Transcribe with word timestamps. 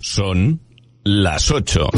Son 0.00 0.60
las 1.04 1.50
8. 1.50 1.88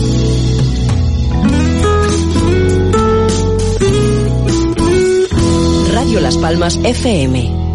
Radio 5.92 6.20
Las 6.20 6.36
Palmas 6.36 6.78
FM. 6.82 7.66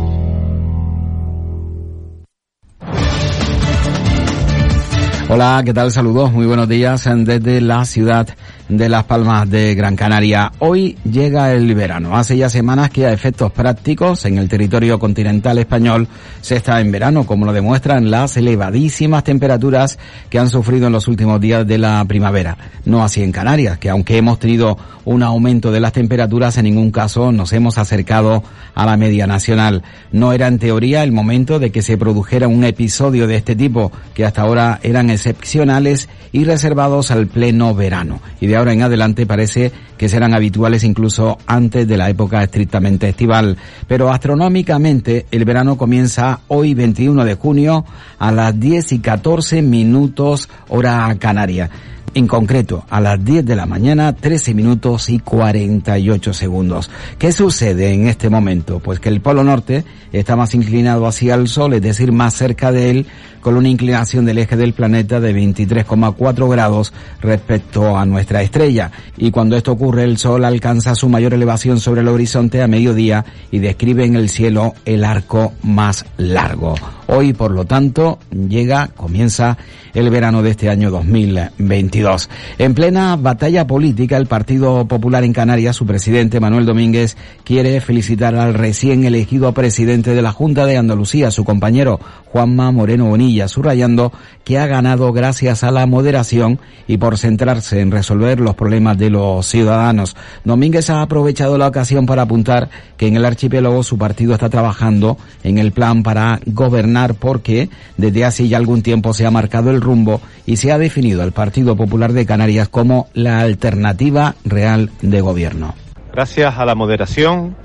Hola, 5.29 5.61
¿qué 5.65 5.73
tal? 5.73 5.91
Saludos, 5.91 6.31
muy 6.31 6.45
buenos 6.45 6.67
días 6.67 7.09
desde 7.25 7.61
la 7.61 7.85
ciudad 7.85 8.27
de 8.71 8.87
Las 8.87 9.03
Palmas 9.03 9.49
de 9.49 9.75
Gran 9.75 9.97
Canaria. 9.97 10.53
Hoy 10.59 10.97
llega 11.03 11.53
el 11.53 11.75
verano. 11.75 12.15
Hace 12.15 12.37
ya 12.37 12.49
semanas 12.49 12.89
que 12.89 13.05
a 13.05 13.11
efectos 13.11 13.51
prácticos 13.51 14.23
en 14.23 14.37
el 14.37 14.47
territorio 14.47 14.97
continental 14.97 15.57
español 15.57 16.07
se 16.39 16.55
está 16.55 16.79
en 16.79 16.89
verano, 16.89 17.25
como 17.25 17.45
lo 17.45 17.51
demuestran 17.51 18.09
las 18.09 18.37
elevadísimas 18.37 19.25
temperaturas 19.25 19.99
que 20.29 20.39
han 20.39 20.49
sufrido 20.49 20.87
en 20.87 20.93
los 20.93 21.09
últimos 21.09 21.41
días 21.41 21.67
de 21.67 21.77
la 21.77 22.03
primavera. 22.05 22.57
No 22.85 23.03
así 23.03 23.21
en 23.21 23.33
Canarias, 23.33 23.77
que 23.77 23.89
aunque 23.89 24.17
hemos 24.17 24.39
tenido 24.39 24.77
un 25.03 25.23
aumento 25.23 25.71
de 25.71 25.79
las 25.79 25.91
temperaturas, 25.91 26.57
en 26.57 26.65
ningún 26.65 26.91
caso 26.91 27.31
nos 27.31 27.51
hemos 27.53 27.77
acercado 27.77 28.43
a 28.73 28.85
la 28.85 28.95
media 28.95 29.27
nacional. 29.27 29.83
No 30.11 30.31
era 30.31 30.47
en 30.47 30.59
teoría 30.59 31.03
el 31.03 31.11
momento 31.11 31.59
de 31.59 31.71
que 31.71 31.81
se 31.81 31.97
produjera 31.97 32.47
un 32.47 32.63
episodio 32.63 33.27
de 33.27 33.35
este 33.35 33.55
tipo, 33.55 33.91
que 34.13 34.23
hasta 34.23 34.43
ahora 34.43 34.79
eran 34.81 35.09
excepcionales 35.09 36.07
y 36.31 36.45
reservados 36.45 37.11
al 37.11 37.27
pleno 37.27 37.75
verano. 37.75 38.21
Ahora 38.61 38.73
en 38.73 38.83
adelante 38.83 39.25
parece 39.25 39.71
que 39.97 40.07
serán 40.07 40.33
habituales 40.33 40.83
incluso 40.83 41.37
antes 41.47 41.87
de 41.87 41.97
la 41.97 42.09
época 42.09 42.43
estrictamente 42.43 43.09
estival. 43.09 43.57
Pero 43.87 44.11
astronómicamente 44.11 45.25
el 45.31 45.45
verano 45.45 45.77
comienza 45.77 46.41
hoy 46.47 46.73
21 46.73 47.25
de 47.25 47.35
junio 47.35 47.85
a 48.19 48.31
las 48.31 48.57
10 48.59 48.93
y 48.93 48.99
14 48.99 49.61
minutos 49.61 50.47
hora 50.69 51.13
canaria. 51.19 51.69
En 52.13 52.27
concreto, 52.27 52.83
a 52.89 52.99
las 52.99 53.23
10 53.23 53.45
de 53.45 53.55
la 53.55 53.65
mañana, 53.65 54.13
13 54.13 54.53
minutos 54.53 55.09
y 55.09 55.19
48 55.19 56.33
segundos. 56.33 56.89
¿Qué 57.17 57.31
sucede 57.31 57.93
en 57.93 58.07
este 58.07 58.29
momento? 58.29 58.79
Pues 58.79 58.99
que 58.99 59.07
el 59.07 59.21
Polo 59.21 59.45
Norte 59.45 59.85
está 60.11 60.35
más 60.35 60.53
inclinado 60.53 61.07
hacia 61.07 61.35
el 61.35 61.47
Sol, 61.47 61.73
es 61.73 61.81
decir, 61.81 62.11
más 62.11 62.33
cerca 62.33 62.73
de 62.73 62.89
él, 62.89 63.07
con 63.41 63.57
una 63.57 63.67
inclinación 63.67 64.25
del 64.25 64.37
eje 64.37 64.55
del 64.55 64.73
planeta 64.73 65.19
de 65.19 65.35
23,4 65.35 66.49
grados 66.49 66.93
respecto 67.21 67.97
a 67.97 68.05
nuestra 68.05 68.41
estrella. 68.41 68.91
Y 69.17 69.31
cuando 69.31 69.57
esto 69.57 69.71
ocurre, 69.71 70.03
el 70.03 70.17
Sol 70.17 70.45
alcanza 70.45 70.95
su 70.95 71.09
mayor 71.09 71.33
elevación 71.33 71.79
sobre 71.79 72.01
el 72.01 72.07
horizonte 72.07 72.61
a 72.61 72.67
mediodía 72.67 73.25
y 73.51 73.59
describe 73.59 74.05
en 74.05 74.15
el 74.15 74.29
cielo 74.29 74.73
el 74.85 75.03
arco 75.03 75.53
más 75.63 76.05
largo. 76.17 76.75
Hoy, 77.07 77.33
por 77.33 77.51
lo 77.51 77.65
tanto, 77.65 78.19
llega, 78.31 78.87
comienza 78.95 79.57
el 79.93 80.09
verano 80.09 80.41
de 80.41 80.51
este 80.51 80.69
año 80.69 80.89
2022. 80.91 82.29
En 82.57 82.73
plena 82.73 83.17
batalla 83.17 83.67
política, 83.67 84.15
el 84.15 84.27
Partido 84.27 84.87
Popular 84.87 85.25
en 85.25 85.33
Canarias, 85.33 85.75
su 85.75 85.85
presidente 85.85 86.39
Manuel 86.39 86.65
Domínguez, 86.65 87.17
quiere 87.43 87.81
felicitar 87.81 88.35
al 88.35 88.53
recién 88.53 89.03
elegido 89.03 89.51
presidente 89.53 90.13
de 90.15 90.21
la 90.21 90.31
Junta 90.31 90.65
de 90.65 90.77
Andalucía, 90.77 91.31
su 91.31 91.43
compañero 91.43 91.99
Juanma 92.27 92.71
Moreno 92.71 93.07
Bonilla, 93.07 93.30
subrayando 93.47 94.11
que 94.43 94.59
ha 94.59 94.67
ganado 94.67 95.11
gracias 95.13 95.63
a 95.63 95.71
la 95.71 95.85
moderación 95.85 96.59
y 96.87 96.97
por 96.97 97.17
centrarse 97.17 97.79
en 97.79 97.91
resolver 97.91 98.39
los 98.39 98.55
problemas 98.55 98.97
de 98.97 99.09
los 99.09 99.45
ciudadanos. 99.45 100.15
Domínguez 100.43 100.89
ha 100.89 101.01
aprovechado 101.01 101.57
la 101.57 101.67
ocasión 101.67 102.05
para 102.05 102.23
apuntar 102.23 102.69
que 102.97 103.07
en 103.07 103.15
el 103.15 103.25
archipiélago 103.25 103.83
su 103.83 103.97
partido 103.97 104.33
está 104.33 104.49
trabajando 104.49 105.17
en 105.43 105.57
el 105.57 105.71
plan 105.71 106.03
para 106.03 106.39
gobernar 106.45 107.15
porque 107.15 107.69
desde 107.97 108.25
hace 108.25 108.47
ya 108.47 108.57
algún 108.57 108.81
tiempo 108.81 109.13
se 109.13 109.25
ha 109.25 109.31
marcado 109.31 109.71
el 109.71 109.81
rumbo 109.81 110.21
y 110.45 110.57
se 110.57 110.71
ha 110.71 110.77
definido 110.77 111.23
al 111.23 111.31
Partido 111.31 111.75
Popular 111.75 112.13
de 112.13 112.25
Canarias 112.25 112.69
como 112.69 113.07
la 113.13 113.39
alternativa 113.39 114.35
real 114.43 114.91
de 115.01 115.21
gobierno. 115.21 115.73
Gracias 116.13 116.57
a 116.57 116.65
la 116.65 116.75
moderación, 116.75 117.55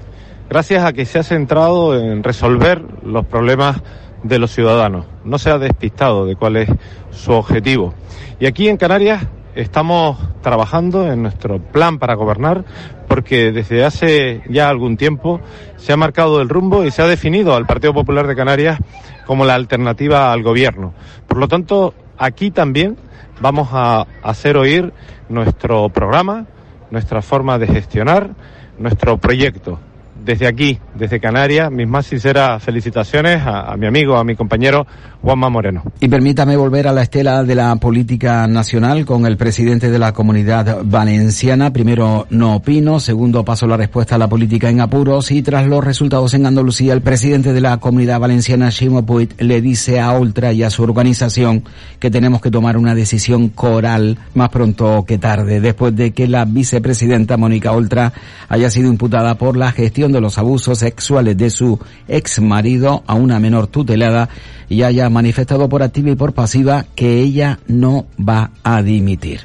gracias 0.48 0.84
a 0.84 0.92
que 0.92 1.04
se 1.04 1.18
ha 1.18 1.22
centrado 1.22 1.98
en 1.98 2.22
resolver 2.22 2.82
los 3.04 3.26
problemas 3.26 3.82
de 4.28 4.38
los 4.38 4.52
ciudadanos. 4.52 5.06
No 5.24 5.38
se 5.38 5.50
ha 5.50 5.58
despistado 5.58 6.26
de 6.26 6.36
cuál 6.36 6.56
es 6.56 6.68
su 7.10 7.32
objetivo. 7.32 7.94
Y 8.38 8.46
aquí 8.46 8.68
en 8.68 8.76
Canarias 8.76 9.26
estamos 9.54 10.18
trabajando 10.42 11.10
en 11.10 11.22
nuestro 11.22 11.58
plan 11.58 11.98
para 11.98 12.14
gobernar 12.14 12.64
porque 13.08 13.52
desde 13.52 13.84
hace 13.84 14.42
ya 14.48 14.68
algún 14.68 14.96
tiempo 14.96 15.40
se 15.76 15.92
ha 15.92 15.96
marcado 15.96 16.42
el 16.42 16.48
rumbo 16.48 16.84
y 16.84 16.90
se 16.90 17.02
ha 17.02 17.06
definido 17.06 17.54
al 17.54 17.66
Partido 17.66 17.94
Popular 17.94 18.26
de 18.26 18.36
Canarias 18.36 18.78
como 19.26 19.44
la 19.44 19.54
alternativa 19.54 20.32
al 20.32 20.42
gobierno. 20.42 20.92
Por 21.26 21.38
lo 21.38 21.48
tanto, 21.48 21.94
aquí 22.18 22.50
también 22.50 22.96
vamos 23.40 23.68
a 23.72 24.06
hacer 24.22 24.56
oír 24.56 24.92
nuestro 25.28 25.88
programa, 25.88 26.46
nuestra 26.90 27.22
forma 27.22 27.58
de 27.58 27.66
gestionar, 27.66 28.30
nuestro 28.78 29.16
proyecto 29.18 29.80
desde 30.26 30.48
aquí, 30.48 30.78
desde 30.98 31.20
Canarias, 31.20 31.70
mis 31.70 31.86
más 31.86 32.06
sinceras 32.06 32.60
felicitaciones 32.60 33.40
a, 33.46 33.76
mi 33.76 33.86
amigo, 33.86 34.16
a 34.16 34.24
mi 34.24 34.34
compañero 34.34 34.84
Juanma 35.22 35.48
Moreno. 35.48 35.84
Y 36.00 36.08
permítame 36.08 36.56
volver 36.56 36.88
a 36.88 36.92
la 36.92 37.02
estela 37.02 37.44
de 37.44 37.54
la 37.54 37.74
política 37.76 38.46
nacional 38.48 39.06
con 39.06 39.24
el 39.24 39.36
presidente 39.36 39.88
de 39.88 39.98
la 40.00 40.12
comunidad 40.12 40.82
valenciana. 40.84 41.72
Primero, 41.72 42.26
no 42.30 42.56
opino. 42.56 42.98
Segundo, 42.98 43.44
paso 43.44 43.68
la 43.68 43.76
respuesta 43.76 44.16
a 44.16 44.18
la 44.18 44.28
política 44.28 44.68
en 44.68 44.80
apuros. 44.80 45.30
Y 45.30 45.42
tras 45.42 45.66
los 45.68 45.84
resultados 45.84 46.34
en 46.34 46.44
Andalucía, 46.44 46.92
el 46.92 47.02
presidente 47.02 47.52
de 47.52 47.60
la 47.60 47.76
comunidad 47.78 48.18
valenciana, 48.18 48.70
Shimo 48.70 49.06
Puig, 49.06 49.30
le 49.38 49.60
dice 49.60 50.00
a 50.00 50.10
Ultra 50.18 50.52
y 50.52 50.64
a 50.64 50.70
su 50.70 50.82
organización 50.82 51.62
que 52.00 52.10
tenemos 52.10 52.40
que 52.40 52.50
tomar 52.50 52.76
una 52.76 52.96
decisión 52.96 53.50
coral 53.50 54.18
más 54.34 54.48
pronto 54.48 55.04
que 55.06 55.18
tarde, 55.18 55.60
después 55.60 55.94
de 55.94 56.10
que 56.10 56.26
la 56.26 56.44
vicepresidenta 56.44 57.36
Mónica 57.36 57.70
Ultra 57.70 58.12
haya 58.48 58.70
sido 58.70 58.88
imputada 58.88 59.36
por 59.36 59.56
la 59.56 59.70
gestión 59.70 60.12
de 60.12 60.15
los 60.20 60.38
abusos 60.38 60.78
sexuales 60.78 61.36
de 61.36 61.50
su 61.50 61.78
ex 62.08 62.40
marido 62.40 63.02
a 63.06 63.14
una 63.14 63.40
menor 63.40 63.66
tutelada 63.66 64.28
y 64.68 64.82
haya 64.82 65.08
manifestado 65.10 65.68
por 65.68 65.82
activa 65.82 66.10
y 66.10 66.16
por 66.16 66.32
pasiva 66.32 66.86
que 66.94 67.20
ella 67.20 67.60
no 67.68 68.06
va 68.18 68.50
a 68.62 68.82
dimitir. 68.82 69.42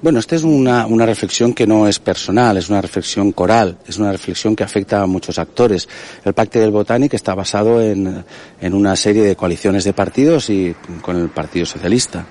Bueno, 0.00 0.20
esta 0.20 0.36
es 0.36 0.44
una, 0.44 0.86
una, 0.86 1.06
reflexión 1.06 1.52
que 1.52 1.66
no 1.66 1.88
es 1.88 1.98
personal, 1.98 2.56
es 2.56 2.68
una 2.68 2.80
reflexión 2.80 3.32
coral, 3.32 3.78
es 3.86 3.98
una 3.98 4.12
reflexión 4.12 4.54
que 4.54 4.62
afecta 4.62 5.02
a 5.02 5.06
muchos 5.06 5.40
actores. 5.40 5.88
El 6.24 6.34
Pacto 6.34 6.60
del 6.60 6.70
Botánico 6.70 7.16
está 7.16 7.34
basado 7.34 7.82
en, 7.82 8.24
en 8.60 8.74
una 8.74 8.94
serie 8.94 9.22
de 9.22 9.34
coaliciones 9.34 9.82
de 9.82 9.92
partidos 9.92 10.50
y 10.50 10.72
con 11.02 11.16
el 11.16 11.30
Partido 11.30 11.66
Socialista. 11.66 12.26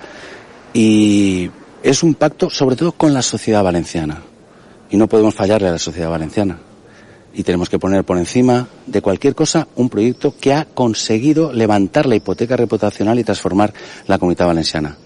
Y 0.72 1.50
es 1.82 2.02
un 2.02 2.14
pacto 2.14 2.48
sobre 2.48 2.74
todo 2.76 2.92
con 2.92 3.12
la 3.12 3.20
sociedad 3.20 3.62
valenciana. 3.62 4.22
Y 4.90 4.96
no 4.96 5.06
podemos 5.06 5.34
fallarle 5.34 5.68
a 5.68 5.72
la 5.72 5.78
sociedad 5.78 6.08
valenciana 6.08 6.58
y 7.38 7.44
tenemos 7.44 7.68
que 7.68 7.78
poner 7.78 8.02
por 8.02 8.18
encima 8.18 8.66
de 8.88 9.00
cualquier 9.00 9.36
cosa 9.36 9.68
un 9.76 9.88
proyecto 9.88 10.34
que 10.40 10.52
ha 10.52 10.64
conseguido 10.64 11.52
levantar 11.52 12.04
la 12.06 12.16
hipoteca 12.16 12.56
reputacional 12.56 13.16
y 13.20 13.22
transformar 13.22 13.72
la 14.08 14.18
comunidad 14.18 14.48
valenciana. 14.48 14.96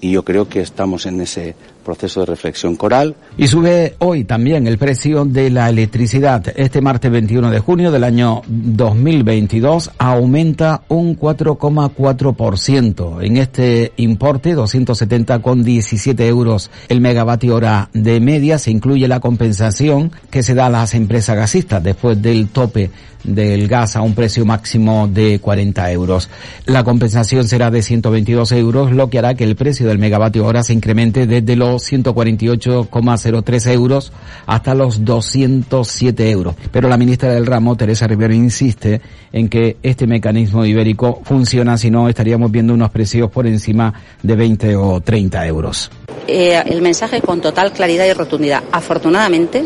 Y 0.00 0.10
yo 0.12 0.24
creo 0.24 0.48
que 0.48 0.62
estamos 0.62 1.04
en 1.04 1.20
ese 1.20 1.54
proceso 1.80 2.20
de 2.20 2.26
reflexión 2.26 2.76
coral. 2.76 3.14
Y 3.36 3.46
sube 3.46 3.94
hoy 3.98 4.24
también 4.24 4.66
el 4.66 4.78
precio 4.78 5.24
de 5.24 5.50
la 5.50 5.68
electricidad. 5.68 6.44
Este 6.56 6.80
martes 6.80 7.10
21 7.10 7.50
de 7.50 7.60
junio 7.60 7.90
del 7.90 8.04
año 8.04 8.42
2022 8.46 9.92
aumenta 9.98 10.82
un 10.88 11.18
4,4%. 11.18 13.24
En 13.24 13.36
este 13.36 13.92
importe, 13.96 14.56
270,17 14.56 16.20
euros 16.26 16.70
el 16.88 17.00
megavatio 17.00 17.54
hora 17.54 17.88
de 17.92 18.20
media, 18.20 18.58
se 18.58 18.70
incluye 18.70 19.08
la 19.08 19.20
compensación 19.20 20.12
que 20.30 20.42
se 20.42 20.54
da 20.54 20.66
a 20.66 20.70
las 20.70 20.94
empresas 20.94 21.36
gasistas 21.36 21.82
después 21.82 22.20
del 22.20 22.48
tope 22.48 22.90
del 23.24 23.68
gas 23.68 23.96
a 23.96 24.02
un 24.02 24.14
precio 24.14 24.44
máximo 24.44 25.08
de 25.08 25.38
40 25.40 25.90
euros. 25.92 26.28
La 26.66 26.84
compensación 26.84 27.46
será 27.46 27.70
de 27.70 27.82
122 27.82 28.52
euros, 28.52 28.92
lo 28.92 29.10
que 29.10 29.18
hará 29.18 29.34
que 29.34 29.44
el 29.44 29.56
precio 29.56 29.86
del 29.86 29.98
megavatio 29.98 30.46
hora 30.46 30.62
se 30.62 30.72
incremente 30.72 31.26
desde 31.26 31.56
los 31.56 31.69
148,03 31.76 33.72
euros 33.72 34.12
hasta 34.46 34.74
los 34.74 35.04
207 35.04 36.30
euros. 36.30 36.54
Pero 36.70 36.88
la 36.88 36.96
ministra 36.96 37.32
del 37.32 37.46
ramo, 37.46 37.76
Teresa 37.76 38.06
Rivero, 38.06 38.34
insiste 38.34 39.00
en 39.32 39.48
que 39.48 39.76
este 39.82 40.06
mecanismo 40.06 40.64
ibérico 40.64 41.20
funciona, 41.24 41.76
si 41.76 41.90
no 41.90 42.08
estaríamos 42.08 42.50
viendo 42.50 42.74
unos 42.74 42.90
precios 42.90 43.30
por 43.30 43.46
encima 43.46 43.92
de 44.22 44.36
20 44.36 44.76
o 44.76 45.00
30 45.00 45.46
euros. 45.46 45.90
Eh, 46.26 46.62
el 46.66 46.82
mensaje 46.82 47.20
con 47.20 47.40
total 47.40 47.72
claridad 47.72 48.06
y 48.06 48.12
rotundidad. 48.12 48.62
Afortunadamente, 48.70 49.64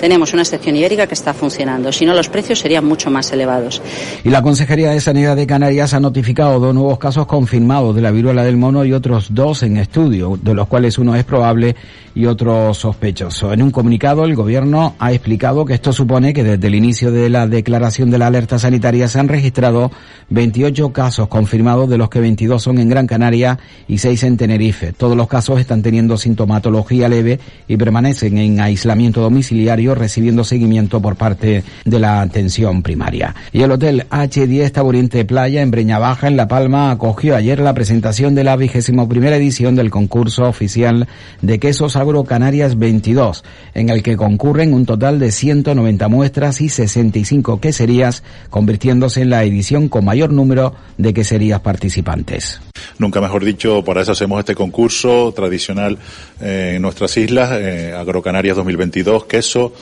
tenemos 0.00 0.32
una 0.32 0.44
sección 0.44 0.76
ibérica 0.76 1.06
que 1.06 1.14
está 1.14 1.34
funcionando. 1.34 1.92
Si 1.92 2.04
no, 2.04 2.14
los 2.14 2.28
precios 2.28 2.58
serían 2.58 2.84
mucho 2.84 3.10
más 3.10 3.32
elevados. 3.32 3.82
Y 4.24 4.30
la 4.30 4.42
Consejería 4.42 4.90
de 4.90 5.00
Sanidad 5.00 5.36
de 5.36 5.46
Canarias 5.46 5.94
ha 5.94 6.00
notificado 6.00 6.60
dos 6.60 6.74
nuevos 6.74 6.98
casos 6.98 7.26
confirmados 7.26 7.94
de 7.94 8.02
la 8.02 8.10
viruela 8.10 8.44
del 8.44 8.56
mono 8.56 8.84
y 8.84 8.92
otros 8.92 9.34
dos 9.34 9.62
en 9.62 9.76
estudio, 9.76 10.38
de 10.40 10.54
los 10.54 10.68
cuales 10.68 10.98
uno 10.98 11.14
es 11.14 11.24
probable 11.24 11.76
y 12.14 12.26
otro 12.26 12.74
sospechoso. 12.74 13.52
En 13.52 13.62
un 13.62 13.70
comunicado, 13.70 14.24
el 14.24 14.34
Gobierno 14.34 14.94
ha 14.98 15.12
explicado 15.12 15.64
que 15.64 15.74
esto 15.74 15.92
supone 15.92 16.32
que 16.32 16.44
desde 16.44 16.66
el 16.66 16.74
inicio 16.74 17.10
de 17.10 17.28
la 17.28 17.46
declaración 17.46 18.10
de 18.10 18.18
la 18.18 18.26
alerta 18.26 18.58
sanitaria 18.58 19.08
se 19.08 19.18
han 19.18 19.28
registrado 19.28 19.90
28 20.30 20.92
casos 20.92 21.28
confirmados, 21.28 21.88
de 21.88 21.98
los 21.98 22.08
que 22.08 22.20
22 22.20 22.62
son 22.62 22.78
en 22.78 22.88
Gran 22.88 23.06
Canaria 23.06 23.58
y 23.88 23.98
6 23.98 24.22
en 24.24 24.36
Tenerife. 24.36 24.92
Todos 24.92 25.16
los 25.16 25.28
casos 25.28 25.60
están 25.60 25.82
teniendo 25.82 26.16
sintomatología 26.16 27.08
leve 27.08 27.40
y 27.68 27.76
permanecen 27.76 28.38
en 28.38 28.60
aislamiento 28.60 29.20
domiciliario, 29.20 29.94
recibiendo 29.94 30.44
seguimiento 30.44 31.00
por 31.00 31.16
parte 31.16 31.64
de 31.84 31.98
la 31.98 32.20
atención 32.20 32.82
primaria. 32.82 33.34
Y 33.52 33.62
el 33.62 33.72
Hotel 33.72 34.06
H10 34.10 34.72
Taburiente 34.72 35.24
Playa 35.24 35.62
en 35.62 35.70
Breña 35.70 35.98
Baja, 35.98 36.28
en 36.28 36.36
La 36.36 36.48
Palma, 36.48 36.90
acogió 36.90 37.36
ayer 37.36 37.58
la 37.60 37.74
presentación 37.74 38.34
de 38.34 38.44
la 38.44 38.56
vigésimo 38.56 39.08
primera 39.08 39.36
edición 39.36 39.74
del 39.74 39.90
concurso 39.90 40.44
oficial 40.44 41.06
de 41.40 41.58
quesos 41.58 41.96
Canarias 42.26 42.78
22, 42.78 43.44
en 43.74 43.88
el 43.88 44.02
que 44.02 44.16
concurren 44.16 44.74
un 44.74 44.86
total 44.86 45.18
de 45.18 45.30
190 45.30 46.08
muestras 46.08 46.60
y 46.60 46.68
65 46.68 47.60
queserías, 47.60 48.22
convirtiéndose 48.50 49.22
en 49.22 49.30
la 49.30 49.44
edición 49.44 49.88
con 49.88 50.04
mayor 50.04 50.32
número 50.32 50.74
de 50.98 51.14
queserías 51.14 51.60
participantes. 51.60 52.60
Nunca 52.98 53.20
mejor 53.20 53.44
dicho, 53.44 53.84
para 53.84 54.02
eso 54.02 54.12
hacemos 54.12 54.40
este 54.40 54.54
concurso 54.54 55.32
tradicional 55.34 55.98
eh, 56.40 56.74
en 56.76 56.82
nuestras 56.82 57.16
islas, 57.16 57.52
eh, 57.52 57.94
Agrocanarias 57.96 58.56
2022, 58.56 59.24
queso, 59.26 59.72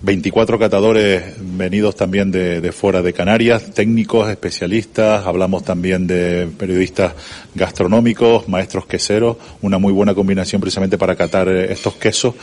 24 0.00 0.60
catadores 0.60 1.34
venidos 1.40 1.96
también 1.96 2.30
de, 2.30 2.70
fuera 2.72 3.02
de 3.02 3.12
Canarias, 3.12 3.74
técnicos, 3.74 4.30
especialistas, 4.30 5.26
hablamos 5.26 5.64
también 5.64 6.06
de 6.06 6.48
periodistas 6.56 7.14
gastronómicos, 7.54 8.48
maestros 8.48 8.86
queseros, 8.86 9.38
una 9.60 9.78
muy 9.78 9.92
buena 9.92 10.14
combinación 10.14 10.60
precisamente 10.60 10.98
para 10.98 11.16
catar 11.16 11.48
eh, 11.48 11.72
estos 11.72 11.94
quesos 11.94 12.34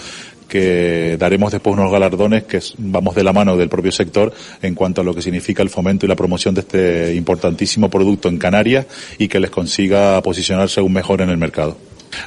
que 0.50 1.16
daremos 1.18 1.52
después 1.52 1.76
unos 1.76 1.92
galardones 1.92 2.44
que 2.44 2.60
vamos 2.78 3.16
de 3.16 3.24
la 3.24 3.34
mano 3.34 3.56
del 3.56 3.70
propio 3.70 3.92
sector 3.92 4.34
en 4.62 4.76
cuanto 4.76 5.02
a 5.02 5.04
lo 5.04 5.16
que 5.16 5.22
significa 5.22 5.64
el 5.64 5.70
fomento 5.70 6.06
y 6.06 6.10
la 6.10 6.16
promoción 6.16 6.54
de 6.54 6.62
este 6.62 7.16
importantísimo 7.16 7.90
producto 7.90 8.28
en 8.28 8.38
Canarias 8.38 8.86
y 9.18 9.28
que 9.28 9.40
les 9.40 9.50
consiga 9.50 10.22
posicionarse 10.22 10.82
aún 10.82 10.94
mejor 10.94 11.22
en 11.22 11.30
el 11.30 11.38
mercado. 11.38 11.78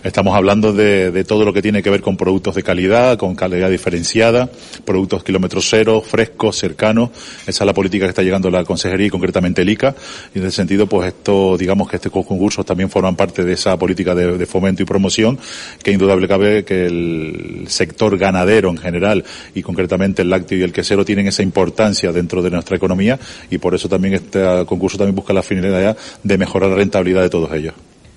Estamos 0.02 0.36
hablando 0.36 0.72
de, 0.72 1.10
de, 1.10 1.24
todo 1.24 1.44
lo 1.44 1.52
que 1.52 1.62
tiene 1.62 1.82
que 1.82 1.90
ver 1.90 2.00
con 2.00 2.16
productos 2.16 2.54
de 2.54 2.62
calidad, 2.62 3.18
con 3.18 3.34
calidad 3.34 3.70
diferenciada, 3.70 4.50
productos 4.84 5.24
kilómetros 5.24 5.66
cero, 5.68 6.02
frescos, 6.06 6.56
cercanos. 6.56 7.10
Esa 7.46 7.64
es 7.64 7.66
la 7.66 7.74
política 7.74 8.06
que 8.06 8.10
está 8.10 8.22
llegando 8.22 8.50
la 8.50 8.64
Consejería 8.64 9.06
y 9.06 9.10
concretamente 9.10 9.62
el 9.62 9.68
ICA. 9.70 9.94
Y 10.34 10.38
en 10.38 10.46
ese 10.46 10.56
sentido, 10.56 10.86
pues 10.86 11.08
esto, 11.08 11.56
digamos 11.56 11.88
que 11.88 11.96
estos 11.96 12.12
concursos 12.12 12.64
también 12.64 12.90
forman 12.90 13.16
parte 13.16 13.44
de 13.44 13.52
esa 13.52 13.78
política 13.78 14.14
de, 14.14 14.38
de 14.38 14.46
fomento 14.46 14.82
y 14.82 14.86
promoción, 14.86 15.38
que 15.82 15.92
indudable 15.92 16.28
cabe 16.28 16.64
que 16.64 16.86
el 16.86 17.64
sector 17.68 18.16
ganadero 18.18 18.70
en 18.70 18.78
general 18.78 19.24
y 19.54 19.62
concretamente 19.62 20.22
el 20.22 20.30
lácteo 20.30 20.58
y 20.58 20.62
el 20.62 20.72
quesero 20.72 21.04
tienen 21.04 21.26
esa 21.26 21.42
importancia 21.42 22.12
dentro 22.12 22.42
de 22.42 22.50
nuestra 22.50 22.76
economía 22.76 23.18
y 23.50 23.58
por 23.58 23.74
eso 23.74 23.88
también 23.88 24.14
este 24.14 24.64
concurso 24.66 24.98
también 24.98 25.14
busca 25.14 25.32
la 25.32 25.42
finalidad 25.42 25.96
de 26.22 26.38
mejorar 26.38 26.70
la 26.70 26.76
rentabilidad 26.76 27.22
de 27.22 27.30
todos 27.30 27.52
ellos. 27.52 27.74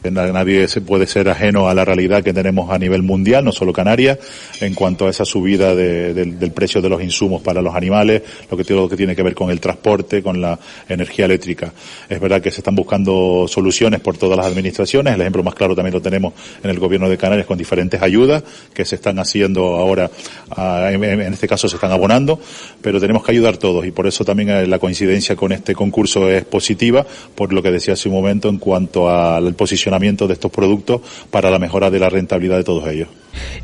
Nadie 0.10 0.68
puede 0.84 1.06
ser 1.06 1.30
ajeno 1.30 1.70
a 1.70 1.76
la 1.76 1.86
realidad 1.86 2.24
que 2.24 2.34
tenemos 2.34 2.72
a 2.72 2.80
nivel 2.80 3.04
mundial, 3.04 3.46
no 3.46 3.52
solo 3.52 3.72
Canarias, 3.72 4.18
en 4.60 4.74
cuanto 4.74 5.06
a 5.06 5.12
esa 5.12 5.26
subida 5.26 5.76
de, 5.76 6.16
de, 6.16 6.26
del 6.26 6.52
precio 6.52 6.82
de 6.82 6.90
los 6.90 7.04
insumos 7.04 7.44
para 7.44 7.62
los 7.62 7.76
animales, 7.76 8.24
lo 8.50 8.58
que, 8.58 8.74
lo 8.74 8.90
que 8.90 8.98
tiene 8.98 9.16
que 9.16 9.22
ver 9.22 9.36
con 9.36 9.52
el 9.52 9.60
transporte, 9.60 10.24
con 10.24 10.42
la 10.42 10.58
energía 10.90 11.26
eléctrica. 11.26 11.72
Es 12.10 12.20
verdad 12.20 12.42
que 12.42 12.50
se 12.50 12.62
están 12.62 12.74
buscando 12.74 13.46
soluciones 13.48 14.00
por 14.00 14.18
todas 14.18 14.38
las 14.38 14.48
administraciones. 14.48 15.14
El 15.14 15.22
ejemplo 15.22 15.44
más 15.44 15.54
claro 15.54 15.76
también 15.76 15.94
lo 15.94 16.02
tenemos 16.02 16.34
en 16.64 16.72
el 16.72 16.80
gobierno 16.80 17.08
de 17.08 17.18
Canarias 17.18 17.46
con 17.46 17.60
diferentes 17.60 18.02
ayudas 18.02 18.44
que 18.74 18.86
se 18.86 18.96
están 18.96 19.20
haciendo 19.20 19.76
ahora, 19.76 20.10
en 20.58 21.34
este 21.34 21.48
caso 21.48 21.70
se 21.70 21.76
están 21.76 21.92
abonando, 21.92 22.40
pero 22.82 23.00
tenemos 23.00 23.24
que 23.24 23.34
ayudar 23.34 23.58
todos 23.58 23.86
y 23.86 23.92
por 23.92 24.08
eso 24.08 24.26
también 24.26 24.50
eh, 24.50 24.66
la 24.66 24.80
coincidencia 24.80 25.36
con 25.36 25.52
este 25.52 25.76
concurso 25.76 26.28
es 26.28 26.44
positiva, 26.44 27.06
por 27.36 27.54
lo 27.54 27.62
que 27.62 27.70
decía 27.70 27.94
hace 27.94 28.10
un 28.10 28.16
momento 28.16 28.50
en 28.50 28.58
cuanto 28.58 29.08
al 29.08 29.54
posicionamiento 29.54 29.91
de 30.28 30.34
estos 30.34 30.52
productos 30.52 31.02
para 31.30 31.50
la 31.50 31.60
mejora 31.60 31.90
de 31.90 32.00
la 32.00 32.10
rentabilidad 32.10 32.58
de 32.58 32.64
todos 32.64 32.88
ellos. 32.88 33.08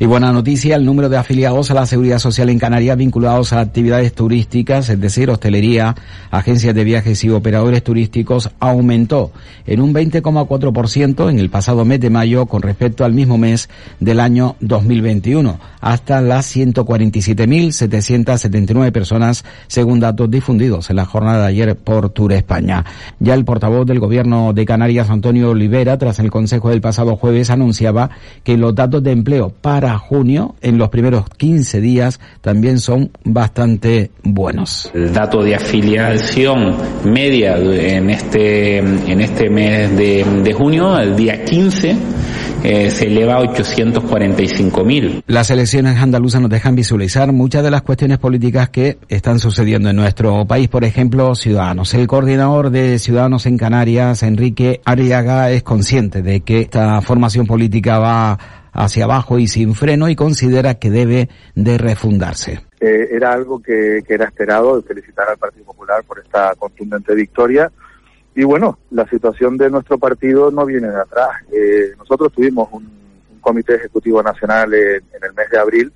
Y 0.00 0.06
buena 0.06 0.32
noticia, 0.32 0.76
el 0.76 0.84
número 0.84 1.08
de 1.08 1.16
afiliados 1.16 1.70
a 1.70 1.74
la 1.74 1.86
Seguridad 1.86 2.18
Social 2.18 2.50
en 2.50 2.58
Canarias 2.58 2.96
vinculados 2.96 3.52
a 3.52 3.60
actividades 3.60 4.12
turísticas, 4.12 4.88
es 4.88 5.00
decir, 5.00 5.30
hostelería, 5.30 5.94
agencias 6.30 6.74
de 6.74 6.84
viajes 6.84 7.22
y 7.24 7.30
operadores 7.30 7.82
turísticos, 7.82 8.50
aumentó 8.60 9.32
en 9.66 9.80
un 9.80 9.92
20,4% 9.92 11.30
en 11.30 11.38
el 11.38 11.50
pasado 11.50 11.84
mes 11.84 12.00
de 12.00 12.10
mayo 12.10 12.46
con 12.46 12.62
respecto 12.62 13.04
al 13.04 13.12
mismo 13.12 13.38
mes 13.38 13.68
del 14.00 14.18
año 14.20 14.56
2021, 14.60 15.58
hasta 15.80 16.20
las 16.20 16.56
147.779 16.56 18.92
personas, 18.92 19.44
según 19.66 19.98
datos 20.00 20.30
difundidos 20.30 20.90
en 20.90 20.96
la 20.96 21.04
jornada 21.04 21.42
de 21.42 21.48
ayer 21.48 21.76
por 21.76 22.10
Tour 22.10 22.32
España. 22.32 22.84
Ya 23.18 23.34
el 23.34 23.44
portavoz 23.44 23.86
del 23.86 24.00
Gobierno 24.00 24.52
de 24.52 24.64
Canarias, 24.64 25.10
Antonio 25.10 25.50
Olivera, 25.50 25.98
tras 25.98 26.20
el 26.20 26.30
Consejo 26.30 26.70
del 26.70 26.80
pasado 26.80 27.16
jueves, 27.16 27.50
anunciaba 27.50 28.10
que 28.44 28.56
los 28.56 28.74
datos 28.74 29.02
de 29.02 29.12
empleo 29.12 29.52
para 29.60 29.98
junio, 29.98 30.54
en 30.60 30.78
los 30.78 30.88
primeros 30.88 31.24
15 31.36 31.80
días, 31.80 32.20
también 32.40 32.78
son 32.78 33.10
bastante 33.24 34.10
buenos. 34.22 34.90
El 34.94 35.12
dato 35.12 35.42
de 35.42 35.54
afiliación 35.54 36.76
media 37.04 37.56
en 37.56 38.10
este, 38.10 38.78
en 38.78 39.20
este 39.20 39.50
mes 39.50 39.96
de, 39.96 40.24
de 40.42 40.52
junio, 40.52 40.98
el 40.98 41.16
día 41.16 41.44
15, 41.44 41.96
eh, 42.64 42.90
se 42.90 43.06
eleva 43.06 43.36
a 43.36 43.42
845.000. 43.42 45.22
Las 45.26 45.50
elecciones 45.50 45.96
andaluzas 45.98 46.40
nos 46.40 46.50
dejan 46.50 46.74
visualizar 46.74 47.32
muchas 47.32 47.62
de 47.62 47.70
las 47.70 47.82
cuestiones 47.82 48.18
políticas 48.18 48.68
que 48.70 48.98
están 49.08 49.38
sucediendo 49.38 49.90
en 49.90 49.96
nuestro 49.96 50.44
país. 50.44 50.68
Por 50.68 50.84
ejemplo, 50.84 51.34
Ciudadanos. 51.34 51.94
El 51.94 52.06
coordinador 52.08 52.70
de 52.70 52.98
Ciudadanos 52.98 53.46
en 53.46 53.58
Canarias, 53.58 54.22
Enrique 54.24 54.80
Ariaga, 54.84 55.50
es 55.50 55.62
consciente 55.62 56.22
de 56.22 56.40
que 56.40 56.60
esta 56.60 57.00
formación 57.00 57.46
política 57.46 57.98
va 57.98 58.38
hacia 58.72 59.04
abajo 59.04 59.38
y 59.38 59.46
sin 59.46 59.74
freno 59.74 60.08
y 60.08 60.16
considera 60.16 60.74
que 60.74 60.90
debe 60.90 61.28
de 61.54 61.78
refundarse. 61.78 62.60
Eh, 62.80 63.08
era 63.10 63.32
algo 63.32 63.60
que, 63.60 64.02
que, 64.06 64.14
era 64.14 64.26
esperado, 64.26 64.82
felicitar 64.82 65.28
al 65.28 65.38
Partido 65.38 65.64
Popular 65.66 66.04
por 66.04 66.18
esta 66.18 66.54
contundente 66.56 67.14
victoria. 67.14 67.70
Y 68.34 68.44
bueno, 68.44 68.78
la 68.90 69.08
situación 69.08 69.56
de 69.56 69.68
nuestro 69.68 69.98
partido 69.98 70.50
no 70.50 70.64
viene 70.64 70.88
de 70.88 71.00
atrás. 71.00 71.30
Eh, 71.52 71.92
nosotros 71.98 72.32
tuvimos 72.32 72.68
un, 72.72 72.98
comité 73.40 73.76
ejecutivo 73.76 74.22
nacional 74.22 74.74
en, 74.74 74.96
en, 74.96 75.24
el 75.24 75.32
mes 75.32 75.48
de 75.50 75.58
abril, 75.58 75.92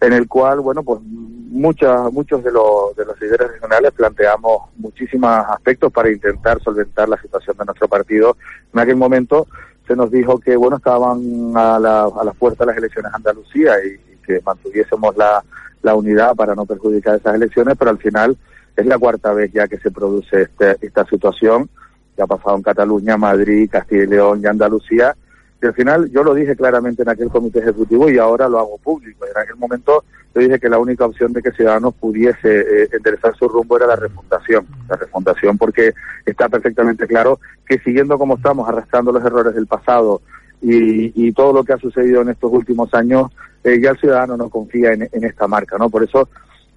en 0.00 0.12
el 0.12 0.28
cual, 0.28 0.60
bueno, 0.60 0.82
pues 0.84 1.00
muchas, 1.02 2.12
muchos 2.12 2.44
de 2.44 2.52
los, 2.52 2.94
de 2.96 3.04
los 3.04 3.20
líderes 3.20 3.52
regionales 3.52 3.92
planteamos 3.92 4.70
muchísimos 4.76 5.30
aspectos 5.48 5.92
para 5.92 6.10
intentar 6.10 6.60
solventar 6.62 7.08
la 7.08 7.20
situación 7.20 7.56
de 7.58 7.64
nuestro 7.64 7.88
partido. 7.88 8.36
En 8.72 8.80
aquel 8.80 8.96
momento 8.96 9.46
se 9.86 9.96
nos 9.96 10.10
dijo 10.10 10.38
que 10.38 10.56
bueno 10.56 10.76
estaban 10.76 11.52
a 11.54 11.78
la, 11.78 12.02
a 12.04 12.24
la 12.24 12.32
puerta 12.32 12.64
de 12.64 12.72
las 12.72 12.78
elecciones 12.78 13.14
Andalucía 13.14 13.74
y, 13.84 14.12
y 14.12 14.16
que 14.24 14.40
mantuviésemos 14.44 15.16
la, 15.16 15.42
la, 15.82 15.94
unidad 15.94 16.34
para 16.34 16.54
no 16.54 16.66
perjudicar 16.66 17.16
esas 17.16 17.34
elecciones, 17.34 17.76
pero 17.78 17.90
al 17.90 17.98
final 17.98 18.36
es 18.76 18.86
la 18.86 18.98
cuarta 18.98 19.32
vez 19.32 19.52
ya 19.52 19.68
que 19.68 19.78
se 19.78 19.90
produce 19.90 20.42
este, 20.42 20.76
esta 20.80 21.04
situación, 21.06 21.70
ya 22.16 22.24
ha 22.24 22.26
pasado 22.26 22.56
en 22.56 22.62
Cataluña, 22.62 23.16
Madrid, 23.16 23.68
Castilla 23.70 24.02
y 24.02 24.06
León 24.06 24.40
y 24.42 24.46
Andalucía, 24.46 25.16
y 25.62 25.66
al 25.66 25.74
final 25.74 26.10
yo 26.10 26.22
lo 26.22 26.34
dije 26.34 26.54
claramente 26.54 27.02
en 27.02 27.08
aquel 27.08 27.30
comité 27.30 27.60
ejecutivo 27.60 28.10
y 28.10 28.18
ahora 28.18 28.48
lo 28.48 28.58
hago 28.58 28.78
público. 28.78 29.24
En 29.24 29.40
aquel 29.40 29.56
momento 29.56 30.04
yo 30.34 30.42
dije 30.42 30.60
que 30.60 30.68
la 30.68 30.78
única 30.78 31.06
opción 31.06 31.32
de 31.32 31.42
que 31.42 31.50
Ciudadanos 31.52 31.94
pudiese 31.94 32.60
eh, 32.60 32.88
enderezar 32.92 33.34
su 33.36 33.48
rumbo 33.48 33.76
era 33.78 33.86
la 33.86 33.96
refundación. 33.96 34.66
La 34.88 34.96
refundación 34.96 35.56
porque 35.56 35.94
está 36.26 36.48
perfectamente 36.48 37.06
claro 37.06 37.40
que 37.66 37.78
siguiendo 37.78 38.18
como 38.18 38.36
estamos, 38.36 38.68
arrastrando 38.68 39.12
los 39.12 39.24
errores 39.24 39.54
del 39.54 39.66
pasado 39.66 40.20
y, 40.60 41.32
todo 41.32 41.52
lo 41.52 41.64
que 41.64 41.72
ha 41.72 41.78
sucedido 41.78 42.22
en 42.22 42.30
estos 42.30 42.50
últimos 42.52 42.92
años, 42.94 43.30
eh, 43.62 43.78
ya 43.80 43.90
el 43.90 43.98
ciudadano 43.98 44.36
no 44.36 44.48
confía 44.48 44.92
en, 44.92 45.08
en 45.10 45.24
esta 45.24 45.46
marca, 45.46 45.76
¿no? 45.78 45.90
Por 45.90 46.02
eso 46.02 46.28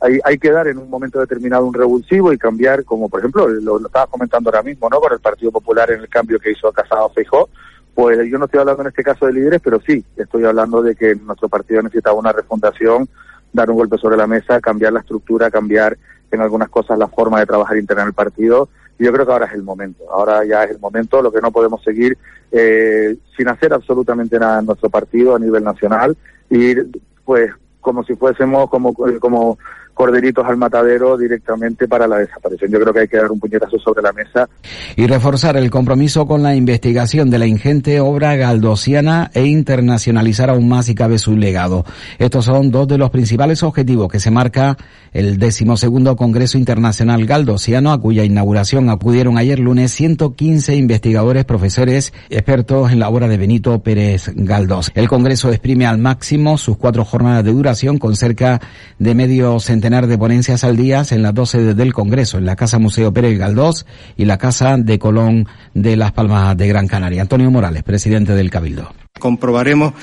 hay, 0.01 0.19
hay, 0.23 0.37
que 0.37 0.51
dar 0.51 0.67
en 0.67 0.77
un 0.77 0.89
momento 0.89 1.19
determinado 1.19 1.65
un 1.65 1.73
revulsivo 1.73 2.33
y 2.33 2.37
cambiar, 2.37 2.83
como 2.83 3.09
por 3.09 3.19
ejemplo, 3.19 3.47
lo, 3.47 3.79
lo 3.79 3.87
estaba 3.87 4.07
comentando 4.07 4.49
ahora 4.49 4.63
mismo, 4.63 4.89
¿no? 4.89 4.99
Con 4.99 5.13
el 5.13 5.19
Partido 5.19 5.51
Popular 5.51 5.91
en 5.91 6.01
el 6.01 6.09
cambio 6.09 6.39
que 6.39 6.51
hizo 6.51 6.71
Casado 6.71 7.09
Feijó, 7.09 7.49
pues 7.99 8.31
yo 8.31 8.37
no 8.37 8.45
estoy 8.45 8.61
hablando 8.61 8.83
en 8.83 8.87
este 8.87 9.03
caso 9.03 9.25
de 9.25 9.33
líderes, 9.33 9.59
pero 9.61 9.81
sí, 9.81 10.05
estoy 10.15 10.45
hablando 10.45 10.81
de 10.81 10.95
que 10.95 11.15
nuestro 11.15 11.49
partido 11.49 11.81
necesitaba 11.81 12.17
una 12.17 12.31
refundación, 12.31 13.09
dar 13.51 13.69
un 13.69 13.75
golpe 13.75 13.97
sobre 13.97 14.15
la 14.15 14.25
mesa, 14.25 14.61
cambiar 14.61 14.93
la 14.93 15.01
estructura, 15.01 15.51
cambiar 15.51 15.97
en 16.31 16.39
algunas 16.39 16.69
cosas 16.69 16.97
la 16.97 17.09
forma 17.09 17.41
de 17.41 17.45
trabajar 17.45 17.75
interna 17.75 18.03
en 18.03 18.07
el 18.07 18.13
partido. 18.13 18.69
Y 18.97 19.03
yo 19.03 19.11
creo 19.11 19.25
que 19.25 19.33
ahora 19.33 19.47
es 19.47 19.51
el 19.51 19.63
momento, 19.63 20.05
ahora 20.09 20.45
ya 20.45 20.63
es 20.63 20.71
el 20.71 20.79
momento, 20.79 21.21
lo 21.21 21.29
que 21.29 21.41
no 21.41 21.51
podemos 21.51 21.83
seguir 21.83 22.17
eh, 22.53 23.17
sin 23.35 23.49
hacer 23.49 23.73
absolutamente 23.73 24.39
nada 24.39 24.61
en 24.61 24.67
nuestro 24.67 24.89
partido 24.89 25.35
a 25.35 25.39
nivel 25.39 25.65
nacional, 25.65 26.15
ir 26.49 26.87
pues 27.25 27.51
como 27.81 28.05
si 28.05 28.15
fuésemos 28.15 28.69
como, 28.69 28.93
como 28.93 29.59
corderitos 29.99 30.45
al 30.47 30.55
matadero 30.55 31.17
directamente 31.17 31.85
para 31.85 32.07
la 32.07 32.19
desaparición. 32.19 32.71
Yo 32.71 32.79
creo 32.79 32.93
que 32.93 32.99
hay 33.01 33.07
que 33.09 33.17
dar 33.17 33.29
un 33.29 33.37
puñetazo 33.37 33.77
sobre 33.79 34.01
la 34.01 34.13
mesa. 34.13 34.47
Y 34.95 35.05
reforzar 35.07 35.57
el 35.57 35.69
compromiso 35.69 36.25
con 36.25 36.41
la 36.41 36.55
investigación 36.55 37.29
de 37.29 37.37
la 37.37 37.47
ingente 37.47 37.99
obra 37.99 38.37
galdosiana 38.37 39.29
e 39.33 39.43
internacionalizar 39.43 40.51
aún 40.51 40.69
más 40.69 40.87
y 40.87 40.95
cabe 40.95 41.17
su 41.17 41.35
legado. 41.35 41.83
Estos 42.17 42.45
son 42.45 42.71
dos 42.71 42.87
de 42.87 42.97
los 42.97 43.09
principales 43.09 43.61
objetivos 43.61 44.07
que 44.09 44.21
se 44.21 44.31
marca 44.31 44.77
el 45.11 45.37
decimosegundo 45.37 46.15
Congreso 46.15 46.57
Internacional 46.57 47.25
Galdosiano, 47.25 47.91
a 47.91 47.99
cuya 47.99 48.23
inauguración 48.23 48.89
acudieron 48.89 49.37
ayer 49.37 49.59
lunes 49.59 49.91
115 49.91 50.77
investigadores, 50.77 51.43
profesores, 51.43 52.13
expertos 52.29 52.93
en 52.93 52.99
la 52.99 53.09
obra 53.09 53.27
de 53.27 53.35
Benito 53.35 53.77
Pérez 53.83 54.31
Galdós. 54.33 54.91
El 54.95 55.09
Congreso 55.09 55.49
exprime 55.49 55.87
al 55.87 55.97
máximo 55.97 56.57
sus 56.57 56.77
cuatro 56.77 57.03
jornadas 57.03 57.43
de 57.43 57.51
duración 57.51 57.97
con 57.97 58.15
cerca 58.15 58.61
de 58.97 59.13
medio 59.13 59.59
centenar 59.59 59.88
de 59.89 60.19
ponencias 60.19 60.63
al 60.63 60.77
día 60.77 61.01
en 61.09 61.23
las 61.23 61.33
dos 61.33 61.49
sedes 61.49 61.75
del 61.75 61.93
Congreso, 61.93 62.37
en 62.37 62.45
la 62.45 62.55
Casa 62.55 62.77
Museo 62.77 63.11
Pérez 63.11 63.39
Galdós 63.39 63.87
y 64.17 64.25
la 64.25 64.37
Casa 64.37 64.77
de 64.77 64.99
Colón 64.99 65.47
de 65.73 65.97
Las 65.97 66.11
Palmas 66.11 66.55
de 66.55 66.67
Gran 66.67 66.87
Canaria. 66.87 67.23
Antonio 67.23 67.49
Morales, 67.49 67.81
presidente 67.81 68.35
del 68.35 68.51
Cabildo. 68.51 68.93
Comprobaremos 69.19 69.93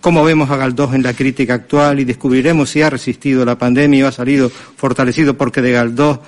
cómo 0.00 0.22
vemos 0.22 0.50
a 0.50 0.56
Galdós 0.56 0.94
en 0.94 1.02
la 1.02 1.14
crítica 1.14 1.54
actual 1.54 1.98
y 1.98 2.04
descubriremos 2.04 2.70
si 2.70 2.82
ha 2.82 2.90
resistido 2.90 3.44
la 3.44 3.58
pandemia 3.58 4.04
o 4.04 4.08
ha 4.08 4.12
salido 4.12 4.50
fortalecido 4.50 5.36
porque 5.36 5.62
de 5.62 5.72
Galdós 5.72 6.20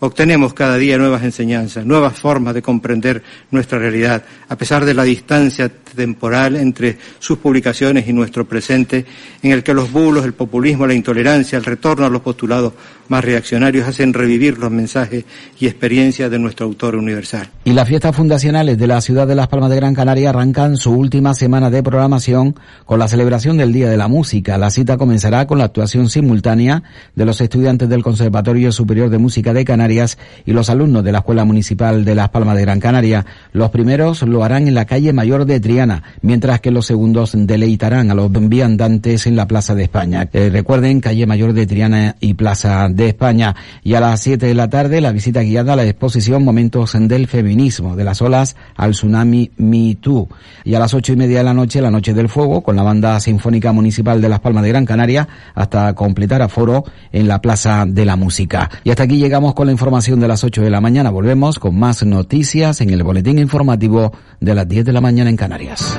obtenemos 0.00 0.54
cada 0.54 0.76
día 0.76 0.98
nuevas 0.98 1.22
enseñanzas, 1.22 1.86
nuevas 1.86 2.18
formas 2.18 2.54
de 2.54 2.62
comprender 2.62 3.22
nuestra 3.50 3.78
realidad, 3.78 4.22
a 4.48 4.56
pesar 4.56 4.84
de 4.84 4.94
la 4.94 5.04
distancia 5.04 5.68
temporal 5.68 6.56
entre 6.56 6.98
sus 7.18 7.38
publicaciones 7.38 8.08
y 8.08 8.12
nuestro 8.12 8.46
presente, 8.46 9.04
en 9.42 9.52
el 9.52 9.62
que 9.62 9.74
los 9.74 9.92
bulos, 9.92 10.24
el 10.24 10.32
populismo, 10.32 10.86
la 10.86 10.94
intolerancia, 10.94 11.58
el 11.58 11.64
retorno 11.64 12.06
a 12.06 12.10
los 12.10 12.22
postulados 12.22 12.72
más 13.08 13.24
reaccionarios 13.24 13.88
hacen 13.88 14.14
revivir 14.14 14.58
los 14.58 14.70
mensajes 14.70 15.24
y 15.58 15.66
experiencias 15.66 16.30
de 16.30 16.38
nuestro 16.38 16.66
autor 16.66 16.94
universal. 16.94 17.48
Y 17.64 17.72
las 17.72 17.88
fiestas 17.88 18.14
fundacionales 18.14 18.78
de 18.78 18.86
la 18.86 19.00
ciudad 19.00 19.26
de 19.26 19.34
Las 19.34 19.48
Palmas 19.48 19.70
de 19.70 19.76
Gran 19.76 19.94
Canaria 19.94 20.30
arrancan 20.30 20.76
su 20.76 20.92
última 20.92 21.34
semana 21.34 21.70
de 21.70 21.82
programación 21.82 22.54
con 22.86 23.00
la 23.00 23.08
celebración 23.08 23.56
del 23.56 23.72
Día 23.72 23.90
de 23.90 23.96
la 23.96 24.06
Música. 24.06 24.58
La 24.58 24.70
cita 24.70 24.96
comenzará 24.96 25.48
con 25.48 25.58
la 25.58 25.64
actuación 25.64 26.08
simultánea 26.08 26.84
de 27.16 27.24
los 27.24 27.40
estudiantes 27.40 27.88
del 27.88 28.04
Conservatorio 28.04 28.70
Superior 28.70 29.10
de 29.10 29.18
Música 29.18 29.52
de 29.52 29.64
Canarias 29.64 29.89
y 30.46 30.52
los 30.52 30.70
alumnos 30.70 31.04
de 31.04 31.12
la 31.12 31.18
Escuela 31.18 31.44
Municipal 31.44 32.04
de 32.04 32.14
Las 32.14 32.28
Palmas 32.30 32.56
de 32.56 32.62
Gran 32.62 32.80
Canaria. 32.80 33.26
Los 33.52 33.70
primeros 33.70 34.22
lo 34.22 34.44
harán 34.44 34.68
en 34.68 34.74
la 34.74 34.84
calle 34.84 35.12
Mayor 35.12 35.44
de 35.44 35.60
Triana, 35.60 36.02
mientras 36.22 36.60
que 36.60 36.70
los 36.70 36.86
segundos 36.86 37.32
deleitarán 37.34 38.10
a 38.10 38.14
los 38.14 38.30
viandantes 38.30 39.26
en 39.26 39.36
la 39.36 39.46
Plaza 39.46 39.74
de 39.74 39.84
España. 39.84 40.28
Eh, 40.32 40.50
recuerden, 40.50 41.00
calle 41.00 41.26
Mayor 41.26 41.52
de 41.52 41.66
Triana 41.66 42.16
y 42.20 42.34
Plaza 42.34 42.88
de 42.88 43.08
España. 43.08 43.54
Y 43.82 43.94
a 43.94 44.00
las 44.00 44.20
7 44.20 44.46
de 44.46 44.54
la 44.54 44.70
tarde, 44.70 45.00
la 45.00 45.12
visita 45.12 45.42
guiada 45.42 45.72
a 45.72 45.76
la 45.76 45.84
exposición 45.84 46.44
Momentos 46.44 46.96
del 46.98 47.26
Feminismo, 47.26 47.96
de 47.96 48.04
las 48.04 48.22
olas 48.22 48.56
al 48.76 48.92
tsunami 48.92 49.50
Me 49.56 49.96
Too. 50.00 50.28
Y 50.64 50.74
a 50.74 50.78
las 50.78 50.94
ocho 50.94 51.12
y 51.12 51.16
media 51.16 51.38
de 51.38 51.44
la 51.44 51.54
noche, 51.54 51.80
la 51.80 51.90
Noche 51.90 52.14
del 52.14 52.28
Fuego, 52.28 52.62
con 52.62 52.76
la 52.76 52.82
Banda 52.82 53.18
Sinfónica 53.20 53.72
Municipal 53.72 54.20
de 54.20 54.28
Las 54.28 54.40
Palmas 54.40 54.62
de 54.62 54.68
Gran 54.70 54.86
Canaria, 54.86 55.28
hasta 55.54 55.94
completar 55.94 56.42
aforo 56.42 56.84
en 57.12 57.28
la 57.28 57.40
Plaza 57.40 57.84
de 57.86 58.04
la 58.04 58.16
Música. 58.16 58.70
Y 58.84 58.90
hasta 58.90 59.04
aquí 59.04 59.16
llegamos 59.16 59.54
con 59.54 59.66
la 59.66 59.72
información 59.72 59.79
de 60.20 60.28
las 60.28 60.44
8 60.44 60.62
de 60.62 60.70
la 60.70 60.80
mañana. 60.80 61.10
Volvemos 61.10 61.58
con 61.58 61.78
más 61.78 62.04
noticias 62.04 62.82
en 62.82 62.90
el 62.90 63.02
boletín 63.02 63.38
informativo 63.38 64.12
de 64.38 64.54
las 64.54 64.68
10 64.68 64.84
de 64.84 64.92
la 64.92 65.00
mañana 65.00 65.30
en 65.30 65.36
Canarias. 65.36 65.98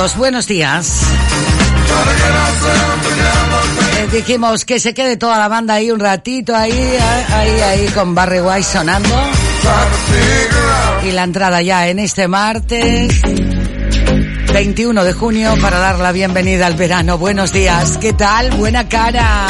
Buenos 0.00 0.46
días. 0.46 1.02
Eh, 3.98 4.08
dijimos 4.10 4.64
que 4.64 4.80
se 4.80 4.94
quede 4.94 5.18
toda 5.18 5.38
la 5.38 5.46
banda 5.46 5.74
ahí 5.74 5.90
un 5.90 6.00
ratito, 6.00 6.56
ahí, 6.56 6.72
ahí, 6.72 7.60
ahí, 7.60 7.86
con 7.88 8.14
Barry 8.14 8.40
White 8.40 8.62
sonando. 8.62 9.14
Y 11.04 11.10
la 11.10 11.24
entrada 11.24 11.60
ya 11.60 11.88
en 11.88 11.98
este 11.98 12.28
martes 12.28 13.20
21 14.54 15.04
de 15.04 15.12
junio 15.12 15.54
para 15.60 15.78
dar 15.78 15.98
la 15.98 16.12
bienvenida 16.12 16.66
al 16.66 16.76
verano. 16.76 17.18
Buenos 17.18 17.52
días, 17.52 17.98
¿qué 17.98 18.14
tal? 18.14 18.52
Buena 18.52 18.88
cara. 18.88 19.48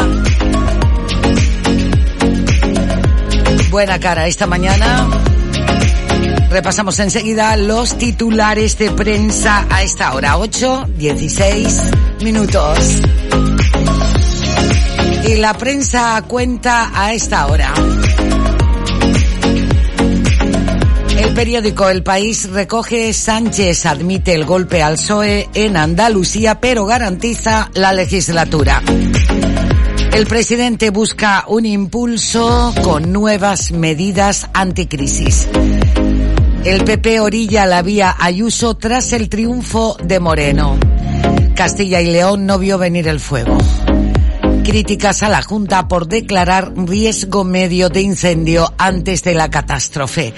Buena 3.71 4.01
cara 4.01 4.27
esta 4.27 4.49
mañana. 4.49 5.30
Repasamos 6.51 6.99
enseguida 6.99 7.57
los 7.57 7.97
titulares 7.97 8.77
de 8.77 8.91
prensa 8.91 9.67
a 9.71 9.85
esta 9.85 10.13
hora, 10.15 10.37
8, 10.37 10.89
16 10.97 11.81
minutos. 12.23 12.79
Y 15.29 15.37
la 15.37 15.55
prensa 15.55 16.23
cuenta 16.27 16.91
a 16.93 17.15
esta 17.15 17.47
hora. 17.47 17.73
El 21.17 21.35
periódico 21.35 21.89
El 21.89 22.03
País 22.03 22.51
recoge 22.51 23.13
Sánchez 23.13 23.87
admite 23.87 24.35
el 24.35 24.45
golpe 24.45 24.83
al 24.83 24.95
PSOE 24.95 25.49
en 25.55 25.77
Andalucía, 25.77 26.61
pero 26.61 26.85
garantiza 26.85 27.71
la 27.75 27.93
legislatura. 27.93 28.83
El 30.13 30.27
presidente 30.27 30.91
busca 30.91 31.45
un 31.47 31.65
impulso 31.65 32.75
con 32.83 33.13
nuevas 33.13 33.71
medidas 33.71 34.49
anticrisis. 34.53 35.47
El 36.65 36.85
PP 36.85 37.21
orilla 37.21 37.65
la 37.65 37.81
vía 37.81 38.15
Ayuso 38.19 38.77
tras 38.77 39.15
el 39.15 39.31
triunfo 39.31 39.97
de 40.03 40.21
Moreno. 40.21 40.79
Castilla 41.55 42.03
y 42.03 42.11
León 42.11 42.45
no 42.45 42.59
vio 42.59 42.77
venir 42.77 43.09
el 43.09 43.19
fuego. 43.19 43.57
Críticas 44.63 45.23
a 45.23 45.31
la 45.31 45.41
Junta 45.41 45.89
por 45.89 46.07
declarar 46.07 46.73
riesgo 46.77 47.45
medio 47.45 47.89
de 47.89 48.03
incendio 48.03 48.75
antes 48.77 49.25
de 49.25 49.35
la 49.35 49.49
catástrofe. 49.49 50.35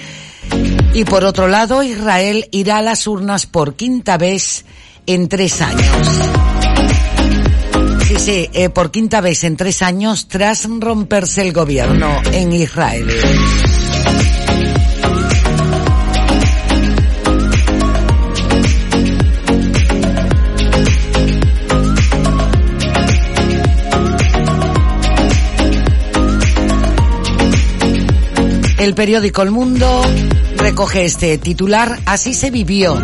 Y 0.93 1.03
por 1.03 1.25
otro 1.25 1.49
lado, 1.49 1.83
Israel 1.83 2.47
irá 2.51 2.77
a 2.77 2.81
las 2.81 3.05
urnas 3.05 3.45
por 3.45 3.75
quinta 3.75 4.17
vez 4.17 4.63
en 5.05 5.27
tres 5.27 5.61
años. 5.61 6.07
Sí, 8.07 8.15
sí, 8.17 8.49
eh, 8.53 8.69
por 8.69 8.91
quinta 8.91 9.19
vez 9.19 9.43
en 9.43 9.57
tres 9.57 9.81
años 9.81 10.29
tras 10.29 10.67
romperse 10.69 11.41
el 11.41 11.51
gobierno 11.51 12.21
en 12.31 12.53
Israel. 12.53 13.07
El 28.83 28.95
periódico 28.95 29.43
El 29.43 29.51
Mundo 29.51 30.01
recoge 30.57 31.05
este 31.05 31.37
titular. 31.37 32.01
Así 32.05 32.33
se 32.33 32.51
vivió 32.51 33.01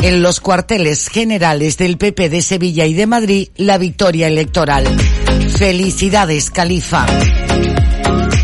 en 0.00 0.22
los 0.22 0.38
cuarteles 0.38 1.08
generales 1.08 1.76
del 1.76 1.98
PP 1.98 2.28
de 2.28 2.40
Sevilla 2.40 2.86
y 2.86 2.94
de 2.94 3.08
Madrid 3.08 3.48
la 3.56 3.78
victoria 3.78 4.28
electoral. 4.28 4.86
Felicidades, 5.56 6.50
Califa. 6.50 7.04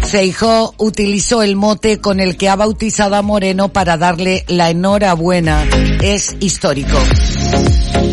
Feijó 0.02 0.74
utilizó 0.78 1.44
el 1.44 1.54
mote 1.54 2.00
con 2.00 2.18
el 2.18 2.36
que 2.36 2.48
ha 2.48 2.56
bautizado 2.56 3.14
a 3.14 3.22
Moreno 3.22 3.68
para 3.68 3.96
darle 3.96 4.44
la 4.48 4.70
enhorabuena. 4.70 5.64
Es 6.02 6.36
histórico. 6.40 6.98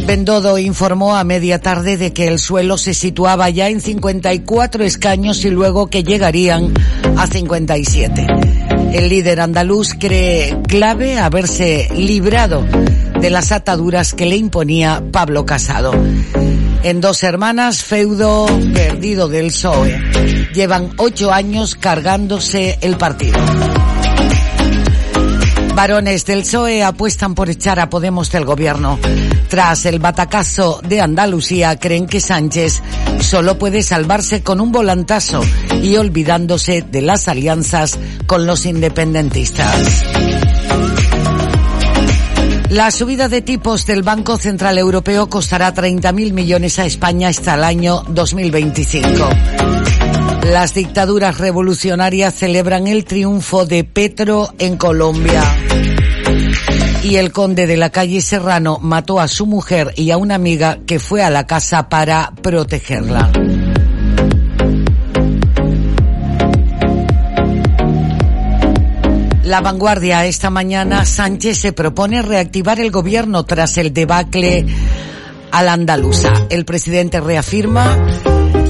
Bendodo 0.05 0.59
informó 0.59 1.15
a 1.15 1.23
media 1.23 1.59
tarde 1.59 1.97
de 1.97 2.13
que 2.13 2.27
el 2.27 2.37
suelo 2.37 2.77
se 2.77 2.93
situaba 2.93 3.49
ya 3.49 3.69
en 3.69 3.81
54 3.81 4.83
escaños 4.83 5.45
y 5.45 5.49
luego 5.49 5.87
que 5.87 6.03
llegarían 6.03 6.73
a 7.21 7.27
57. 7.27 8.25
El 8.93 9.09
líder 9.09 9.41
andaluz 9.41 9.93
cree 9.93 10.57
clave 10.67 11.19
haberse 11.19 11.87
librado 11.95 12.65
de 13.19 13.29
las 13.29 13.51
ataduras 13.51 14.15
que 14.15 14.25
le 14.25 14.37
imponía 14.37 15.03
Pablo 15.11 15.45
Casado. 15.45 15.93
En 16.81 16.99
dos 16.99 17.21
hermanas, 17.21 17.83
feudo 17.83 18.47
perdido 18.73 19.27
del 19.27 19.47
PSOE. 19.47 20.01
Llevan 20.55 20.93
ocho 20.97 21.31
años 21.31 21.75
cargándose 21.75 22.79
el 22.81 22.97
partido. 22.97 23.37
Varones 25.75 26.25
del 26.25 26.41
PSOE 26.41 26.83
apuestan 26.83 27.33
por 27.33 27.49
echar 27.49 27.79
a 27.79 27.89
Podemos 27.89 28.31
del 28.31 28.45
gobierno. 28.45 28.99
Tras 29.47 29.85
el 29.85 29.99
batacazo 29.99 30.81
de 30.87 31.01
Andalucía, 31.01 31.77
creen 31.77 32.07
que 32.07 32.19
Sánchez 32.19 32.81
solo 33.19 33.57
puede 33.57 33.81
salvarse 33.81 34.43
con 34.43 34.61
un 34.61 34.71
volantazo 34.71 35.41
y 35.81 35.95
olvidándose 35.97 36.81
de 36.81 37.01
las 37.01 37.27
alianzas 37.27 37.97
con 38.27 38.45
los 38.45 38.65
independentistas. 38.65 40.03
La 42.69 42.89
subida 42.89 43.27
de 43.27 43.41
tipos 43.41 43.85
del 43.85 44.01
Banco 44.01 44.37
Central 44.37 44.77
Europeo 44.77 45.27
costará 45.27 45.73
30.000 45.73 46.31
millones 46.31 46.79
a 46.79 46.85
España 46.85 47.27
hasta 47.27 47.55
el 47.55 47.65
año 47.65 48.03
2025. 48.07 49.80
Las 50.43 50.73
dictaduras 50.73 51.37
revolucionarias 51.37 52.33
celebran 52.33 52.87
el 52.87 53.05
triunfo 53.05 53.65
de 53.65 53.83
Petro 53.83 54.53
en 54.59 54.75
Colombia. 54.77 55.43
Y 57.03 57.15
el 57.15 57.31
conde 57.31 57.67
de 57.67 57.77
la 57.77 57.89
calle 57.89 58.21
Serrano 58.21 58.79
mató 58.81 59.19
a 59.19 59.27
su 59.27 59.45
mujer 59.45 59.93
y 59.95 60.11
a 60.11 60.17
una 60.17 60.35
amiga 60.35 60.79
que 60.85 60.99
fue 60.99 61.23
a 61.23 61.29
la 61.29 61.47
casa 61.47 61.89
para 61.89 62.31
protegerla. 62.41 63.31
La 69.43 69.61
vanguardia 69.61 70.25
esta 70.25 70.49
mañana, 70.49 71.05
Sánchez 71.05 71.57
se 71.57 71.73
propone 71.73 72.21
reactivar 72.21 72.79
el 72.79 72.89
gobierno 72.89 73.43
tras 73.43 73.77
el 73.77 73.93
debacle 73.93 74.65
al 75.51 75.67
andaluza. 75.67 76.31
El 76.49 76.63
presidente 76.63 77.19
reafirma 77.19 77.97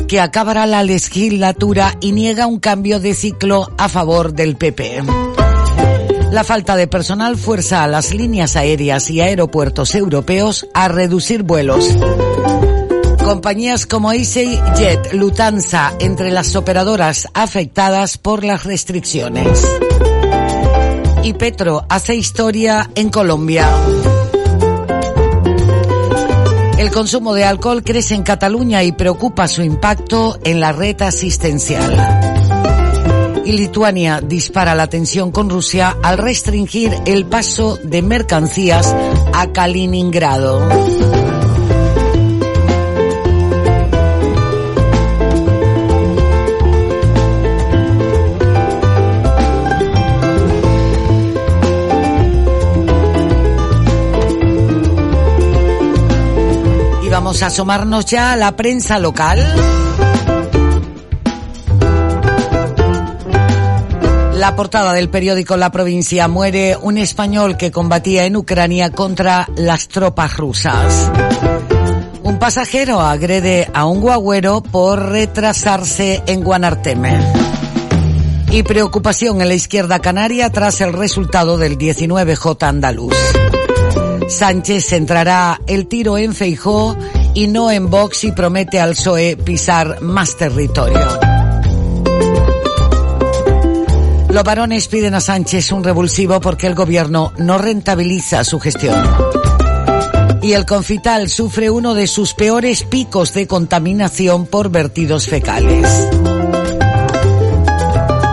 que 0.07 0.19
acabará 0.19 0.65
la 0.65 0.83
legislatura 0.83 1.95
y 1.99 2.11
niega 2.11 2.47
un 2.47 2.59
cambio 2.59 2.99
de 2.99 3.13
ciclo 3.13 3.71
a 3.77 3.89
favor 3.89 4.33
del 4.33 4.55
PP. 4.55 5.03
La 6.31 6.43
falta 6.43 6.75
de 6.75 6.87
personal 6.87 7.37
fuerza 7.37 7.83
a 7.83 7.87
las 7.87 8.13
líneas 8.13 8.55
aéreas 8.55 9.09
y 9.09 9.19
aeropuertos 9.19 9.95
europeos 9.95 10.67
a 10.73 10.87
reducir 10.87 11.43
vuelos. 11.43 11.85
Compañías 13.23 13.85
como 13.85 14.11
EasyJet, 14.11 15.13
Lufthansa, 15.13 15.93
entre 15.99 16.31
las 16.31 16.55
operadoras 16.55 17.27
afectadas 17.33 18.17
por 18.17 18.43
las 18.43 18.63
restricciones. 18.63 19.65
Y 21.23 21.33
Petro 21.33 21.85
hace 21.89 22.15
historia 22.15 22.89
en 22.95 23.09
Colombia. 23.09 23.69
El 26.81 26.89
consumo 26.89 27.35
de 27.35 27.43
alcohol 27.43 27.83
crece 27.83 28.15
en 28.15 28.23
Cataluña 28.23 28.81
y 28.81 28.91
preocupa 28.91 29.47
su 29.47 29.61
impacto 29.61 30.39
en 30.43 30.59
la 30.59 30.71
red 30.71 30.99
asistencial. 31.03 31.95
Y 33.45 33.51
Lituania 33.51 34.19
dispara 34.19 34.73
la 34.73 34.87
tensión 34.87 35.31
con 35.31 35.47
Rusia 35.47 35.95
al 36.01 36.17
restringir 36.17 36.91
el 37.05 37.27
paso 37.27 37.77
de 37.83 38.01
mercancías 38.01 38.95
a 39.31 39.51
Kaliningrado. 39.53 40.67
A 57.31 57.45
asomarnos 57.45 58.05
ya 58.05 58.33
a 58.33 58.35
la 58.35 58.57
prensa 58.57 58.99
local. 58.99 59.39
La 64.35 64.53
portada 64.57 64.91
del 64.91 65.09
periódico 65.09 65.55
La 65.55 65.71
Provincia 65.71 66.27
muere 66.27 66.75
un 66.75 66.97
español 66.97 67.55
que 67.55 67.71
combatía 67.71 68.25
en 68.25 68.35
Ucrania 68.35 68.91
contra 68.91 69.47
las 69.55 69.87
tropas 69.87 70.35
rusas. 70.35 71.09
Un 72.21 72.37
pasajero 72.37 72.99
agrede 72.99 73.69
a 73.73 73.85
un 73.85 74.01
guagüero 74.01 74.61
por 74.61 75.09
retrasarse 75.09 76.21
en 76.27 76.43
Guanarteme. 76.43 77.17
Y 78.51 78.63
preocupación 78.63 79.41
en 79.41 79.47
la 79.47 79.53
izquierda 79.53 79.99
canaria 79.99 80.49
tras 80.49 80.81
el 80.81 80.91
resultado 80.91 81.57
del 81.57 81.77
19J 81.77 82.67
andaluz. 82.67 83.15
Sánchez 84.27 84.85
centrará 84.85 85.59
el 85.67 85.87
tiro 85.87 86.17
en 86.17 86.33
Feijó 86.33 86.97
y 87.33 87.47
no 87.47 87.71
en 87.71 87.89
Vox 87.89 88.23
y 88.23 88.31
promete 88.31 88.79
al 88.79 88.91
PSOE 88.91 89.37
pisar 89.37 90.01
más 90.01 90.37
territorio. 90.37 90.99
Los 94.29 94.43
varones 94.43 94.87
piden 94.87 95.13
a 95.13 95.19
Sánchez 95.19 95.71
un 95.73 95.83
revulsivo 95.83 96.39
porque 96.39 96.67
el 96.67 96.75
gobierno 96.75 97.33
no 97.37 97.57
rentabiliza 97.57 98.43
su 98.43 98.59
gestión. 98.59 99.03
Y 100.41 100.53
el 100.53 100.65
Confital 100.65 101.29
sufre 101.29 101.69
uno 101.69 101.93
de 101.93 102.07
sus 102.07 102.33
peores 102.33 102.83
picos 102.83 103.33
de 103.33 103.45
contaminación 103.45 104.47
por 104.47 104.69
vertidos 104.69 105.27
fecales. 105.27 105.85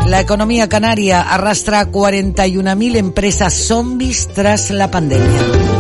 La 0.07 0.21
economía 0.21 0.69
canaria 0.69 1.21
arrastra 1.21 1.91
41.000 1.91 2.97
empresas 2.97 3.53
zombies 3.53 4.29
tras 4.29 4.71
la 4.71 4.91
pandemia. 4.91 5.78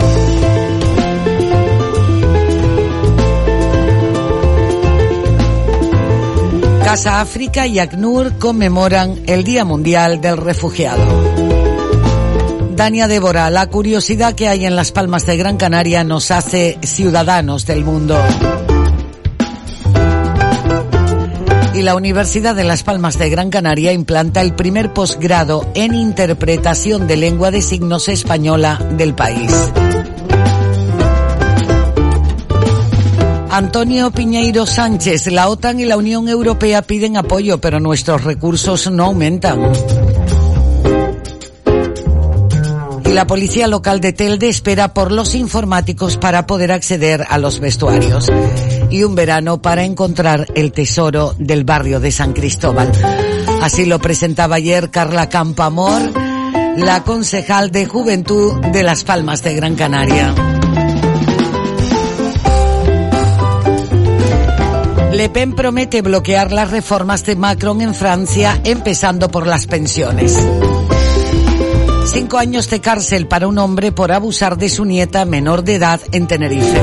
Casa 6.88 7.20
África 7.20 7.66
y 7.66 7.78
ACNUR 7.78 8.38
conmemoran 8.38 9.20
el 9.26 9.44
Día 9.44 9.66
Mundial 9.66 10.22
del 10.22 10.38
Refugiado. 10.38 11.04
Dania 12.76 13.06
Débora, 13.06 13.50
la 13.50 13.66
curiosidad 13.66 14.34
que 14.34 14.48
hay 14.48 14.64
en 14.64 14.74
las 14.74 14.90
Palmas 14.90 15.26
de 15.26 15.36
Gran 15.36 15.58
Canaria 15.58 16.02
nos 16.02 16.30
hace 16.30 16.78
ciudadanos 16.82 17.66
del 17.66 17.84
mundo. 17.84 18.18
Y 21.74 21.82
la 21.82 21.94
Universidad 21.94 22.54
de 22.54 22.64
Las 22.64 22.84
Palmas 22.84 23.18
de 23.18 23.28
Gran 23.28 23.50
Canaria 23.50 23.92
implanta 23.92 24.40
el 24.40 24.54
primer 24.54 24.94
posgrado 24.94 25.70
en 25.74 25.92
interpretación 25.92 27.06
de 27.06 27.18
lengua 27.18 27.50
de 27.50 27.60
signos 27.60 28.08
española 28.08 28.78
del 28.96 29.14
país. 29.14 29.52
Antonio 33.50 34.10
Piñeiro 34.10 34.66
Sánchez, 34.66 35.26
la 35.28 35.48
OTAN 35.48 35.80
y 35.80 35.86
la 35.86 35.96
Unión 35.96 36.28
Europea 36.28 36.82
piden 36.82 37.16
apoyo, 37.16 37.58
pero 37.58 37.80
nuestros 37.80 38.24
recursos 38.24 38.90
no 38.90 39.04
aumentan. 39.04 39.72
Y 43.06 43.12
la 43.12 43.26
policía 43.26 43.66
local 43.66 44.00
de 44.00 44.12
Telde 44.12 44.50
espera 44.50 44.92
por 44.92 45.12
los 45.12 45.34
informáticos 45.34 46.18
para 46.18 46.46
poder 46.46 46.72
acceder 46.72 47.24
a 47.28 47.38
los 47.38 47.58
vestuarios. 47.58 48.30
Y 48.90 49.02
un 49.02 49.14
verano 49.14 49.62
para 49.62 49.84
encontrar 49.84 50.46
el 50.54 50.72
tesoro 50.72 51.34
del 51.38 51.64
barrio 51.64 52.00
de 52.00 52.12
San 52.12 52.34
Cristóbal. 52.34 52.92
Así 53.62 53.86
lo 53.86 53.98
presentaba 53.98 54.56
ayer 54.56 54.90
Carla 54.90 55.30
Campamor, 55.30 56.02
la 56.76 57.02
concejal 57.02 57.70
de 57.70 57.86
Juventud 57.86 58.60
de 58.72 58.82
Las 58.82 59.04
Palmas 59.04 59.42
de 59.42 59.54
Gran 59.54 59.74
Canaria. 59.74 60.57
Le 65.18 65.30
Pen 65.30 65.52
promete 65.52 66.00
bloquear 66.00 66.52
las 66.52 66.70
reformas 66.70 67.24
de 67.24 67.34
Macron 67.34 67.80
en 67.80 67.92
Francia, 67.92 68.60
empezando 68.62 69.28
por 69.28 69.48
las 69.48 69.66
pensiones. 69.66 70.38
Cinco 72.12 72.38
años 72.38 72.70
de 72.70 72.80
cárcel 72.80 73.26
para 73.26 73.48
un 73.48 73.58
hombre 73.58 73.90
por 73.90 74.12
abusar 74.12 74.56
de 74.56 74.68
su 74.68 74.84
nieta 74.84 75.24
menor 75.24 75.64
de 75.64 75.74
edad 75.74 76.00
en 76.12 76.28
Tenerife. 76.28 76.80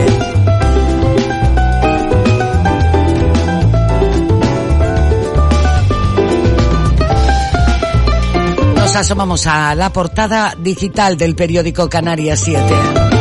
Nos 8.76 8.96
asomamos 8.98 9.48
a 9.48 9.74
la 9.76 9.94
portada 9.94 10.56
digital 10.60 11.16
del 11.16 11.36
periódico 11.38 11.88
Canarias 11.88 12.42
7. 12.42 13.15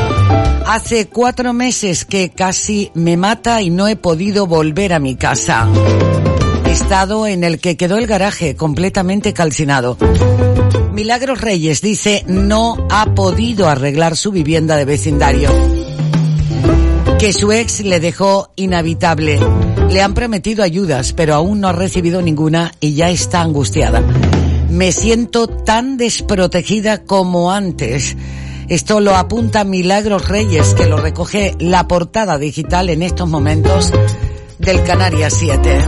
Hace 0.67 1.09
cuatro 1.09 1.53
meses 1.53 2.07
que 2.07 2.31
casi 2.31 2.91
me 2.95 3.19
mata 3.19 3.61
y 3.61 3.69
no 3.69 3.87
he 3.87 3.97
podido 3.97 4.47
volver 4.47 4.95
a 4.95 4.99
mi 4.99 5.15
casa. 5.15 5.69
Estado 6.67 7.27
en 7.27 7.45
el 7.45 7.61
que 7.61 7.77
quedó 7.77 7.99
el 7.99 8.07
garaje 8.07 8.57
completamente 8.57 9.35
calcinado. 9.35 9.99
Milagros 10.93 11.43
Reyes 11.43 11.83
dice 11.83 12.25
no 12.29 12.87
ha 12.91 13.15
podido 13.15 13.69
arreglar 13.69 14.17
su 14.17 14.33
vivienda 14.33 14.77
de 14.77 14.87
vecindario. 14.87 15.51
Que 17.19 17.35
su 17.35 17.53
ex 17.53 17.81
le 17.81 18.01
dejó 18.01 18.51
inhabitable. 18.57 19.39
Le 19.91 20.01
han 20.01 20.15
prometido 20.15 20.65
ayudas, 20.65 21.13
pero 21.13 21.35
aún 21.35 21.61
no 21.61 21.69
ha 21.69 21.73
recibido 21.73 22.23
ninguna 22.23 22.73
y 22.81 22.95
ya 22.95 23.11
está 23.11 23.43
angustiada. 23.43 24.03
Me 24.71 24.93
siento 24.93 25.47
tan 25.47 25.99
desprotegida 25.99 27.05
como 27.05 27.53
antes. 27.53 28.17
Esto 28.69 29.01
lo 29.01 29.15
apunta 29.15 29.65
Milagros 29.65 30.29
Reyes, 30.29 30.75
que 30.75 30.87
lo 30.87 30.97
recoge 30.97 31.55
la 31.59 31.87
portada 31.87 32.39
digital 32.39 32.89
en 32.89 33.03
estos 33.03 33.29
momentos 33.29 33.93
del 34.59 34.83
Canarias 34.85 35.35
7. 35.39 35.79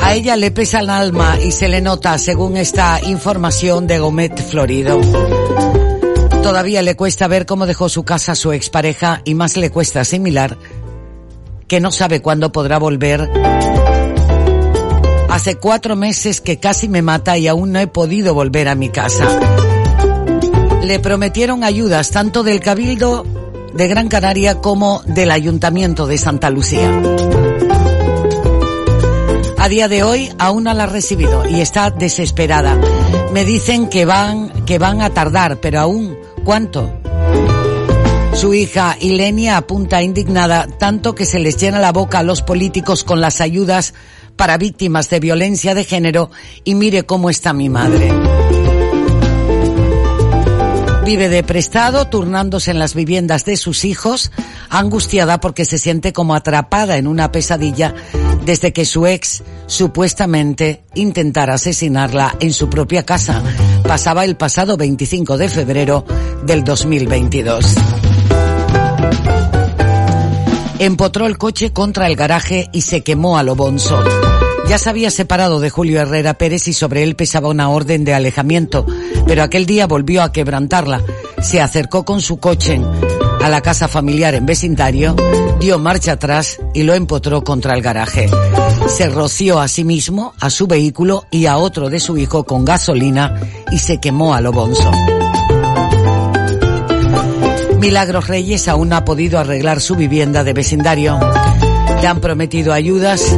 A 0.00 0.14
ella 0.14 0.36
le 0.36 0.50
pesa 0.50 0.80
el 0.80 0.90
alma 0.90 1.38
y 1.40 1.52
se 1.52 1.68
le 1.68 1.80
nota 1.80 2.18
según 2.18 2.56
esta 2.56 3.00
información 3.04 3.86
de 3.86 3.98
Gomet 4.00 4.38
Florido. 4.42 5.00
Todavía 6.42 6.82
le 6.82 6.96
cuesta 6.96 7.28
ver 7.28 7.46
cómo 7.46 7.66
dejó 7.66 7.88
su 7.88 8.04
casa 8.04 8.32
a 8.32 8.36
su 8.36 8.52
expareja 8.52 9.22
y 9.24 9.34
más 9.34 9.56
le 9.56 9.70
cuesta 9.70 10.00
asimilar 10.00 10.58
que 11.68 11.80
no 11.80 11.90
sabe 11.90 12.20
cuándo 12.20 12.52
podrá 12.52 12.78
volver. 12.78 13.30
Hace 15.30 15.56
cuatro 15.56 15.96
meses 15.96 16.40
que 16.40 16.60
casi 16.60 16.88
me 16.88 17.02
mata 17.02 17.38
y 17.38 17.48
aún 17.48 17.72
no 17.72 17.80
he 17.80 17.86
podido 17.86 18.34
volver 18.34 18.68
a 18.68 18.74
mi 18.74 18.90
casa. 18.90 19.26
Le 20.84 21.00
prometieron 21.00 21.64
ayudas 21.64 22.10
tanto 22.10 22.42
del 22.42 22.60
Cabildo 22.60 23.24
de 23.72 23.88
Gran 23.88 24.08
Canaria 24.08 24.60
como 24.60 25.02
del 25.06 25.30
Ayuntamiento 25.30 26.06
de 26.06 26.18
Santa 26.18 26.50
Lucía. 26.50 27.00
A 29.56 29.68
día 29.70 29.88
de 29.88 30.02
hoy 30.02 30.30
aún 30.38 30.64
no 30.64 30.74
la 30.74 30.84
ha 30.84 30.86
recibido 30.86 31.48
y 31.48 31.62
está 31.62 31.90
desesperada. 31.90 32.78
Me 33.32 33.46
dicen 33.46 33.88
que 33.88 34.04
van, 34.04 34.50
que 34.66 34.78
van 34.78 35.00
a 35.00 35.08
tardar, 35.08 35.58
pero 35.58 35.80
aún, 35.80 36.18
¿cuánto? 36.44 36.92
Su 38.34 38.52
hija 38.52 38.98
Ilenia 39.00 39.56
apunta 39.56 40.02
indignada 40.02 40.66
tanto 40.66 41.14
que 41.14 41.24
se 41.24 41.38
les 41.38 41.56
llena 41.56 41.78
la 41.78 41.92
boca 41.92 42.18
a 42.18 42.22
los 42.22 42.42
políticos 42.42 43.04
con 43.04 43.22
las 43.22 43.40
ayudas 43.40 43.94
para 44.36 44.58
víctimas 44.58 45.08
de 45.08 45.20
violencia 45.20 45.74
de 45.74 45.84
género 45.84 46.30
y 46.62 46.74
mire 46.74 47.04
cómo 47.04 47.30
está 47.30 47.54
mi 47.54 47.70
madre. 47.70 48.12
Vive 51.04 51.28
de 51.28 51.42
prestado, 51.42 52.06
turnándose 52.06 52.70
en 52.70 52.78
las 52.78 52.94
viviendas 52.94 53.44
de 53.44 53.58
sus 53.58 53.84
hijos, 53.84 54.32
angustiada 54.70 55.38
porque 55.38 55.66
se 55.66 55.78
siente 55.78 56.14
como 56.14 56.34
atrapada 56.34 56.96
en 56.96 57.06
una 57.06 57.30
pesadilla 57.30 57.94
desde 58.46 58.72
que 58.72 58.86
su 58.86 59.06
ex 59.06 59.42
supuestamente 59.66 60.84
intentara 60.94 61.54
asesinarla 61.54 62.34
en 62.40 62.54
su 62.54 62.70
propia 62.70 63.04
casa. 63.04 63.42
Pasaba 63.86 64.24
el 64.24 64.36
pasado 64.36 64.78
25 64.78 65.36
de 65.36 65.48
febrero 65.50 66.06
del 66.46 66.64
2022. 66.64 67.74
Empotró 70.78 71.26
el 71.26 71.36
coche 71.36 71.70
contra 71.70 72.06
el 72.06 72.16
garaje 72.16 72.70
y 72.72 72.80
se 72.80 73.02
quemó 73.02 73.36
a 73.36 73.42
lo 73.42 73.54
bonzo. 73.54 74.02
Ya 74.68 74.78
se 74.78 74.88
había 74.88 75.10
separado 75.10 75.60
de 75.60 75.70
Julio 75.70 76.00
Herrera 76.00 76.34
Pérez 76.34 76.68
y 76.68 76.72
sobre 76.72 77.02
él 77.02 77.16
pesaba 77.16 77.48
una 77.48 77.68
orden 77.68 78.04
de 78.04 78.14
alejamiento, 78.14 78.86
pero 79.26 79.42
aquel 79.42 79.66
día 79.66 79.86
volvió 79.86 80.22
a 80.22 80.32
quebrantarla. 80.32 81.02
Se 81.42 81.60
acercó 81.60 82.04
con 82.04 82.20
su 82.20 82.38
coche 82.38 82.80
a 83.42 83.48
la 83.50 83.60
casa 83.60 83.88
familiar 83.88 84.34
en 84.34 84.46
vecindario, 84.46 85.14
dio 85.60 85.78
marcha 85.78 86.12
atrás 86.12 86.58
y 86.72 86.82
lo 86.82 86.94
empotró 86.94 87.44
contra 87.44 87.74
el 87.74 87.82
garaje. 87.82 88.30
Se 88.88 89.10
roció 89.10 89.60
a 89.60 89.68
sí 89.68 89.84
mismo, 89.84 90.32
a 90.40 90.48
su 90.48 90.66
vehículo 90.66 91.26
y 91.30 91.44
a 91.44 91.58
otro 91.58 91.90
de 91.90 92.00
su 92.00 92.16
hijo 92.16 92.44
con 92.44 92.64
gasolina 92.64 93.38
y 93.70 93.78
se 93.78 94.00
quemó 94.00 94.34
a 94.34 94.40
lo 94.40 94.50
bonzo. 94.50 94.90
Milagros 97.78 98.28
Reyes 98.28 98.66
aún 98.68 98.88
no 98.88 98.96
ha 98.96 99.04
podido 99.04 99.38
arreglar 99.38 99.82
su 99.82 99.94
vivienda 99.94 100.42
de 100.42 100.54
vecindario. 100.54 101.20
Le 102.00 102.06
han 102.06 102.20
prometido 102.22 102.72
ayudas 102.72 103.36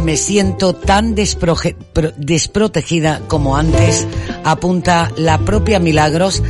me 0.00 0.16
siento 0.16 0.74
tan 0.74 1.14
desprotegida 1.14 3.20
como 3.28 3.56
antes, 3.56 4.06
apunta 4.44 5.10
la 5.16 5.38
propia 5.38 5.78
Milagros 5.78 6.42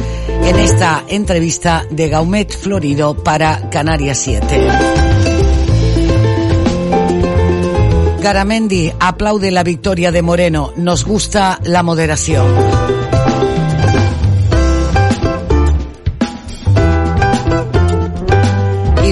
en 0.44 0.58
esta 0.58 1.04
entrevista 1.08 1.84
de 1.90 2.08
Gaumet 2.08 2.56
Florido 2.56 3.22
para 3.22 3.68
Canarias 3.70 4.18
7. 4.18 5.00
Garamendi 8.20 8.92
aplaude 9.00 9.50
la 9.50 9.62
victoria 9.62 10.12
de 10.12 10.22
Moreno. 10.22 10.72
Nos 10.76 11.04
gusta 11.04 11.58
la 11.64 11.82
moderación. 11.82 12.99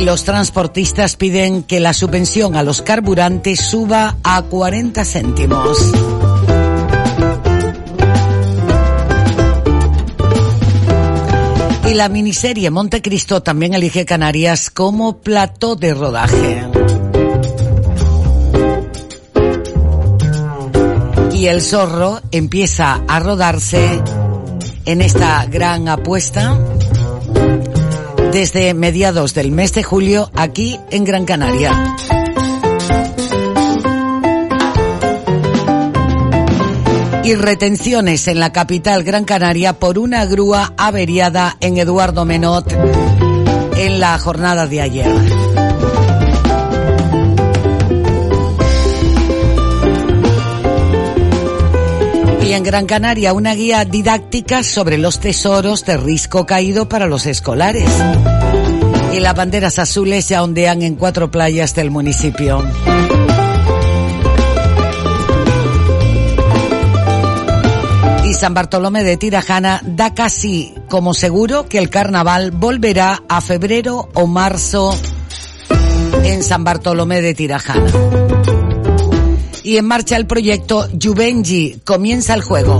Los 0.08 0.24
transportistas 0.24 1.16
piden 1.16 1.62
que 1.62 1.80
la 1.80 1.92
subvención 1.92 2.56
a 2.56 2.62
los 2.62 2.80
carburantes 2.80 3.60
suba 3.60 4.16
a 4.22 4.40
40 4.40 5.04
céntimos. 5.04 5.76
Y 11.90 11.92
la 11.92 12.08
miniserie 12.08 12.70
Montecristo 12.70 13.42
también 13.42 13.74
elige 13.74 14.06
Canarias 14.06 14.70
como 14.70 15.18
plató 15.18 15.76
de 15.76 15.92
rodaje. 15.92 16.62
Y 21.34 21.48
el 21.48 21.60
zorro 21.60 22.22
empieza 22.30 23.02
a 23.06 23.20
rodarse 23.20 24.00
en 24.86 25.02
esta 25.02 25.44
gran 25.44 25.86
apuesta 25.86 26.58
desde 28.32 28.74
mediados 28.74 29.34
del 29.34 29.50
mes 29.50 29.72
de 29.72 29.82
julio 29.82 30.30
aquí 30.34 30.78
en 30.90 31.04
Gran 31.04 31.24
Canaria. 31.24 31.96
y 37.24 37.34
retenciones 37.34 38.26
en 38.26 38.40
la 38.40 38.52
capital 38.52 39.04
Gran 39.04 39.26
Canaria 39.26 39.74
por 39.74 39.98
una 39.98 40.24
grúa 40.24 40.72
averiada 40.78 41.58
en 41.60 41.76
Eduardo 41.76 42.24
Menot 42.24 42.72
en 43.76 44.00
la 44.00 44.18
jornada 44.18 44.66
de 44.66 44.80
ayer. 44.80 45.57
En 52.58 52.64
Gran 52.64 52.86
Canaria 52.86 53.32
una 53.32 53.54
guía 53.54 53.84
didáctica 53.84 54.64
sobre 54.64 54.98
los 54.98 55.20
tesoros 55.20 55.84
de 55.84 55.96
risco 55.96 56.44
caído 56.44 56.88
para 56.88 57.06
los 57.06 57.24
escolares. 57.26 57.88
Y 59.14 59.20
las 59.20 59.36
banderas 59.36 59.78
azules 59.78 60.28
ya 60.28 60.42
ondean 60.42 60.82
en 60.82 60.96
cuatro 60.96 61.30
playas 61.30 61.74
del 61.76 61.92
municipio. 61.92 62.64
y 68.24 68.34
San 68.34 68.52
Bartolomé 68.52 69.04
de 69.04 69.16
Tirajana 69.16 69.80
da 69.84 70.12
casi 70.12 70.74
como 70.88 71.14
seguro 71.14 71.66
que 71.66 71.78
el 71.78 71.88
carnaval 71.88 72.50
volverá 72.50 73.22
a 73.26 73.40
febrero 73.40 74.10
o 74.12 74.26
marzo 74.26 74.94
en 76.24 76.42
San 76.42 76.62
Bartolomé 76.62 77.22
de 77.22 77.34
Tirajana. 77.34 78.57
Y 79.68 79.76
en 79.76 79.84
marcha 79.84 80.16
el 80.16 80.26
proyecto 80.26 80.88
Juvenji, 80.98 81.82
comienza 81.84 82.32
el 82.32 82.40
juego. 82.40 82.78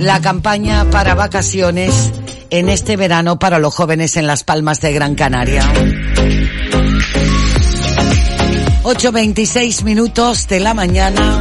La 0.00 0.20
campaña 0.20 0.90
para 0.90 1.14
vacaciones 1.14 2.10
en 2.50 2.68
este 2.68 2.96
verano 2.96 3.38
para 3.38 3.60
los 3.60 3.76
jóvenes 3.76 4.16
en 4.16 4.26
Las 4.26 4.42
Palmas 4.42 4.80
de 4.80 4.92
Gran 4.92 5.14
Canaria. 5.14 5.62
8.26 8.82 9.84
minutos 9.84 10.48
de 10.48 10.58
la 10.58 10.74
mañana. 10.74 11.40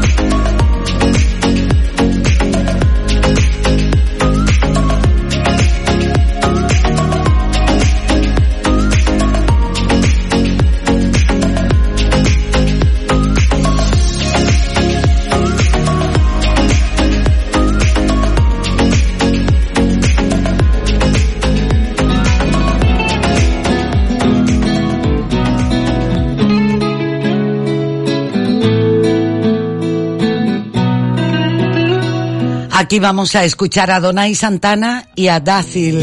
Aquí 32.94 33.00
vamos 33.00 33.34
a 33.34 33.44
escuchar 33.44 33.90
a 33.90 34.00
Donay 34.00 34.36
Santana 34.36 35.08
y 35.16 35.28
a 35.28 35.40
Dácil. 35.40 35.98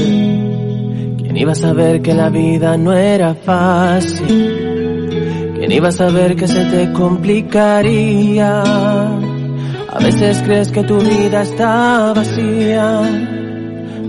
¿Quién 1.19 1.37
iba 1.37 1.53
a 1.53 1.55
saber 1.55 2.03
que 2.03 2.13
la 2.13 2.31
vida 2.31 2.77
no 2.77 2.93
era 2.93 3.33
fácil? 3.33 5.55
¿Quién 5.57 5.71
iba 5.71 5.91
a 5.91 5.93
saber 5.93 6.35
que 6.35 6.49
se 6.49 6.65
te 6.65 6.93
complicaría? 6.93 8.63
A 8.63 9.99
veces 10.01 10.43
crees 10.43 10.73
que 10.73 10.83
tu 10.83 10.99
vida 10.99 11.43
está 11.43 12.13
vacía. 12.13 13.03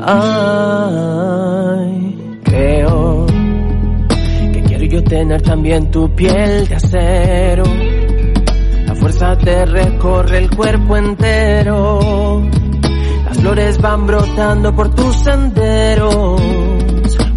Ay, 0.04 2.18
creo 2.46 3.28
que 4.54 4.64
quiero 4.64 4.86
yo 4.86 5.04
tener 5.04 5.40
también 5.44 5.92
tu 5.92 6.10
piel 6.16 6.68
de 6.68 6.74
acero. 6.74 7.64
La 8.88 8.96
fuerza 8.96 9.38
te 9.38 9.68
recorre 9.68 10.40
el 10.40 10.50
cuerpo 10.50 10.98
entero 10.98 12.50
flores 13.42 13.78
van 13.80 14.06
brotando 14.06 14.74
por 14.76 14.94
tus 14.94 15.16
senderos. 15.16 16.42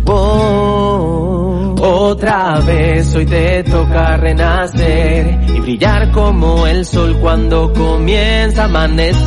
Oh, 0.06 1.74
otra 1.80 2.60
vez 2.60 3.14
hoy 3.16 3.24
te 3.24 3.64
toca 3.64 4.18
renacer 4.18 5.40
y 5.48 5.60
brillar 5.60 6.10
como 6.12 6.66
el 6.66 6.84
sol 6.84 7.16
cuando 7.20 7.72
comienza 7.72 8.62
a 8.62 8.64
amanecer. 8.66 9.24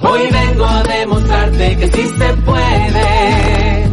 Hoy 0.00 0.20
vengo 0.32 0.64
a 0.64 0.82
demostrarte 0.82 1.76
que 1.76 1.88
sí 1.88 2.08
se 2.16 2.32
puede. 2.44 3.84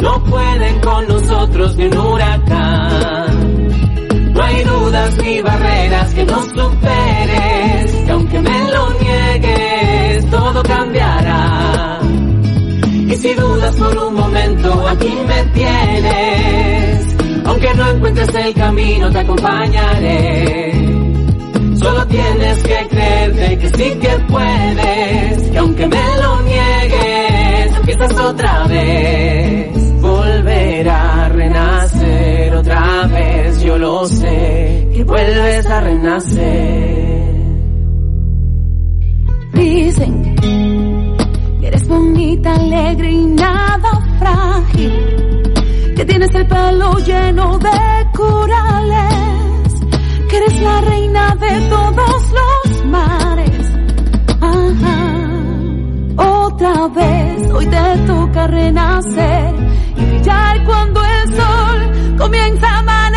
No 0.00 0.24
pueden 0.24 0.80
con 0.80 1.06
nosotros 1.06 1.76
ni 1.76 1.84
un 1.86 1.96
huracán. 1.98 3.60
No 4.32 4.42
hay 4.42 4.64
dudas 4.64 5.16
ni 5.18 5.40
barreras 5.40 6.14
que 6.14 6.24
nos 6.24 6.46
superes, 6.46 7.79
niegues, 9.10 10.30
todo 10.30 10.62
cambiará. 10.62 12.00
Y 13.08 13.14
si 13.16 13.34
dudas 13.34 13.74
por 13.76 13.98
un 13.98 14.14
momento, 14.14 14.88
aquí 14.88 15.12
me 15.26 15.42
tienes. 15.52 17.16
Aunque 17.44 17.74
no 17.74 17.90
encuentres 17.90 18.34
el 18.34 18.54
camino, 18.54 19.10
te 19.10 19.18
acompañaré. 19.18 20.72
Solo 21.76 22.06
tienes 22.06 22.62
que 22.62 22.88
creerte 22.88 23.58
que 23.58 23.68
sí 23.70 23.98
que 24.00 24.18
puedes, 24.28 25.50
que 25.50 25.58
aunque 25.58 25.86
me 25.86 26.16
lo 26.22 26.40
niegues, 26.42 27.76
empiezas 27.76 28.20
otra 28.20 28.66
vez, 28.66 30.00
volverá 30.00 31.24
a 31.24 31.28
renacer 31.30 32.54
otra 32.54 33.06
vez, 33.06 33.62
yo 33.62 33.78
lo 33.78 34.06
sé, 34.06 34.88
que 34.94 35.04
vuelves 35.04 35.66
a 35.66 35.80
renacer. 35.80 37.19
Dicen 39.60 40.36
que 41.60 41.66
eres 41.66 41.86
bonita, 41.86 42.54
alegre 42.54 43.10
y 43.10 43.26
nada 43.26 43.90
frágil, 44.18 45.52
que 45.94 46.04
tienes 46.06 46.34
el 46.34 46.46
pelo 46.46 46.94
lleno 47.00 47.58
de 47.58 48.08
corales, 48.16 49.74
que 50.30 50.36
eres 50.38 50.62
la 50.62 50.80
reina 50.80 51.36
de 51.36 51.60
todos 51.68 52.32
los 52.38 52.86
mares. 52.86 53.72
Ajá. 54.40 54.98
Otra 56.16 56.88
vez 56.88 57.50
hoy 57.52 57.66
te 57.66 57.98
toca 58.06 58.46
renacer 58.46 59.54
y 59.94 60.04
brillar 60.06 60.64
cuando 60.64 61.02
el 61.04 61.36
sol 61.36 62.16
comienza 62.16 62.66
a 62.66 62.78
amanecer. 62.78 63.09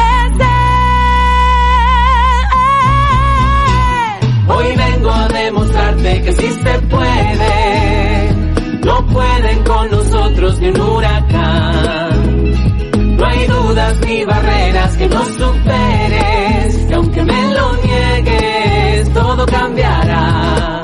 Se 6.74 6.80
puede. 6.88 8.30
No 8.86 9.06
pueden 9.08 9.64
con 9.64 9.92
nosotros 9.92 10.60
ni 10.60 10.68
un 10.70 10.82
huracán. 10.82 12.08
No 13.18 13.26
hay 13.26 13.48
dudas 13.48 14.00
ni 14.06 14.26
barreras 14.26 14.98
que 14.98 15.08
nos 15.08 15.28
superes. 15.28 16.76
Que 16.88 16.94
aunque 16.96 17.24
me 17.24 17.54
lo 17.54 17.76
niegues, 17.84 19.14
todo 19.14 19.46
cambiará. 19.46 20.84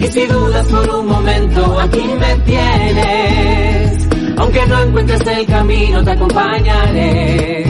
Y 0.00 0.06
si 0.06 0.26
dudas 0.26 0.66
por 0.66 0.90
un 0.96 1.06
momento, 1.06 1.80
aquí 1.80 2.04
me 2.20 2.34
tienes. 2.44 4.08
Aunque 4.36 4.66
no 4.66 4.82
encuentres 4.82 5.26
el 5.26 5.46
camino, 5.46 6.04
te 6.04 6.10
acompañaré. 6.10 7.64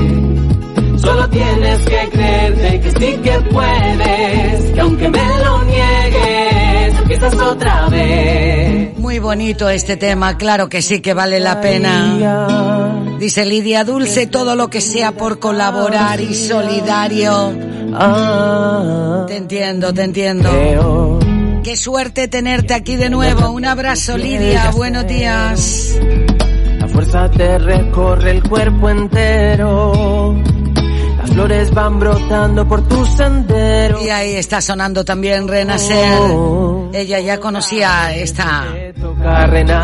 Solo 0.96 1.29
tienes 1.29 1.79
que 1.81 2.09
creerte 2.12 2.81
que 2.81 2.90
sí 2.92 3.18
que 3.25 3.40
puedes, 3.51 4.72
que 4.72 4.81
aunque 4.81 5.09
me 5.09 5.38
lo 5.44 5.64
niegues, 5.64 6.72
empiezas 6.99 7.35
otra 7.35 7.89
vez. 7.89 8.99
Muy 8.99 9.19
bonito 9.19 9.69
este 9.69 9.97
tema, 9.97 10.37
claro 10.37 10.69
que 10.69 10.83
sí 10.83 11.01
que 11.01 11.15
vale 11.15 11.41
la 11.41 11.61
pena. 11.61 13.17
Dice 13.19 13.45
Lidia 13.45 13.85
Dulce, 13.85 14.27
todo 14.27 14.57
lo 14.57 14.69
que 14.69 14.81
sea 14.81 15.13
por 15.13 15.39
colaborar 15.39 16.21
y 16.21 16.35
solidario. 16.35 17.53
Te 19.27 19.37
entiendo, 19.37 19.93
te 19.93 20.03
entiendo. 20.03 21.19
Qué 21.63 21.77
suerte 21.77 22.27
tenerte 22.27 22.75
aquí 22.75 22.97
de 22.97 23.11
nuevo. 23.11 23.51
Un 23.51 23.65
abrazo, 23.65 24.19
Lidia. 24.19 24.71
Buenos 24.73 25.07
días. 25.07 25.97
La 26.79 26.89
fuerza 26.89 27.31
te 27.31 27.59
recorre 27.59 28.33
el 28.33 28.43
cuerpo 28.43 28.91
entero. 28.91 30.35
Flores 31.33 31.71
van 31.73 31.99
brotando 31.99 32.68
por 32.68 32.87
tu 32.87 33.07
sendero. 33.07 34.03
Y 34.03 34.11
ahí 34.11 34.35
está 34.37 34.61
sonando 34.61 35.05
también 35.05 35.49
Renacer. 35.49 36.21
Ella 36.92 37.21
ya 37.21 37.40
conocía 37.40 38.14
esta, 38.14 38.66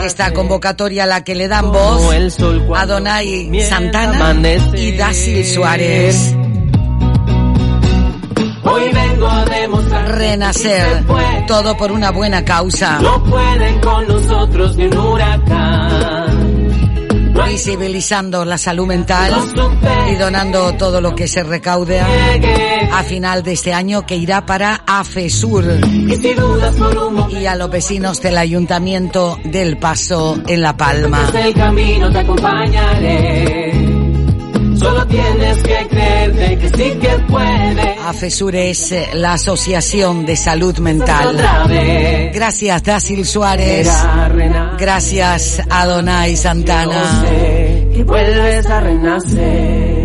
esta 0.05 0.33
convocatoria 0.35 1.05
a 1.05 1.07
la 1.07 1.25
que 1.25 1.35
le 1.35 1.49
dan 1.49 1.73
voz 1.73 2.13
a 2.77 2.87
Donay 2.87 3.61
Santana 3.63 4.35
y 4.75 4.97
Dasil 4.97 5.45
Suárez. 5.47 6.35
Hoy 8.65 8.93
vengo 8.93 9.27
a 9.27 9.45
demostrar 9.47 10.19
Renacer, 10.19 11.05
todo 11.47 11.77
por 11.79 11.91
una 11.93 12.11
buena 12.11 12.45
causa. 12.45 12.99
no 13.01 13.25
pueden 13.25 13.81
con 13.81 14.07
nosotros 14.07 14.77
ni 14.77 14.85
un 14.85 14.99
huracán. 14.99 16.18
Visibilizando 17.49 18.45
la 18.45 18.59
salud 18.59 18.87
mental 18.87 19.33
y 20.11 20.17
donando 20.17 20.75
todo 20.75 21.01
lo 21.01 21.15
que 21.15 21.27
se 21.27 21.43
recaude 21.43 22.01
a 22.01 23.03
final 23.03 23.43
de 23.43 23.53
este 23.53 23.73
año 23.73 24.05
que 24.07 24.17
irá 24.17 24.45
para 24.45 24.83
AFESUR 24.87 25.81
Y 27.31 27.47
a 27.47 27.57
los 27.57 27.71
vecinos 27.71 28.21
del 28.21 28.39
Ayuntamiento 28.39 29.39
del 29.45 29.79
Paso 29.79 30.39
en 30.47 30.63
La 30.63 30.77
Palma. 30.77 31.31
Solo 34.79 35.07
tienes 35.07 35.63
que 35.63 35.89
creerte 35.89 36.59
que 36.59 36.69
sí 36.69 36.99
que 37.01 37.19
puedes. 37.29 37.99
AFESUR 38.05 38.55
es 38.55 38.93
eh, 38.93 39.09
la 39.15 39.33
Asociación 39.35 40.25
de 40.25 40.37
Salud 40.37 40.79
Mental. 40.79 41.37
Gracias, 42.33 42.83
Dácil 42.85 43.27
Suárez. 43.27 43.89
Gracias, 44.79 45.61
Adonai 45.69 46.37
Santana. 46.37 47.23
Sé 47.23 47.89
que 47.93 48.05
vuelves 48.05 48.67
a 48.67 48.81
renacer. 48.81 49.99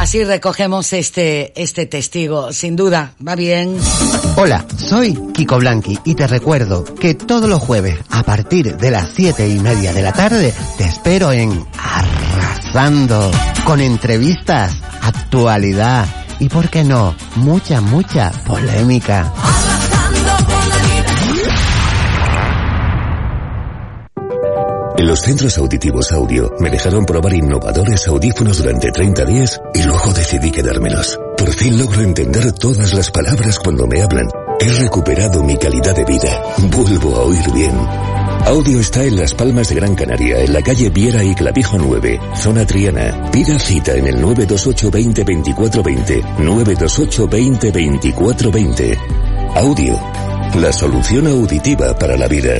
Así 0.00 0.24
recogemos 0.24 0.92
este, 0.92 1.52
este 1.60 1.86
testigo. 1.86 2.52
Sin 2.52 2.76
duda, 2.76 3.14
va 3.26 3.34
bien. 3.34 3.76
Hola, 4.36 4.64
soy 4.76 5.12
Kiko 5.34 5.58
Blanqui 5.58 5.98
y 6.04 6.14
te 6.14 6.26
recuerdo 6.26 6.84
que 6.84 7.14
todos 7.14 7.50
los 7.50 7.60
jueves 7.60 7.98
a 8.08 8.22
partir 8.22 8.76
de 8.76 8.90
las 8.90 9.10
siete 9.14 9.46
y 9.48 9.58
media 9.58 9.92
de 9.92 10.02
la 10.02 10.12
tarde 10.12 10.54
te 10.78 10.84
espero 10.84 11.32
en 11.32 11.66
Arrasando 12.40 13.30
con 13.64 13.80
entrevistas, 13.80 14.72
actualidad 15.02 16.06
y, 16.38 16.48
por 16.48 16.68
qué 16.70 16.84
no, 16.84 17.14
mucha, 17.36 17.80
mucha 17.80 18.32
polémica. 18.46 19.32
En 24.96 25.06
los 25.06 25.20
centros 25.20 25.56
auditivos 25.56 26.12
audio 26.12 26.52
me 26.60 26.68
dejaron 26.68 27.06
probar 27.06 27.32
innovadores 27.32 28.06
audífonos 28.08 28.58
durante 28.58 28.90
30 28.90 29.24
días 29.24 29.60
y 29.72 29.82
luego 29.82 30.12
decidí 30.12 30.50
quedármelos. 30.50 31.18
Por 31.38 31.54
fin 31.54 31.78
logro 31.78 32.02
entender 32.02 32.52
todas 32.52 32.92
las 32.92 33.10
palabras 33.10 33.58
cuando 33.58 33.86
me 33.86 34.02
hablan. 34.02 34.28
He 34.60 34.68
recuperado 34.68 35.42
mi 35.42 35.56
calidad 35.56 35.96
de 35.96 36.04
vida. 36.04 36.42
Vuelvo 36.58 37.16
a 37.16 37.22
oír 37.22 37.50
bien. 37.52 38.19
Audio 38.46 38.80
está 38.80 39.04
en 39.04 39.16
Las 39.16 39.34
Palmas 39.34 39.68
de 39.68 39.74
Gran 39.76 39.94
Canaria, 39.94 40.40
en 40.40 40.52
la 40.52 40.62
calle 40.62 40.90
Viera 40.90 41.22
y 41.22 41.34
Clavijo 41.34 41.76
9, 41.78 42.20
zona 42.34 42.66
Triana. 42.66 43.30
Pida 43.30 43.58
cita 43.58 43.92
en 43.94 44.06
el 44.06 44.20
928 44.20 44.90
20 44.90 45.24
24 45.24 45.82
20, 45.82 46.22
928 46.38 47.28
20 47.28 47.70
24 47.70 48.50
20. 48.50 48.98
Audio, 49.56 50.00
la 50.56 50.72
solución 50.72 51.26
auditiva 51.26 51.94
para 51.98 52.16
la 52.16 52.26
vida. 52.26 52.54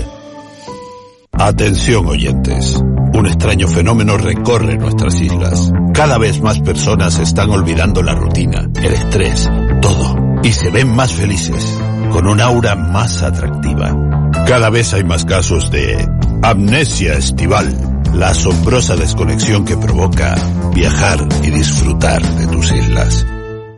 Atención 1.32 2.06
oyentes. 2.06 2.78
Un 3.12 3.26
extraño 3.26 3.66
fenómeno 3.66 4.16
recorre 4.16 4.76
nuestras 4.76 5.20
islas. 5.20 5.72
Cada 5.94 6.18
vez 6.18 6.40
más 6.40 6.60
personas 6.60 7.18
están 7.18 7.50
olvidando 7.50 8.02
la 8.02 8.14
rutina, 8.14 8.68
el 8.76 8.92
estrés, 8.92 9.50
todo. 9.80 10.16
Y 10.42 10.52
se 10.52 10.70
ven 10.70 10.94
más 10.94 11.12
felices, 11.12 11.78
con 12.12 12.26
un 12.26 12.40
aura 12.40 12.76
más 12.76 13.22
atractiva. 13.22 14.29
Cada 14.50 14.68
vez 14.68 14.92
hay 14.94 15.04
más 15.04 15.24
casos 15.24 15.70
de 15.70 16.08
amnesia 16.42 17.12
estival, 17.12 17.72
la 18.12 18.30
asombrosa 18.30 18.96
desconexión 18.96 19.64
que 19.64 19.76
provoca 19.76 20.34
viajar 20.74 21.20
y 21.44 21.50
disfrutar 21.50 22.20
de 22.20 22.48
tus 22.48 22.72
islas. 22.72 23.24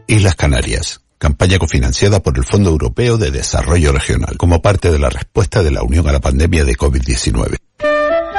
Islas 0.06 0.34
Canarias. 0.34 1.02
Campaña 1.18 1.58
cofinanciada 1.58 2.20
por 2.20 2.38
el 2.38 2.44
Fondo 2.44 2.70
Europeo 2.70 3.18
de 3.18 3.30
Desarrollo 3.30 3.92
Regional, 3.92 4.38
como 4.38 4.62
parte 4.62 4.90
de 4.90 4.98
la 4.98 5.10
respuesta 5.10 5.62
de 5.62 5.72
la 5.72 5.82
Unión 5.82 6.08
a 6.08 6.12
la 6.12 6.20
pandemia 6.20 6.64
de 6.64 6.74
COVID-19. 6.74 7.58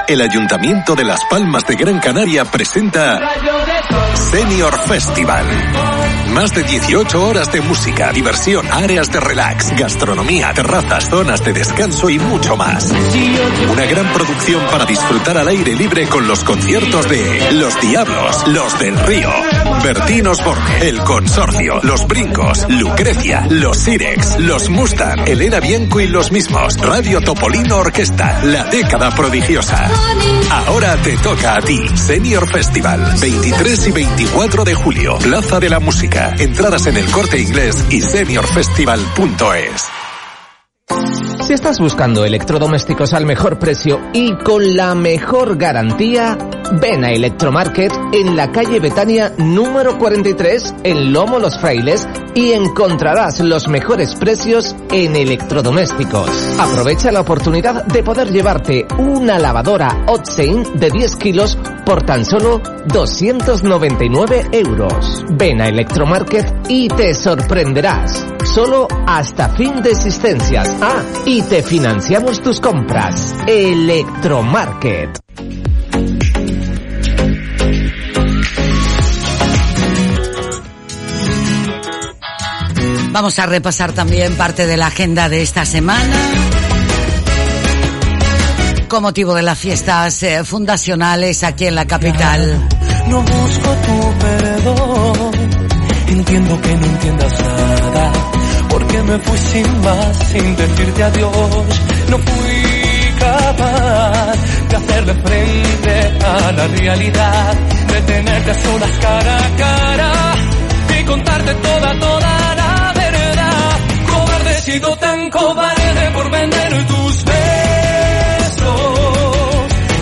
El 0.07 0.19
Ayuntamiento 0.19 0.95
de 0.95 1.03
Las 1.03 1.23
Palmas 1.29 1.67
de 1.67 1.75
Gran 1.75 1.99
Canaria 1.99 2.45
presenta 2.45 3.29
Senior 4.15 4.73
Festival. 4.87 5.45
Más 6.33 6.51
de 6.51 6.63
18 6.63 7.27
horas 7.27 7.51
de 7.51 7.61
música, 7.61 8.11
diversión, 8.11 8.65
áreas 8.71 9.11
de 9.11 9.19
relax, 9.19 9.69
gastronomía, 9.77 10.51
terrazas, 10.51 11.07
zonas 11.07 11.43
de 11.43 11.53
descanso 11.53 12.09
y 12.09 12.17
mucho 12.17 12.57
más. 12.57 12.91
Una 13.71 13.85
gran 13.85 14.11
producción 14.13 14.65
para 14.71 14.85
disfrutar 14.85 15.37
al 15.37 15.47
aire 15.47 15.75
libre 15.75 16.07
con 16.07 16.27
los 16.27 16.43
conciertos 16.43 17.07
de 17.07 17.51
Los 17.51 17.79
Diablos, 17.79 18.47
Los 18.47 18.79
del 18.79 18.97
Río, 18.97 19.29
Bertín 19.83 20.27
Osborne, 20.27 20.87
El 20.87 20.99
Consorcio, 20.99 21.79
Los 21.83 22.07
Brincos, 22.07 22.65
Lucrecia, 22.69 23.47
Los 23.49 23.77
Sirex, 23.77 24.39
Los 24.39 24.69
Mustang, 24.69 25.27
Elena 25.27 25.59
Bianco 25.59 25.99
y 25.99 26.07
los 26.07 26.31
mismos, 26.31 26.77
Radio 26.77 27.21
Topolino 27.21 27.77
Orquesta, 27.77 28.43
La 28.43 28.65
Década 28.65 29.11
Prodigiosa. 29.11 29.89
Ahora 30.51 30.95
te 30.97 31.17
toca 31.17 31.55
a 31.55 31.61
ti, 31.61 31.81
Senior 31.95 32.49
Festival, 32.49 33.15
23 33.19 33.87
y 33.87 33.91
24 33.91 34.63
de 34.63 34.73
julio, 34.75 35.17
Plaza 35.19 35.59
de 35.59 35.69
la 35.69 35.79
Música, 35.79 36.33
entradas 36.37 36.87
en 36.87 36.97
el 36.97 37.09
corte 37.11 37.39
inglés 37.39 37.85
y 37.89 38.01
seniorfestival.es. 38.01 39.89
Si 41.43 41.53
estás 41.53 41.79
buscando 41.79 42.23
electrodomésticos 42.23 43.13
al 43.13 43.25
mejor 43.25 43.59
precio 43.59 43.99
y 44.13 44.33
con 44.37 44.77
la 44.77 44.95
mejor 44.95 45.57
garantía, 45.57 46.37
ven 46.79 47.03
a 47.03 47.11
Electromarket 47.11 47.91
en 48.11 48.35
la 48.35 48.51
calle 48.51 48.79
Betania 48.79 49.33
número 49.37 49.97
43 49.97 50.75
en 50.83 51.13
Lomo 51.13 51.39
Los 51.39 51.59
Frailes 51.59 52.07
y 52.35 52.51
encontrarás 52.51 53.39
los 53.39 53.67
mejores 53.67 54.15
precios 54.15 54.75
en 54.91 55.15
electrodomésticos. 55.15 56.29
Aprovecha 56.59 57.11
la 57.11 57.21
oportunidad 57.21 57.85
de 57.85 58.03
poder 58.03 58.31
llevarte 58.31 58.85
una 58.97 59.39
lavadora 59.39 60.05
Otsein 60.07 60.79
de 60.79 60.89
10 60.89 61.15
kilos 61.17 61.57
por 61.85 62.03
tan 62.03 62.25
solo 62.25 62.61
299 62.87 64.47
euros. 64.51 65.23
Ven 65.31 65.61
a 65.61 65.67
Electromarket 65.67 66.69
y 66.69 66.87
te 66.87 67.13
sorprenderás. 67.13 68.25
Solo 68.43 68.87
hasta 69.07 69.49
fin 69.49 69.81
de 69.81 69.91
existencias. 69.91 70.75
Ah, 70.81 71.01
y 71.25 71.41
te 71.43 71.63
financiamos 71.63 72.41
tus 72.41 72.59
compras. 72.59 73.35
Electromarket. 73.47 75.22
Vamos 83.13 83.37
a 83.37 83.45
repasar 83.45 83.91
también 83.91 84.35
parte 84.35 84.65
de 84.65 84.75
la 84.75 84.87
agenda 84.87 85.29
de 85.29 85.43
esta 85.43 85.65
semana. 85.65 86.15
Con 88.87 89.03
motivo 89.03 89.35
de 89.35 89.43
las 89.43 89.59
fiestas 89.59 90.23
eh, 90.23 90.43
fundacionales 90.43 91.43
aquí 91.43 91.67
en 91.67 91.75
la 91.75 91.85
capital. 91.85 92.67
No 93.07 93.21
busco 93.21 93.69
tu 93.85 94.13
perdón, 94.17 95.31
entiendo 96.07 96.59
que 96.59 96.75
no 96.75 96.85
entiendas 96.85 97.39
nada, 97.39 98.11
porque 98.69 99.03
me 99.03 99.19
fui 99.19 99.37
sin 99.37 99.81
más, 99.81 100.17
sin 100.31 100.55
decirte 100.55 101.03
adiós, 101.03 101.65
no 102.09 102.17
fui 102.17 103.13
capaz 103.19 104.37
de 104.69 104.75
hacerle 104.75 105.13
frente 105.13 106.25
a 106.25 106.51
la 106.51 106.67
realidad, 106.67 107.53
de 107.93 108.01
tenerte 108.01 108.51
a 108.51 108.55
solas 108.55 108.91
cara 108.99 109.37
a 109.37 109.55
cara 109.55 110.11
y 110.99 111.03
contarte 111.03 111.53
toda, 111.53 111.99
toda 111.99 112.55
la 112.55 112.62
sido 114.63 114.95
tan 114.95 115.29
cobarde 115.29 116.11
por 116.13 116.31
vender 116.31 116.87
tus 116.87 117.25
besos, 117.25 118.65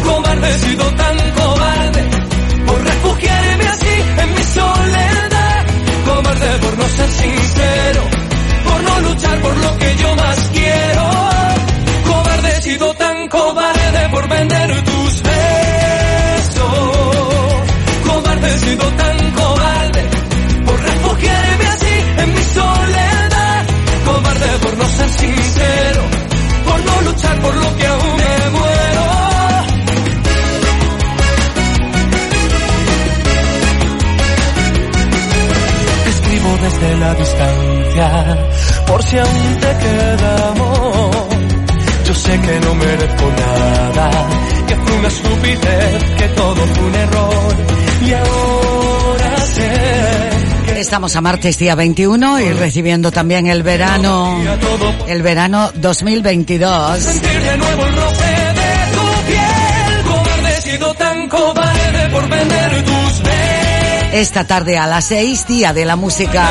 cobarde 0.03 0.49
he 0.49 0.59
sido 0.59 0.86
tan 0.93 1.18
cobarde 1.32 2.09
por 2.68 2.84
refugiarme 2.84 3.68
así 3.68 3.95
en 4.18 4.34
mi 4.36 4.43
soledad. 4.43 5.66
Cobarde 6.05 6.59
por 6.59 6.78
no 6.78 6.89
ser 6.89 7.09
sincero, 7.09 8.01
por 8.66 8.84
no 8.84 8.99
luchar 9.09 9.41
por 9.41 9.57
lo 9.57 9.78
que 9.80 9.95
yo 9.95 10.16
más 10.16 10.50
la 36.99 37.13
distancia, 37.15 38.38
por 38.88 39.03
si 39.03 39.17
aún 39.17 39.59
te 39.59 39.77
queda 39.84 40.49
amor. 40.49 41.11
Yo 42.05 42.13
sé 42.15 42.39
que 42.39 42.59
no 42.59 42.75
merezco 42.75 43.32
nada, 43.38 44.11
que 44.67 44.75
fue 44.75 44.97
una 44.97 45.07
estupidez, 45.07 46.03
que 46.17 46.27
todo 46.29 46.55
fue 46.55 46.84
un 46.86 46.95
error. 46.95 47.55
Y 48.05 48.13
ahora 48.13 49.38
sé 49.38 50.32
Estamos 50.82 51.15
a 51.15 51.21
martes 51.21 51.59
día 51.59 51.75
21 51.75 52.39
y 52.39 52.53
recibiendo 52.53 53.11
también 53.11 53.45
el 53.45 53.61
verano, 53.61 54.41
el 55.07 55.21
verano 55.21 55.71
2022. 55.75 56.99
sentir 56.99 57.39
de 57.39 57.57
nuevo 57.57 57.86
el 57.86 57.95
roce 57.95 58.25
de 58.25 58.91
tu 58.95 59.27
piel. 59.27 60.03
Cobarde, 60.11 60.57
he 60.57 60.61
sido 60.61 60.93
tan 60.95 61.29
cobarde 61.29 62.09
por 62.09 62.27
vender 62.27 62.84
tus. 62.84 63.30
Esta 64.14 64.45
tarde 64.45 64.78
a 64.78 64.88
las 64.88 65.05
6, 65.05 65.47
día 65.47 65.74
de 65.74 65.86
la 65.86 65.95
música. 65.95 66.49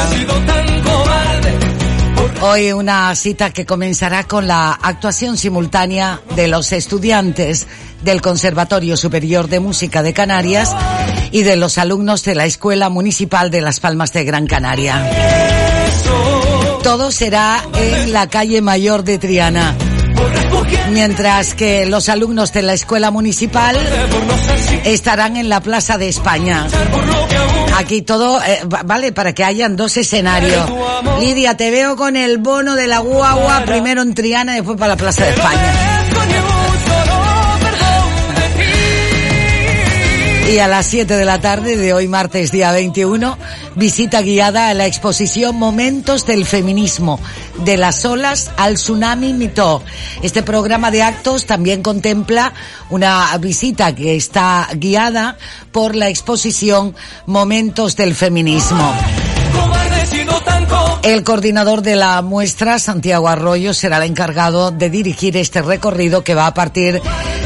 Hoy 2.40 2.72
una 2.72 3.14
cita 3.14 3.52
que 3.52 3.66
comenzará 3.66 4.24
con 4.24 4.46
la 4.46 4.72
actuación 4.72 5.36
simultánea 5.36 6.20
de 6.34 6.48
los 6.48 6.72
estudiantes 6.72 7.66
del 8.02 8.22
Conservatorio 8.22 8.96
Superior 8.96 9.48
de 9.48 9.60
Música 9.60 10.02
de 10.02 10.14
Canarias 10.14 10.74
y 11.32 11.42
de 11.42 11.56
los 11.56 11.76
alumnos 11.76 12.24
de 12.24 12.34
la 12.34 12.46
Escuela 12.46 12.88
Municipal 12.88 13.50
de 13.50 13.60
Las 13.60 13.78
Palmas 13.78 14.14
de 14.14 14.24
Gran 14.24 14.46
Canaria. 14.46 15.10
Todo 16.82 17.12
será 17.12 17.62
en 17.74 18.12
la 18.14 18.26
calle 18.28 18.62
Mayor 18.62 19.04
de 19.04 19.18
Triana. 19.18 19.76
Mientras 20.90 21.54
que 21.54 21.86
los 21.86 22.08
alumnos 22.08 22.52
de 22.52 22.62
la 22.62 22.72
escuela 22.74 23.10
municipal 23.10 23.76
estarán 24.84 25.36
en 25.36 25.48
la 25.48 25.60
Plaza 25.60 25.98
de 25.98 26.08
España. 26.08 26.66
Aquí 27.76 28.02
todo, 28.02 28.42
eh, 28.42 28.60
va- 28.72 28.82
vale, 28.84 29.12
para 29.12 29.32
que 29.32 29.44
hayan 29.44 29.76
dos 29.76 29.96
escenarios. 29.96 30.68
Lidia, 31.20 31.56
te 31.56 31.70
veo 31.70 31.96
con 31.96 32.16
el 32.16 32.38
bono 32.38 32.74
de 32.74 32.86
la 32.86 32.98
guagua, 32.98 33.62
primero 33.64 34.02
en 34.02 34.14
Triana 34.14 34.52
y 34.52 34.56
después 34.56 34.76
para 34.78 34.90
la 34.94 34.96
Plaza 34.96 35.24
de 35.24 35.30
España. 35.30 35.99
Y 40.50 40.58
a 40.58 40.66
las 40.66 40.86
7 40.86 41.16
de 41.16 41.24
la 41.24 41.40
tarde 41.40 41.76
de 41.76 41.92
hoy 41.92 42.08
martes 42.08 42.50
día 42.50 42.72
21, 42.72 43.38
visita 43.76 44.20
guiada 44.20 44.68
a 44.68 44.74
la 44.74 44.86
exposición 44.86 45.54
Momentos 45.54 46.26
del 46.26 46.44
Feminismo, 46.44 47.20
de 47.58 47.76
las 47.76 48.04
olas 48.04 48.50
al 48.56 48.74
tsunami 48.74 49.32
mito. 49.32 49.80
Este 50.22 50.42
programa 50.42 50.90
de 50.90 51.04
actos 51.04 51.46
también 51.46 51.84
contempla 51.84 52.52
una 52.88 53.38
visita 53.38 53.94
que 53.94 54.16
está 54.16 54.66
guiada 54.74 55.38
por 55.70 55.94
la 55.94 56.08
exposición 56.08 56.96
Momentos 57.26 57.94
del 57.94 58.16
Feminismo. 58.16 58.92
El 61.02 61.24
coordinador 61.24 61.80
de 61.80 61.96
la 61.96 62.20
muestra, 62.20 62.78
Santiago 62.78 63.28
Arroyo, 63.28 63.72
será 63.72 63.96
el 63.96 64.10
encargado 64.10 64.70
de 64.70 64.90
dirigir 64.90 65.36
este 65.38 65.62
recorrido 65.62 66.22
que 66.22 66.34
va 66.34 66.46
a 66.46 66.52
partir 66.52 67.00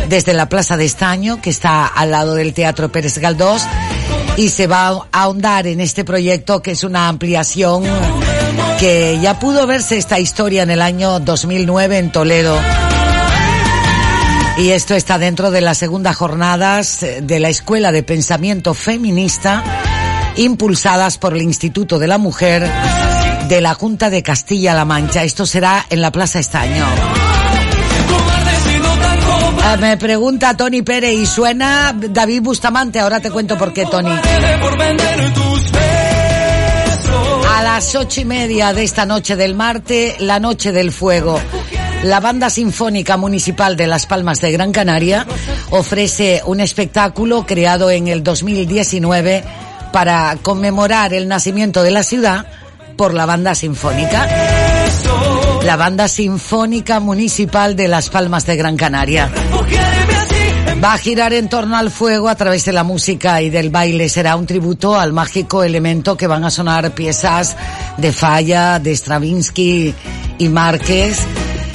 desde 0.08 0.34
la 0.34 0.48
Plaza 0.48 0.76
de 0.76 0.84
Estaño, 0.84 1.40
que 1.40 1.50
está 1.50 1.86
al 1.86 2.10
lado 2.10 2.34
del 2.34 2.52
Teatro 2.52 2.90
Pérez 2.90 3.18
Galdós, 3.18 3.62
y 4.36 4.48
se 4.48 4.66
va 4.66 4.88
a 4.88 5.06
ahondar 5.12 5.68
en 5.68 5.80
este 5.80 6.04
proyecto 6.04 6.62
que 6.62 6.72
es 6.72 6.82
una 6.82 7.08
ampliación 7.08 7.84
que 8.80 9.20
ya 9.22 9.38
pudo 9.38 9.68
verse 9.68 9.98
esta 9.98 10.18
historia 10.18 10.64
en 10.64 10.70
el 10.70 10.82
año 10.82 11.20
2009 11.20 11.98
en 11.98 12.10
Toledo. 12.10 12.58
Y 14.58 14.70
esto 14.70 14.94
está 14.94 15.16
dentro 15.18 15.52
de 15.52 15.60
las 15.60 15.78
segundas 15.78 16.16
jornadas 16.16 17.02
eh, 17.02 17.20
de 17.22 17.40
la 17.40 17.48
Escuela 17.48 17.92
de 17.92 18.02
Pensamiento 18.02 18.74
Feminista, 18.74 19.62
impulsadas 20.36 21.18
por 21.18 21.34
el 21.34 21.42
Instituto 21.42 21.98
de 21.98 22.08
la 22.08 22.18
Mujer 22.18 22.68
de 23.48 23.60
la 23.60 23.74
Junta 23.74 24.10
de 24.10 24.22
Castilla-La 24.22 24.84
Mancha. 24.84 25.22
Esto 25.22 25.46
será 25.46 25.84
en 25.90 26.00
la 26.00 26.10
Plaza 26.10 26.38
Estaño. 26.38 26.84
Ah, 29.62 29.76
me 29.78 29.96
pregunta 29.96 30.56
Tony 30.56 30.82
Pérez 30.82 31.14
y 31.14 31.26
suena 31.26 31.94
David 31.94 32.42
Bustamante. 32.42 33.00
Ahora 33.00 33.20
te 33.20 33.30
cuento 33.30 33.56
por 33.56 33.72
qué, 33.72 33.86
Tony. 33.86 34.10
A 37.48 37.62
las 37.62 37.94
ocho 37.94 38.20
y 38.20 38.24
media 38.24 38.72
de 38.72 38.82
esta 38.82 39.06
noche 39.06 39.36
del 39.36 39.54
Marte, 39.54 40.16
la 40.18 40.38
Noche 40.38 40.72
del 40.72 40.92
Fuego. 40.92 41.40
La 42.04 42.20
Banda 42.20 42.50
Sinfónica 42.50 43.16
Municipal 43.16 43.76
de 43.76 43.86
Las 43.86 44.06
Palmas 44.06 44.40
de 44.40 44.52
Gran 44.52 44.72
Canaria 44.72 45.26
ofrece 45.70 46.42
un 46.44 46.60
espectáculo 46.60 47.46
creado 47.46 47.90
en 47.90 48.08
el 48.08 48.22
2019 48.22 49.44
para 49.92 50.36
conmemorar 50.42 51.14
el 51.14 51.28
nacimiento 51.28 51.82
de 51.82 51.90
la 51.90 52.02
ciudad 52.02 52.46
por 52.96 53.14
la 53.14 53.26
Banda 53.26 53.54
Sinfónica. 53.54 54.26
La 55.64 55.76
Banda 55.76 56.08
Sinfónica 56.08 57.00
Municipal 57.00 57.76
de 57.76 57.88
Las 57.88 58.08
Palmas 58.10 58.46
de 58.46 58.56
Gran 58.56 58.76
Canaria. 58.76 59.30
Va 60.82 60.94
a 60.94 60.98
girar 60.98 61.32
en 61.32 61.48
torno 61.48 61.76
al 61.76 61.90
fuego 61.90 62.28
a 62.28 62.34
través 62.34 62.64
de 62.66 62.72
la 62.72 62.84
música 62.84 63.40
y 63.40 63.50
del 63.50 63.70
baile. 63.70 64.08
Será 64.08 64.36
un 64.36 64.46
tributo 64.46 64.98
al 64.98 65.12
mágico 65.12 65.62
elemento 65.62 66.16
que 66.16 66.26
van 66.26 66.44
a 66.44 66.50
sonar 66.50 66.94
piezas 66.94 67.56
de 67.96 68.12
Falla, 68.12 68.78
de 68.78 68.94
Stravinsky 68.94 69.94
y 70.38 70.48
Márquez 70.48 71.20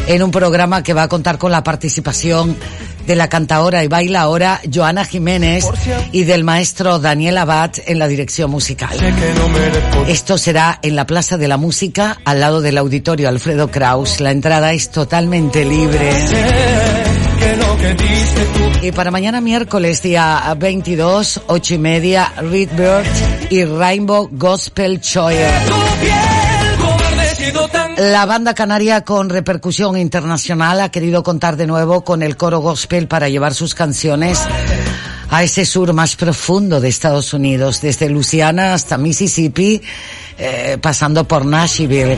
en 0.07 0.23
un 0.23 0.31
programa 0.31 0.83
que 0.83 0.93
va 0.93 1.03
a 1.03 1.07
contar 1.07 1.37
con 1.37 1.51
la 1.51 1.63
participación 1.63 2.55
de 3.09 3.15
la 3.15 3.27
cantaora 3.27 3.83
y 3.83 3.87
bailaora 3.87 4.61
Joana 4.71 5.03
Jiménez 5.03 5.65
y 6.11 6.25
del 6.25 6.43
maestro 6.43 6.99
Daniel 6.99 7.39
Abad 7.39 7.71
en 7.87 7.97
la 7.97 8.07
dirección 8.07 8.51
musical. 8.51 8.95
Esto 10.07 10.37
será 10.37 10.77
en 10.83 10.95
la 10.95 11.07
Plaza 11.07 11.35
de 11.35 11.47
la 11.47 11.57
Música, 11.57 12.19
al 12.23 12.39
lado 12.39 12.61
del 12.61 12.77
auditorio 12.77 13.27
Alfredo 13.27 13.71
Kraus. 13.71 14.19
La 14.19 14.29
entrada 14.29 14.73
es 14.73 14.91
totalmente 14.91 15.65
libre. 15.65 16.11
Y 18.83 18.91
para 18.91 19.09
mañana 19.09 19.41
miércoles, 19.41 20.03
día 20.03 20.55
22, 20.55 21.41
ocho 21.47 21.73
y 21.73 21.79
media, 21.79 22.31
Reed 22.37 22.69
Bird 22.77 23.07
y 23.49 23.65
Rainbow 23.65 24.29
Gospel 24.31 25.01
Choir. 25.01 25.47
La 27.99 28.25
banda 28.25 28.53
canaria 28.53 29.01
con 29.01 29.29
repercusión 29.29 29.97
internacional 29.97 30.79
ha 30.79 30.89
querido 30.89 31.21
contar 31.21 31.57
de 31.57 31.67
nuevo 31.67 32.05
con 32.05 32.23
el 32.23 32.37
coro 32.37 32.59
gospel 32.59 33.09
para 33.09 33.27
llevar 33.27 33.53
sus 33.53 33.75
canciones 33.75 34.39
a 35.29 35.43
ese 35.43 35.65
sur 35.65 35.91
más 35.91 36.15
profundo 36.15 36.79
de 36.79 36.87
Estados 36.87 37.33
Unidos, 37.33 37.81
desde 37.81 38.07
Luisiana 38.07 38.73
hasta 38.73 38.97
Mississippi, 38.97 39.81
eh, 40.37 40.77
pasando 40.81 41.27
por 41.27 41.45
Nashville. 41.45 42.17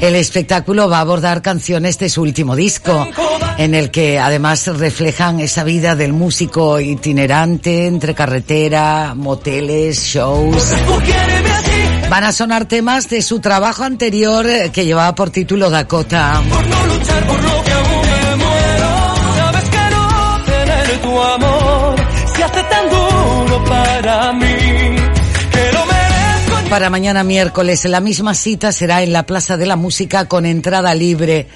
El 0.00 0.14
espectáculo 0.14 0.88
va 0.88 0.98
a 0.98 1.00
abordar 1.00 1.42
canciones 1.42 1.98
de 1.98 2.08
su 2.08 2.22
último 2.22 2.54
disco, 2.54 3.08
en 3.58 3.74
el 3.74 3.90
que 3.90 4.20
además 4.20 4.68
reflejan 4.68 5.40
esa 5.40 5.64
vida 5.64 5.96
del 5.96 6.12
músico 6.12 6.78
itinerante 6.78 7.86
entre 7.86 8.14
carretera, 8.14 9.14
moteles, 9.16 10.04
shows. 10.04 10.72
Van 12.10 12.24
a 12.24 12.32
sonar 12.32 12.64
temas 12.64 13.08
de 13.08 13.22
su 13.22 13.38
trabajo 13.38 13.84
anterior 13.84 14.44
eh, 14.44 14.70
que 14.72 14.84
llevaba 14.84 15.14
por 15.14 15.30
título 15.30 15.70
Dakota. 15.70 16.42
por 16.50 16.66
no 16.66 16.86
luchar 16.86 17.24
por 17.24 17.40
lo 17.40 17.62
que 17.62 17.70
aún 17.70 18.00
me 18.02 18.36
muero. 18.36 19.14
Sabes 19.36 19.70
que 19.70 19.90
no 19.94 20.44
tener 20.44 21.00
tu 21.02 21.22
amor 21.22 21.96
se 22.34 22.42
hace 22.42 22.62
tan 22.64 22.90
duro 22.90 23.64
para 23.64 24.32
mí. 24.32 24.46
Que 25.52 25.72
lo 25.72 25.86
merezco. 25.86 26.68
Para 26.68 26.90
mañana 26.90 27.22
miércoles 27.22 27.84
la 27.84 28.00
misma 28.00 28.34
cita 28.34 28.72
será 28.72 29.04
en 29.04 29.12
la 29.12 29.24
Plaza 29.24 29.56
de 29.56 29.66
la 29.66 29.76
Música 29.76 30.24
con 30.24 30.46
entrada 30.46 30.92
libre. 30.96 31.46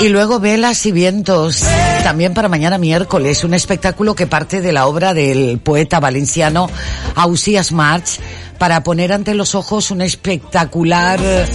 Y 0.00 0.08
luego 0.08 0.38
Velas 0.38 0.86
y 0.86 0.92
Vientos, 0.92 1.64
también 2.04 2.34
para 2.34 2.48
mañana 2.48 2.78
miércoles, 2.78 3.42
un 3.42 3.54
espectáculo 3.54 4.14
que 4.14 4.26
parte 4.26 4.60
de 4.60 4.72
la 4.72 4.86
obra 4.86 5.14
del 5.14 5.58
poeta 5.58 5.98
valenciano 5.98 6.68
Ausías 7.14 7.72
March 7.72 8.20
para 8.62 8.84
poner 8.84 9.12
ante 9.12 9.34
los 9.34 9.56
ojos 9.56 9.90
un 9.90 10.02
espectacular 10.02 11.18
eh, 11.20 11.46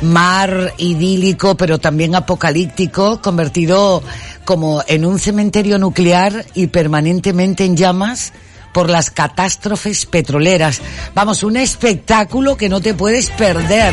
mar 0.00 0.72
idílico, 0.78 1.54
pero 1.54 1.78
también 1.78 2.14
apocalíptico, 2.14 3.20
convertido 3.20 4.02
como 4.46 4.82
en 4.86 5.04
un 5.04 5.18
cementerio 5.18 5.78
nuclear 5.78 6.46
y 6.54 6.68
permanentemente 6.68 7.66
en 7.66 7.76
llamas 7.76 8.32
por 8.72 8.88
las 8.88 9.10
catástrofes 9.10 10.06
petroleras. 10.06 10.80
Vamos, 11.14 11.42
un 11.42 11.58
espectáculo 11.58 12.56
que 12.56 12.70
no 12.70 12.80
te 12.80 12.94
puedes 12.94 13.28
perder 13.28 13.92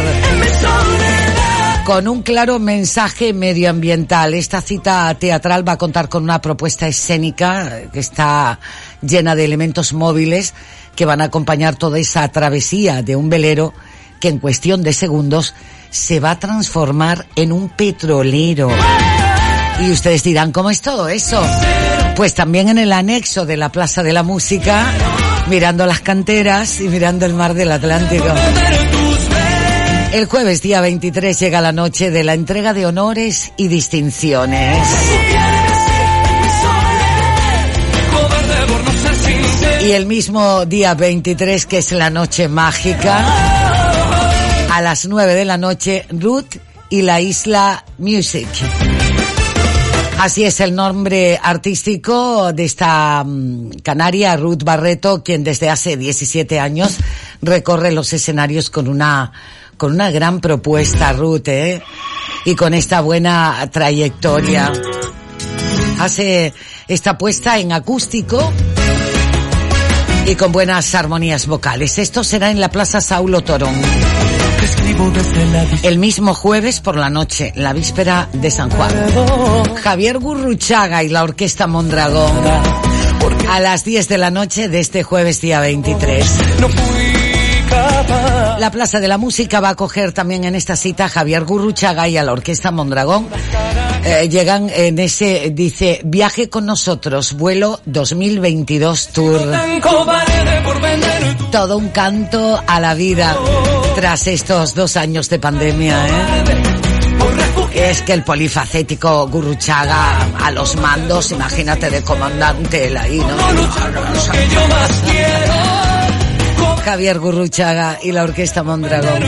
con 1.84 2.08
un 2.08 2.22
claro 2.22 2.60
mensaje 2.60 3.34
medioambiental. 3.34 4.36
Esta 4.36 4.62
cita 4.62 5.14
teatral 5.16 5.68
va 5.68 5.74
a 5.74 5.78
contar 5.78 6.08
con 6.08 6.24
una 6.24 6.40
propuesta 6.40 6.88
escénica 6.88 7.90
que 7.92 8.00
está 8.00 8.58
llena 9.02 9.36
de 9.36 9.44
elementos 9.44 9.92
móviles 9.92 10.54
que 10.96 11.06
van 11.06 11.22
a 11.22 11.26
acompañar 11.26 11.76
toda 11.76 12.00
esa 12.00 12.28
travesía 12.30 13.02
de 13.02 13.16
un 13.16 13.30
velero 13.30 13.74
que 14.20 14.30
en 14.30 14.40
cuestión 14.40 14.84
de 14.84 14.94
segundos 14.94 15.54
se 15.90 16.20
va 16.20 16.32
a 16.32 16.40
transformar 16.40 17.26
en 17.36 17.52
un 17.52 17.70
petrolero. 17.70 18.70
Y 19.80 19.92
ustedes 19.92 20.24
dirán, 20.24 20.52
¿cómo 20.52 20.70
es 20.70 20.82
todo 20.82 21.10
eso? 21.10 21.42
Pues 22.16 22.34
también 22.34 22.70
en 22.70 22.78
el 22.78 22.94
anexo 22.94 23.46
de 23.46 23.58
la 23.58 23.70
Plaza 23.70 24.04
de 24.04 24.14
la 24.14 24.24
Música 24.24 24.86
mirando 25.48 25.86
las 25.86 26.02
canteras 26.02 26.80
y 26.82 26.88
mirando 26.88 27.26
el 27.26 27.34
mar 27.34 27.54
del 27.54 27.72
Atlántico. 27.72 28.28
El 30.14 30.26
jueves 30.26 30.62
día 30.62 30.82
23 30.82 31.40
llega 31.40 31.62
la 31.62 31.72
noche 31.72 32.12
de 32.12 32.24
la 32.24 32.34
entrega 32.34 32.74
de 32.74 32.86
honores 32.86 33.54
y 33.58 33.68
distinciones. 33.70 34.88
Y 39.84 39.94
el 39.94 40.06
mismo 40.06 40.66
día 40.68 40.94
23, 40.94 41.66
que 41.66 41.80
es 41.80 41.92
la 41.92 42.12
noche 42.12 42.48
mágica, 42.48 43.26
a 44.72 44.80
las 44.80 45.08
9 45.08 45.34
de 45.34 45.44
la 45.44 45.58
noche, 45.58 46.06
Ruth 46.12 46.58
y 46.92 47.02
la 47.02 47.20
Isla 47.20 47.84
Music. 47.98 48.48
Así 50.20 50.44
es 50.44 50.60
el 50.60 50.76
nombre 50.76 51.40
artístico 51.42 52.54
de 52.54 52.66
esta 52.66 53.24
mm, 53.26 53.80
canaria, 53.82 54.38
Ruth 54.38 54.64
Barreto, 54.64 55.24
quien 55.24 55.44
desde 55.44 55.72
hace 55.72 55.98
17 55.98 56.60
años 56.60 56.98
recorre 57.42 57.92
los 57.92 58.14
escenarios 58.14 58.70
con 58.70 58.88
una, 58.88 59.32
con 59.78 59.94
una 59.94 60.12
gran 60.12 60.42
propuesta, 60.42 61.12
Ruth, 61.14 61.48
¿eh? 61.48 61.82
Y 62.46 62.54
con 62.54 62.76
esta 62.76 63.02
buena 63.02 63.68
trayectoria. 63.72 64.72
Hace 66.00 66.54
esta 66.88 67.18
puesta 67.18 67.58
en 67.58 67.72
acústico 67.72 68.54
y 70.26 70.36
con 70.36 70.52
buenas 70.52 70.94
armonías 70.96 71.48
vocales. 71.48 71.98
Esto 71.98 72.24
será 72.24 72.52
en 72.52 72.60
la 72.60 72.70
Plaza 72.70 73.02
Saulo 73.02 73.42
Torón. 73.42 73.76
El 75.84 75.98
mismo 75.98 76.34
jueves 76.34 76.80
por 76.80 76.96
la 76.96 77.10
noche, 77.10 77.52
la 77.56 77.74
víspera 77.74 78.30
de 78.34 78.52
San 78.52 78.70
Juan. 78.70 78.92
Javier 79.82 80.20
Gurruchaga 80.20 81.04
y 81.04 81.10
la 81.10 81.24
Orquesta 81.24 81.68
Mondragón. 81.68 82.32
A 83.50 83.60
las 83.60 83.84
10 83.84 84.08
de 84.08 84.18
la 84.18 84.32
noche 84.32 84.70
de 84.70 84.80
este 84.80 85.04
jueves 85.04 85.42
día 85.42 85.60
23. 85.60 86.26
La 88.60 88.70
Plaza 88.72 89.00
de 89.00 89.08
la 89.08 89.18
Música 89.18 89.60
va 89.60 89.70
a 89.70 89.72
acoger 89.72 90.12
también 90.12 90.44
en 90.44 90.54
esta 90.56 90.76
cita 90.76 91.06
a 91.06 91.10
Javier 91.10 91.46
Gurruchaga 91.46 92.08
y 92.08 92.18
a 92.18 92.24
la 92.24 92.32
Orquesta 92.32 92.70
Mondragón. 92.72 93.28
Eh, 94.04 94.30
llegan 94.30 94.70
en 94.74 95.00
ese, 95.00 95.52
dice, 95.52 96.02
viaje 96.04 96.50
con 96.50 96.66
nosotros, 96.66 97.34
vuelo 97.34 97.80
2022 97.86 99.08
Tour. 99.10 99.52
Todo 101.52 101.78
un 101.78 101.90
canto 101.90 102.62
a 102.66 102.80
la 102.80 102.94
vida 102.94 103.36
tras 103.96 104.28
estos 104.28 104.74
dos 104.74 104.96
años 104.98 105.30
de 105.30 105.40
pandemia, 105.40 106.08
¿eh? 106.08 106.44
Es 107.74 108.02
que 108.02 108.14
el 108.14 108.24
polifacético 108.24 109.28
Gurruchaga 109.28 110.30
a 110.46 110.52
los 110.52 110.76
mandos, 110.76 111.32
imagínate 111.32 111.90
de 111.90 112.04
comandante 112.04 112.88
él 112.88 112.98
ahí, 112.98 113.18
¿no? 113.20 113.38
Javier 116.84 117.20
Gurruchaga 117.20 118.00
y 118.02 118.12
la 118.12 118.24
Orquesta 118.24 118.64
Mondragón. 118.64 119.24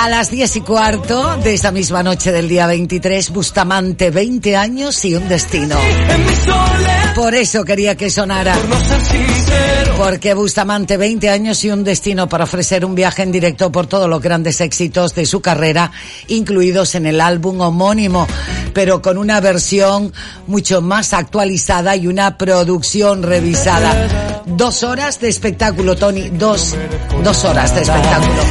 A 0.00 0.08
las 0.08 0.30
diez 0.30 0.56
y 0.56 0.62
cuarto 0.62 1.36
de 1.44 1.52
esta 1.52 1.72
misma 1.72 2.02
noche 2.02 2.32
del 2.32 2.48
día 2.48 2.66
23, 2.66 3.28
Bustamante, 3.32 4.10
20 4.10 4.56
años 4.56 5.04
y 5.04 5.14
un 5.14 5.28
destino. 5.28 5.76
Por 7.14 7.34
eso 7.34 7.66
quería 7.66 7.94
que 7.98 8.08
sonara. 8.08 8.56
Porque 9.98 10.32
Bustamante, 10.32 10.96
20 10.96 11.28
años 11.28 11.62
y 11.64 11.70
un 11.70 11.84
destino 11.84 12.30
para 12.30 12.44
ofrecer 12.44 12.86
un 12.86 12.94
viaje 12.94 13.24
en 13.24 13.30
directo 13.30 13.70
por 13.70 13.88
todos 13.88 14.08
los 14.08 14.22
grandes 14.22 14.62
éxitos 14.62 15.14
de 15.14 15.26
su 15.26 15.42
carrera, 15.42 15.92
incluidos 16.28 16.94
en 16.94 17.04
el 17.04 17.20
álbum 17.20 17.60
homónimo, 17.60 18.26
pero 18.72 19.02
con 19.02 19.18
una 19.18 19.38
versión 19.40 20.14
mucho 20.46 20.80
más 20.80 21.12
actualizada 21.12 21.94
y 21.94 22.06
una 22.06 22.38
producción 22.38 23.22
revisada. 23.22 24.40
Dos 24.46 24.82
horas 24.82 25.20
de 25.20 25.28
espectáculo, 25.28 25.94
Tony. 25.94 26.30
Dos, 26.30 26.74
dos 27.22 27.44
horas 27.44 27.74
de 27.74 27.82
espectáculo. 27.82 28.42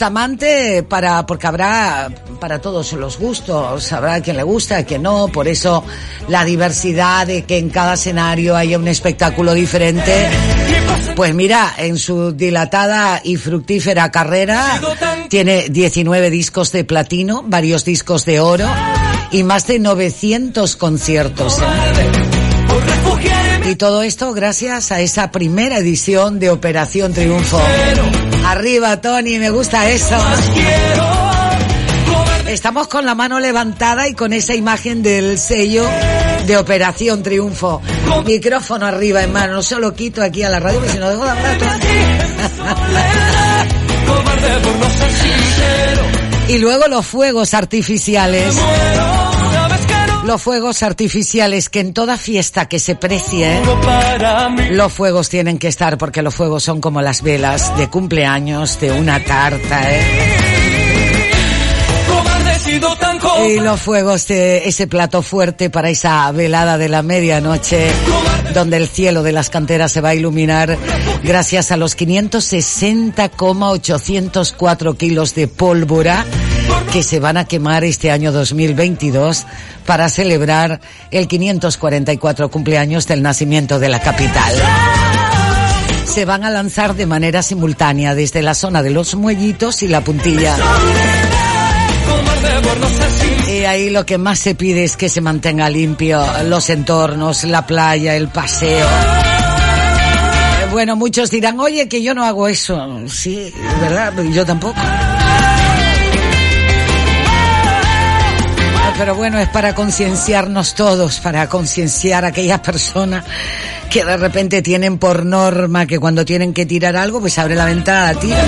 Bustamante 0.00 0.82
para, 0.82 1.26
porque 1.26 1.46
habrá 1.46 2.10
para 2.40 2.58
todos 2.58 2.94
los 2.94 3.18
gustos, 3.18 3.92
habrá 3.92 4.22
quien 4.22 4.38
le 4.38 4.42
gusta, 4.42 4.82
quien 4.86 5.02
no, 5.02 5.28
por 5.28 5.46
eso 5.46 5.84
la 6.26 6.42
diversidad 6.42 7.26
de 7.26 7.44
que 7.44 7.58
en 7.58 7.68
cada 7.68 7.92
escenario 7.92 8.56
haya 8.56 8.78
un 8.78 8.88
espectáculo 8.88 9.52
diferente. 9.52 10.26
Pues 11.14 11.34
mira, 11.34 11.74
en 11.76 11.98
su 11.98 12.32
dilatada 12.32 13.20
y 13.22 13.36
fructífera 13.36 14.10
carrera 14.10 14.80
tiene 15.28 15.68
19 15.68 16.30
discos 16.30 16.72
de 16.72 16.84
platino, 16.84 17.44
varios 17.46 17.84
discos 17.84 18.24
de 18.24 18.40
oro 18.40 18.68
y 19.32 19.42
más 19.42 19.66
de 19.66 19.80
900 19.80 20.76
conciertos. 20.76 21.58
Y 23.66 23.76
todo 23.76 24.02
esto 24.02 24.32
gracias 24.32 24.92
a 24.92 25.02
esa 25.02 25.30
primera 25.30 25.76
edición 25.76 26.38
de 26.38 26.48
Operación 26.48 27.12
Triunfo. 27.12 27.60
Arriba, 28.44 29.00
Tony, 29.00 29.38
me 29.38 29.50
gusta 29.50 29.88
eso. 29.88 30.16
Estamos 32.46 32.88
con 32.88 33.06
la 33.06 33.14
mano 33.14 33.38
levantada 33.38 34.08
y 34.08 34.14
con 34.14 34.32
esa 34.32 34.54
imagen 34.54 35.02
del 35.02 35.38
sello 35.38 35.84
de 36.46 36.56
Operación 36.56 37.22
Triunfo. 37.22 37.80
Micrófono 38.26 38.86
arriba 38.86 39.22
en 39.22 39.32
mano, 39.32 39.54
no 39.54 39.62
se 39.62 39.78
lo 39.78 39.94
quito 39.94 40.22
aquí 40.22 40.42
a 40.42 40.48
la 40.48 40.58
radio, 40.58 40.80
porque 40.80 40.92
si 40.92 40.98
no 40.98 41.08
dejo 41.08 41.24
de 41.24 41.30
hablar 41.30 41.58
Y 46.48 46.58
luego 46.58 46.88
los 46.88 47.06
fuegos 47.06 47.54
artificiales. 47.54 48.56
Los 50.24 50.42
fuegos 50.42 50.82
artificiales 50.82 51.68
que 51.68 51.80
en 51.80 51.94
toda 51.94 52.18
fiesta 52.18 52.68
que 52.68 52.78
se 52.78 52.94
precie, 52.94 53.60
los 54.70 54.92
fuegos 54.92 55.28
tienen 55.28 55.58
que 55.58 55.68
estar 55.68 55.96
porque 55.96 56.22
los 56.22 56.34
fuegos 56.34 56.62
son 56.62 56.80
como 56.80 57.00
las 57.00 57.22
velas 57.22 57.76
de 57.78 57.88
cumpleaños, 57.88 58.78
de 58.80 58.92
una 58.92 59.24
tarta, 59.24 59.90
¿eh? 59.90 60.40
Y 63.46 63.58
los 63.58 63.80
fuegos 63.80 64.26
de 64.26 64.68
ese 64.68 64.86
plato 64.86 65.22
fuerte 65.22 65.70
para 65.70 65.88
esa 65.90 66.30
velada 66.32 66.78
de 66.78 66.88
la 66.88 67.02
medianoche, 67.02 67.90
donde 68.54 68.76
el 68.76 68.86
cielo 68.86 69.22
de 69.22 69.32
las 69.32 69.50
canteras 69.50 69.92
se 69.92 70.00
va 70.00 70.10
a 70.10 70.14
iluminar 70.14 70.78
gracias 71.22 71.72
a 71.72 71.76
los 71.76 71.94
560,804 71.94 74.94
kilos 74.94 75.34
de 75.34 75.48
pólvora 75.48 76.24
que 76.92 77.02
se 77.02 77.20
van 77.20 77.36
a 77.36 77.46
quemar 77.46 77.84
este 77.84 78.10
año 78.10 78.32
2022 78.32 79.46
para 79.86 80.08
celebrar 80.08 80.80
el 81.10 81.26
544 81.26 82.50
cumpleaños 82.50 83.06
del 83.06 83.22
nacimiento 83.22 83.78
de 83.78 83.88
la 83.88 84.00
capital. 84.00 84.54
Se 86.04 86.24
van 86.24 86.44
a 86.44 86.50
lanzar 86.50 86.94
de 86.94 87.06
manera 87.06 87.42
simultánea 87.42 88.14
desde 88.14 88.42
la 88.42 88.54
zona 88.54 88.82
de 88.82 88.90
los 88.90 89.14
muellitos 89.14 89.82
y 89.82 89.88
la 89.88 90.02
puntilla. 90.02 90.56
Ahí 93.70 93.88
lo 93.88 94.04
que 94.04 94.18
más 94.18 94.40
se 94.40 94.56
pide 94.56 94.82
es 94.82 94.96
que 94.96 95.08
se 95.08 95.20
mantenga 95.20 95.70
limpio 95.70 96.20
los 96.46 96.68
entornos, 96.70 97.44
la 97.44 97.64
playa, 97.64 98.16
el 98.16 98.26
paseo. 98.26 98.84
Eh, 98.84 100.66
bueno, 100.72 100.96
muchos 100.96 101.30
dirán, 101.30 101.60
oye, 101.60 101.88
que 101.88 102.02
yo 102.02 102.12
no 102.12 102.24
hago 102.24 102.48
eso. 102.48 102.98
Sí, 103.06 103.54
¿verdad? 103.80 104.12
Yo 104.32 104.44
tampoco. 104.44 104.74
Pero 108.98 109.14
bueno, 109.14 109.38
es 109.38 109.48
para 109.50 109.72
concienciarnos 109.72 110.74
todos, 110.74 111.20
para 111.20 111.48
concienciar 111.48 112.24
a 112.24 112.28
aquellas 112.28 112.58
personas 112.58 113.24
que 113.88 114.04
de 114.04 114.16
repente 114.16 114.62
tienen 114.62 114.98
por 114.98 115.24
norma 115.24 115.86
que 115.86 116.00
cuando 116.00 116.24
tienen 116.24 116.52
que 116.52 116.66
tirar 116.66 116.96
algo, 116.96 117.20
pues 117.20 117.38
abre 117.38 117.54
la 117.54 117.66
ventana, 117.66 118.18
tira. 118.18 118.44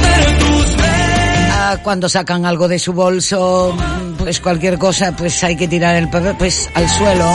Ah, 1.53 1.77
cuando 1.81 2.09
sacan 2.09 2.45
algo 2.45 2.67
de 2.67 2.81
su 2.81 2.93
bolso, 2.93 3.73
pues 4.23 4.41
cualquier 4.41 4.79
cosa, 4.79 5.13
pues 5.17 5.43
hay 5.43 5.57
que 5.57 5.67
tirar 5.67 5.97
el 5.97 6.09
papel, 6.09 6.37
pues 6.39 6.71
al 6.75 6.89
suelo. 6.89 7.29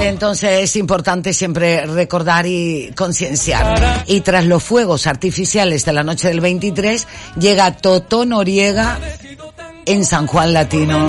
Entonces 0.00 0.60
es 0.60 0.76
importante 0.76 1.32
siempre 1.32 1.86
recordar 1.86 2.46
y 2.46 2.92
concienciar. 2.96 4.04
Y 4.06 4.20
tras 4.20 4.44
los 4.44 4.62
fuegos 4.62 5.06
artificiales 5.06 5.84
de 5.84 5.92
la 5.92 6.02
noche 6.02 6.28
del 6.28 6.40
23, 6.40 7.06
llega 7.38 7.76
Totó 7.76 8.26
Noriega 8.26 8.98
en 9.86 10.04
San 10.04 10.26
Juan 10.26 10.52
Latino. 10.52 11.06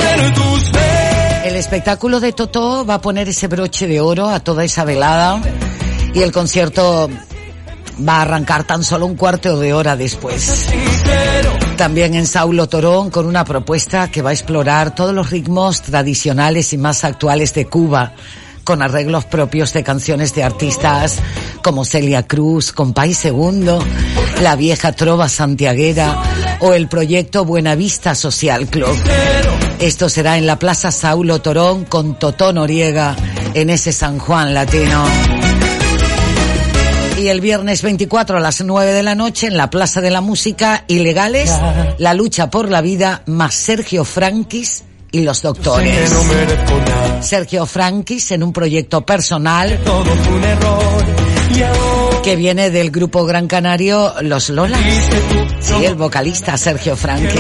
El 1.44 1.56
espectáculo 1.56 2.20
de 2.20 2.32
Totó 2.34 2.86
va 2.86 2.96
a 2.96 3.02
poner 3.02 3.28
ese 3.28 3.48
broche 3.48 3.88
de 3.88 4.00
oro 4.00 4.30
a 4.30 4.40
toda 4.40 4.64
esa 4.64 4.86
velada 4.86 5.42
y 6.14 6.22
el 6.22 6.32
concierto 6.32 7.10
va 8.08 8.18
a 8.18 8.22
arrancar 8.22 8.64
tan 8.64 8.84
solo 8.84 9.06
un 9.06 9.16
cuarto 9.16 9.60
de 9.60 9.74
hora 9.74 9.96
después. 9.96 10.68
También 11.78 12.14
en 12.14 12.28
Saulo 12.28 12.68
Torón 12.68 13.10
con 13.10 13.26
una 13.26 13.44
propuesta 13.44 14.10
que 14.12 14.22
va 14.22 14.30
a 14.30 14.34
explorar 14.34 14.94
todos 14.94 15.14
los 15.14 15.30
ritmos 15.32 15.82
tradicionales 15.82 16.74
y 16.74 16.78
más 16.78 17.04
actuales 17.04 17.54
de 17.54 17.66
Cuba 17.66 18.14
con 18.64 18.82
arreglos 18.82 19.26
propios 19.26 19.74
de 19.74 19.84
canciones 19.84 20.36
de 20.36 20.44
artistas 20.44 21.20
como 21.64 21.86
Celia 21.86 22.28
Cruz, 22.28 22.72
Compay 22.72 23.14
Segundo, 23.14 23.84
La 24.42 24.56
Vieja 24.56 24.92
Trova 24.92 25.30
Santiaguera 25.30 26.22
o 26.60 26.74
el 26.74 26.88
proyecto 26.88 27.46
Buenavista 27.46 28.16
Social 28.16 28.68
Club. 28.68 28.96
Esto 29.80 30.10
será 30.10 30.38
en 30.38 30.46
la 30.46 30.60
Plaza 30.60 30.92
Saulo 30.92 31.42
Torón 31.42 31.86
con 31.86 32.20
Totó 32.20 32.54
Noriega 32.54 33.16
en 33.54 33.70
ese 33.70 33.92
San 33.92 34.20
Juan 34.20 34.54
latino. 34.54 35.04
Y 37.22 37.28
el 37.28 37.40
viernes 37.40 37.84
24 37.84 38.38
a 38.38 38.40
las 38.40 38.62
9 38.62 38.94
de 38.94 39.04
la 39.04 39.14
noche 39.14 39.46
en 39.46 39.56
la 39.56 39.70
Plaza 39.70 40.02
de 40.02 40.10
la 40.10 40.22
Música, 40.22 40.86
Ilegales, 40.88 41.54
la 42.00 42.16
lucha 42.16 42.50
por 42.50 42.68
la 42.68 42.82
vida, 42.82 43.22
más 43.28 43.54
Sergio 43.54 44.06
Frankis 44.06 44.86
y 45.12 45.22
los 45.22 45.44
doctores. 45.44 46.12
Sergio 47.20 47.68
Frankis 47.68 48.32
en 48.32 48.42
un 48.42 48.52
proyecto 48.52 49.06
personal 49.06 49.80
que 52.24 52.36
viene 52.36 52.72
del 52.72 52.90
grupo 52.90 53.24
Gran 53.24 53.46
Canario 53.46 54.16
Los 54.22 54.50
Lolas. 54.50 54.82
Sí, 55.60 55.86
el 55.86 55.94
vocalista 55.94 56.58
Sergio 56.58 56.98
Frankis. 56.98 57.38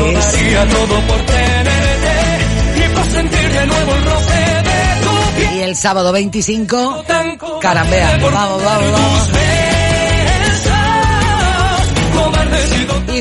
Y 5.55 5.59
el 5.59 5.75
sábado 5.75 6.11
25, 6.11 7.03
carambea, 7.59 8.19
vamos, 8.19 8.63
vamos, 8.63 8.63
vamos. 8.63 9.61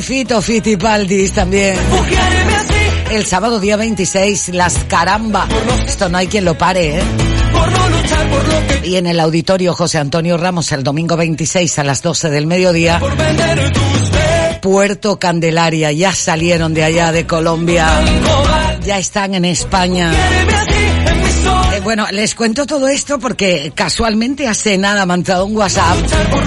Y 0.00 0.02
Fito 0.02 0.40
Fitipaldis 0.40 1.30
también. 1.32 1.76
El 3.10 3.26
sábado 3.26 3.60
día 3.60 3.76
26, 3.76 4.48
las 4.54 4.78
caramba. 4.84 5.46
Esto 5.86 6.08
no 6.08 6.16
hay 6.16 6.26
quien 6.26 6.46
lo 6.46 6.56
pare, 6.56 7.00
¿eh? 7.00 7.02
Y 8.84 8.96
en 8.96 9.06
el 9.06 9.20
auditorio 9.20 9.74
José 9.74 9.98
Antonio 9.98 10.38
Ramos 10.38 10.72
el 10.72 10.82
domingo 10.82 11.18
26 11.18 11.80
a 11.80 11.84
las 11.84 12.00
12 12.00 12.30
del 12.30 12.46
mediodía. 12.46 12.98
Puerto 14.62 15.18
Candelaria, 15.18 15.92
ya 15.92 16.14
salieron 16.14 16.72
de 16.72 16.84
allá 16.84 17.12
de 17.12 17.26
Colombia. 17.26 17.86
Ya 18.82 18.98
están 18.98 19.34
en 19.34 19.44
España. 19.44 20.14
Eh, 21.80 21.82
bueno, 21.82 22.06
les 22.10 22.34
cuento 22.34 22.66
todo 22.66 22.88
esto 22.88 23.18
porque 23.18 23.72
casualmente 23.74 24.46
hace 24.46 24.76
nada 24.78 25.06
me 25.06 25.14
han 25.14 25.20
entrado 25.20 25.46
un 25.46 25.56
WhatsApp 25.56 25.96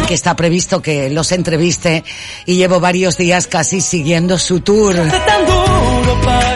que 0.07 0.13
está 0.13 0.35
previsto 0.35 0.81
que 0.81 1.09
los 1.09 1.31
entreviste 1.31 2.03
y 2.45 2.55
llevo 2.55 2.79
varios 2.79 3.17
días 3.17 3.47
casi 3.47 3.81
siguiendo 3.81 4.37
su 4.37 4.61
tour. 4.61 4.95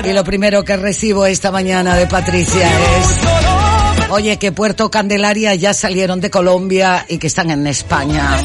Y 0.03 0.13
lo 0.13 0.23
primero 0.23 0.63
que 0.63 0.77
recibo 0.77 1.25
esta 1.25 1.51
mañana 1.51 1.95
de 1.95 2.07
Patricia 2.07 2.69
es, 2.99 4.09
oye, 4.09 4.37
que 4.37 4.51
Puerto 4.51 4.89
Candelaria 4.89 5.55
ya 5.55 5.73
salieron 5.73 6.21
de 6.21 6.29
Colombia 6.29 7.05
y 7.09 7.17
que 7.17 7.27
están 7.27 7.49
en 7.51 7.65
España. 7.67 8.37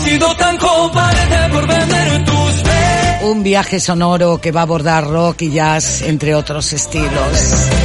Un 3.22 3.42
viaje 3.42 3.78
sonoro 3.78 4.40
que 4.40 4.50
va 4.50 4.60
a 4.60 4.64
abordar 4.64 5.06
rock 5.06 5.42
y 5.42 5.50
jazz, 5.52 6.02
entre 6.02 6.34
otros 6.34 6.72
estilos. 6.72 7.81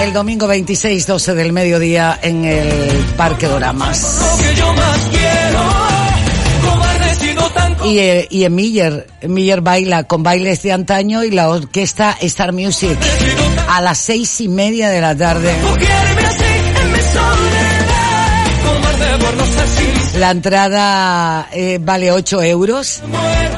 El 0.00 0.14
domingo 0.14 0.46
26, 0.46 1.06
12 1.06 1.34
del 1.34 1.52
mediodía 1.52 2.18
en 2.22 2.44
el 2.46 3.04
Parque 3.16 3.46
Doramas. 3.46 4.18
Y, 7.84 7.98
eh, 7.98 8.26
y 8.30 8.44
en 8.44 8.54
Miller, 8.54 9.06
Miller 9.28 9.60
baila 9.60 10.04
con 10.04 10.22
bailes 10.22 10.62
de 10.62 10.72
antaño 10.72 11.22
y 11.22 11.30
la 11.30 11.50
orquesta 11.50 12.16
Star 12.20 12.52
Music 12.52 12.98
a 13.68 13.82
las 13.82 13.98
seis 13.98 14.40
y 14.40 14.48
media 14.48 14.88
de 14.88 15.00
la 15.02 15.14
tarde. 15.14 15.54
La 20.18 20.30
entrada 20.30 21.48
eh, 21.52 21.78
vale 21.80 22.10
8 22.10 22.42
euros 22.42 23.02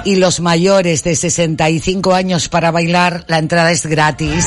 y 0.04 0.16
los 0.16 0.40
mayores 0.40 1.04
de 1.04 1.14
65 1.14 2.14
años 2.14 2.48
para 2.48 2.70
bailar, 2.70 3.24
la 3.28 3.38
entrada 3.38 3.70
es 3.70 3.86
gratis. 3.86 4.46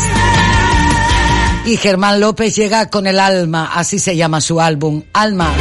Y 1.65 1.77
Germán 1.77 2.19
López 2.19 2.55
llega 2.55 2.91
con 2.91 3.07
el 3.07 3.19
alma, 3.19 3.71
así 3.73 3.97
se 3.97 4.15
llama 4.15 4.39
su 4.39 4.61
álbum, 4.61 5.01
Alma. 5.13 5.51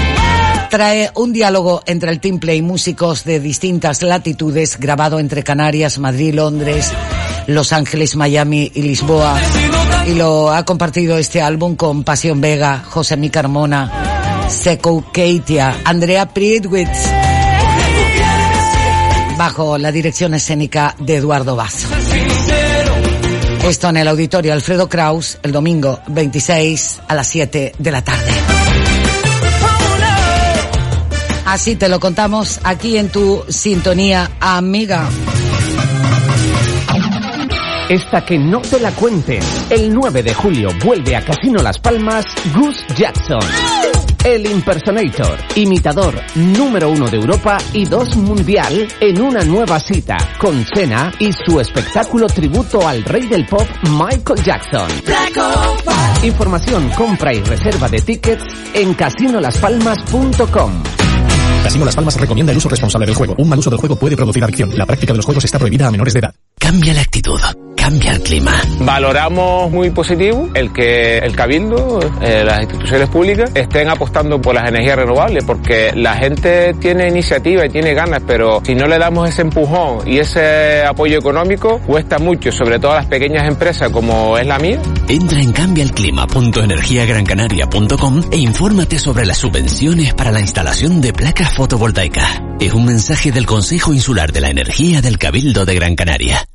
Trae 0.68 1.10
un 1.14 1.32
diálogo 1.32 1.82
entre 1.86 2.10
el 2.10 2.20
timple 2.20 2.54
y 2.54 2.60
músicos 2.60 3.24
de 3.24 3.40
distintas 3.40 4.02
latitudes, 4.02 4.78
grabado 4.78 5.18
entre 5.18 5.42
Canarias, 5.42 5.98
Madrid, 5.98 6.34
Londres, 6.34 6.92
Los 7.46 7.72
Ángeles, 7.72 8.16
Miami 8.16 8.70
y 8.74 8.82
Lisboa. 8.82 9.40
Y 10.06 10.12
lo 10.12 10.50
ha 10.50 10.66
compartido 10.66 11.16
este 11.16 11.40
álbum 11.40 11.74
con 11.74 12.04
Pasión 12.04 12.38
Vega, 12.38 12.84
José 12.86 13.16
Mi 13.16 13.30
Carmona, 13.30 14.46
Seco 14.50 15.10
Keitia, 15.10 15.80
Andrea 15.84 16.28
Priedwitz, 16.28 17.08
bajo 19.38 19.78
la 19.78 19.90
dirección 19.90 20.34
escénica 20.34 20.94
de 20.98 21.16
Eduardo 21.16 21.56
Basso. 21.56 22.03
Esto 23.64 23.88
en 23.88 23.96
el 23.96 24.08
auditorio 24.08 24.52
Alfredo 24.52 24.90
Kraus 24.90 25.38
el 25.42 25.50
domingo 25.50 25.98
26 26.08 27.00
a 27.08 27.14
las 27.14 27.26
7 27.28 27.72
de 27.78 27.90
la 27.90 28.04
tarde. 28.04 28.30
Así 31.46 31.74
te 31.74 31.88
lo 31.88 31.98
contamos 31.98 32.60
aquí 32.62 32.98
en 32.98 33.08
tu 33.08 33.42
sintonía 33.48 34.32
amiga. 34.38 35.08
Esta 37.88 38.24
que 38.26 38.38
no 38.38 38.60
te 38.60 38.80
la 38.80 38.90
cuenten. 38.92 39.40
El 39.70 39.94
9 39.94 40.22
de 40.22 40.34
julio 40.34 40.68
vuelve 40.84 41.16
a 41.16 41.24
Casino 41.24 41.62
Las 41.62 41.78
Palmas 41.78 42.26
Gus 42.54 42.76
Jackson. 42.96 43.40
El 44.24 44.50
impersonator, 44.50 45.38
imitador 45.54 46.18
número 46.34 46.88
uno 46.88 47.06
de 47.08 47.18
Europa 47.18 47.58
y 47.74 47.84
dos 47.84 48.16
mundial 48.16 48.88
en 48.98 49.20
una 49.20 49.44
nueva 49.44 49.78
cita 49.78 50.16
con 50.38 50.64
Cena 50.74 51.12
y 51.18 51.30
su 51.30 51.60
espectáculo 51.60 52.26
tributo 52.28 52.88
al 52.88 53.04
rey 53.04 53.26
del 53.26 53.44
pop 53.44 53.68
Michael 53.90 54.42
Jackson. 54.42 54.88
Información, 56.22 56.88
compra 56.96 57.34
y 57.34 57.42
reserva 57.42 57.86
de 57.90 58.00
tickets 58.00 58.44
en 58.72 58.94
casinolaspalmas.com. 58.94 60.82
Casino 61.62 61.84
Las 61.84 61.94
Palmas 61.94 62.18
recomienda 62.18 62.52
el 62.52 62.58
uso 62.58 62.70
responsable 62.70 63.06
del 63.06 63.14
juego. 63.14 63.34
Un 63.36 63.48
mal 63.50 63.58
uso 63.58 63.68
del 63.68 63.78
juego 63.78 63.96
puede 63.96 64.16
producir 64.16 64.42
adicción. 64.42 64.70
La 64.74 64.86
práctica 64.86 65.12
de 65.12 65.18
los 65.18 65.26
juegos 65.26 65.44
está 65.44 65.58
prohibida 65.58 65.86
a 65.86 65.90
menores 65.90 66.14
de 66.14 66.20
edad. 66.20 66.34
Cambia 66.58 66.94
la 66.94 67.02
actitud, 67.02 67.40
cambia 67.84 68.12
el 68.12 68.22
clima. 68.22 68.62
Valoramos 68.78 69.70
muy 69.70 69.90
positivo 69.90 70.48
el 70.54 70.72
que 70.72 71.18
el 71.18 71.36
Cabildo, 71.36 72.00
eh, 72.22 72.42
las 72.42 72.60
instituciones 72.60 73.10
públicas, 73.10 73.50
estén 73.54 73.90
apostando 73.90 74.40
por 74.40 74.54
las 74.54 74.66
energías 74.66 74.96
renovables, 74.96 75.44
porque 75.44 75.92
la 75.94 76.16
gente 76.16 76.72
tiene 76.80 77.08
iniciativa 77.08 77.66
y 77.66 77.68
tiene 77.68 77.92
ganas, 77.92 78.22
pero 78.26 78.62
si 78.64 78.74
no 78.74 78.86
le 78.86 78.98
damos 78.98 79.28
ese 79.28 79.42
empujón 79.42 80.08
y 80.08 80.16
ese 80.16 80.82
apoyo 80.82 81.18
económico, 81.18 81.78
cuesta 81.80 82.18
mucho, 82.18 82.50
sobre 82.50 82.78
todo 82.78 82.92
a 82.92 82.96
las 82.96 83.06
pequeñas 83.06 83.46
empresas 83.46 83.90
como 83.90 84.38
es 84.38 84.46
la 84.46 84.58
mía. 84.58 84.80
Entra 85.06 85.42
en 85.42 85.52
cambialclima.energiagrancanaria.com 85.52 88.22
e 88.30 88.38
infórmate 88.38 88.98
sobre 88.98 89.26
las 89.26 89.36
subvenciones 89.36 90.14
para 90.14 90.32
la 90.32 90.40
instalación 90.40 91.02
de 91.02 91.12
placas 91.12 91.52
fotovoltaicas. 91.52 92.40
Es 92.60 92.72
un 92.72 92.86
mensaje 92.86 93.30
del 93.30 93.44
Consejo 93.44 93.92
Insular 93.92 94.32
de 94.32 94.40
la 94.40 94.48
Energía 94.48 95.02
del 95.02 95.18
Cabildo 95.18 95.66
de 95.66 95.74
Gran 95.74 95.96
Canaria. 95.96 96.46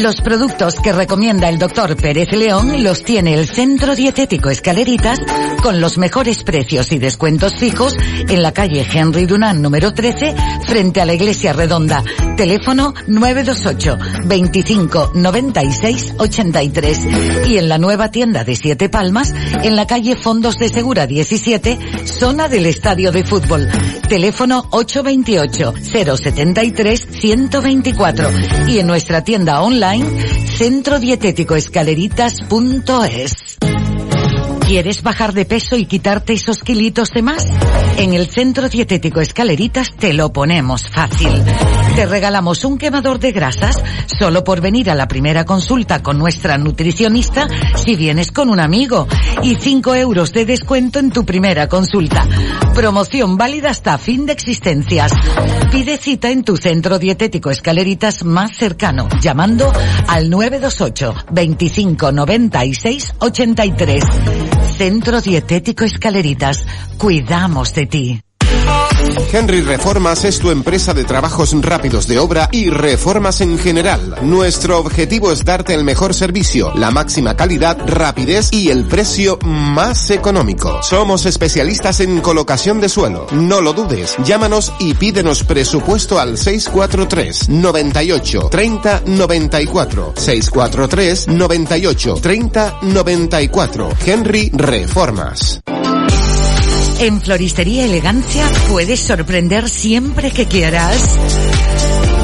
Los 0.00 0.22
productos 0.22 0.76
que 0.76 0.90
recomienda 0.90 1.50
el 1.50 1.58
doctor 1.58 1.96
Pérez 1.96 2.32
León 2.32 2.82
los 2.82 3.04
tiene 3.04 3.34
el 3.34 3.46
Centro 3.46 3.94
Dietético 3.94 4.48
Escaleritas 4.48 5.18
con 5.62 5.80
los 5.80 5.98
mejores 5.98 6.42
precios 6.44 6.92
y 6.92 6.98
descuentos 6.98 7.56
fijos 7.56 7.94
en 8.28 8.42
la 8.42 8.52
calle 8.52 8.86
Henry 8.90 9.26
Dunant 9.26 9.60
número 9.60 9.92
13 9.92 10.34
frente 10.66 11.02
a 11.02 11.04
la 11.04 11.12
Iglesia 11.12 11.52
Redonda. 11.52 12.02
Teléfono 12.36 12.94
928 13.06 13.98
25 14.24 15.12
96 15.14 16.14
83 16.18 17.06
y 17.48 17.58
en 17.58 17.68
la 17.68 17.76
nueva 17.78 18.10
tienda 18.10 18.44
de 18.44 18.56
Siete 18.56 18.88
Palmas 18.88 19.34
en 19.62 19.76
la 19.76 19.86
calle 19.86 20.16
Fondos 20.16 20.56
de 20.56 20.70
Segura 20.70 21.06
17 21.06 21.78
zona 22.06 22.48
del 22.48 22.64
Estadio 22.66 23.12
de 23.12 23.24
Fútbol. 23.24 23.68
Teléfono 24.08 24.66
828 24.70 25.74
073 25.82 27.08
124 27.10 28.30
y 28.68 28.78
en 28.78 28.86
nuestra 28.86 29.22
tienda 29.22 29.60
online 29.60 29.81
centro 30.46 31.00
dietético 31.00 31.56
escaleritas.es. 31.56 33.91
¿Quieres 34.72 35.02
bajar 35.02 35.34
de 35.34 35.44
peso 35.44 35.76
y 35.76 35.84
quitarte 35.84 36.32
esos 36.32 36.62
kilitos 36.62 37.10
de 37.10 37.20
más? 37.20 37.46
En 37.98 38.14
el 38.14 38.26
Centro 38.26 38.70
Dietético 38.70 39.20
Escaleritas 39.20 39.94
te 39.94 40.14
lo 40.14 40.32
ponemos 40.32 40.88
fácil. 40.88 41.28
Te 41.94 42.06
regalamos 42.06 42.64
un 42.64 42.78
quemador 42.78 43.18
de 43.18 43.32
grasas 43.32 43.82
solo 44.18 44.44
por 44.44 44.62
venir 44.62 44.90
a 44.90 44.94
la 44.94 45.08
primera 45.08 45.44
consulta 45.44 46.02
con 46.02 46.18
nuestra 46.18 46.56
nutricionista 46.56 47.48
si 47.84 47.96
vienes 47.96 48.32
con 48.32 48.48
un 48.48 48.60
amigo 48.60 49.06
y 49.42 49.56
5 49.56 49.94
euros 49.94 50.32
de 50.32 50.46
descuento 50.46 51.00
en 51.00 51.10
tu 51.10 51.26
primera 51.26 51.68
consulta. 51.68 52.26
Promoción 52.74 53.36
válida 53.36 53.68
hasta 53.68 53.98
fin 53.98 54.24
de 54.24 54.32
existencias. 54.32 55.12
Pide 55.70 55.98
cita 55.98 56.30
en 56.30 56.44
tu 56.44 56.56
Centro 56.56 56.98
Dietético 56.98 57.50
Escaleritas 57.50 58.24
más 58.24 58.56
cercano 58.56 59.10
llamando 59.20 59.70
al 60.08 60.30
928 60.30 61.26
25 61.30 62.10
96 62.10 63.14
83. 63.18 64.61
Centro 64.62 65.20
Dietético 65.20 65.84
Escaleritas. 65.84 66.64
Cuidamos 66.98 67.74
de 67.74 67.86
ti. 67.86 68.22
Henry 69.30 69.60
Reformas 69.60 70.24
es 70.24 70.38
tu 70.38 70.50
empresa 70.50 70.94
de 70.94 71.04
trabajos 71.04 71.54
rápidos 71.60 72.06
de 72.06 72.18
obra 72.18 72.48
y 72.50 72.70
reformas 72.70 73.40
en 73.40 73.58
general. 73.58 74.16
Nuestro 74.22 74.78
objetivo 74.78 75.30
es 75.30 75.44
darte 75.44 75.74
el 75.74 75.84
mejor 75.84 76.14
servicio, 76.14 76.72
la 76.74 76.90
máxima 76.90 77.36
calidad, 77.36 77.78
rapidez 77.86 78.48
y 78.52 78.70
el 78.70 78.84
precio 78.84 79.38
más 79.42 80.10
económico. 80.10 80.82
Somos 80.82 81.26
especialistas 81.26 82.00
en 82.00 82.20
colocación 82.20 82.80
de 82.80 82.88
suelo. 82.88 83.26
No 83.32 83.60
lo 83.60 83.72
dudes, 83.72 84.16
llámanos 84.24 84.72
y 84.78 84.94
pídenos 84.94 85.44
presupuesto 85.44 86.18
al 86.18 86.38
643 86.38 87.48
98 87.48 88.48
30 88.50 89.02
94 89.06 90.12
643 90.16 91.28
98 91.28 92.14
30 92.14 92.78
94 92.82 93.88
Henry 94.06 94.50
Reformas. 94.54 95.60
En 97.02 97.20
Floristería 97.20 97.84
Elegancia 97.84 98.48
puedes 98.68 99.00
sorprender 99.00 99.68
siempre 99.68 100.30
que 100.30 100.46
quieras. 100.46 101.18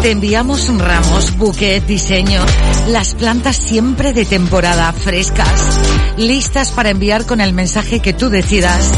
Te 0.03 0.13
enviamos 0.13 0.69
ramos, 0.79 1.37
buquet, 1.37 1.85
diseño, 1.85 2.41
las 2.87 3.15
plantas 3.15 3.57
siempre 3.57 4.13
de 4.13 4.25
temporada, 4.25 4.93
frescas, 4.93 5.81
listas 6.17 6.71
para 6.71 6.91
enviar 6.91 7.27
con 7.27 7.41
el 7.41 7.55
mensaje 7.55 7.99
que 7.99 8.13
tú 8.13 8.31
decidas. 8.31 8.93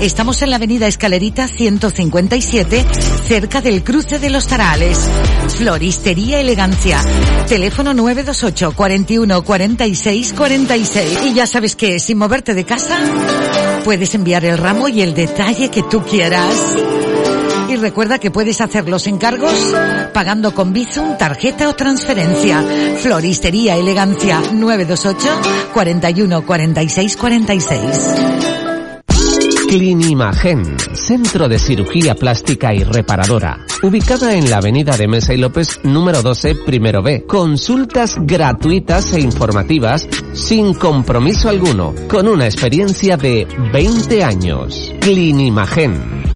Estamos 0.00 0.42
en 0.42 0.50
la 0.50 0.56
avenida 0.56 0.86
Escalerita 0.86 1.48
157, 1.48 2.84
cerca 3.26 3.60
del 3.60 3.82
cruce 3.82 4.18
de 4.18 4.28
los 4.28 4.46
Tarales. 4.46 4.98
Floristería 5.56 6.40
Elegancia. 6.40 7.00
Teléfono 7.48 7.94
928 7.94 8.72
41 8.76 9.42
46 9.42 10.32
46. 10.34 11.18
Y 11.26 11.34
ya 11.34 11.46
sabes 11.46 11.76
que 11.76 11.98
sin 12.00 12.18
moverte 12.18 12.54
de 12.54 12.64
casa, 12.64 12.98
puedes 13.84 14.14
enviar 14.14 14.44
el 14.44 14.58
ramo 14.58 14.88
y 14.88 15.00
el 15.00 15.14
detalle 15.14 15.70
que 15.70 15.82
tú 15.82 16.02
quieras. 16.02 16.54
Y 17.68 17.76
recuerda 17.76 18.18
que 18.18 18.30
puedes 18.30 18.60
hacer 18.60 18.88
los 18.88 19.06
encargos 19.06 19.74
pagando 20.12 20.54
con 20.54 20.72
Bizum, 20.72 21.16
tarjeta 21.16 21.68
o 21.68 21.74
transferencia. 21.74 22.62
Floristería 23.00 23.76
Elegancia 23.76 24.40
928 24.52 25.72
41 25.72 26.44
46 26.44 27.16
46. 27.16 28.53
Clinimagen, 29.74 30.76
centro 30.94 31.48
de 31.48 31.58
cirugía 31.58 32.14
plástica 32.14 32.72
y 32.72 32.84
reparadora, 32.84 33.66
ubicada 33.82 34.36
en 34.36 34.48
la 34.48 34.58
avenida 34.58 34.96
de 34.96 35.08
Mesa 35.08 35.34
y 35.34 35.36
López 35.36 35.80
número 35.82 36.22
12, 36.22 36.54
primero 36.64 37.02
B. 37.02 37.24
Consultas 37.26 38.16
gratuitas 38.20 39.12
e 39.14 39.20
informativas 39.20 40.08
sin 40.32 40.74
compromiso 40.74 41.48
alguno, 41.48 41.92
con 42.08 42.28
una 42.28 42.44
experiencia 42.44 43.16
de 43.16 43.48
20 43.72 44.22
años. 44.22 44.94
Clinimagen. 45.00 46.33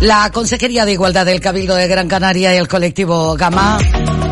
La 0.00 0.30
Consejería 0.32 0.86
de 0.86 0.92
Igualdad 0.92 1.26
del 1.26 1.40
Cabildo 1.40 1.74
de 1.74 1.86
Gran 1.86 2.08
Canaria 2.08 2.54
y 2.54 2.56
el 2.58 2.68
colectivo 2.68 3.34
Gama 3.36 3.78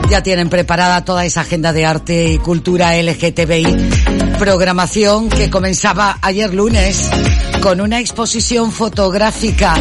ya 0.09 0.23
tienen 0.23 0.49
preparada 0.49 1.05
toda 1.05 1.27
esa 1.27 1.43
agenda 1.43 1.75
de 1.75 1.85
arte 1.85 2.33
y 2.33 2.39
cultura 2.39 2.97
LGTBI, 3.01 3.77
programación 4.39 5.29
que 5.29 5.51
comenzaba 5.51 6.19
ayer 6.23 6.55
lunes 6.55 7.11
con 7.61 7.83
una 7.83 8.01
exposición 8.01 8.73
fotográfica 8.73 9.75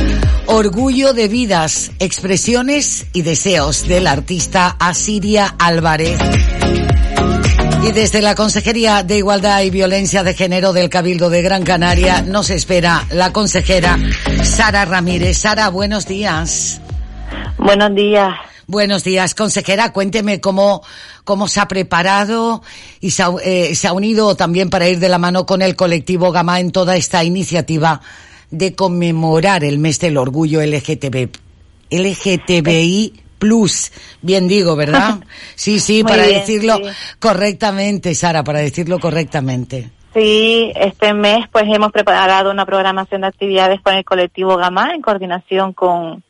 Orgullo 0.47 1.13
de 1.13 1.27
vidas, 1.27 1.91
expresiones 1.99 3.05
y 3.13 3.21
deseos 3.21 3.87
del 3.87 4.07
artista 4.07 4.75
Asiria 4.79 5.55
Álvarez. 5.59 6.17
Y 7.83 7.91
desde 7.91 8.21
la 8.21 8.35
Consejería 8.35 9.03
de 9.03 9.17
Igualdad 9.17 9.61
y 9.61 9.69
Violencia 9.69 10.23
de 10.23 10.33
Género 10.33 10.73
del 10.73 10.89
Cabildo 10.89 11.29
de 11.29 11.41
Gran 11.41 11.63
Canaria 11.63 12.21
nos 12.21 12.49
espera 12.49 13.05
la 13.11 13.31
consejera 13.31 13.97
Sara 14.43 14.83
Ramírez. 14.85 15.37
Sara, 15.37 15.69
buenos 15.69 16.07
días. 16.07 16.81
Buenos 17.57 17.93
días. 17.95 18.35
Buenos 18.65 19.03
días, 19.03 19.35
consejera. 19.35 19.93
Cuénteme 19.93 20.41
cómo, 20.41 20.81
cómo 21.23 21.47
se 21.47 21.59
ha 21.59 21.67
preparado 21.67 22.61
y 22.99 23.11
se 23.11 23.23
ha, 23.23 23.29
eh, 23.43 23.75
se 23.75 23.87
ha 23.87 23.93
unido 23.93 24.35
también 24.35 24.69
para 24.69 24.89
ir 24.89 24.99
de 24.99 25.07
la 25.07 25.19
mano 25.19 25.45
con 25.45 25.61
el 25.61 25.75
colectivo 25.75 26.31
Gama 26.31 26.59
en 26.59 26.71
toda 26.71 26.97
esta 26.97 27.23
iniciativa 27.23 28.01
de 28.51 28.75
conmemorar 28.75 29.63
el 29.63 29.79
mes 29.79 29.99
del 29.99 30.17
orgullo 30.17 30.61
LGTB, 30.61 31.29
LGTBI 31.91 33.26
plus, 33.37 33.91
bien 34.21 34.47
digo, 34.47 34.75
¿verdad? 34.75 35.15
Sí, 35.55 35.79
sí, 35.79 36.03
para 36.03 36.25
bien, 36.25 36.39
decirlo 36.39 36.77
sí. 36.77 36.83
correctamente, 37.19 38.13
Sara, 38.15 38.43
para 38.43 38.59
decirlo 38.59 38.99
correctamente. 38.99 39.89
Sí, 40.13 40.71
este 40.75 41.13
mes 41.13 41.45
pues 41.51 41.65
hemos 41.67 41.91
preparado 41.91 42.49
una 42.51 42.65
programación 42.65 43.21
de 43.21 43.27
actividades 43.27 43.81
con 43.81 43.93
el 43.93 44.03
colectivo 44.05 44.57
Gama 44.57 44.93
en 44.93 45.01
coordinación 45.01 45.73
con, 45.73 46.23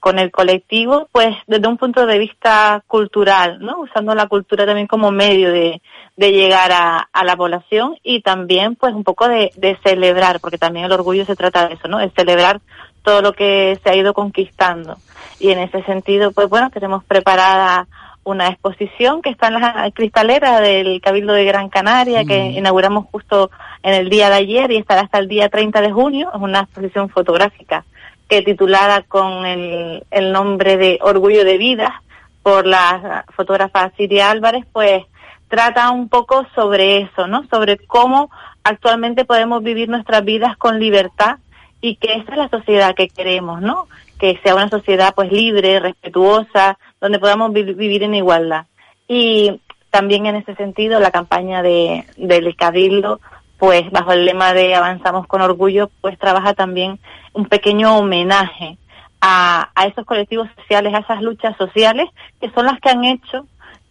con 0.00 0.18
el 0.18 0.30
colectivo, 0.30 1.08
pues 1.12 1.36
desde 1.46 1.68
un 1.68 1.76
punto 1.76 2.06
de 2.06 2.18
vista 2.18 2.82
cultural, 2.86 3.58
¿no? 3.60 3.80
Usando 3.80 4.14
la 4.14 4.26
cultura 4.26 4.64
también 4.66 4.86
como 4.86 5.10
medio 5.10 5.52
de, 5.52 5.82
de 6.16 6.32
llegar 6.32 6.72
a, 6.72 7.08
a 7.12 7.24
la 7.24 7.36
población 7.36 7.96
y 8.02 8.22
también 8.22 8.76
pues 8.76 8.94
un 8.94 9.04
poco 9.04 9.28
de, 9.28 9.50
de 9.56 9.78
celebrar, 9.84 10.40
porque 10.40 10.58
también 10.58 10.86
el 10.86 10.92
orgullo 10.92 11.24
se 11.24 11.36
trata 11.36 11.68
de 11.68 11.74
eso, 11.74 11.88
¿no? 11.88 11.98
De 11.98 12.10
celebrar 12.10 12.60
todo 13.08 13.22
lo 13.22 13.32
que 13.32 13.80
se 13.82 13.88
ha 13.88 13.96
ido 13.96 14.12
conquistando. 14.12 14.98
Y 15.40 15.50
en 15.50 15.60
ese 15.60 15.82
sentido, 15.84 16.30
pues 16.32 16.46
bueno, 16.50 16.68
tenemos 16.68 17.02
preparada 17.04 17.86
una 18.22 18.48
exposición 18.48 19.22
que 19.22 19.30
está 19.30 19.46
en 19.46 19.54
la 19.54 19.90
cristalera 19.94 20.60
del 20.60 21.00
Cabildo 21.00 21.32
de 21.32 21.46
Gran 21.46 21.70
Canaria, 21.70 22.26
que 22.26 22.36
inauguramos 22.36 23.06
justo 23.10 23.50
en 23.82 23.94
el 23.94 24.10
día 24.10 24.28
de 24.28 24.34
ayer 24.36 24.70
y 24.70 24.76
estará 24.76 25.00
hasta 25.00 25.20
el 25.20 25.26
día 25.26 25.48
30 25.48 25.80
de 25.80 25.90
junio. 25.90 26.30
Es 26.34 26.38
una 26.38 26.60
exposición 26.60 27.08
fotográfica 27.08 27.86
que 28.28 28.42
titulada 28.42 29.00
con 29.04 29.46
el, 29.46 30.04
el 30.10 30.30
nombre 30.30 30.76
de 30.76 30.98
Orgullo 31.00 31.44
de 31.44 31.56
Vida 31.56 32.02
por 32.42 32.66
la 32.66 33.24
fotógrafa 33.34 33.90
Siria 33.96 34.30
Álvarez, 34.30 34.66
pues 34.70 35.02
trata 35.48 35.90
un 35.92 36.10
poco 36.10 36.46
sobre 36.54 36.98
eso, 36.98 37.26
¿no? 37.26 37.46
Sobre 37.48 37.78
cómo 37.78 38.30
actualmente 38.64 39.24
podemos 39.24 39.62
vivir 39.62 39.88
nuestras 39.88 40.22
vidas 40.26 40.58
con 40.58 40.78
libertad 40.78 41.38
y 41.80 41.96
que 41.96 42.14
esa 42.14 42.32
es 42.32 42.38
la 42.38 42.48
sociedad 42.48 42.94
que 42.94 43.08
queremos, 43.08 43.60
¿no? 43.60 43.86
Que 44.18 44.38
sea 44.42 44.54
una 44.54 44.68
sociedad 44.68 45.14
pues 45.14 45.30
libre, 45.30 45.80
respetuosa, 45.80 46.78
donde 47.00 47.18
podamos 47.18 47.52
vi- 47.52 47.74
vivir 47.74 48.02
en 48.02 48.14
igualdad. 48.14 48.66
Y 49.06 49.60
también 49.90 50.26
en 50.26 50.36
ese 50.36 50.54
sentido 50.56 51.00
la 51.00 51.10
campaña 51.10 51.62
de, 51.62 52.04
del 52.16 52.54
Cabildo, 52.56 53.20
pues 53.58 53.90
bajo 53.90 54.12
el 54.12 54.24
lema 54.24 54.52
de 54.52 54.74
Avanzamos 54.74 55.26
con 55.26 55.40
Orgullo, 55.40 55.90
pues 56.00 56.18
trabaja 56.18 56.54
también 56.54 56.98
un 57.32 57.46
pequeño 57.46 57.96
homenaje 57.96 58.76
a 59.20 59.68
esos 59.86 60.04
colectivos 60.04 60.48
sociales, 60.56 60.94
a 60.94 60.98
esas 60.98 61.22
luchas 61.22 61.56
sociales, 61.56 62.08
que 62.40 62.50
son 62.50 62.66
las 62.66 62.78
que 62.80 62.90
han 62.90 63.04
hecho 63.04 63.46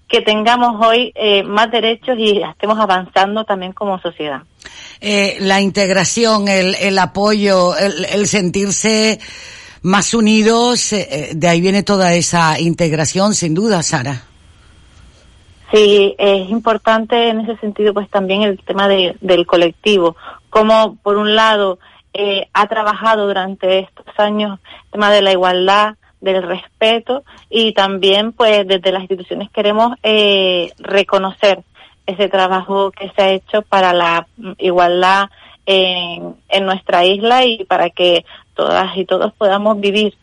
que 0.07 0.21
tengamos 0.21 0.85
hoy 0.85 1.11
eh, 1.15 1.43
más 1.43 1.69
derechos 1.69 2.17
y 2.17 2.41
estemos 2.41 2.79
avanzando 2.79 3.43
también 3.43 3.73
como 3.73 3.99
sociedad. 3.99 4.41
Eh, 5.01 5.37
la 5.41 5.61
integración, 5.61 6.47
el, 6.47 6.75
el 6.75 6.97
apoyo, 6.97 7.75
el, 7.77 8.05
el 8.05 8.27
sentirse 8.27 9.19
más 9.81 10.13
unidos, 10.13 10.91
eh, 10.93 11.07
eh, 11.09 11.29
de 11.35 11.47
ahí 11.47 11.61
viene 11.61 11.83
toda 11.83 12.13
esa 12.13 12.59
integración, 12.59 13.33
sin 13.33 13.53
duda, 13.53 13.83
Sara. 13.83 14.23
Sí, 15.71 16.15
es 16.17 16.49
importante 16.49 17.29
en 17.29 17.41
ese 17.41 17.57
sentido 17.57 17.93
pues 17.93 18.09
también 18.09 18.43
el 18.43 18.57
tema 18.59 18.87
de, 18.87 19.17
del 19.19 19.45
colectivo, 19.45 20.15
como 20.49 20.95
por 21.03 21.17
un 21.17 21.35
lado 21.35 21.79
eh, 22.13 22.47
ha 22.53 22.67
trabajado 22.67 23.27
durante 23.27 23.79
estos 23.79 24.05
años 24.17 24.59
el 24.85 24.91
tema 24.91 25.11
de 25.11 25.21
la 25.21 25.31
igualdad, 25.33 25.95
del 26.21 26.43
respeto 26.43 27.23
y 27.49 27.73
también 27.73 28.31
pues 28.31 28.67
desde 28.67 28.91
las 28.91 29.01
instituciones 29.01 29.49
queremos 29.51 29.95
eh, 30.03 30.71
reconocer 30.79 31.63
ese 32.05 32.29
trabajo 32.29 32.91
que 32.91 33.11
se 33.15 33.21
ha 33.21 33.29
hecho 33.31 33.61
para 33.61 33.93
la 33.93 34.27
igualdad 34.57 35.29
en, 35.65 36.35
en 36.49 36.65
nuestra 36.65 37.05
isla 37.05 37.45
y 37.45 37.65
para 37.65 37.89
que 37.89 38.25
todas 38.55 38.97
y 38.97 39.05
todos 39.05 39.33
podamos 39.33 39.79
vivir 39.79 40.15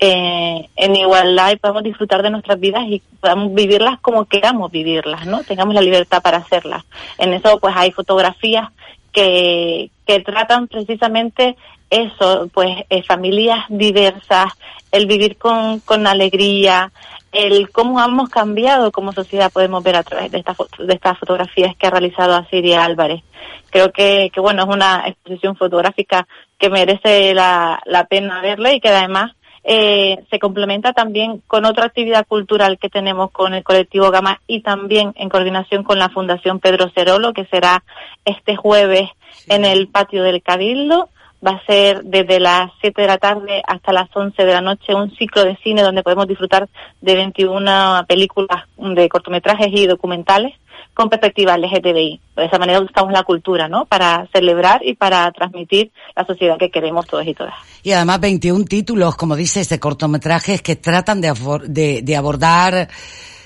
eh, 0.00 0.68
en 0.76 0.96
igualdad 0.96 1.50
y 1.50 1.56
podamos 1.56 1.82
disfrutar 1.82 2.22
de 2.22 2.30
nuestras 2.30 2.60
vidas 2.60 2.84
y 2.86 3.02
podamos 3.20 3.52
vivirlas 3.52 3.98
como 4.00 4.26
queramos 4.26 4.70
vivirlas, 4.70 5.26
¿no? 5.26 5.42
Tengamos 5.42 5.74
la 5.74 5.80
libertad 5.80 6.22
para 6.22 6.38
hacerlas. 6.38 6.84
En 7.18 7.32
eso 7.32 7.58
pues 7.58 7.74
hay 7.76 7.90
fotografías 7.90 8.68
que, 9.12 9.90
que 10.06 10.20
tratan 10.20 10.68
precisamente 10.68 11.56
eso, 11.90 12.48
pues 12.52 12.84
eh, 12.90 13.02
familias 13.02 13.64
diversas, 13.68 14.52
el 14.92 15.06
vivir 15.06 15.36
con, 15.36 15.80
con 15.80 16.06
alegría, 16.06 16.92
el 17.32 17.70
cómo 17.70 18.02
hemos 18.02 18.28
cambiado 18.30 18.90
como 18.90 19.12
sociedad 19.12 19.52
podemos 19.52 19.82
ver 19.82 19.96
a 19.96 20.02
través 20.02 20.30
de, 20.30 20.38
esta 20.38 20.54
foto- 20.54 20.84
de 20.84 20.94
estas 20.94 21.18
fotografías 21.18 21.76
que 21.76 21.86
ha 21.86 21.90
realizado 21.90 22.34
Asiria 22.34 22.84
Álvarez. 22.84 23.22
Creo 23.70 23.92
que, 23.92 24.30
que 24.32 24.40
bueno, 24.40 24.62
es 24.62 24.68
una 24.68 25.04
exposición 25.06 25.56
fotográfica 25.56 26.26
que 26.58 26.70
merece 26.70 27.34
la, 27.34 27.80
la 27.84 28.04
pena 28.04 28.40
verla 28.40 28.72
y 28.72 28.80
que 28.80 28.88
además 28.88 29.32
eh, 29.62 30.24
se 30.30 30.38
complementa 30.38 30.94
también 30.94 31.42
con 31.46 31.66
otra 31.66 31.84
actividad 31.84 32.26
cultural 32.26 32.78
que 32.78 32.88
tenemos 32.88 33.30
con 33.30 33.52
el 33.52 33.62
colectivo 33.64 34.10
Gama 34.10 34.40
y 34.46 34.62
también 34.62 35.12
en 35.16 35.28
coordinación 35.28 35.84
con 35.84 35.98
la 35.98 36.08
Fundación 36.08 36.60
Pedro 36.60 36.88
Cerolo, 36.94 37.34
que 37.34 37.44
será 37.46 37.84
este 38.24 38.56
jueves 38.56 39.10
en 39.48 39.66
el 39.66 39.88
patio 39.88 40.22
del 40.22 40.42
Cabildo. 40.42 41.10
Va 41.46 41.52
a 41.52 41.66
ser 41.66 42.02
desde 42.02 42.40
las 42.40 42.72
7 42.80 43.00
de 43.00 43.06
la 43.06 43.18
tarde 43.18 43.62
hasta 43.66 43.92
las 43.92 44.08
11 44.12 44.44
de 44.44 44.52
la 44.52 44.60
noche 44.60 44.94
un 44.94 45.14
ciclo 45.16 45.44
de 45.44 45.56
cine 45.62 45.82
donde 45.82 46.02
podemos 46.02 46.26
disfrutar 46.26 46.68
de 47.00 47.14
21 47.14 48.04
películas 48.08 48.64
de 48.76 49.08
cortometrajes 49.08 49.68
y 49.70 49.86
documentales 49.86 50.54
con 50.94 51.08
perspectiva 51.08 51.56
LGTBI. 51.56 52.20
De 52.36 52.44
esa 52.44 52.58
manera 52.58 52.80
buscamos 52.80 53.12
la 53.12 53.22
cultura, 53.22 53.68
¿no? 53.68 53.84
Para 53.84 54.26
celebrar 54.32 54.80
y 54.84 54.94
para 54.94 55.30
transmitir 55.30 55.92
la 56.16 56.24
sociedad 56.26 56.58
que 56.58 56.70
queremos 56.70 57.06
todos 57.06 57.24
y 57.24 57.34
todas. 57.34 57.54
Y 57.84 57.92
además 57.92 58.20
21 58.20 58.64
títulos, 58.64 59.14
como 59.14 59.36
dices, 59.36 59.68
de 59.68 59.78
cortometrajes 59.78 60.60
que 60.60 60.74
tratan 60.74 61.20
de, 61.20 61.32
de, 61.68 62.02
de 62.02 62.16
abordar 62.16 62.88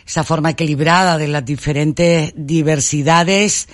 esa 0.07 0.25
forma 0.25 0.51
equilibrada 0.51 1.19
de 1.19 1.29
las 1.29 1.45
diferentes 1.45 2.33
diversidades 2.35 3.69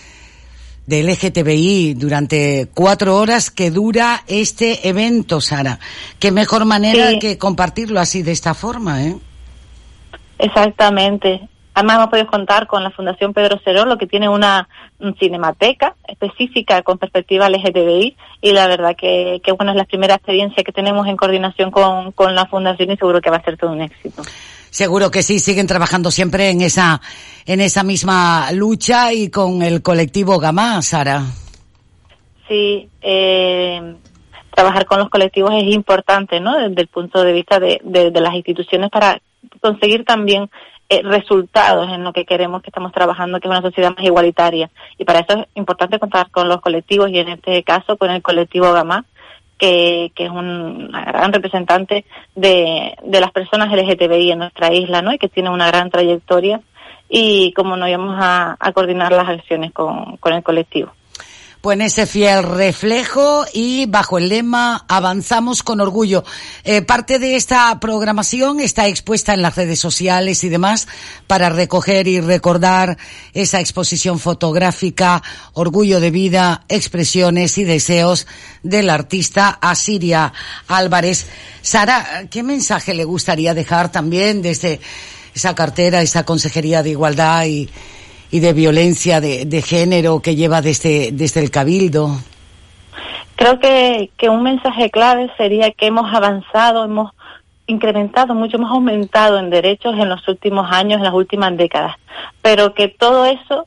de 0.88 1.02
LGTBI 1.02 1.94
durante 1.94 2.68
cuatro 2.72 3.18
horas 3.18 3.50
que 3.50 3.70
dura 3.70 4.22
este 4.26 4.88
evento, 4.88 5.42
Sara. 5.42 5.78
Qué 6.18 6.32
mejor 6.32 6.64
manera 6.64 7.10
Sí. 7.10 7.18
que 7.18 7.36
compartirlo 7.36 8.00
así 8.00 8.22
de 8.22 8.32
esta 8.32 8.54
forma, 8.54 9.04
¿eh? 9.04 9.16
Exactamente. 10.38 11.46
Además 11.74 11.96
hemos 11.96 12.08
podido 12.08 12.26
contar 12.28 12.66
con 12.66 12.82
la 12.82 12.90
Fundación 12.90 13.34
Pedro 13.34 13.60
Cerolo, 13.62 13.98
que 13.98 14.06
tiene 14.06 14.30
una 14.30 14.66
cinemateca 15.20 15.94
específica 16.08 16.82
con 16.82 16.96
perspectiva 16.96 17.50
LGTBI 17.50 18.16
y 18.40 18.52
la 18.52 18.66
verdad 18.66 18.96
que, 18.96 19.40
que 19.44 19.52
bueno, 19.52 19.72
es 19.72 19.76
la 19.76 19.84
primera 19.84 20.14
experiencia 20.14 20.64
que 20.64 20.72
tenemos 20.72 21.06
en 21.06 21.16
coordinación 21.18 21.70
con, 21.70 22.12
con 22.12 22.34
la 22.34 22.46
Fundación 22.46 22.90
y 22.90 22.96
seguro 22.96 23.20
que 23.20 23.30
va 23.30 23.36
a 23.36 23.44
ser 23.44 23.58
todo 23.58 23.72
un 23.72 23.82
éxito. 23.82 24.22
Seguro 24.70 25.10
que 25.10 25.22
sí, 25.22 25.38
siguen 25.38 25.66
trabajando 25.66 26.10
siempre 26.10 26.50
en 26.50 26.60
esa, 26.60 27.00
en 27.46 27.60
esa 27.60 27.82
misma 27.82 28.52
lucha 28.52 29.12
y 29.12 29.30
con 29.30 29.62
el 29.62 29.82
colectivo 29.82 30.38
Gamá, 30.38 30.82
Sara. 30.82 31.22
Sí, 32.48 32.88
eh, 33.02 33.94
trabajar 34.54 34.86
con 34.86 34.98
los 34.98 35.10
colectivos 35.10 35.52
es 35.54 35.64
importante, 35.74 36.40
¿no? 36.40 36.56
Desde 36.56 36.82
el 36.82 36.88
punto 36.88 37.22
de 37.22 37.32
vista 37.32 37.60
de, 37.60 37.80
de, 37.84 38.20
las 38.20 38.34
instituciones 38.34 38.90
para 38.90 39.20
conseguir 39.60 40.04
también 40.04 40.50
eh, 40.88 41.02
resultados 41.04 41.88
en 41.90 42.02
lo 42.02 42.12
que 42.12 42.24
queremos 42.24 42.62
que 42.62 42.70
estamos 42.70 42.92
trabajando, 42.92 43.38
que 43.38 43.46
es 43.46 43.50
una 43.50 43.62
sociedad 43.62 43.94
más 43.94 44.04
igualitaria. 44.04 44.70
Y 44.96 45.04
para 45.04 45.20
eso 45.20 45.40
es 45.40 45.46
importante 45.54 45.98
contar 45.98 46.30
con 46.30 46.48
los 46.48 46.60
colectivos 46.60 47.10
y 47.10 47.18
en 47.18 47.28
este 47.28 47.62
caso 47.62 47.96
con 47.96 48.10
el 48.10 48.22
colectivo 48.22 48.72
Gamá, 48.72 49.04
que, 49.58 50.12
es 50.16 50.30
un 50.30 50.88
una 50.88 51.04
gran 51.04 51.32
representante 51.32 52.04
de, 52.34 52.96
de 53.02 53.20
las 53.20 53.32
personas 53.32 53.72
LGTBI 53.72 54.32
en 54.32 54.38
nuestra 54.38 54.72
isla, 54.72 55.02
¿no? 55.02 55.12
Y 55.12 55.18
que 55.18 55.28
tiene 55.28 55.50
una 55.50 55.66
gran 55.66 55.90
trayectoria 55.90 56.60
y 57.08 57.52
como 57.52 57.76
no 57.76 57.88
íbamos 57.88 58.16
a, 58.18 58.56
a 58.58 58.72
coordinar 58.72 59.12
las 59.12 59.28
acciones 59.28 59.72
con, 59.72 60.16
con 60.18 60.32
el 60.32 60.42
colectivo. 60.42 60.92
Pues 61.60 61.74
en 61.74 61.82
ese 61.82 62.06
fiel 62.06 62.44
reflejo 62.44 63.44
y 63.52 63.86
bajo 63.86 64.18
el 64.18 64.28
lema 64.28 64.84
Avanzamos 64.86 65.64
con 65.64 65.80
orgullo. 65.80 66.22
Eh, 66.62 66.82
parte 66.82 67.18
de 67.18 67.34
esta 67.34 67.80
programación 67.80 68.60
está 68.60 68.86
expuesta 68.86 69.34
en 69.34 69.42
las 69.42 69.56
redes 69.56 69.80
sociales 69.80 70.44
y 70.44 70.50
demás 70.50 70.86
para 71.26 71.48
recoger 71.48 72.06
y 72.06 72.20
recordar 72.20 72.96
esa 73.32 73.58
exposición 73.58 74.20
fotográfica, 74.20 75.20
orgullo 75.52 75.98
de 75.98 76.12
vida, 76.12 76.64
expresiones 76.68 77.58
y 77.58 77.64
deseos 77.64 78.28
del 78.62 78.88
artista 78.88 79.58
Asiria 79.60 80.32
Álvarez. 80.68 81.26
Sara, 81.60 82.28
¿qué 82.30 82.44
mensaje 82.44 82.94
le 82.94 83.02
gustaría 83.02 83.52
dejar 83.52 83.90
también 83.90 84.42
desde 84.42 84.78
esa 85.34 85.56
cartera, 85.56 86.02
esa 86.02 86.24
consejería 86.24 86.84
de 86.84 86.90
igualdad 86.90 87.46
y, 87.46 87.68
y 88.30 88.40
de 88.40 88.52
violencia 88.52 89.20
de, 89.20 89.44
de 89.44 89.62
género 89.62 90.20
que 90.20 90.36
lleva 90.36 90.60
desde, 90.60 91.10
desde 91.12 91.40
el 91.40 91.50
Cabildo. 91.50 92.10
Creo 93.36 93.58
que, 93.60 94.10
que 94.16 94.28
un 94.28 94.42
mensaje 94.42 94.90
clave 94.90 95.30
sería 95.36 95.70
que 95.70 95.86
hemos 95.86 96.12
avanzado, 96.12 96.84
hemos 96.84 97.12
incrementado, 97.66 98.34
mucho 98.34 98.56
hemos 98.56 98.70
aumentado 98.70 99.38
en 99.38 99.50
derechos 99.50 99.94
en 99.94 100.08
los 100.08 100.26
últimos 100.26 100.70
años, 100.70 100.98
en 100.98 101.04
las 101.04 101.14
últimas 101.14 101.56
décadas, 101.56 101.96
pero 102.42 102.74
que 102.74 102.88
todo 102.88 103.26
eso 103.26 103.66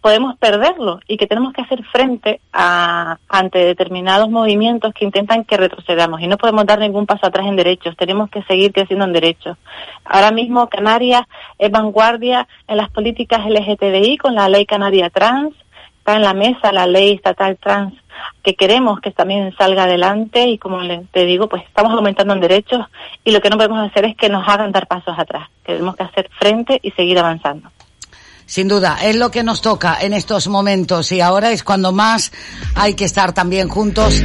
podemos 0.00 0.36
perderlo 0.38 1.00
y 1.06 1.16
que 1.16 1.26
tenemos 1.26 1.52
que 1.52 1.62
hacer 1.62 1.84
frente 1.84 2.40
a, 2.52 3.18
ante 3.28 3.58
determinados 3.58 4.28
movimientos 4.28 4.92
que 4.92 5.04
intentan 5.04 5.44
que 5.44 5.56
retrocedamos 5.56 6.20
y 6.20 6.26
no 6.26 6.36
podemos 6.36 6.66
dar 6.66 6.80
ningún 6.80 7.06
paso 7.06 7.26
atrás 7.26 7.46
en 7.46 7.56
derechos, 7.56 7.96
tenemos 7.96 8.28
que 8.30 8.42
seguir 8.42 8.72
creciendo 8.72 9.04
en 9.04 9.12
derechos. 9.12 9.56
Ahora 10.04 10.32
mismo 10.32 10.68
Canarias 10.68 11.22
es 11.58 11.70
vanguardia 11.70 12.48
en 12.66 12.76
las 12.76 12.90
políticas 12.90 13.46
LGTBI 13.46 14.18
con 14.18 14.34
la 14.34 14.48
ley 14.48 14.66
Canaria 14.66 15.10
Trans, 15.10 15.54
está 15.98 16.16
en 16.16 16.22
la 16.22 16.34
mesa 16.34 16.72
la 16.72 16.86
ley 16.86 17.12
estatal 17.12 17.56
trans 17.58 17.94
que 18.42 18.54
queremos 18.54 19.00
que 19.00 19.12
también 19.12 19.54
salga 19.56 19.84
adelante 19.84 20.48
y 20.48 20.58
como 20.58 20.80
te 21.12 21.24
digo, 21.24 21.48
pues 21.48 21.62
estamos 21.62 21.92
aumentando 21.92 22.34
en 22.34 22.40
derechos 22.40 22.86
y 23.24 23.30
lo 23.30 23.40
que 23.40 23.50
no 23.50 23.56
podemos 23.56 23.88
hacer 23.88 24.04
es 24.06 24.16
que 24.16 24.28
nos 24.28 24.46
hagan 24.48 24.72
dar 24.72 24.86
pasos 24.88 25.16
atrás. 25.16 25.48
Tenemos 25.64 25.94
que 25.96 26.02
hacer 26.02 26.28
frente 26.38 26.80
y 26.82 26.90
seguir 26.90 27.18
avanzando. 27.18 27.70
Sin 28.52 28.68
duda, 28.68 28.98
es 29.02 29.16
lo 29.16 29.30
que 29.30 29.42
nos 29.42 29.62
toca 29.62 29.96
en 29.98 30.12
estos 30.12 30.46
momentos 30.46 31.10
y 31.10 31.22
ahora 31.22 31.52
es 31.52 31.64
cuando 31.64 31.90
más 31.90 32.32
hay 32.74 32.92
que 32.92 33.06
estar 33.06 33.32
también 33.32 33.70
juntos 33.70 34.22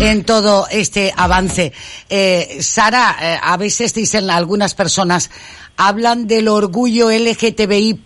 en 0.00 0.24
todo 0.24 0.66
este 0.68 1.14
avance. 1.16 1.72
Eh, 2.08 2.58
Sara, 2.60 3.16
eh, 3.22 3.38
a 3.40 3.56
veces 3.56 3.94
dicen 3.94 4.30
algunas 4.30 4.74
personas, 4.74 5.30
hablan 5.76 6.26
del 6.26 6.48
orgullo 6.48 7.12
LGTBI 7.12 8.00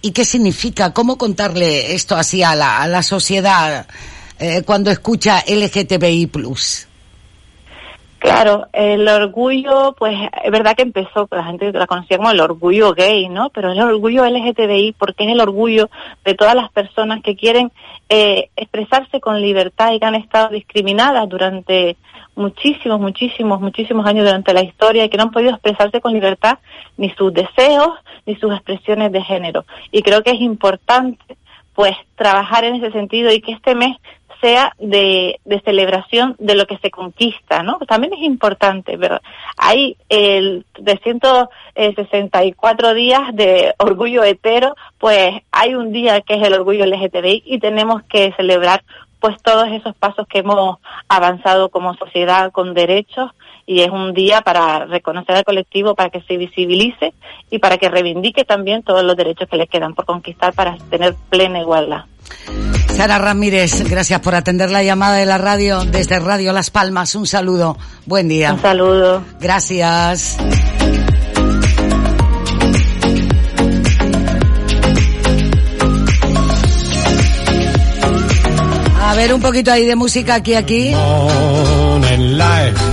y 0.00 0.10
qué 0.12 0.24
significa, 0.24 0.94
cómo 0.94 1.18
contarle 1.18 1.92
esto 1.92 2.16
así 2.16 2.42
a 2.42 2.54
la, 2.54 3.02
sociedad 3.02 3.86
eh, 4.38 4.62
cuando 4.64 4.90
escucha 4.90 5.44
LGTBI. 5.46 6.30
Claro, 8.22 8.68
el 8.72 9.08
orgullo, 9.08 9.96
pues 9.98 10.16
es 10.44 10.50
verdad 10.52 10.76
que 10.76 10.82
empezó, 10.82 11.26
la 11.32 11.42
gente 11.42 11.72
la 11.72 11.88
conocía 11.88 12.18
como 12.18 12.30
el 12.30 12.38
orgullo 12.38 12.92
gay, 12.92 13.28
¿no? 13.28 13.50
Pero 13.50 13.72
el 13.72 13.80
orgullo 13.80 14.24
LGTBI 14.24 14.94
porque 14.96 15.24
es 15.24 15.30
el 15.32 15.40
orgullo 15.40 15.90
de 16.24 16.34
todas 16.34 16.54
las 16.54 16.70
personas 16.70 17.20
que 17.24 17.34
quieren 17.34 17.72
eh, 18.08 18.48
expresarse 18.54 19.20
con 19.20 19.42
libertad 19.42 19.90
y 19.92 19.98
que 19.98 20.06
han 20.06 20.14
estado 20.14 20.50
discriminadas 20.50 21.28
durante 21.28 21.96
muchísimos, 22.36 23.00
muchísimos, 23.00 23.60
muchísimos 23.60 24.06
años 24.06 24.24
durante 24.24 24.54
la 24.54 24.62
historia 24.62 25.04
y 25.04 25.08
que 25.08 25.16
no 25.16 25.24
han 25.24 25.32
podido 25.32 25.50
expresarse 25.50 26.00
con 26.00 26.12
libertad 26.12 26.60
ni 26.96 27.10
sus 27.10 27.34
deseos 27.34 27.90
ni 28.24 28.36
sus 28.36 28.52
expresiones 28.52 29.10
de 29.10 29.20
género. 29.20 29.64
Y 29.90 30.00
creo 30.02 30.22
que 30.22 30.30
es 30.30 30.40
importante, 30.40 31.36
pues, 31.74 31.96
trabajar 32.14 32.62
en 32.62 32.76
ese 32.76 32.92
sentido 32.92 33.32
y 33.32 33.40
que 33.40 33.50
este 33.50 33.74
mes 33.74 33.96
sea 34.42 34.74
de, 34.78 35.40
celebración 35.64 36.36
de 36.38 36.54
lo 36.56 36.66
que 36.66 36.76
se 36.78 36.90
conquista, 36.90 37.62
¿no? 37.62 37.78
También 37.86 38.12
es 38.12 38.20
importante, 38.20 38.98
¿verdad? 38.98 39.22
Hay 39.56 39.96
el 40.08 40.66
364 40.84 42.94
días 42.94 43.20
de 43.32 43.72
orgullo 43.78 44.24
hetero, 44.24 44.74
pues 44.98 45.34
hay 45.52 45.76
un 45.76 45.92
día 45.92 46.20
que 46.20 46.34
es 46.34 46.42
el 46.42 46.54
orgullo 46.54 46.84
LGTBI 46.84 47.44
y 47.46 47.60
tenemos 47.60 48.02
que 48.02 48.32
celebrar 48.36 48.82
pues 49.20 49.40
todos 49.40 49.68
esos 49.68 49.94
pasos 49.94 50.26
que 50.26 50.40
hemos 50.40 50.78
avanzado 51.08 51.68
como 51.68 51.94
sociedad 51.94 52.50
con 52.50 52.74
derechos 52.74 53.30
y 53.72 53.80
es 53.80 53.90
un 53.90 54.12
día 54.12 54.42
para 54.42 54.84
reconocer 54.84 55.34
al 55.34 55.44
colectivo, 55.44 55.94
para 55.94 56.10
que 56.10 56.20
se 56.22 56.36
visibilice 56.36 57.14
y 57.50 57.58
para 57.58 57.78
que 57.78 57.88
reivindique 57.88 58.44
también 58.44 58.82
todos 58.82 59.02
los 59.02 59.16
derechos 59.16 59.48
que 59.48 59.56
le 59.56 59.66
quedan 59.66 59.94
por 59.94 60.04
conquistar 60.04 60.52
para 60.52 60.76
tener 60.90 61.14
plena 61.30 61.60
igualdad. 61.60 62.04
Sara 62.88 63.18
Ramírez, 63.18 63.88
gracias 63.88 64.20
por 64.20 64.34
atender 64.34 64.70
la 64.70 64.82
llamada 64.82 65.16
de 65.16 65.24
la 65.24 65.38
radio 65.38 65.84
desde 65.84 66.20
Radio 66.20 66.52
Las 66.52 66.70
Palmas. 66.70 67.14
Un 67.14 67.26
saludo. 67.26 67.78
Buen 68.04 68.28
día. 68.28 68.52
Un 68.52 68.60
saludo. 68.60 69.24
Gracias. 69.40 70.38
A 79.00 79.14
ver 79.14 79.32
un 79.32 79.40
poquito 79.40 79.72
ahí 79.72 79.86
de 79.86 79.96
música 79.96 80.34
aquí, 80.34 80.54
aquí. 80.54 80.90
Morning 80.94 82.36
life. 82.36 82.91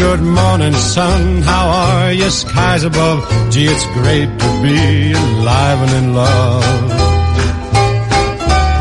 Good 0.00 0.22
morning, 0.22 0.72
sun. 0.72 1.42
How 1.42 1.68
are 1.68 2.12
you? 2.14 2.30
Skies 2.30 2.84
above. 2.84 3.20
Gee, 3.52 3.66
it's 3.66 3.84
great 4.00 4.30
to 4.32 4.48
be 4.64 5.12
alive 5.12 5.78
and 5.84 5.92
in 6.00 6.14
love. 6.14 6.64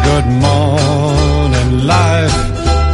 Good 0.08 0.28
morning 0.40 1.70
life. 1.86 2.38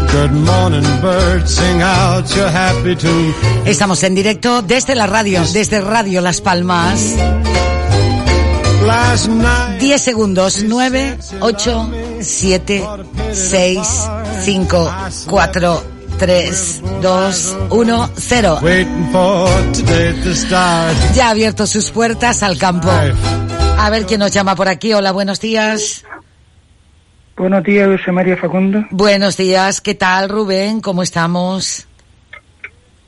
Good 0.10 0.34
morning 0.34 0.86
birds. 1.02 1.54
Sing 1.54 1.84
out 1.84 2.26
your 2.36 2.50
happy 2.50 2.96
tune. 2.96 3.32
Estamos 3.68 4.02
en 4.02 4.16
directo 4.16 4.64
desde 4.64 4.96
la 4.96 5.06
radio, 5.06 5.44
desde 5.54 5.80
Radio 5.82 6.20
Las 6.22 6.42
Palmas. 6.42 7.16
Last 8.88 9.28
night. 9.28 9.80
10 9.80 10.02
segundos. 10.02 10.64
9, 10.64 11.20
8, 11.42 11.90
7, 12.22 12.84
6, 13.32 14.10
5, 14.44 14.92
4, 15.28 15.95
3, 16.20 16.82
2, 17.02 17.58
1, 17.70 18.10
0. 18.16 18.60
Waiting 18.62 19.10
for 19.12 19.48
today 19.74 20.14
to 20.24 20.34
start. 20.34 20.96
Ya 21.14 21.28
ha 21.28 21.30
abierto 21.32 21.68
sus 21.68 21.92
puertas 21.92 22.42
al 22.44 22.58
campo. 22.58 22.90
A 23.78 23.90
ver 23.90 24.06
quién 24.06 24.20
nos 24.22 24.32
llama 24.32 24.56
por 24.56 24.68
aquí. 24.70 24.94
Hola, 24.94 25.12
buenos 25.12 25.40
días. 25.42 26.06
Buenos 27.36 27.64
días, 27.64 27.90
José 28.00 28.12
María 28.14 28.38
Facundo. 28.38 28.86
Buenos 28.92 29.36
días, 29.36 29.82
¿qué 29.82 29.94
tal 29.94 30.30
Rubén? 30.30 30.80
¿Cómo 30.80 31.04
estamos? 31.04 31.86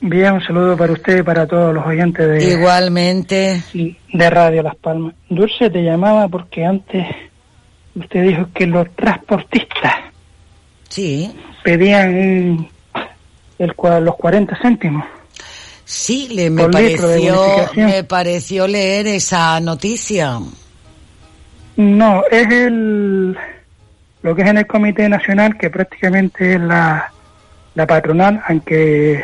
Bien, 0.01 0.33
un 0.33 0.41
saludo 0.43 0.75
para 0.75 0.91
usted 0.93 1.19
y 1.19 1.23
para 1.23 1.47
todos 1.47 1.73
los 1.73 1.85
oyentes 1.85 2.27
de, 2.27 2.51
Igualmente. 2.53 3.63
de 3.73 4.29
Radio 4.29 4.63
Las 4.63 4.75
Palmas. 4.75 5.13
Dulce 5.29 5.69
te 5.69 5.81
llamaba 5.81 6.27
porque 6.27 6.65
antes 6.65 7.05
usted 7.95 8.23
dijo 8.23 8.47
que 8.53 8.67
los 8.67 8.93
transportistas 8.95 9.93
Sí. 10.89 11.31
pedían 11.63 12.13
un- 12.13 12.69
el, 13.59 13.73
los 14.03 14.15
40 14.15 14.57
céntimos. 14.61 15.05
Sí, 15.85 16.27
le, 16.29 16.49
me, 16.49 16.67
pareció, 16.67 17.41
me 17.75 18.03
pareció 18.03 18.67
leer 18.67 19.07
esa 19.07 19.59
noticia. 19.61 20.39
No, 21.77 22.23
es 22.29 22.47
el 22.51 23.37
lo 24.21 24.35
que 24.35 24.41
es 24.41 24.49
en 24.49 24.57
el 24.57 24.67
Comité 24.67 25.07
Nacional, 25.07 25.57
que 25.57 25.69
prácticamente 25.69 26.55
es 26.55 26.59
la, 26.59 27.13
la 27.75 27.87
patronal, 27.87 28.41
aunque 28.47 29.23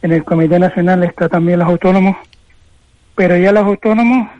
en 0.00 0.12
el 0.12 0.24
Comité 0.24 0.58
Nacional 0.58 1.02
está 1.04 1.28
también 1.28 1.58
los 1.58 1.68
autónomos, 1.68 2.16
pero 3.14 3.36
ya 3.36 3.52
los 3.52 3.64
autónomos 3.64 4.30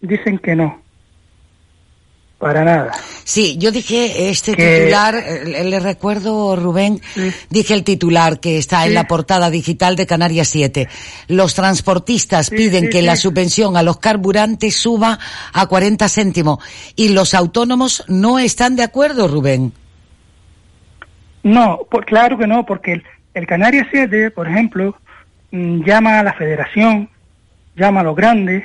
dicen 0.00 0.38
que 0.38 0.54
no, 0.54 0.80
para 2.38 2.64
nada. 2.64 2.92
Sí, 3.24 3.56
yo 3.58 3.72
dije 3.72 4.28
este 4.30 4.54
Que- 4.54 4.78
titular, 4.80 5.16
eh, 5.16 5.64
le 5.64 5.80
recuerdo, 5.80 6.54
Rubén, 6.56 7.00
dije 7.50 7.74
el 7.74 7.82
titular 7.84 8.38
que 8.38 8.58
está 8.58 8.86
en 8.86 8.94
la 8.94 9.08
portada 9.08 9.50
digital 9.50 9.96
de 9.96 10.06
Canarias 10.06 10.48
7. 10.48 10.88
Los 11.26 11.54
transportistas 11.54 12.50
piden 12.50 12.88
que 12.90 13.02
la 13.02 13.16
subvención 13.16 13.76
a 13.76 13.82
los 13.82 13.98
carburantes 13.98 14.76
suba 14.76 15.18
a 15.52 15.66
40 15.66 16.08
céntimos 16.08 16.58
y 16.94 17.08
los 17.10 17.34
autónomos 17.34 18.04
no 18.08 18.38
están 18.38 18.76
de 18.76 18.84
acuerdo, 18.84 19.26
Rubén. 19.28 19.72
No, 21.42 21.80
por- 21.90 22.04
claro 22.04 22.38
que 22.38 22.46
no, 22.46 22.64
porque 22.66 22.92
el, 22.94 23.04
el 23.34 23.46
Canarias 23.46 23.86
7, 23.90 24.30
por 24.30 24.48
ejemplo, 24.48 24.96
mm, 25.50 25.82
llama 25.84 26.18
a 26.20 26.22
la 26.22 26.32
federación, 26.34 27.08
llama 27.76 28.00
a 28.00 28.04
los 28.04 28.16
grandes, 28.16 28.64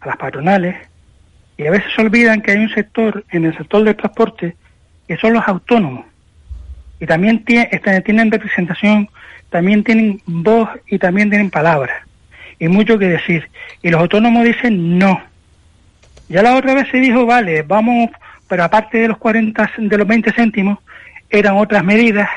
a 0.00 0.06
las 0.08 0.16
patronales, 0.16 0.76
y 1.56 1.66
a 1.66 1.70
veces 1.70 1.90
se 1.94 2.02
olvidan 2.02 2.42
que 2.42 2.52
hay 2.52 2.58
un 2.58 2.70
sector, 2.70 3.24
en 3.30 3.46
el 3.46 3.56
sector 3.56 3.82
del 3.84 3.96
transporte, 3.96 4.56
que 5.08 5.16
son 5.16 5.32
los 5.32 5.46
autónomos. 5.46 6.04
Y 7.00 7.06
también 7.06 7.44
este, 7.46 8.00
tienen 8.02 8.30
representación, 8.30 9.08
también 9.50 9.84
tienen 9.84 10.20
voz 10.26 10.68
y 10.86 10.98
también 10.98 11.30
tienen 11.30 11.50
palabra. 11.50 12.06
Y 12.58 12.68
mucho 12.68 12.98
que 12.98 13.06
decir. 13.06 13.48
Y 13.82 13.90
los 13.90 14.00
autónomos 14.00 14.44
dicen 14.44 14.98
no. 14.98 15.20
Ya 16.28 16.42
la 16.42 16.56
otra 16.56 16.74
vez 16.74 16.88
se 16.90 16.98
dijo, 16.98 17.24
vale, 17.24 17.62
vamos, 17.62 18.10
pero 18.48 18.64
aparte 18.64 18.98
de 18.98 19.08
los 19.08 19.18
40, 19.18 19.70
de 19.78 19.98
los 19.98 20.06
20 20.06 20.32
céntimos, 20.32 20.78
eran 21.30 21.56
otras 21.56 21.84
medidas, 21.84 22.28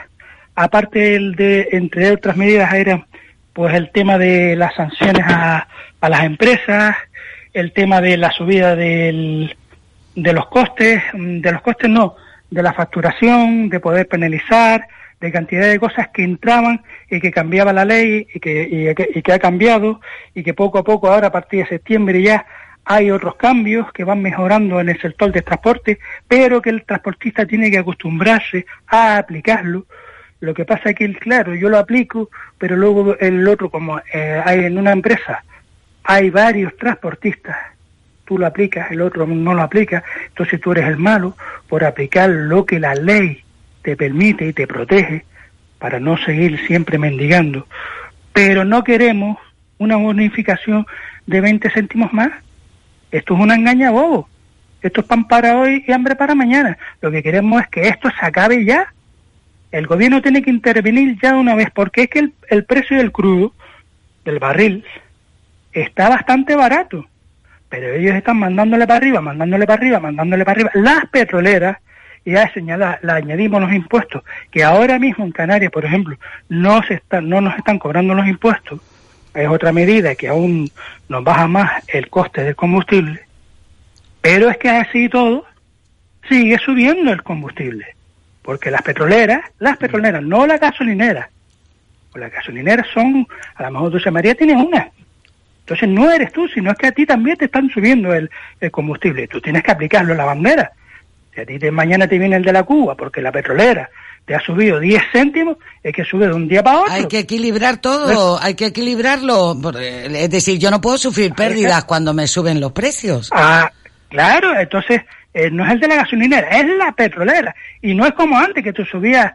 aparte 0.56 1.20
de, 1.20 1.70
entre 1.72 2.12
otras 2.12 2.36
medidas 2.36 2.74
eran 2.74 3.06
pues 3.54 3.74
el 3.74 3.92
tema 3.92 4.18
de 4.18 4.56
las 4.56 4.76
sanciones 4.76 5.26
a, 5.26 5.68
a 6.02 6.10
las 6.10 6.24
empresas, 6.24 6.96
el 7.54 7.72
tema 7.74 8.02
de 8.02 8.18
la 8.18 8.32
subida 8.32 8.76
del, 8.76 9.56
de 10.16 10.34
los 10.34 10.48
costes, 10.48 11.02
mm, 11.14 11.42
de 11.42 11.52
los 11.52 11.62
costes 11.62 11.90
no, 11.90 12.16
de 12.50 12.64
la 12.64 12.74
facturación, 12.74 13.70
de 13.70 13.80
poder 13.80 14.08
penalizar, 14.08 14.88
de 15.20 15.32
cantidad 15.32 15.68
de 15.68 15.80
cosas 15.80 16.10
que 16.10 16.24
entraban 16.24 16.82
y 17.10 17.20
que 17.20 17.32
cambiaba 17.32 17.74
la 17.74 17.86
ley 17.86 18.28
y 18.34 18.40
que, 18.40 18.64
y 18.64 18.96
que, 18.96 19.10
y 19.14 19.22
que 19.22 19.34
ha 19.34 19.40
cambiado 19.40 20.00
y 20.34 20.44
que 20.44 20.54
poco 20.54 20.80
a 20.80 20.84
poco 20.84 21.12
ahora 21.12 21.28
a 21.28 21.32
partir 21.32 21.64
de 21.64 21.70
septiembre 21.70 22.22
ya 22.22 22.46
hay 22.86 23.12
otros 23.12 23.36
cambios 23.36 23.92
que 23.92 24.04
van 24.04 24.22
mejorando 24.22 24.80
en 24.80 24.90
el 24.90 25.00
sector 25.00 25.32
del 25.32 25.44
transporte, 25.44 26.00
pero 26.28 26.62
que 26.62 26.72
el 26.72 26.86
transportista 26.86 27.46
tiene 27.46 27.70
que 27.70 27.78
acostumbrarse 27.78 28.66
a 28.88 29.18
aplicarlo. 29.18 29.86
Lo 30.40 30.56
que 30.56 30.66
pasa 30.66 30.90
es 30.90 30.96
que, 30.96 31.14
claro, 31.14 31.54
yo 31.54 31.70
lo 31.70 31.78
aplico, 31.78 32.32
pero 32.58 32.76
luego 32.76 33.16
el 33.20 33.48
otro, 33.48 33.70
como 33.70 34.00
eh, 34.12 34.42
hay 34.44 34.66
en 34.66 34.78
una 34.80 34.92
empresa, 34.92 35.44
hay 36.12 36.32
varios 36.32 36.76
transportistas, 36.76 37.56
tú 38.26 38.40
lo 38.40 38.48
aplicas, 38.48 38.90
el 38.90 39.02
otro 39.02 39.28
no 39.28 39.54
lo 39.54 39.62
aplica, 39.62 40.04
entonces 40.30 40.60
tú 40.60 40.72
eres 40.72 40.88
el 40.88 40.98
malo 40.98 41.38
por 41.68 41.84
aplicar 41.84 42.32
lo 42.32 42.66
que 42.66 42.80
la 42.80 42.96
ley 42.96 43.44
te 43.84 43.96
permite 43.96 44.48
y 44.48 44.54
te 44.54 44.66
protege 44.66 45.24
para 45.78 46.00
no 46.00 46.18
seguir 46.18 46.66
siempre 46.66 46.98
mendigando. 46.98 47.68
Pero 48.34 48.66
no 48.66 48.84
queremos 48.84 49.38
una 49.78 49.98
bonificación 49.98 50.88
de 51.28 51.42
20 51.42 51.70
céntimos 51.70 52.12
más. 52.12 52.32
Esto 53.12 53.36
es 53.36 53.40
una 53.40 53.54
engaña 53.54 53.92
bobo. 53.92 54.28
Esto 54.82 55.02
es 55.02 55.08
pan 55.08 55.28
para 55.28 55.60
hoy 55.60 55.84
y 55.88 55.92
hambre 55.92 56.16
para 56.16 56.34
mañana. 56.34 56.76
Lo 57.02 57.12
que 57.12 57.22
queremos 57.22 57.62
es 57.62 57.68
que 57.68 57.88
esto 57.88 58.10
se 58.20 58.26
acabe 58.26 58.66
ya. 58.66 58.92
El 59.72 59.86
gobierno 59.86 60.24
tiene 60.24 60.42
que 60.42 60.50
intervenir 60.50 61.20
ya 61.22 61.36
una 61.36 61.54
vez, 61.54 61.70
porque 61.72 62.04
es 62.04 62.10
que 62.10 62.18
el, 62.18 62.34
el 62.50 62.66
precio 62.66 62.98
del 62.98 63.12
crudo, 63.12 63.54
del 64.26 64.40
barril, 64.40 64.84
está 65.82 66.10
bastante 66.10 66.56
barato. 66.56 67.06
Pero 67.70 67.94
ellos 67.94 68.16
están 68.16 68.38
mandándole 68.38 68.88
para 68.88 68.98
arriba, 68.98 69.22
mandándole 69.22 69.66
para 69.66 69.80
arriba, 69.80 70.00
mandándole 70.00 70.44
para 70.44 70.56
arriba. 70.56 70.72
Las 70.74 71.06
petroleras, 71.10 71.78
y 72.26 72.32
ya 72.32 72.52
señala, 72.52 73.00
le 73.02 73.12
añadimos 73.12 73.62
los 73.62 73.72
impuestos, 73.72 74.24
que 74.52 74.64
ahora 74.64 74.98
mismo 74.98 75.26
en 75.26 75.32
Canarias, 75.32 75.72
por 75.72 75.86
ejemplo, 75.86 76.18
no 76.50 76.82
se 76.84 76.96
están, 76.96 77.30
no 77.30 77.42
nos 77.42 77.56
están 77.58 77.78
cobrando 77.78 78.14
los 78.16 78.28
impuestos. 78.28 78.82
Es 79.34 79.48
otra 79.48 79.72
medida 79.72 80.16
que 80.16 80.28
aún 80.28 80.72
nos 81.08 81.24
baja 81.24 81.48
más 81.48 81.84
el 81.90 82.10
coste 82.10 82.44
del 82.44 82.56
combustible. 82.56 83.22
Pero 84.22 84.50
es 84.50 84.58
que 84.58 84.70
así 84.70 85.08
todo, 85.08 85.46
sigue 86.28 86.58
subiendo 86.58 87.12
el 87.12 87.22
combustible. 87.22 87.96
Porque 88.42 88.72
las 88.72 88.82
petroleras, 88.82 89.42
las 89.60 89.78
petroleras, 89.78 90.24
no 90.24 90.48
las 90.48 90.60
gasolineras, 90.60 91.30
o 92.14 92.18
las 92.18 92.32
gasolineras 92.32 92.88
son, 92.94 93.28
a 93.56 93.64
lo 93.64 93.72
mejor 93.72 93.92
Dulce 93.92 94.10
María 94.10 94.34
tiene 94.34 94.56
una. 94.56 94.90
Entonces 95.70 95.90
no 95.90 96.12
eres 96.12 96.32
tú, 96.32 96.48
sino 96.48 96.72
es 96.72 96.78
que 96.78 96.88
a 96.88 96.92
ti 96.92 97.06
también 97.06 97.38
te 97.38 97.46
están 97.46 97.70
subiendo 97.70 98.14
el, 98.14 98.30
el 98.60 98.72
combustible. 98.72 99.28
Tú 99.28 99.40
tienes 99.40 99.62
que 99.64 99.72
aplicarlo 99.72 100.14
a 100.14 100.18
la 100.18 100.26
bandera. 100.26 100.72
Si 101.36 101.42
a 101.42 101.46
ti 101.46 101.60
te- 101.60 101.70
mañana 101.70 102.08
te 102.08 102.18
viene 102.18 102.36
el 102.38 102.44
de 102.44 102.52
la 102.54 102.64
Cuba 102.64 102.96
porque 102.96 103.22
la 103.22 103.32
petrolera 103.32 103.88
te 104.26 104.34
ha 104.36 104.40
subido 104.40 104.80
10 104.80 105.02
céntimos, 105.12 105.58
es 105.84 105.94
que 105.94 106.04
sube 106.04 106.28
de 106.28 106.34
un 106.34 106.48
día 106.48 106.64
para 106.64 106.80
otro. 106.82 106.94
Hay 106.94 107.08
que 107.08 107.20
equilibrar 107.20 107.78
todo, 107.78 108.40
hay 108.42 108.56
que 108.56 108.66
equilibrarlo. 108.68 109.56
eh, 109.80 110.08
Es 110.12 110.30
decir, 110.32 110.58
yo 110.60 110.72
no 110.72 110.82
puedo 110.82 110.98
sufrir 110.98 111.34
pérdidas 111.34 111.84
cuando 111.86 112.14
me 112.16 112.26
suben 112.28 112.60
los 112.60 112.72
precios. 112.72 113.30
Ah, 113.34 113.72
claro, 114.10 114.60
entonces 114.60 115.02
eh, 115.36 115.50
no 115.52 115.66
es 115.66 115.72
el 115.74 115.80
de 115.82 115.88
la 115.88 115.96
gasolinera, 115.98 116.48
es 116.50 116.66
la 116.66 116.92
petrolera. 116.94 117.54
Y 117.82 117.94
no 117.94 118.06
es 118.08 118.14
como 118.14 118.38
antes 118.40 118.64
que 118.64 118.74
tú 118.74 118.84
subías 118.86 119.34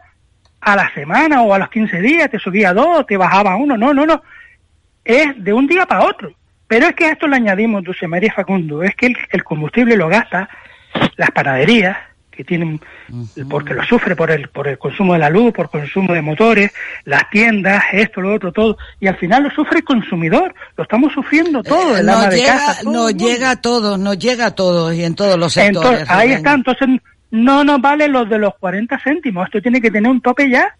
a 0.61 0.75
la 0.75 0.93
semana 0.93 1.43
o 1.43 1.53
a 1.53 1.59
los 1.59 1.69
15 1.69 2.01
días, 2.01 2.29
te 2.29 2.39
subía 2.39 2.73
dos, 2.73 3.05
te 3.05 3.15
bajaba 3.17 3.55
uno. 3.55 3.77
No, 3.77 3.93
no, 3.93 4.05
no. 4.05 4.21
Es 5.05 5.41
de 5.41 5.53
un 5.53 5.67
día 5.67 5.85
para 5.85 6.05
otro. 6.05 6.33
Pero 6.67 6.87
es 6.87 6.95
que 6.95 7.05
a 7.05 7.11
esto 7.11 7.27
le 7.27 7.35
añadimos, 7.37 7.83
Dulce 7.83 8.07
María 8.07 8.33
Facundo, 8.33 8.83
es 8.83 8.95
que 8.95 9.05
el, 9.05 9.17
el 9.31 9.43
combustible 9.43 9.95
lo 9.95 10.09
gasta 10.09 10.49
las 11.15 11.31
panaderías, 11.31 11.97
que 12.35 12.43
tienen, 12.43 12.79
porque 13.49 13.73
lo 13.73 13.83
sufre 13.85 14.15
por 14.15 14.29
el, 14.29 14.49
por 14.49 14.67
el 14.67 14.77
consumo 14.77 15.13
de 15.13 15.19
la 15.19 15.29
luz, 15.29 15.53
por 15.53 15.69
consumo 15.69 16.13
de 16.13 16.21
motores, 16.21 16.71
las 17.05 17.29
tiendas, 17.29 17.83
esto, 17.93 18.21
lo 18.21 18.33
otro, 18.33 18.51
todo. 18.51 18.77
Y 18.99 19.07
al 19.07 19.15
final 19.17 19.43
lo 19.43 19.51
sufre 19.51 19.79
el 19.79 19.85
consumidor. 19.85 20.53
Lo 20.75 20.83
estamos 20.83 21.13
sufriendo 21.13 21.63
todo, 21.63 21.97
el 21.97 22.07
ama 22.09 22.27
de 22.27 22.37
llega, 22.37 22.53
casa. 22.53 22.81
todo 22.83 22.93
nos 22.93 23.15
llega 23.15 23.51
a 23.51 23.61
todos, 23.61 23.99
nos 23.99 24.19
llega 24.19 24.45
a 24.47 24.51
todos 24.51 24.93
y 24.93 25.03
en 25.03 25.15
todos 25.15 25.39
los 25.39 25.53
sectores. 25.53 26.01
Entonces, 26.01 26.09
ahí 26.09 26.33
está, 26.33 26.53
entonces 26.53 26.87
no 27.31 27.63
nos 27.63 27.81
vale 27.81 28.07
los 28.07 28.29
de 28.29 28.37
los 28.37 28.53
40 28.55 28.99
céntimos, 28.99 29.45
esto 29.45 29.61
tiene 29.61 29.81
que 29.81 29.91
tener 29.91 30.11
un 30.11 30.21
tope 30.21 30.49
ya, 30.49 30.75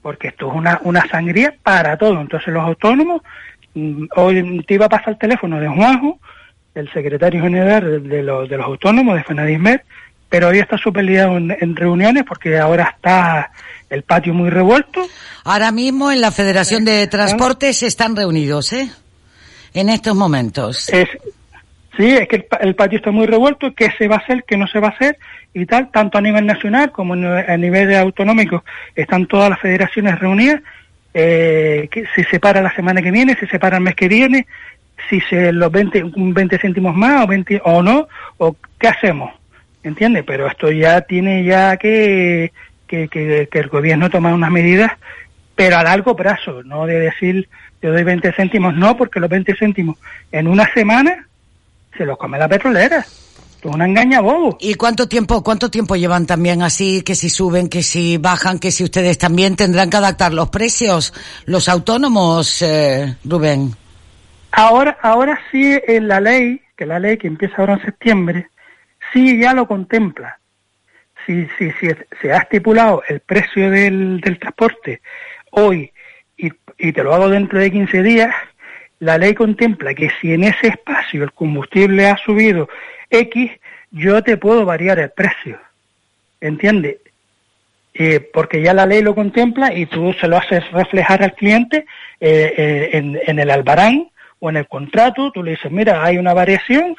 porque 0.00 0.28
esto 0.28 0.48
es 0.48 0.54
una, 0.54 0.80
una 0.84 1.06
sangría 1.08 1.54
para 1.62 1.96
todo. 1.96 2.20
Entonces 2.20 2.52
los 2.52 2.64
autónomos, 2.64 3.22
hoy 4.16 4.64
te 4.66 4.74
iba 4.74 4.86
a 4.86 4.88
pasar 4.88 5.10
el 5.10 5.18
teléfono 5.18 5.58
de 5.60 5.68
Juanjo, 5.68 6.18
el 6.74 6.90
secretario 6.92 7.42
general 7.42 8.08
de, 8.08 8.22
los, 8.22 8.48
de 8.48 8.56
los 8.56 8.66
autónomos 8.66 9.16
de 9.16 9.24
Fenadismer, 9.24 9.84
pero 10.28 10.48
hoy 10.48 10.58
está 10.58 10.78
súper 10.78 11.04
liado 11.04 11.36
en, 11.36 11.56
en 11.60 11.76
reuniones 11.76 12.24
porque 12.26 12.58
ahora 12.58 12.94
está 12.94 13.50
el 13.90 14.02
patio 14.02 14.32
muy 14.32 14.48
revuelto. 14.48 15.06
Ahora 15.44 15.70
mismo 15.70 16.10
en 16.10 16.20
la 16.22 16.30
Federación 16.30 16.84
de 16.84 17.06
Transportes 17.06 17.82
están 17.82 18.16
reunidos, 18.16 18.72
¿eh? 18.72 18.90
En 19.74 19.88
estos 19.90 20.14
momentos. 20.14 20.88
Es, 20.88 21.08
sí, 21.96 22.06
es 22.06 22.28
que 22.28 22.36
el, 22.36 22.46
el 22.60 22.74
patio 22.74 22.98
está 22.98 23.10
muy 23.10 23.26
revuelto, 23.26 23.74
qué 23.74 23.90
se 23.98 24.08
va 24.08 24.16
a 24.16 24.18
hacer, 24.18 24.44
qué 24.46 24.56
no 24.56 24.66
se 24.66 24.80
va 24.80 24.88
a 24.88 24.92
hacer 24.92 25.18
y 25.54 25.66
tal, 25.66 25.90
tanto 25.90 26.16
a 26.16 26.22
nivel 26.22 26.46
nacional 26.46 26.90
como 26.92 27.12
a 27.12 27.56
nivel 27.56 27.94
autonómico 27.96 28.64
están 28.96 29.26
todas 29.26 29.50
las 29.50 29.60
federaciones 29.60 30.18
reunidas, 30.18 30.62
eh, 31.14 31.88
que 31.90 32.04
si 32.14 32.24
se 32.24 32.40
para 32.40 32.62
la 32.62 32.74
semana 32.74 33.02
que 33.02 33.10
viene, 33.10 33.36
si 33.38 33.46
se 33.46 33.58
para 33.58 33.76
el 33.76 33.82
mes 33.82 33.94
que 33.94 34.08
viene, 34.08 34.46
si 35.08 35.20
se 35.22 35.52
los 35.52 35.70
20, 35.70 36.04
un 36.04 36.32
20 36.34 36.58
céntimos 36.58 36.94
más 36.94 37.24
o 37.24 37.26
20 37.26 37.60
o 37.64 37.82
no, 37.82 38.08
o 38.38 38.56
qué 38.78 38.88
hacemos, 38.88 39.32
¿entiendes? 39.82 40.24
Pero 40.26 40.46
esto 40.46 40.70
ya 40.70 41.00
tiene 41.02 41.44
ya 41.44 41.76
que, 41.76 42.52
que, 42.86 43.08
que, 43.08 43.48
que 43.50 43.58
el 43.58 43.68
gobierno 43.68 44.10
toma 44.10 44.34
unas 44.34 44.50
medidas 44.50 44.92
pero 45.54 45.76
a 45.76 45.84
largo 45.84 46.16
plazo, 46.16 46.62
no 46.64 46.86
de 46.86 46.98
decir 46.98 47.48
te 47.80 47.88
doy 47.88 48.04
20 48.04 48.32
céntimos, 48.32 48.74
no, 48.74 48.96
porque 48.96 49.20
los 49.20 49.28
20 49.28 49.54
céntimos 49.56 49.96
en 50.30 50.46
una 50.46 50.72
semana 50.72 51.26
se 51.96 52.06
los 52.06 52.16
come 52.16 52.38
la 52.38 52.48
petrolera. 52.48 53.04
Una 53.64 53.86
engaña 53.86 54.20
bobo. 54.20 54.56
¿Y 54.60 54.74
cuánto 54.74 55.08
tiempo, 55.08 55.42
cuánto 55.42 55.70
tiempo 55.70 55.94
llevan 55.94 56.26
también 56.26 56.62
así, 56.62 57.02
que 57.02 57.14
si 57.14 57.28
suben, 57.28 57.68
que 57.68 57.82
si 57.82 58.18
bajan, 58.18 58.58
que 58.58 58.72
si 58.72 58.82
ustedes 58.82 59.18
también 59.18 59.54
tendrán 59.54 59.88
que 59.88 59.98
adaptar 59.98 60.32
los 60.32 60.50
precios, 60.50 61.14
los 61.46 61.68
autónomos, 61.68 62.60
eh, 62.62 63.16
Rubén? 63.24 63.70
Ahora, 64.50 64.98
ahora 65.00 65.40
sí 65.50 65.78
en 65.86 66.08
la 66.08 66.20
ley, 66.20 66.60
que 66.76 66.86
la 66.86 66.98
ley 66.98 67.16
que 67.16 67.28
empieza 67.28 67.54
ahora 67.58 67.74
en 67.74 67.84
septiembre, 67.84 68.48
sí 69.12 69.38
ya 69.40 69.54
lo 69.54 69.68
contempla. 69.68 70.38
Si, 71.24 71.46
si, 71.56 71.70
si 71.80 71.88
se 72.20 72.32
ha 72.32 72.38
estipulado 72.38 73.04
el 73.08 73.20
precio 73.20 73.70
del, 73.70 74.20
del 74.20 74.40
transporte 74.40 75.00
hoy 75.52 75.92
y, 76.36 76.50
y 76.78 76.92
te 76.92 77.04
lo 77.04 77.14
hago 77.14 77.28
dentro 77.28 77.60
de 77.60 77.70
15 77.70 78.02
días, 78.02 78.34
la 78.98 79.18
ley 79.18 79.34
contempla 79.34 79.94
que 79.94 80.10
si 80.20 80.32
en 80.32 80.44
ese 80.44 80.68
espacio 80.68 81.22
el 81.22 81.32
combustible 81.32 82.08
ha 82.08 82.16
subido 82.16 82.68
X, 83.12 83.50
yo 83.90 84.22
te 84.22 84.36
puedo 84.36 84.64
variar 84.64 84.98
el 84.98 85.10
precio. 85.10 85.58
¿Entiendes? 86.40 86.96
Eh, 87.94 88.20
porque 88.32 88.62
ya 88.62 88.72
la 88.72 88.86
ley 88.86 89.02
lo 89.02 89.14
contempla 89.14 89.74
y 89.74 89.86
tú 89.86 90.14
se 90.14 90.26
lo 90.26 90.38
haces 90.38 90.68
reflejar 90.72 91.22
al 91.22 91.34
cliente 91.34 91.84
eh, 92.20 92.54
eh, 92.56 93.20
en, 93.26 93.38
el 93.38 93.50
albarán 93.50 94.08
o 94.40 94.48
en 94.48 94.56
el 94.56 94.66
contrato, 94.66 95.30
tú 95.30 95.42
le 95.42 95.52
dices, 95.52 95.70
mira, 95.70 96.02
hay 96.02 96.16
una 96.16 96.32
variación, 96.32 96.96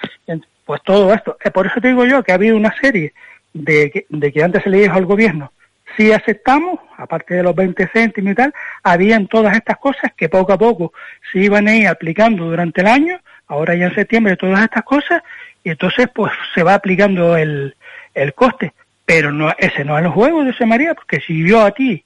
pues 0.66 0.82
todo 0.84 1.12
esto. 1.14 1.36
por 1.52 1.66
eso 1.66 1.82
te 1.82 1.90
digo 1.90 2.06
yo 2.06 2.24
que 2.24 2.32
ha 2.32 2.36
habido 2.36 2.56
una 2.56 2.74
serie 2.80 3.14
de 3.54 4.06
de 4.08 4.32
que 4.32 4.44
antes 4.44 4.64
se 4.64 4.70
le 4.70 4.82
dijo 4.82 4.96
al 4.96 5.06
gobierno, 5.06 5.52
si 5.98 6.12
aceptamos, 6.12 6.80
aparte 6.98 7.36
de 7.36 7.44
los 7.44 7.56
20 7.56 7.88
céntimos 7.88 8.32
y 8.32 8.36
tal, 8.36 8.54
habían 8.84 9.28
todas 9.28 9.56
estas 9.56 9.78
cosas 9.78 10.12
que 10.16 10.30
poco 10.30 10.54
a 10.54 10.58
poco 10.58 10.94
se 11.32 11.40
iban 11.40 11.68
a 11.68 11.76
ir 11.76 11.88
aplicando 11.88 12.46
durante 12.46 12.82
el 12.82 12.88
año, 12.88 13.20
ahora 13.48 13.76
ya 13.76 13.88
en 13.88 13.96
septiembre 13.96 14.38
todas 14.38 14.64
estas 14.64 14.84
cosas, 14.84 15.22
y 15.64 15.70
entonces 15.70 16.08
pues 16.14 16.34
se 16.54 16.64
va 16.64 16.74
aplicando 16.74 17.38
el, 17.38 17.76
el 18.14 18.34
coste. 18.34 18.74
Pero 19.06 19.32
no, 19.32 19.54
ese 19.58 19.84
no 19.84 19.98
es 19.98 20.06
el 20.06 20.12
juego 20.12 20.44
ese 20.44 20.66
María, 20.66 20.94
porque 20.94 21.20
si 21.20 21.48
yo 21.48 21.62
a 21.62 21.72
ti 21.72 22.04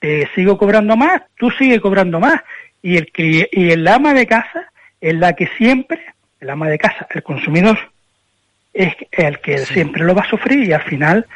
te 0.00 0.28
sigo 0.34 0.58
cobrando 0.58 0.96
más, 0.96 1.22
tú 1.38 1.50
sigues 1.50 1.80
cobrando 1.80 2.18
más. 2.20 2.40
Y 2.82 2.96
el, 2.96 3.10
y 3.16 3.70
el 3.70 3.86
ama 3.86 4.12
de 4.14 4.26
casa 4.26 4.70
es 5.00 5.14
la 5.14 5.34
que 5.34 5.48
siempre, 5.56 6.00
el 6.40 6.50
ama 6.50 6.68
de 6.68 6.78
casa, 6.78 7.06
el 7.10 7.22
consumidor, 7.22 7.78
es 8.72 8.94
el 9.12 9.38
que 9.40 9.58
siempre 9.58 10.04
lo 10.04 10.14
va 10.14 10.22
a 10.22 10.30
sufrir 10.30 10.64
y 10.64 10.72
al 10.72 10.82
final 10.82 11.26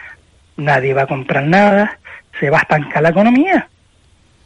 nadie 0.57 0.93
va 0.93 1.03
a 1.03 1.07
comprar 1.07 1.45
nada, 1.45 1.99
se 2.39 2.51
va 2.51 2.59
a 2.59 2.63
estancar 2.63 3.03
la 3.03 3.11
economía 3.11 3.69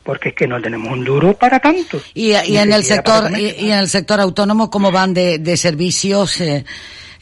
porque 0.02 0.30
es 0.30 0.34
que 0.34 0.48
no 0.48 0.60
tenemos 0.60 0.92
un 0.92 1.04
duro 1.04 1.34
para 1.34 1.60
tanto. 1.60 2.00
Y, 2.14 2.32
y 2.32 2.56
en 2.56 2.72
el 2.72 2.84
sector 2.84 3.30
y, 3.38 3.70
en 3.70 3.78
el 3.78 3.88
sector 3.88 4.20
autónomo 4.20 4.70
cómo 4.70 4.90
van 4.90 5.14
de, 5.14 5.38
de 5.38 5.56
servicios, 5.56 6.40
eh, 6.40 6.64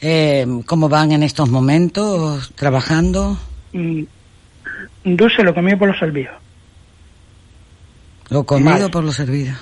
eh, 0.01 0.45
cómo 0.65 0.89
van 0.89 1.11
en 1.11 1.23
estos 1.23 1.49
momentos 1.49 2.51
trabajando. 2.55 3.37
Mm, 3.73 4.03
dulce 5.03 5.43
lo 5.43 5.53
comido 5.53 5.77
por 5.77 5.89
los 5.89 5.99
servidos. 5.99 6.35
Lo 8.29 8.43
comido 8.43 8.79
Mal. 8.79 8.91
por 8.91 9.03
los 9.03 9.15
servidos. 9.15 9.57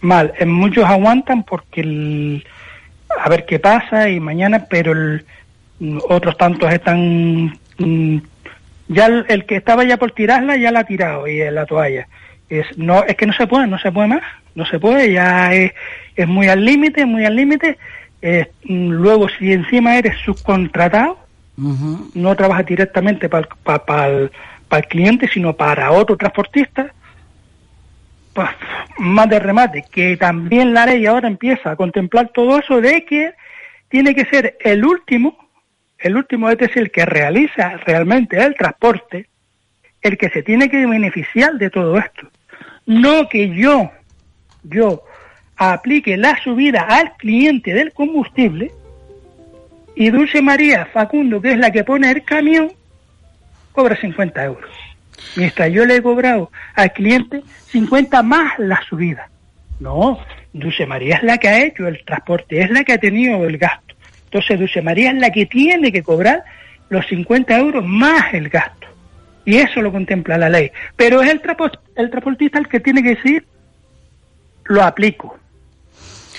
Mal, 0.00 0.32
en 0.38 0.50
muchos 0.50 0.84
aguantan 0.84 1.44
porque 1.44 1.80
el, 1.80 2.44
a 3.18 3.28
ver 3.28 3.46
qué 3.46 3.58
pasa 3.58 4.08
y 4.08 4.18
mañana, 4.20 4.66
pero 4.68 4.92
el, 4.92 5.24
otros 6.08 6.36
tantos 6.36 6.72
están 6.72 7.58
mm, 7.78 8.18
ya 8.88 9.06
el, 9.06 9.24
el, 9.28 9.46
que 9.46 9.56
estaba 9.56 9.84
ya 9.84 9.96
por 9.96 10.12
tirarla 10.12 10.56
ya 10.56 10.72
la 10.72 10.80
ha 10.80 10.84
tirado 10.84 11.28
y 11.28 11.40
en 11.40 11.54
la 11.54 11.66
toalla. 11.66 12.08
Es, 12.48 12.76
no, 12.76 13.04
es 13.04 13.16
que 13.16 13.26
no 13.26 13.32
se 13.32 13.46
puede, 13.46 13.66
no 13.66 13.78
se 13.78 13.92
puede 13.92 14.08
más, 14.08 14.22
no 14.54 14.66
se 14.66 14.78
puede, 14.78 15.12
ya 15.12 15.52
es, 15.54 15.72
es 16.16 16.28
muy 16.28 16.48
al 16.48 16.64
límite, 16.64 17.06
muy 17.06 17.24
al 17.24 17.36
límite. 17.36 17.78
Eh, 18.26 18.50
luego, 18.64 19.28
si 19.28 19.52
encima 19.52 19.98
eres 19.98 20.16
subcontratado, 20.24 21.18
uh 21.58 21.62
-huh. 21.62 22.10
no 22.14 22.34
trabajas 22.34 22.64
directamente 22.64 23.28
para 23.28 23.46
pa, 23.62 23.84
pa 23.84 24.08
el, 24.08 24.30
pa 24.66 24.78
el 24.78 24.86
cliente, 24.86 25.28
sino 25.28 25.52
para 25.52 25.90
otro 25.90 26.16
transportista, 26.16 26.90
pues 28.32 28.48
más 28.96 29.28
de 29.28 29.38
remate, 29.38 29.84
que 29.90 30.16
también 30.16 30.72
la 30.72 30.86
ley 30.86 31.04
ahora 31.04 31.28
empieza 31.28 31.72
a 31.72 31.76
contemplar 31.76 32.30
todo 32.30 32.58
eso 32.58 32.80
de 32.80 33.04
que 33.04 33.34
tiene 33.90 34.14
que 34.14 34.24
ser 34.24 34.56
el 34.60 34.86
último 34.86 35.36
el 35.98 36.16
último 36.16 36.48
es 36.48 36.56
decir, 36.56 36.82
el 36.82 36.90
que 36.90 37.04
realiza 37.04 37.76
realmente 37.84 38.42
el 38.42 38.54
transporte, 38.54 39.28
el 40.00 40.16
que 40.16 40.30
se 40.30 40.42
tiene 40.42 40.70
que 40.70 40.86
beneficiar 40.86 41.54
de 41.54 41.68
todo 41.68 41.98
esto. 41.98 42.28
No 42.86 43.28
que 43.28 43.50
yo, 43.54 43.90
yo 44.62 45.02
aplique 45.56 46.16
la 46.16 46.36
subida 46.42 46.82
al 46.82 47.16
cliente 47.16 47.72
del 47.74 47.92
combustible 47.92 48.72
y 49.96 50.10
Dulce 50.10 50.42
María 50.42 50.86
Facundo, 50.86 51.40
que 51.40 51.52
es 51.52 51.58
la 51.58 51.70
que 51.70 51.84
pone 51.84 52.10
el 52.10 52.24
camión, 52.24 52.72
cobra 53.72 53.96
50 53.96 54.44
euros. 54.44 54.70
Mientras 55.36 55.70
yo 55.70 55.84
le 55.84 55.96
he 55.96 56.02
cobrado 56.02 56.50
al 56.74 56.92
cliente 56.92 57.42
50 57.68 58.22
más 58.22 58.58
la 58.58 58.82
subida. 58.88 59.28
No, 59.80 60.18
Dulce 60.52 60.86
María 60.86 61.16
es 61.16 61.22
la 61.22 61.38
que 61.38 61.48
ha 61.48 61.64
hecho 61.64 61.86
el 61.86 62.04
transporte, 62.04 62.60
es 62.60 62.70
la 62.70 62.84
que 62.84 62.94
ha 62.94 62.98
tenido 62.98 63.44
el 63.44 63.58
gasto. 63.58 63.94
Entonces 64.24 64.58
Dulce 64.58 64.82
María 64.82 65.10
es 65.10 65.18
la 65.18 65.30
que 65.30 65.46
tiene 65.46 65.92
que 65.92 66.02
cobrar 66.02 66.44
los 66.88 67.06
50 67.06 67.56
euros 67.58 67.84
más 67.84 68.34
el 68.34 68.48
gasto. 68.48 68.88
Y 69.44 69.56
eso 69.56 69.82
lo 69.82 69.92
contempla 69.92 70.38
la 70.38 70.48
ley. 70.48 70.70
Pero 70.96 71.22
es 71.22 71.30
el, 71.30 71.40
el 71.96 72.10
transportista 72.10 72.58
el 72.58 72.68
que 72.68 72.80
tiene 72.80 73.02
que 73.02 73.10
decir, 73.10 73.44
lo 74.64 74.82
aplico. 74.82 75.38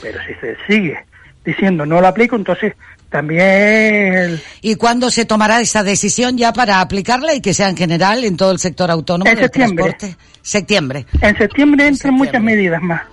Pero 0.02 0.20
si 0.28 0.34
se 0.36 0.58
sigue 0.68 0.98
diciendo 1.44 1.86
no 1.86 2.02
lo 2.02 2.08
aplico, 2.08 2.36
entonces 2.36 2.74
también... 3.10 4.42
¿Y 4.62 4.76
cuándo 4.76 5.10
se 5.10 5.26
tomará 5.26 5.62
esa 5.62 5.84
decisión 5.84 6.38
ya 6.38 6.52
para 6.52 6.82
aplicarla 6.82 7.34
y 7.34 7.42
que 7.42 7.54
sea 7.54 7.70
en 7.70 7.78
general 7.78 8.24
en 8.24 8.36
todo 8.36 8.52
el 8.52 8.60
sector 8.60 8.92
autónomo 8.92 9.30
en 9.30 9.36
del 9.36 9.46
septiembre. 9.46 9.84
transporte? 9.84 10.18
Septiembre. 10.42 11.06
En 11.22 11.38
septiembre 11.38 11.88
entran 11.88 12.14
muchas 12.14 12.42
medidas 12.42 12.82
más. 12.82 13.04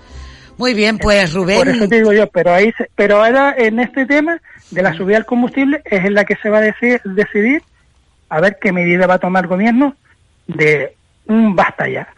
Muy 0.59 0.75
bien, 0.75 0.99
pues 0.99 1.33
Rubén. 1.33 1.59
Por 1.59 1.69
eso 1.69 1.89
te 1.89 1.97
digo 1.97 2.13
yo, 2.13 2.27
pero 2.29 2.53
ahí, 2.53 2.73
se, 2.77 2.89
pero 2.95 3.25
ahora 3.25 3.55
en 3.57 3.81
este 3.81 4.07
tema 4.07 4.41
de 4.71 4.83
la 4.83 4.95
subida 4.95 5.17
del 5.17 5.27
combustible 5.27 5.83
es 5.85 6.05
en 6.05 6.15
la 6.15 6.25
que 6.25 6.37
se 6.37 6.51
va 6.51 6.59
a 6.59 6.63
decir, 6.63 7.01
decidir 7.05 7.63
a 8.29 8.41
ver 8.41 8.59
qué 8.61 8.73
medida 8.73 9.07
va 9.07 9.15
a 9.15 9.19
tomar 9.19 9.45
el 9.45 9.49
gobierno 9.49 9.95
de 10.47 10.95
un 11.27 11.55
basta 11.55 11.89
ya. 11.89 12.09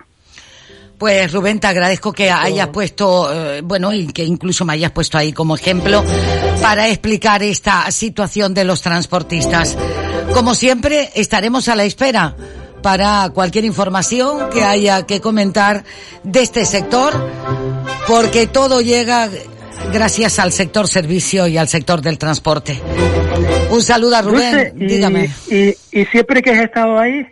Pues 0.98 1.32
Rubén, 1.32 1.60
te 1.60 1.66
agradezco 1.66 2.12
que 2.12 2.30
hayas 2.30 2.68
puesto, 2.68 3.30
eh, 3.32 3.60
bueno, 3.62 3.92
y 3.92 4.06
que 4.06 4.24
incluso 4.24 4.64
me 4.64 4.74
hayas 4.74 4.92
puesto 4.92 5.18
ahí 5.18 5.32
como 5.32 5.56
ejemplo 5.56 6.04
para 6.62 6.88
explicar 6.88 7.42
esta 7.42 7.90
situación 7.90 8.54
de 8.54 8.64
los 8.64 8.80
transportistas. 8.80 9.76
Como 10.32 10.54
siempre, 10.54 11.10
estaremos 11.14 11.68
a 11.68 11.76
la 11.76 11.84
espera 11.84 12.36
para 12.82 13.30
cualquier 13.32 13.64
información 13.64 14.50
que 14.50 14.62
haya 14.62 15.04
que 15.06 15.20
comentar 15.20 15.84
de 16.22 16.42
este 16.42 16.64
sector, 16.64 17.12
porque 18.06 18.46
todo 18.46 18.80
llega 18.80 19.28
gracias 19.92 20.38
al 20.38 20.52
sector 20.52 20.86
servicio 20.86 21.46
y 21.46 21.56
al 21.56 21.68
sector 21.68 22.02
del 22.02 22.18
transporte. 22.18 22.80
Un 23.70 23.82
saludo 23.82 24.16
a 24.16 24.22
Rubén, 24.22 24.74
y, 24.76 24.86
dígame. 24.86 25.30
Y, 25.50 25.68
y, 25.92 26.04
siempre 26.06 26.42
que 26.42 26.50
has 26.50 26.64
estado 26.64 26.98
ahí, 26.98 27.26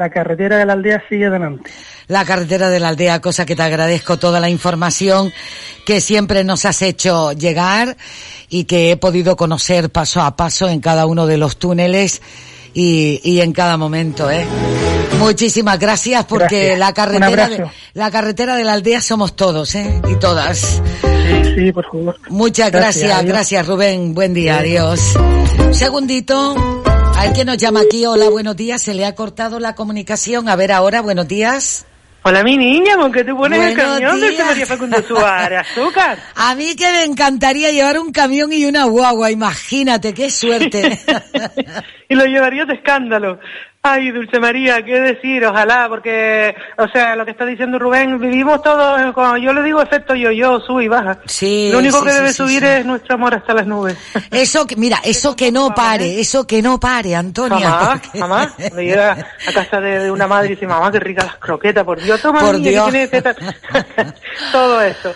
la 0.00 0.08
carretera 0.08 0.56
de 0.56 0.64
la 0.64 0.72
aldea 0.72 1.02
sigue 1.10 1.26
adelante. 1.26 1.70
La 2.08 2.24
carretera 2.24 2.70
de 2.70 2.80
la 2.80 2.88
aldea, 2.88 3.20
cosa 3.20 3.44
que 3.44 3.54
te 3.54 3.62
agradezco 3.62 4.18
toda 4.18 4.40
la 4.40 4.48
información 4.48 5.30
que 5.84 6.00
siempre 6.00 6.42
nos 6.42 6.64
has 6.64 6.80
hecho 6.80 7.32
llegar 7.32 7.98
y 8.48 8.64
que 8.64 8.92
he 8.92 8.96
podido 8.96 9.36
conocer 9.36 9.90
paso 9.90 10.22
a 10.22 10.36
paso 10.36 10.70
en 10.70 10.80
cada 10.80 11.04
uno 11.04 11.26
de 11.26 11.36
los 11.36 11.58
túneles 11.58 12.22
y, 12.72 13.20
y 13.22 13.42
en 13.42 13.52
cada 13.52 13.76
momento, 13.76 14.30
¿eh? 14.30 14.46
Muchísimas 15.18 15.78
gracias 15.78 16.24
porque 16.24 16.76
gracias. 16.76 16.78
la 16.78 16.94
carretera 16.94 17.48
de, 17.50 17.70
la 17.92 18.10
carretera 18.10 18.56
de 18.56 18.64
la 18.64 18.72
aldea 18.72 19.02
somos 19.02 19.36
todos, 19.36 19.74
¿eh? 19.74 20.00
Y 20.10 20.14
todas. 20.14 20.80
Sí, 21.02 21.54
sí, 21.56 21.72
por 21.72 21.84
favor. 21.84 22.16
Muchas 22.30 22.70
gracias, 22.72 23.04
gracias, 23.04 23.26
gracias 23.26 23.66
Rubén. 23.66 24.14
Buen 24.14 24.32
día, 24.32 24.54
sí. 24.54 24.60
adiós. 24.60 25.14
Un 25.58 25.74
segundito. 25.74 26.82
A 27.20 27.24
ver 27.24 27.34
quién 27.34 27.48
nos 27.48 27.58
llama 27.58 27.80
aquí. 27.80 28.06
Hola, 28.06 28.30
buenos 28.30 28.56
días. 28.56 28.80
Se 28.80 28.94
le 28.94 29.04
ha 29.04 29.14
cortado 29.14 29.60
la 29.60 29.74
comunicación. 29.74 30.48
A 30.48 30.56
ver 30.56 30.72
ahora, 30.72 31.02
buenos 31.02 31.28
días. 31.28 31.86
Hola, 32.22 32.42
mi 32.42 32.56
niña, 32.56 32.96
¿con 32.96 33.12
qué 33.12 33.24
tú 33.24 33.36
pones 33.36 33.58
Buenos 33.58 33.78
el 33.78 33.84
camión 33.84 34.20
días. 34.20 34.38
de 34.38 34.44
María 34.44 34.66
Facundo 34.66 35.02
Suárez? 35.02 35.58
¿Azúcar? 35.70 36.18
A 36.34 36.54
mí 36.54 36.74
que 36.76 36.90
me 36.90 37.04
encantaría 37.04 37.72
llevar 37.72 37.98
un 37.98 38.10
camión 38.10 38.54
y 38.54 38.64
una 38.64 38.84
guagua, 38.84 39.30
imagínate, 39.30 40.14
qué 40.14 40.30
suerte. 40.30 40.98
y 42.08 42.14
lo 42.14 42.24
llevaría 42.24 42.64
de 42.64 42.72
escándalo. 42.72 43.38
Ay, 43.82 44.10
Dulce 44.10 44.38
María, 44.38 44.82
qué 44.84 45.00
decir, 45.00 45.42
ojalá, 45.46 45.86
porque, 45.88 46.54
o 46.76 46.86
sea, 46.88 47.16
lo 47.16 47.24
que 47.24 47.30
está 47.30 47.46
diciendo 47.46 47.78
Rubén, 47.78 48.18
vivimos 48.20 48.62
todos, 48.62 49.00
eh, 49.00 49.10
cuando 49.14 49.38
yo 49.38 49.54
le 49.54 49.62
digo 49.62 49.80
efecto 49.80 50.14
yo-yo, 50.14 50.60
sube 50.60 50.84
y 50.84 50.88
baja. 50.88 51.16
Sí. 51.24 51.70
Lo 51.72 51.78
único 51.78 52.00
sí, 52.00 52.04
que 52.04 52.10
sí, 52.10 52.16
debe 52.18 52.28
sí, 52.28 52.34
subir 52.34 52.62
es 52.62 52.84
nuestro 52.84 53.14
amor 53.14 53.34
hasta 53.34 53.54
las 53.54 53.66
nubes. 53.66 53.96
Eso 54.30 54.66
que, 54.66 54.76
mira, 54.76 54.98
eso 55.04 55.34
que 55.34 55.50
no 55.50 55.74
pare, 55.74 56.20
eso 56.20 56.46
que 56.46 56.60
no 56.60 56.78
pare, 56.78 57.16
Antonia. 57.16 57.70
Jamás, 57.70 58.00
porque- 58.00 58.18
jamás. 58.18 58.48
Me 58.74 58.84
llega 58.84 59.12
a 59.48 59.52
casa 59.54 59.80
de, 59.80 59.98
de 60.00 60.10
una 60.10 60.26
madre 60.26 60.48
y 60.48 60.50
dice, 60.56 60.66
mamá, 60.66 60.92
qué 60.92 61.00
ricas 61.00 61.24
las 61.24 61.36
croquetas, 61.38 61.82
por 61.82 62.02
Dios, 62.02 62.20
toma 62.20 62.40
Por 62.40 62.56
niña, 62.58 62.70
Dios. 62.70 62.84
que 62.84 62.90
tiene 62.92 63.08
tetas". 63.08 63.36
Todo 64.52 64.82
eso. 64.82 65.14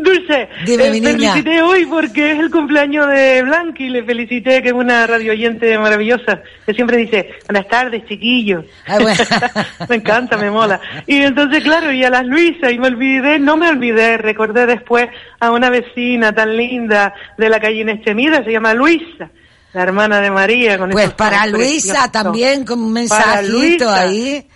Dulce, 0.00 0.48
Dime, 0.64 0.86
eh, 0.86 0.90
mi 0.92 1.00
niña. 1.00 1.32
felicité 1.34 1.60
hoy 1.62 1.84
porque 1.84 2.32
es 2.32 2.38
el 2.38 2.50
cumpleaños 2.50 3.06
de 3.08 3.42
Blanqui, 3.42 3.90
le 3.90 4.02
felicité, 4.04 4.62
que 4.62 4.68
es 4.68 4.74
una 4.74 5.06
radio 5.06 5.32
oyente 5.32 5.76
maravillosa, 5.78 6.40
que 6.64 6.72
siempre 6.72 6.96
dice, 6.96 7.34
buenas 7.46 7.68
tardes, 7.68 7.97
chiquillos. 8.06 8.64
Ah, 8.86 8.98
bueno. 9.00 9.22
me 9.88 9.96
encanta, 9.96 10.36
me 10.36 10.50
mola. 10.50 10.80
Y 11.06 11.16
entonces, 11.22 11.62
claro, 11.62 11.92
y 11.92 12.04
a 12.04 12.10
las 12.10 12.24
Luisa, 12.26 12.70
y 12.70 12.78
me 12.78 12.88
olvidé, 12.88 13.38
no 13.38 13.56
me 13.56 13.68
olvidé, 13.68 14.18
recordé 14.18 14.66
después 14.66 15.08
a 15.40 15.50
una 15.50 15.70
vecina 15.70 16.32
tan 16.34 16.56
linda 16.56 17.14
de 17.36 17.48
la 17.48 17.60
calle 17.60 17.80
Inestemida, 17.80 18.44
se 18.44 18.52
llama 18.52 18.74
Luisa, 18.74 19.30
la 19.72 19.82
hermana 19.82 20.20
de 20.20 20.30
María. 20.30 20.78
Con 20.78 20.90
Pues 20.90 21.10
para 21.12 21.46
Luisa 21.46 21.92
preciosos. 21.92 22.12
también, 22.12 22.64
con 22.64 22.80
un 22.80 22.92
Para 22.92 23.42
mensajito 23.42 23.52
Luisa. 23.52 24.00
ahí. 24.00 24.46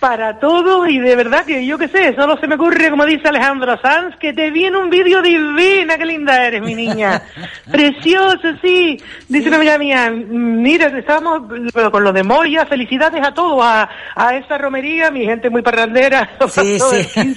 Para 0.00 0.38
todos 0.38 0.88
y 0.90 0.98
de 0.98 1.16
verdad 1.16 1.46
que 1.46 1.64
yo 1.64 1.78
qué 1.78 1.88
sé, 1.88 2.14
solo 2.14 2.36
se 2.38 2.46
me 2.46 2.56
ocurre, 2.56 2.90
como 2.90 3.06
dice 3.06 3.28
Alejandro 3.28 3.80
Sanz, 3.80 4.14
que 4.16 4.34
te 4.34 4.50
viene 4.50 4.76
un 4.76 4.90
vídeo 4.90 5.22
divina, 5.22 5.96
qué 5.96 6.04
linda 6.04 6.46
eres, 6.46 6.60
mi 6.60 6.74
niña. 6.74 7.22
Precioso, 7.70 8.48
sí. 8.62 8.98
Dice 9.28 9.48
una 9.48 9.56
amiga 9.56 9.78
mía, 9.78 10.10
mira, 10.10 10.86
estábamos 10.98 11.42
pero 11.72 11.90
con 11.90 12.04
lo 12.04 12.12
de 12.12 12.22
Moya, 12.22 12.66
felicidades 12.66 13.26
a 13.26 13.32
todos, 13.32 13.64
a, 13.64 13.88
a 14.14 14.36
esa 14.36 14.58
romería, 14.58 15.10
mi 15.10 15.24
gente 15.24 15.50
muy 15.50 15.62
parrandera. 15.62 16.30
Sí, 16.48 16.78
sí. 16.78 17.20
el 17.20 17.36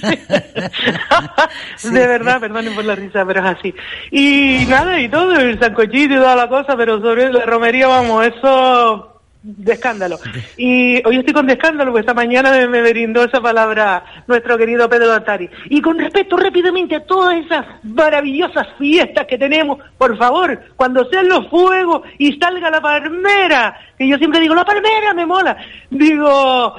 15. 1.76 1.90
De 1.90 2.06
verdad, 2.06 2.40
perdonen 2.40 2.74
por 2.74 2.84
la 2.84 2.94
risa, 2.94 3.24
pero 3.26 3.40
es 3.40 3.58
así. 3.58 3.74
Y 4.10 4.64
nada, 4.68 4.98
y 5.00 5.08
todo, 5.08 5.34
el 5.34 5.58
sancochito 5.58 6.14
y 6.14 6.16
toda 6.16 6.36
la 6.36 6.48
cosa, 6.48 6.76
pero 6.76 7.00
sobre 7.00 7.30
la 7.32 7.44
romería, 7.44 7.88
vamos, 7.88 8.26
eso 8.26 9.19
de 9.42 9.72
escándalo. 9.72 10.18
Y 10.56 11.06
hoy 11.06 11.18
estoy 11.18 11.32
con 11.32 11.46
de 11.46 11.54
escándalo, 11.54 11.90
porque 11.90 12.00
esta 12.00 12.14
mañana 12.14 12.50
me, 12.52 12.66
me 12.68 12.90
brindó 12.90 13.24
esa 13.24 13.40
palabra 13.40 14.04
nuestro 14.26 14.58
querido 14.58 14.88
Pedro 14.88 15.12
Atari. 15.12 15.48
Y 15.70 15.80
con 15.80 15.98
respecto 15.98 16.36
rápidamente 16.36 16.96
a 16.96 17.04
todas 17.04 17.36
esas 17.44 17.66
maravillosas 17.82 18.68
fiestas 18.78 19.26
que 19.26 19.38
tenemos, 19.38 19.78
por 19.96 20.16
favor, 20.18 20.60
cuando 20.76 21.08
sean 21.08 21.28
los 21.28 21.48
fuegos 21.48 22.02
y 22.18 22.38
salga 22.38 22.70
la 22.70 22.80
palmera, 22.80 23.78
que 23.96 24.06
yo 24.06 24.16
siempre 24.18 24.40
digo, 24.40 24.54
la 24.54 24.64
palmera 24.64 25.14
me 25.14 25.26
mola, 25.26 25.56
digo... 25.90 26.74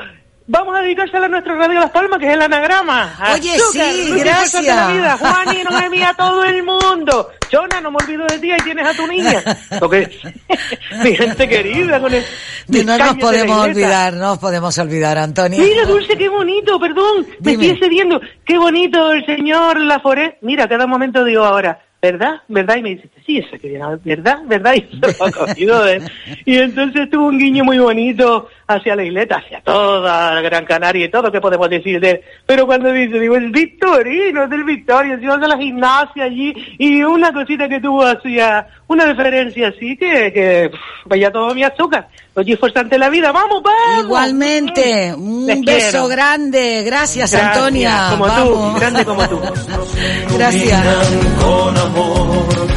Vamos 0.51 0.75
a 0.77 0.81
dedicársela 0.81 1.27
a 1.27 1.29
nuestro 1.29 1.55
Radio 1.55 1.79
Las 1.79 1.91
Palmas, 1.91 2.19
que 2.19 2.27
es 2.27 2.33
el 2.33 2.41
anagrama. 2.41 3.15
Oye, 3.33 3.55
Azúcar, 3.55 3.93
sí, 3.93 4.07
fuerza 4.09 4.59
de 4.59 4.67
la 4.67 4.75
gracias. 4.75 4.93
vida. 4.93 5.17
Juan 5.17 5.57
y 5.57 5.63
Noemí 5.63 6.03
a 6.03 6.13
todo 6.13 6.43
el 6.43 6.63
mundo. 6.63 7.29
Chona, 7.49 7.79
no 7.79 7.89
me 7.89 7.97
olvido 8.03 8.25
de 8.27 8.37
ti, 8.37 8.51
ahí 8.51 8.59
tienes 8.61 8.85
a 8.85 8.93
tu 8.93 9.07
niña. 9.07 9.41
Porque, 9.79 10.11
mi 11.05 11.15
gente 11.15 11.47
querida, 11.47 12.01
con 12.01 12.13
el... 12.13 12.25
No 12.67 12.97
nos 12.97 13.15
podemos 13.15 13.65
olvidar, 13.65 14.11
no 14.11 14.27
nos 14.27 14.39
podemos 14.39 14.77
olvidar, 14.77 15.17
Antonia. 15.19 15.57
Mira, 15.57 15.85
Dulce, 15.85 16.17
qué 16.17 16.27
bonito, 16.27 16.77
perdón, 16.81 17.25
me 17.39 17.53
estoy 17.53 17.69
excediendo. 17.69 18.19
Qué 18.43 18.57
bonito 18.57 19.13
el 19.13 19.25
señor 19.25 19.79
Laforet. 19.79 20.37
Mira, 20.41 20.67
cada 20.67 20.85
momento 20.85 21.23
digo 21.23 21.45
ahora, 21.45 21.79
¿verdad? 22.01 22.41
¿Verdad? 22.49 22.75
Y 22.77 22.81
me 22.81 22.89
dice, 22.89 23.09
sí, 23.25 23.37
eso 23.37 23.51
que 23.61 23.69
viene, 23.69 23.85
¿verdad? 24.03 24.39
¿Verdad? 24.45 24.73
Y 24.73 24.81
se 24.81 24.97
lo 24.97 25.25
ha 25.25 25.31
cogido 25.31 25.83
de 25.83 25.93
él. 25.93 26.11
Y 26.45 26.57
entonces 26.57 27.09
tuvo 27.09 27.27
un 27.27 27.37
guiño 27.37 27.63
muy 27.63 27.77
bonito 27.77 28.49
hacia 28.75 28.95
la 28.95 29.03
isleta, 29.03 29.37
hacia 29.37 29.61
toda 29.61 30.33
la 30.35 30.41
Gran 30.41 30.65
Canaria 30.65 31.05
y 31.05 31.11
todo 31.11 31.31
que 31.31 31.41
podemos 31.41 31.69
decir 31.69 31.99
de 31.99 32.09
él. 32.11 32.21
Pero 32.45 32.65
cuando 32.65 32.91
dice, 32.91 33.19
digo, 33.19 33.35
el 33.35 33.51
Victorino, 33.51 34.43
es 34.43 34.49
del 34.49 34.63
Victoria, 34.63 35.13
encima 35.13 35.37
de 35.37 35.47
la 35.47 35.57
gimnasia 35.57 36.23
allí, 36.25 36.53
y 36.77 37.03
una 37.03 37.31
cosita 37.33 37.67
que 37.69 37.79
tuvo 37.79 38.03
hacia, 38.05 38.67
una 38.87 39.05
referencia 39.05 39.69
así 39.69 39.95
que, 39.97 40.31
que 40.33 40.69
pff, 40.71 40.79
vaya 41.09 41.31
todo 41.31 41.53
mi 41.55 41.63
azúcar. 41.63 42.07
Oye, 42.33 42.53
esforzante 42.53 42.97
la 42.97 43.09
vida, 43.09 43.31
vamos, 43.33 43.61
vamos. 43.61 44.05
Igualmente, 44.05 45.13
un 45.13 45.45
Les 45.45 45.59
beso 45.61 45.89
quiero. 45.91 46.07
grande. 46.07 46.83
Gracias, 46.85 47.31
Gracias, 47.31 47.57
Antonia. 47.57 48.07
como 48.11 48.25
tú, 48.25 48.31
Vamos. 48.31 48.79
grande 48.79 49.05
como 49.05 49.27
tú. 49.27 49.41
Gracias. 50.37 50.85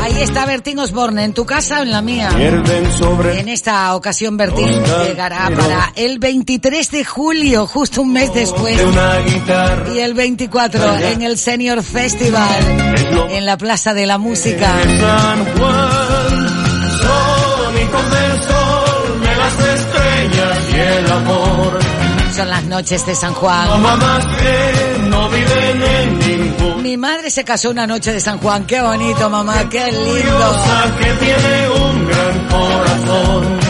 Ahí 0.00 0.22
está 0.22 0.44
Bertín 0.46 0.78
Osborne, 0.80 1.24
¿en 1.24 1.34
tu 1.34 1.46
casa 1.46 1.80
o 1.80 1.82
en 1.82 1.90
la 1.92 2.02
mía? 2.02 2.30
Sobre 2.98 3.40
En 3.40 3.48
esta 3.48 3.94
ocasión 3.94 4.36
Bertín 4.36 4.68
llegará 5.06 5.38
carteros. 5.48 5.83
El 5.96 6.18
23 6.18 6.90
de 6.90 7.04
julio, 7.04 7.66
justo 7.66 8.02
un 8.02 8.12
mes 8.12 8.32
después. 8.34 8.76
de 8.76 8.84
una 8.84 9.18
guitarra. 9.18 9.94
Y 9.94 9.98
el 10.00 10.14
24 10.14 10.96
en 10.96 11.22
el 11.22 11.38
Senior 11.38 11.82
Festival, 11.82 13.28
en 13.30 13.46
la 13.46 13.56
Plaza 13.56 13.94
de 13.94 14.06
la 14.06 14.18
Música. 14.18 14.74
Son 22.34 22.48
las 22.50 22.64
noches 22.64 23.06
de 23.06 23.14
San 23.14 23.32
Juan. 23.34 23.68
Mi 26.82 26.96
madre 26.96 27.30
se 27.30 27.44
casó 27.44 27.70
una 27.70 27.86
noche 27.86 28.12
de 28.12 28.20
San 28.20 28.38
Juan. 28.38 28.66
Qué 28.66 28.80
bonito, 28.80 29.30
mamá, 29.30 29.68
qué 29.68 29.90
lindo. 29.92 30.62
que 30.98 31.12
tiene 31.24 31.68
un 31.70 32.08
gran 32.08 32.48
corazón. 32.48 33.63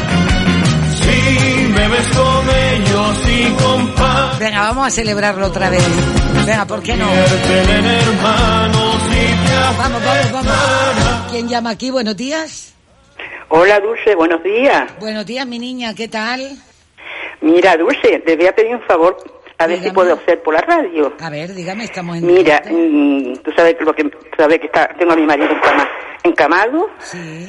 Si 2.03 2.17
con 2.17 2.49
ellos 2.51 3.29
y 3.29 4.41
Venga, 4.43 4.61
vamos 4.63 4.87
a 4.89 4.91
celebrarlo 4.91 5.47
otra 5.47 5.71
vez. 5.71 5.83
Venga, 6.45 6.67
¿por 6.67 6.83
qué 6.83 6.97
no? 6.97 7.07
Vamos, 9.79 10.03
vamos, 10.05 10.33
vamos. 10.33 11.31
¿Quién 11.31 11.49
llama 11.49 11.71
aquí? 11.71 11.91
Buenos 11.91 12.17
días. 12.17 12.75
Hola 13.49 13.79
Dulce, 13.81 14.15
buenos 14.17 14.43
días. 14.43 14.91
Buenos 14.99 15.25
días, 15.25 15.47
mi 15.47 15.59
niña, 15.59 15.95
¿qué 15.95 16.09
tal? 16.09 16.41
Mira 17.41 17.77
Dulce, 17.77 18.19
te 18.27 18.37
voy 18.37 18.47
a 18.47 18.55
pedir 18.55 18.75
un 18.75 18.83
favor, 18.83 19.17
a 19.59 19.67
ver 19.67 19.77
si 19.77 19.83
Dígame. 19.85 19.95
puedo 19.95 20.15
hacer 20.15 20.43
por 20.43 20.55
la 20.55 20.61
radio. 20.63 21.13
A 21.21 21.31
ver, 21.31 21.55
dígame, 21.55 21.85
estamos 21.85 22.17
en 22.17 22.27
Mira, 22.27 22.61
directo. 22.61 22.71
mm, 22.73 23.37
tú 23.45 23.53
sabes 23.57 23.77
que 23.77 23.85
lo 23.85 23.95
que 23.95 24.11
sabes 24.37 24.59
que 24.59 24.67
está, 24.67 24.89
tengo 24.99 25.13
a 25.13 25.17
mi 25.17 25.27
marido 25.27 25.49
encama- 25.51 25.89
encamado 26.25 26.91
Sí. 26.99 27.49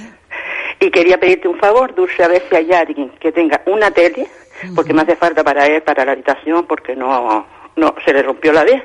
Y 0.79 0.91
quería 0.91 1.19
pedirte 1.19 1.47
un 1.47 1.57
favor, 1.57 1.95
Dulce, 1.95 2.23
a 2.23 2.27
ver 2.27 2.43
si 2.49 2.55
hay 2.55 2.71
alguien 2.73 3.09
que 3.19 3.31
tenga 3.31 3.61
una 3.65 3.91
tele, 3.91 4.27
porque 4.75 4.93
me 4.93 5.01
hace 5.01 5.15
falta 5.15 5.43
para 5.43 5.65
él, 5.65 5.81
para 5.81 6.05
la 6.05 6.13
habitación, 6.13 6.65
porque 6.65 6.95
no, 6.95 7.45
no 7.75 7.95
se 8.03 8.13
le 8.13 8.21
rompió 8.21 8.51
la 8.53 8.63
vez 8.63 8.83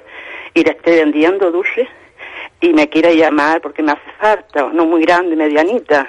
y 0.54 0.64
la 0.64 0.72
estoy 0.72 0.96
vendiendo, 0.96 1.50
Dulce, 1.50 1.88
y 2.60 2.72
me 2.72 2.88
quiere 2.88 3.16
llamar 3.16 3.60
porque 3.60 3.82
me 3.82 3.92
hace 3.92 4.10
falta, 4.18 4.68
no 4.72 4.86
muy 4.86 5.02
grande, 5.02 5.36
medianita. 5.36 6.08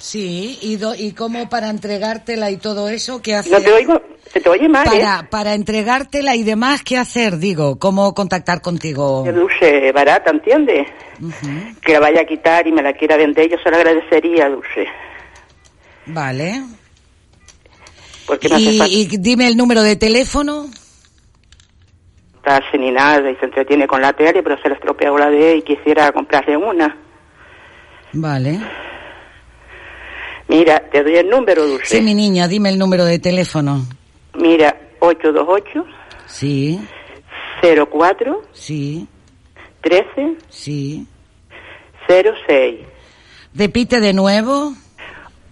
Sí, 0.00 0.58
¿y, 0.62 0.76
do- 0.76 0.94
¿y 0.94 1.12
cómo 1.12 1.48
para 1.50 1.68
entregártela 1.68 2.50
y 2.50 2.56
todo 2.56 2.88
eso? 2.88 3.20
¿Qué 3.20 3.34
hacer? 3.34 3.52
No 3.52 3.60
te 3.60 3.70
oigo, 3.72 4.00
se 4.32 4.40
te 4.40 4.48
oye 4.48 4.66
mal, 4.66 4.86
¿eh? 4.86 4.90
Para, 4.90 5.28
para 5.28 5.54
entregártela 5.54 6.34
y 6.36 6.42
demás, 6.42 6.82
¿qué 6.82 6.96
hacer? 6.96 7.36
Digo, 7.36 7.78
¿cómo 7.78 8.14
contactar 8.14 8.62
contigo? 8.62 9.24
Dulce 9.30 9.92
barata, 9.92 10.30
¿entiendes? 10.30 10.86
Que 11.82 11.92
la 11.92 12.00
vaya 12.00 12.22
a 12.22 12.24
quitar 12.24 12.66
y 12.66 12.72
me 12.72 12.82
la 12.82 12.94
quiera 12.94 13.18
vender, 13.18 13.50
yo 13.50 13.58
se 13.62 13.70
lo 13.70 13.76
agradecería, 13.76 14.48
Dulce, 14.48 14.86
Vale. 16.06 16.62
porque 18.26 18.48
me 18.48 18.54
hace 18.54 18.64
Y, 18.72 18.78
falta 18.78 18.94
y 18.94 19.06
dime 19.18 19.46
el 19.48 19.56
número 19.58 19.82
de 19.82 19.96
teléfono. 19.96 20.66
ni 22.78 22.90
nada 22.90 23.30
y 23.30 23.36
se 23.36 23.44
entretiene 23.44 23.86
con 23.86 24.00
la 24.00 24.14
tele, 24.14 24.42
pero 24.42 24.56
se 24.62 24.68
le 24.70 24.76
estropeó 24.76 25.18
la 25.18 25.28
de 25.28 25.56
y 25.58 25.62
quisiera 25.62 26.10
comprarle 26.12 26.56
una. 26.56 26.96
Vale. 28.14 28.58
Mira, 30.50 30.80
te 30.90 31.04
doy 31.04 31.14
el 31.14 31.30
número, 31.30 31.64
Dulce. 31.64 31.96
Sí, 31.98 32.02
mi 32.02 32.12
niña, 32.12 32.48
dime 32.48 32.70
el 32.70 32.78
número 32.78 33.04
de 33.04 33.20
teléfono. 33.20 33.86
Mira, 34.34 34.76
828 34.98 35.86
Sí, 36.26 36.80
04 37.62 38.42
sí, 38.52 39.06
13 39.80 40.36
sí. 40.48 41.06
06 42.08 42.80
Repite 43.54 44.00
de 44.00 44.12
nuevo. 44.12 44.72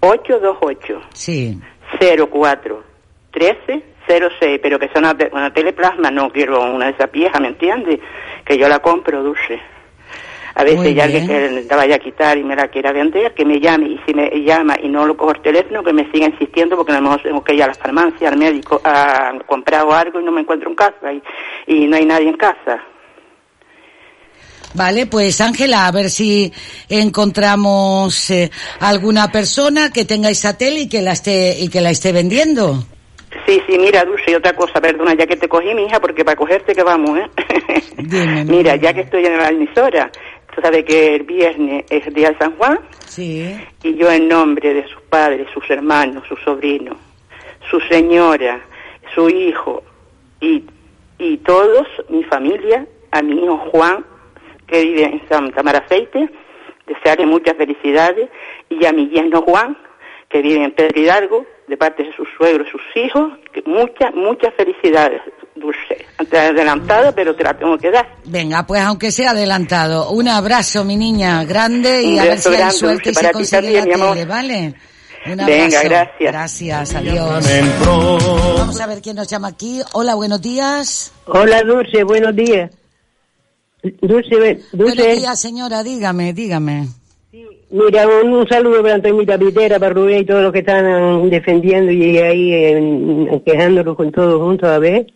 828 0.01 1.01
Sí. 1.13 1.61
04 2.01 2.83
13 3.31 3.85
06, 4.41 4.59
pero 4.61 4.81
que 4.81 4.89
sea 4.89 4.99
una, 5.01 5.17
una 5.33 5.53
teleplasma, 5.53 6.11
no 6.11 6.31
quiero 6.33 6.61
una 6.75 6.87
de 6.87 6.93
esas 6.93 7.13
viejas, 7.13 7.41
¿me 7.41 7.49
entiendes? 7.49 8.01
Que 8.45 8.59
yo 8.59 8.69
la 8.69 8.81
compro, 8.81 9.23
Dulce. 9.23 9.61
A 10.59 10.65
Muy 10.65 11.01
alguien 11.01 11.25
bien. 11.25 11.27
que 11.29 11.67
la 11.71 11.77
vaya 11.77 11.95
a 11.95 11.99
quitar 12.01 12.37
y 12.37 12.43
me 12.43 12.57
la 12.57 12.67
quiera 12.67 12.91
vender, 12.93 13.33
que 13.33 13.45
me 13.45 13.61
llame. 13.61 13.91
Y 13.91 14.01
si 14.05 14.13
me 14.13 14.29
llama 14.43 14.75
y 14.83 14.89
no 14.89 15.07
lo 15.07 15.17
cojo 15.17 15.31
el 15.31 15.41
teléfono, 15.41 15.85
que 15.85 15.93
me 15.93 16.11
siga 16.11 16.27
insistiendo, 16.27 16.77
porque 16.77 16.91
a 16.91 16.97
lo 16.97 17.03
mejor 17.03 17.23
tengo 17.23 17.45
que 17.45 17.55
ir 17.55 17.63
a 17.63 17.69
la 17.69 17.75
farmacia, 17.75 18.29
al 18.29 18.37
médico, 18.37 18.81
a 18.83 19.35
comprar 19.47 19.87
algo 19.89 20.21
y 20.21 20.25
no 20.25 20.33
me 20.33 20.41
encuentro 20.41 20.69
en 20.69 20.75
casa 20.75 21.13
y, 21.13 21.23
y 21.69 21.87
no 21.87 21.97
hay 21.97 22.05
nadie 22.05 22.29
en 22.31 22.37
casa. 22.37 22.83
Vale, 24.75 25.07
pues 25.07 25.41
Ángela, 25.41 25.87
a 25.87 25.93
ver 25.93 26.11
si 26.11 26.53
encontramos 26.89 28.31
eh, 28.31 28.51
alguna 28.81 29.31
persona 29.31 29.93
que 29.93 30.05
tenga 30.05 30.29
esa 30.29 30.59
tele 30.59 30.81
y 30.81 30.89
que 30.89 31.03
la 31.03 31.13
esté 31.13 31.57
y 31.59 31.69
que 31.69 31.81
la 31.81 31.91
esté 31.91 32.13
vendiendo. 32.13 32.85
Sí, 33.47 33.63
sí, 33.67 33.79
mira, 33.79 34.05
Dulce, 34.05 34.31
y 34.31 34.35
otra 34.35 34.53
cosa, 34.55 34.81
perdona, 34.81 35.15
ya 35.15 35.27
que 35.27 35.37
te 35.37 35.49
cogí, 35.49 35.73
mi 35.75 35.85
hija, 35.85 36.01
porque 36.01 36.25
para 36.25 36.37
cogerte 36.37 36.75
que 36.75 36.83
vamos, 36.83 37.19
¿eh? 37.19 37.27
mira, 38.47 38.77
ya 38.77 38.93
que 38.93 39.03
estoy 39.03 39.25
en 39.25 39.39
la 39.39 39.49
emisora, 39.49 40.11
tú 40.59 40.63
sabes 40.63 40.85
que 40.85 41.15
el 41.15 41.23
viernes 41.23 41.85
es 41.89 42.13
día 42.13 42.31
de 42.33 42.39
San 42.39 42.57
Juan, 42.57 42.81
Sí. 43.07 43.57
y 43.85 43.95
yo 43.95 44.11
en 44.11 44.27
nombre 44.27 44.75
de 44.75 44.89
sus 44.89 45.01
padres, 45.03 45.47
sus 45.55 45.71
hermanos, 45.71 46.25
sus 46.29 46.41
sobrinos, 46.41 46.97
su 47.71 47.79
señora, 47.83 48.61
su 49.15 49.29
hijo 49.31 49.85
y, 50.41 50.65
y 51.19 51.37
todos, 51.39 51.87
mi 52.09 52.25
familia, 52.25 52.85
a 53.13 53.23
mi 53.23 53.41
hijo 53.45 53.57
Juan, 53.71 54.05
que 54.67 54.83
vive 54.83 55.05
en 55.05 55.23
Santa 55.29 55.63
Maraceite, 55.63 56.29
desearle 56.89 57.27
muchas 57.27 57.57
felicidades, 57.57 58.29
y 58.69 58.85
a 58.85 58.93
mi 58.93 59.09
yerno 59.11 59.43
Juan, 59.43 59.77
que 60.29 60.43
vive 60.43 60.65
en 60.65 60.73
Pedro 60.73 61.01
Hidalgo, 61.01 61.47
de 61.69 61.77
parte 61.77 62.03
de 62.03 62.13
sus 62.15 62.29
suegros 62.37 62.67
y 62.67 62.71
sus 62.73 62.97
hijos, 62.97 63.33
que 63.53 63.63
muchas, 63.65 64.13
muchas 64.13 64.53
felicidades, 64.55 65.23
Dulce. 65.59 66.05
Antes 66.19 66.39
adelantada, 66.39 67.13
pero 67.13 67.35
te 67.35 67.45
la 67.45 67.57
tengo 67.57 67.77
que 67.79 67.91
dar. 67.91 68.07
Venga, 68.25 68.67
pues 68.67 68.81
aunque 68.83 69.11
sea 69.13 69.31
adelantado, 69.31 70.11
un 70.11 70.29
abrazo, 70.29 70.85
mi 70.85 70.97
niña, 70.97 71.45
grande 71.45 72.03
y 72.03 72.15
Un 72.15 72.21
a 72.21 72.25
ver 72.25 72.39
si 72.39 72.49
hay 72.55 72.71
suerte 72.73 73.11
y 73.11 73.15
se 73.15 73.31
consigue 73.31 73.57
también, 73.63 73.81
la 73.81 73.85
mi 73.87 73.93
amor. 74.03 74.15
tele, 74.15 74.25
¿vale? 74.27 74.75
Un 75.27 75.37
Venga, 75.37 75.81
abrazo. 75.81 75.89
gracias. 75.89 76.33
Gracias, 76.33 76.95
adiós. 76.95 77.47
Vamos 77.87 78.81
a 78.81 78.87
ver 78.87 79.01
quién 79.03 79.17
nos 79.17 79.27
llama 79.29 79.49
aquí. 79.49 79.81
Hola, 79.93 80.15
buenos 80.15 80.41
días. 80.41 81.13
Hola, 81.27 81.63
Dulce, 81.63 82.05
buenos 82.05 82.35
días. 82.35 82.71
Dulce, 83.83 84.35
Dulce. 84.37 84.61
Buenos 84.73 84.97
días, 85.19 85.41
señora, 85.41 85.83
dígame, 85.83 86.33
dígame. 86.33 86.89
Mira, 87.71 88.07
un, 88.09 88.33
un 88.33 88.49
saludo 88.49 88.81
para 88.83 88.95
Antonio 88.95 89.39
Pitera, 89.39 89.79
para 89.79 89.93
Rubén 89.93 90.21
y 90.21 90.25
todos 90.25 90.43
los 90.43 90.53
que 90.53 90.61
están 90.61 91.29
defendiendo 91.29 91.93
y 91.93 92.17
ahí 92.17 92.53
eh, 92.55 93.43
quejándonos 93.45 93.95
con 93.95 94.11
todos 94.11 94.41
juntos 94.41 94.69
a 94.71 94.79
ver. 94.79 95.07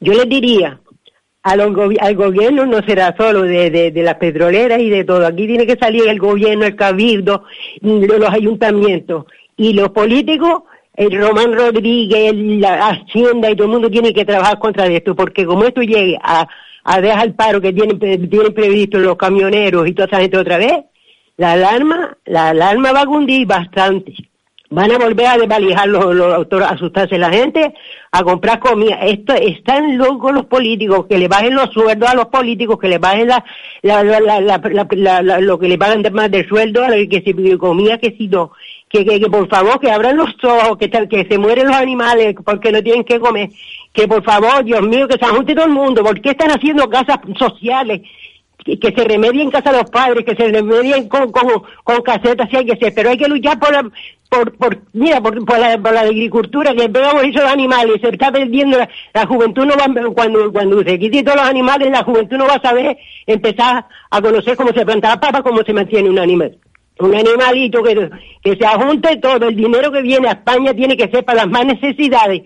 Yo 0.00 0.12
les 0.12 0.28
diría, 0.28 0.80
al 1.42 2.14
gobierno 2.14 2.66
no 2.66 2.82
será 2.82 3.14
solo 3.16 3.42
de, 3.42 3.92
las 3.94 4.14
petroleras 4.16 4.80
y 4.80 4.90
de 4.90 5.04
todo. 5.04 5.26
Aquí 5.26 5.46
tiene 5.46 5.66
que 5.66 5.76
salir 5.76 6.06
el 6.08 6.18
gobierno, 6.18 6.66
el 6.66 6.76
cabildo, 6.76 7.44
mm, 7.80 8.04
los 8.04 8.30
ayuntamientos. 8.30 9.24
Y 9.56 9.72
los 9.72 9.90
políticos, 9.90 10.64
el 10.94 11.16
Román 11.18 11.52
Rodríguez, 11.52 12.34
la 12.34 12.88
Hacienda 12.88 13.50
y 13.50 13.56
todo 13.56 13.66
el 13.66 13.72
mundo 13.72 13.90
tiene 13.90 14.12
que 14.12 14.24
trabajar 14.24 14.58
contra 14.58 14.86
esto, 14.86 15.14
porque 15.14 15.44
como 15.44 15.64
esto 15.64 15.80
llegue 15.80 16.18
a, 16.22 16.46
dejar 17.00 17.26
el 17.26 17.34
paro 17.34 17.60
que 17.60 17.72
tienen, 17.72 17.98
tienen 17.98 18.54
previsto 18.54 18.98
los 18.98 19.16
camioneros 19.16 19.86
y 19.86 19.92
toda 19.92 20.06
esa 20.06 20.20
gente 20.20 20.38
otra 20.38 20.58
vez, 20.58 20.84
la 21.36 21.52
alarma, 21.52 22.16
la 22.24 22.50
alarma 22.50 22.92
va 22.92 23.02
a 23.02 23.06
cundir 23.06 23.46
bastante. 23.46 24.14
Van 24.70 24.92
a 24.92 24.98
volver 24.98 25.26
a 25.26 25.38
desvalijar 25.38 25.88
los, 25.88 26.04
autores, 26.34 26.68
a 26.68 26.72
asustarse 26.72 27.16
la 27.16 27.30
gente, 27.30 27.72
a 28.12 28.22
comprar 28.22 28.58
comida. 28.58 28.96
Esto, 28.96 29.32
están 29.32 29.96
locos 29.96 30.32
los 30.34 30.44
políticos, 30.44 31.06
que 31.08 31.16
le 31.16 31.26
bajen 31.26 31.54
los 31.54 31.70
sueldos 31.70 32.08
a 32.08 32.14
los 32.14 32.26
políticos, 32.26 32.78
que 32.78 32.88
le 32.88 32.98
bajen 32.98 33.28
la, 33.28 33.42
lo 35.40 35.58
que 35.58 35.68
le 35.68 35.78
pagan 35.78 36.02
de 36.02 36.10
más 36.10 36.30
del 36.30 36.46
sueldo, 36.46 36.84
a 36.84 36.88
que 36.88 37.22
se 37.24 37.56
comía, 37.56 37.98
que 37.98 38.14
si 38.18 38.28
no. 38.28 38.52
Que, 38.90 39.04
que, 39.04 39.20
por 39.20 39.48
favor, 39.48 39.80
que 39.80 39.90
abran 39.90 40.16
los 40.16 40.34
ojos, 40.42 40.76
que, 40.78 40.90
que 40.90 41.26
se 41.28 41.38
mueren 41.38 41.66
los 41.66 41.76
animales 41.76 42.34
porque 42.44 42.70
no 42.70 42.82
tienen 42.82 43.04
que 43.04 43.20
comer. 43.20 43.50
Que 43.92 44.06
por 44.06 44.22
favor, 44.22 44.64
Dios 44.64 44.82
mío, 44.82 45.08
que 45.08 45.18
se 45.18 45.24
ajuste 45.24 45.54
todo 45.54 45.66
el 45.66 45.72
mundo. 45.72 46.02
¿Por 46.02 46.20
qué 46.20 46.30
están 46.30 46.50
haciendo 46.50 46.88
casas 46.90 47.18
sociales? 47.38 48.02
que, 48.64 48.78
que 48.78 48.92
se 48.92 49.04
remedie 49.08 49.42
en 49.42 49.50
casa 49.50 49.72
de 49.72 49.78
los 49.78 49.90
padres, 49.90 50.24
que 50.24 50.36
se 50.36 50.50
remedien 50.50 51.08
con, 51.08 51.32
con, 51.32 51.62
con 51.84 52.02
casetas 52.02 52.48
si 52.50 52.56
hay 52.56 52.66
que 52.66 52.76
ser, 52.76 52.92
pero 52.94 53.10
hay 53.10 53.16
que 53.16 53.28
luchar 53.28 53.58
por, 53.58 53.92
por, 54.28 54.56
por 54.56 54.78
mira, 54.92 55.20
por, 55.20 55.44
por, 55.44 55.58
la, 55.58 55.78
por 55.78 55.92
la 55.92 56.00
agricultura, 56.00 56.74
que 56.74 56.88
pegamos 56.88 57.24
esos 57.24 57.42
animales, 57.42 58.00
se 58.00 58.08
está 58.08 58.30
perdiendo, 58.30 58.78
la, 59.14 59.26
juventud 59.26 59.64
no 59.64 59.74
va, 59.74 60.12
cuando, 60.12 60.52
cuando 60.52 60.82
se 60.82 60.98
quiten 60.98 61.24
todos 61.24 61.38
los 61.38 61.48
animales, 61.48 61.90
la 61.90 62.04
juventud 62.04 62.36
no 62.36 62.46
va 62.46 62.54
a 62.54 62.62
saber 62.62 62.96
empezar 63.26 63.86
a 64.10 64.20
conocer 64.20 64.56
cómo 64.56 64.72
se 64.72 64.84
planta 64.84 65.10
la 65.10 65.20
papa, 65.20 65.42
cómo 65.42 65.62
se 65.62 65.72
mantiene 65.72 66.10
un 66.10 66.18
animal. 66.18 66.56
Un 67.00 67.14
animalito 67.14 67.82
que, 67.82 68.10
que 68.42 68.56
se 68.56 68.66
ajunte 68.66 69.16
todo, 69.18 69.48
el 69.48 69.56
dinero 69.56 69.92
que 69.92 70.02
viene 70.02 70.28
a 70.28 70.32
España 70.32 70.74
tiene 70.74 70.96
que 70.96 71.08
ser 71.08 71.24
para 71.24 71.44
las 71.44 71.48
más 71.48 71.64
necesidades 71.64 72.42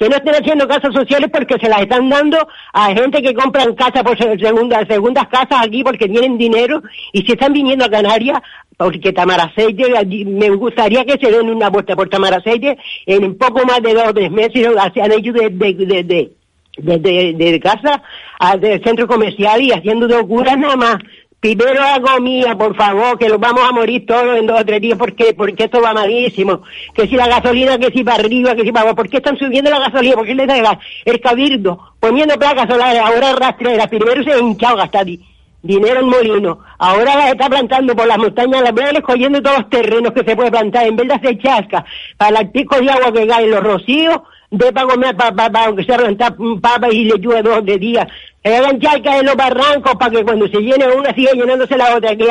que 0.00 0.08
no 0.08 0.16
estén 0.16 0.34
haciendo 0.34 0.66
casas 0.66 0.94
sociales 0.94 1.28
porque 1.30 1.56
se 1.60 1.68
las 1.68 1.82
están 1.82 2.08
dando 2.08 2.38
a 2.72 2.86
gente 2.94 3.20
que 3.22 3.34
compran 3.34 3.74
casas 3.74 4.02
por 4.02 4.16
se- 4.16 4.38
segunda, 4.38 4.84
segundas 4.86 5.28
casas 5.28 5.66
aquí 5.66 5.84
porque 5.84 6.08
tienen 6.08 6.38
dinero 6.38 6.82
y 7.12 7.20
si 7.20 7.32
están 7.32 7.52
viniendo 7.52 7.84
a 7.84 7.90
Canarias 7.90 8.40
porque 8.78 9.12
Tamaraceite, 9.12 9.92
me 10.24 10.48
gustaría 10.50 11.04
que 11.04 11.18
se 11.22 11.30
den 11.30 11.50
una 11.50 11.68
vuelta 11.68 11.94
por 11.94 12.08
Tamaraceite 12.08 12.78
en 13.04 13.24
un 13.24 13.36
poco 13.36 13.62
más 13.66 13.82
de 13.82 13.92
dos 13.92 14.08
o 14.08 14.14
tres 14.14 14.30
meses 14.30 14.66
se 14.94 15.02
han 15.02 15.12
hecho 15.12 15.32
de, 15.34 15.50
de, 15.50 15.74
de, 15.74 16.02
de, 16.04 16.30
de, 16.78 16.98
de- 16.98 17.34
de 17.52 17.60
casa 17.60 18.02
al 18.38 18.58
centro 18.82 19.06
comercial 19.06 19.60
y 19.60 19.70
haciendo 19.72 20.08
locuras 20.08 20.56
nada 20.56 20.76
más. 20.76 20.96
Primero 21.40 21.72
la 21.80 21.98
comida, 22.02 22.56
por 22.58 22.76
favor, 22.76 23.18
que 23.18 23.26
nos 23.28 23.40
vamos 23.40 23.62
a 23.66 23.72
morir 23.72 24.04
todos 24.04 24.36
en 24.38 24.46
dos 24.46 24.60
o 24.60 24.64
tres 24.64 24.78
días 24.82 24.98
porque, 24.98 25.32
porque 25.34 25.64
esto 25.64 25.80
va 25.80 25.94
malísimo. 25.94 26.60
Que 26.94 27.06
si 27.08 27.16
la 27.16 27.26
gasolina, 27.28 27.78
que 27.78 27.90
si 27.90 28.04
para 28.04 28.18
arriba, 28.22 28.54
que 28.54 28.62
si 28.62 28.70
para 28.72 28.82
abajo. 28.82 28.96
¿Por 28.96 29.08
qué 29.08 29.16
están 29.16 29.38
subiendo 29.38 29.70
la 29.70 29.78
gasolina? 29.78 30.16
¿Por 30.16 30.26
qué 30.26 30.34
le 30.34 30.46
da 30.46 30.78
el 31.06 31.20
cabildo? 31.20 31.94
Poniendo 31.98 32.34
placas 32.34 32.68
solares, 32.68 33.00
ahora 33.00 33.32
rastreras. 33.36 33.88
Primero 33.88 34.22
se 34.22 34.32
ha 34.32 34.38
hinchado 34.38 34.76
gastar 34.76 35.06
di- 35.06 35.18
dinero 35.62 36.00
en 36.00 36.08
molino. 36.08 36.58
Ahora 36.78 37.16
las 37.16 37.32
está 37.32 37.48
plantando 37.48 37.96
por 37.96 38.06
las 38.06 38.18
montañas, 38.18 38.60
las 38.62 38.74
velas, 38.74 39.02
cogiendo 39.02 39.40
todos 39.40 39.60
los 39.60 39.70
terrenos 39.70 40.12
que 40.12 40.24
se 40.24 40.36
puede 40.36 40.50
plantar. 40.50 40.86
En 40.86 40.96
vez 40.96 41.08
de 41.08 41.14
hacer 41.14 41.38
chasca 41.38 41.86
para 42.18 42.40
el 42.40 42.50
pico 42.50 42.76
de 42.78 42.90
agua 42.90 43.12
que 43.14 43.26
cae 43.26 43.46
los 43.46 43.62
rocíos, 43.62 44.18
de 44.50 44.72
para 44.72 44.86
comer, 44.86 45.16
para, 45.16 45.32
para, 45.34 45.52
para 45.52 45.66
aunque 45.66 45.84
sea 45.84 45.96
plantar 45.96 46.36
papas 46.60 46.92
y 46.92 47.04
lechuga 47.04 47.42
dos 47.42 47.64
de 47.64 47.78
día. 47.78 48.06
Que 48.42 48.56
hagan 48.56 48.80
charcas 48.80 49.20
en 49.20 49.26
los 49.26 49.36
barrancos 49.36 49.94
para 49.96 50.10
que 50.10 50.24
cuando 50.24 50.48
se 50.48 50.58
llene 50.58 50.88
una 50.88 51.14
siga 51.14 51.32
llenándose 51.32 51.76
la 51.76 51.94
otra. 51.94 52.16
Que, 52.16 52.26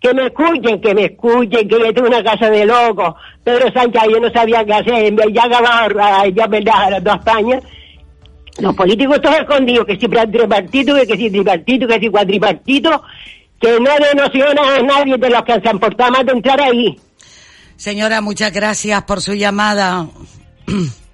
que 0.00 0.14
me 0.14 0.26
escuchen, 0.26 0.80
que 0.80 0.94
me 0.94 1.04
escuchen, 1.06 1.68
que 1.68 1.78
yo 1.78 1.92
tengo 1.92 2.08
una 2.08 2.22
casa 2.22 2.48
de 2.48 2.64
locos. 2.64 3.14
Pedro 3.44 3.70
Sánchez, 3.72 4.02
yo 4.10 4.20
no 4.20 4.30
sabía 4.30 4.64
qué 4.64 4.74
hacer. 4.74 5.14
Ya 5.32 5.44
acababa, 5.44 6.26
ya 6.28 6.46
verdad, 6.46 6.84
a 6.84 6.90
las 6.90 7.04
dos 7.04 7.16
España. 7.16 7.60
Los 8.60 8.74
políticos 8.74 9.20
todos 9.20 9.36
escondidos, 9.36 9.86
que 9.86 9.92
si 9.92 10.08
tripartito, 10.08 10.94
que 10.94 11.16
si 11.16 11.30
tripartito, 11.30 11.86
que 11.86 12.00
si 12.00 12.08
cuatripartito, 12.08 13.02
que 13.60 13.78
no 13.78 13.90
denociona 14.12 14.76
a 14.76 14.82
nadie 14.82 15.16
de 15.16 15.30
los 15.30 15.42
que 15.44 15.60
se 15.60 15.68
han 15.68 15.78
portado 15.78 16.10
más 16.10 16.26
de 16.26 16.32
entrar 16.32 16.60
ahí. 16.60 16.98
Señora, 17.76 18.20
muchas 18.20 18.52
gracias 18.52 19.02
por 19.04 19.20
su 19.20 19.34
llamada. 19.34 20.08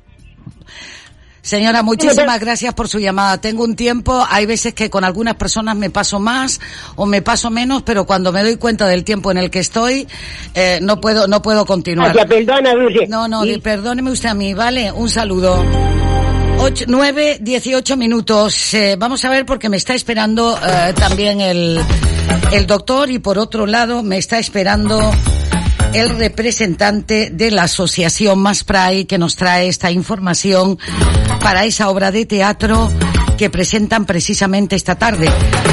Señora, 1.45 1.83
muchísimas 1.83 2.41
gracias 2.41 2.73
por 2.73 2.89
su 2.89 2.99
llamada. 2.99 3.37
Tengo 3.39 3.65
un 3.65 3.77
tiempo, 3.77 4.25
hay 4.31 4.47
veces 4.47 4.73
que 4.73 4.89
con 4.89 5.05
algunas 5.05 5.35
personas 5.35 5.77
me 5.77 5.91
paso 5.91 6.19
más 6.19 6.59
o 6.97 7.05
me 7.05 7.21
paso 7.21 7.51
menos, 7.51 7.83
pero 7.83 8.07
cuando 8.07 8.33
me 8.33 8.43
doy 8.43 8.57
cuenta 8.57 8.87
del 8.87 9.05
tiempo 9.05 9.31
en 9.31 9.37
el 9.37 9.51
que 9.51 9.59
estoy, 9.59 10.09
eh, 10.55 10.79
no 10.81 11.03
puedo, 11.03 11.29
no 11.29 11.43
puedo 11.43 11.67
continuar. 11.67 12.17
Ay, 12.19 12.27
perdona, 12.27 12.73
Dulce. 12.73 13.07
No, 13.09 13.29
no, 13.29 13.43
di- 13.43 13.59
perdóneme 13.59 14.11
usted 14.11 14.31
a 14.31 14.35
mí, 14.35 14.55
¿vale? 14.55 14.91
Un 14.91 15.11
saludo. 15.11 15.63
Ocho, 16.61 16.87
nueve, 16.89 17.37
dieciocho 17.43 17.99
minutos. 17.99 18.73
Eh, 18.73 18.97
vamos 18.99 19.23
a 19.27 19.29
ver 19.29 19.45
porque 19.45 19.69
me 19.69 19.77
está 19.77 19.93
esperando 19.95 20.59
eh, 20.67 20.95
también 20.97 21.43
el, 21.43 21.79
el 22.53 22.67
doctor 22.67 23.11
y 23.11 23.19
por 23.19 23.39
otro 23.39 23.67
lado 23.67 24.03
me 24.03 24.17
está 24.17 24.39
esperando 24.39 24.99
el 25.95 26.11
representante 26.19 27.31
de 27.33 27.53
la 27.53 27.63
asociación 27.63 28.41
Maspray 28.41 29.05
que 29.05 29.17
nos 29.17 29.37
trae 29.37 29.69
esta 29.69 29.93
información 29.93 30.77
para 31.41 31.65
esa 31.65 31.89
obra 31.89 32.11
de 32.11 32.27
teatro 32.27 32.91
que 33.39 33.49
presentan 33.49 34.05
precisamente 34.05 34.75
esta 34.75 34.97
tarde. 34.97 35.29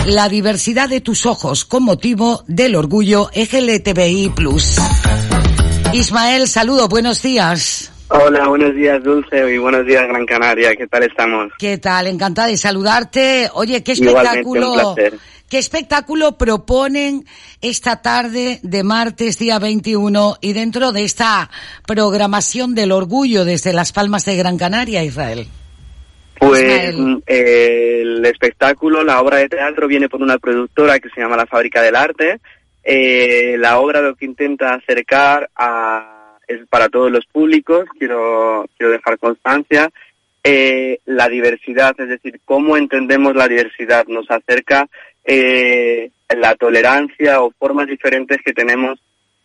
La 0.05 0.29
diversidad 0.29 0.89
de 0.89 1.01
tus 1.01 1.25
ojos 1.25 1.65
con 1.65 1.83
motivo 1.83 2.43
del 2.47 2.75
orgullo 2.75 3.29
LGTBI+. 3.33 4.31
Ismael, 5.93 6.47
saludo, 6.47 6.87
buenos 6.87 7.23
días. 7.23 7.91
Hola, 8.09 8.47
buenos 8.47 8.75
días 8.75 9.01
Dulce 9.01 9.51
y 9.51 9.57
buenos 9.57 9.85
días 9.85 10.05
Gran 10.07 10.25
Canaria, 10.25 10.75
¿qué 10.75 10.85
tal 10.85 11.03
estamos? 11.03 11.47
¿Qué 11.57 11.77
tal? 11.77 12.07
Encantada 12.07 12.49
de 12.49 12.57
saludarte. 12.57 13.49
Oye, 13.53 13.81
qué 13.83 13.93
Igualmente, 13.93 14.21
espectáculo, 14.21 14.73
un 14.73 14.95
placer. 14.95 15.19
Qué 15.51 15.57
espectáculo 15.57 16.37
proponen 16.37 17.25
esta 17.61 18.01
tarde 18.01 18.59
de 18.63 18.83
martes 18.83 19.37
día 19.37 19.59
21 19.59 20.37
y 20.39 20.53
dentro 20.53 20.93
de 20.93 21.03
esta 21.03 21.49
programación 21.85 22.73
del 22.73 22.93
orgullo 22.93 23.43
desde 23.43 23.73
Las 23.73 23.91
Palmas 23.91 24.23
de 24.23 24.37
Gran 24.37 24.57
Canaria, 24.57 25.03
Israel. 25.03 25.47
Pues 26.39 26.95
mm, 26.95 27.17
eh, 27.27 27.99
el 28.01 28.25
espectáculo, 28.25 29.03
la 29.03 29.21
obra 29.21 29.37
de 29.37 29.49
teatro 29.49 29.89
viene 29.89 30.07
por 30.07 30.21
una 30.21 30.37
productora 30.37 30.99
que 30.99 31.09
se 31.09 31.19
llama 31.19 31.35
La 31.35 31.45
Fábrica 31.45 31.81
del 31.81 31.97
Arte. 31.97 32.39
Eh, 32.81 33.57
la 33.59 33.77
obra 33.79 33.99
lo 33.99 34.15
que 34.15 34.25
intenta 34.25 34.73
acercar 34.73 35.49
a, 35.57 36.37
es 36.47 36.65
para 36.69 36.87
todos 36.87 37.11
los 37.11 37.25
públicos, 37.25 37.89
quiero, 37.99 38.67
quiero 38.77 38.93
dejar 38.93 39.19
constancia, 39.19 39.91
eh, 40.43 40.99
la 41.05 41.27
diversidad, 41.27 41.93
es 41.99 42.07
decir, 42.07 42.39
cómo 42.45 42.77
entendemos 42.77 43.35
la 43.35 43.47
diversidad, 43.47 44.07
nos 44.07 44.31
acerca 44.31 44.87
eh, 45.25 46.09
la 46.35 46.55
tolerancia 46.55 47.41
o 47.41 47.51
formas 47.51 47.87
diferentes 47.87 48.39
que 48.43 48.53
tenemos 48.53 48.99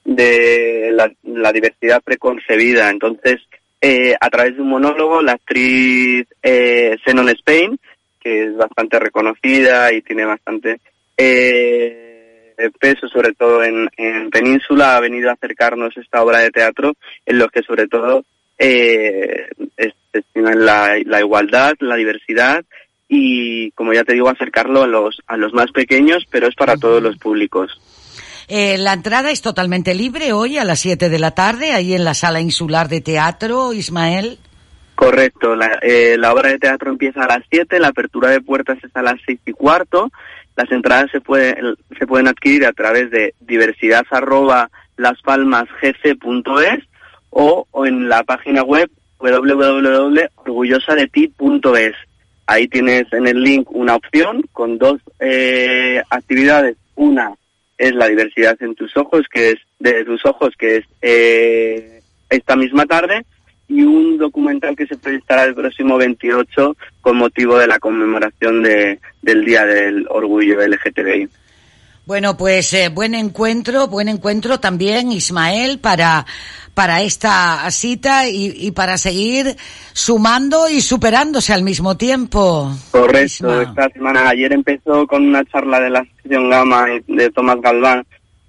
de 0.05 0.93
la, 1.23 1.53
diversidad 1.53 2.03
preconcebida. 2.03 2.91
Entonces, 2.91 3.41
eh, 3.81 4.15
a 4.21 4.31
través 4.31 4.57
de 4.57 4.63
un 4.63 4.69
monólogo, 4.69 5.21
la 5.21 5.33
actriz 5.33 6.27
eh, 6.43 6.97
Spain, 7.05 7.79
que 8.21 8.45
es 8.45 8.57
bastante 8.57 8.99
reconocida 8.99 9.93
y 9.93 10.03
tiene 10.03 10.25
bastante 10.25 10.81
eh, 11.17 12.71
peso, 12.81 13.09
sobre 13.09 13.35
todo 13.35 13.63
en, 13.63 13.89
en 13.97 14.31
Península, 14.31 14.97
ha 14.97 15.01
venido 15.01 15.31
a 15.31 15.35
acercarnos 15.35 15.97
esta 15.97 16.23
obra 16.23 16.39
de 16.39 16.51
teatro 16.51 16.95
en 17.25 17.39
lo 17.39 17.49
que 17.49 17.63
sobre 17.63 17.87
todo 17.87 18.25
eh, 18.59 19.49
la, 20.35 20.99
la 21.05 21.21
igualdad, 21.21 21.75
la 21.81 21.97
diversidad 21.97 22.65
y, 23.09 23.71
como 23.73 23.93
ya 23.93 24.05
te 24.05 24.15
digo, 24.15 24.29
acercarlo 24.29 24.83
a 24.83 24.87
los, 24.87 25.21
a 25.27 25.37
los 25.37 25.53
más 25.53 25.71
pequeños, 25.73 26.25
pero 26.31 26.49
es 26.49 26.55
para 26.55 26.77
todos 26.77 27.03
los 27.03 27.17
públicos. 27.19 27.81
Eh, 28.49 28.79
la 28.79 28.93
entrada 28.93 29.31
es 29.31 29.43
totalmente 29.43 29.95
libre 29.95 30.33
hoy 30.33 30.59
a 30.59 30.65
las 30.65 30.81
7 30.81 31.09
de 31.09 31.19
la 31.19 31.33
tarde, 31.33 31.73
ahí 31.73 31.95
en 31.95 32.05
la 32.05 32.15
sala 32.15 32.41
insular 32.41 32.89
de 32.89 33.01
teatro, 33.01 33.73
Ismael. 33.73 34.39
Correcto, 34.95 35.57
la, 35.57 35.79
eh, 35.83 36.17
la 36.19 36.33
obra 36.33 36.51
de 36.51 36.59
teatro 36.59 36.91
empieza 36.91 37.25
a 37.25 37.27
las 37.27 37.43
7, 37.51 37.81
la 37.81 37.89
apertura 37.89 38.31
de 38.31 38.41
puertas 38.41 38.79
es 38.83 38.91
a 38.95 39.03
las 39.03 39.17
seis 39.27 39.41
y 39.45 39.53
cuarto, 39.53 40.11
las 40.57 40.73
entradas 40.73 41.11
se, 41.11 41.21
puede, 41.21 41.55
se 41.99 42.07
pueden 42.07 42.29
adquirir 42.29 42.65
a 42.65 42.73
través 42.73 43.11
de 43.11 43.35
diversidad 43.41 44.07
arroba 44.11 44.71
laspalmasgc.es 44.97 46.85
o, 47.31 47.67
o 47.71 47.87
en 47.87 48.09
la 48.09 48.23
página 48.23 48.63
web 48.63 48.89
www.orgullosadeti.es. 49.19 51.95
Ahí 52.47 52.69
tienes 52.69 53.13
en 53.13 53.27
el 53.27 53.43
link 53.43 53.71
una 53.71 53.97
opción 53.97 54.43
con 54.53 54.79
dos 54.79 55.01
eh, 55.19 56.01
actividades. 56.11 56.77
Una 56.95 57.35
es 57.77 57.95
la 57.95 58.09
diversidad 58.09 58.57
en 58.61 58.75
tus 58.75 58.97
ojos, 58.97 59.27
que 59.31 59.51
es 59.51 59.57
de 59.79 60.05
tus 60.05 60.25
ojos, 60.25 60.55
que 60.59 60.77
es 60.77 60.85
eh, 61.03 62.01
esta 62.31 62.57
misma 62.57 62.87
tarde, 62.87 63.25
y 63.69 63.83
un 63.83 64.17
documental 64.17 64.77
que 64.77 64.87
se 64.87 64.97
proyectará 64.97 65.45
el 65.45 65.55
próximo 65.55 65.97
28 65.97 66.77
con 67.01 67.17
motivo 67.17 67.59
de 67.59 67.67
la 67.67 67.79
conmemoración 67.79 68.63
de, 68.63 69.01
del 69.23 69.45
Día 69.45 69.65
del 69.65 70.07
Orgullo 70.09 70.61
LGTBI. 70.65 71.29
Bueno, 72.07 72.37
pues 72.37 72.73
eh, 72.73 72.89
buen 72.89 73.17
encuentro, 73.17 73.89
buen 73.89 74.09
encuentro 74.09 74.61
también, 74.61 75.11
Ismael, 75.11 75.81
para, 75.81 76.25
para 76.77 77.01
esta 77.01 77.71
cita 77.71 78.29
y, 78.29 78.53
y 78.55 78.71
para 78.73 78.99
seguir 78.99 79.57
sumando 79.95 80.69
y 80.69 80.83
superándose 80.83 81.55
al 81.55 81.63
mismo 81.63 81.97
tiempo. 81.97 82.71
Correcto, 82.91 83.63
esta 83.63 83.89
semana, 83.89 84.29
ayer 84.29 84.53
empezó 84.53 85.07
con 85.07 85.27
una 85.27 85.43
charla 85.47 85.81
de 85.81 85.89
la 85.89 86.05
sección 86.05 86.51
Gama 86.51 86.87
de 87.07 87.31
Tomás 87.31 87.63
Galván, 87.63 88.05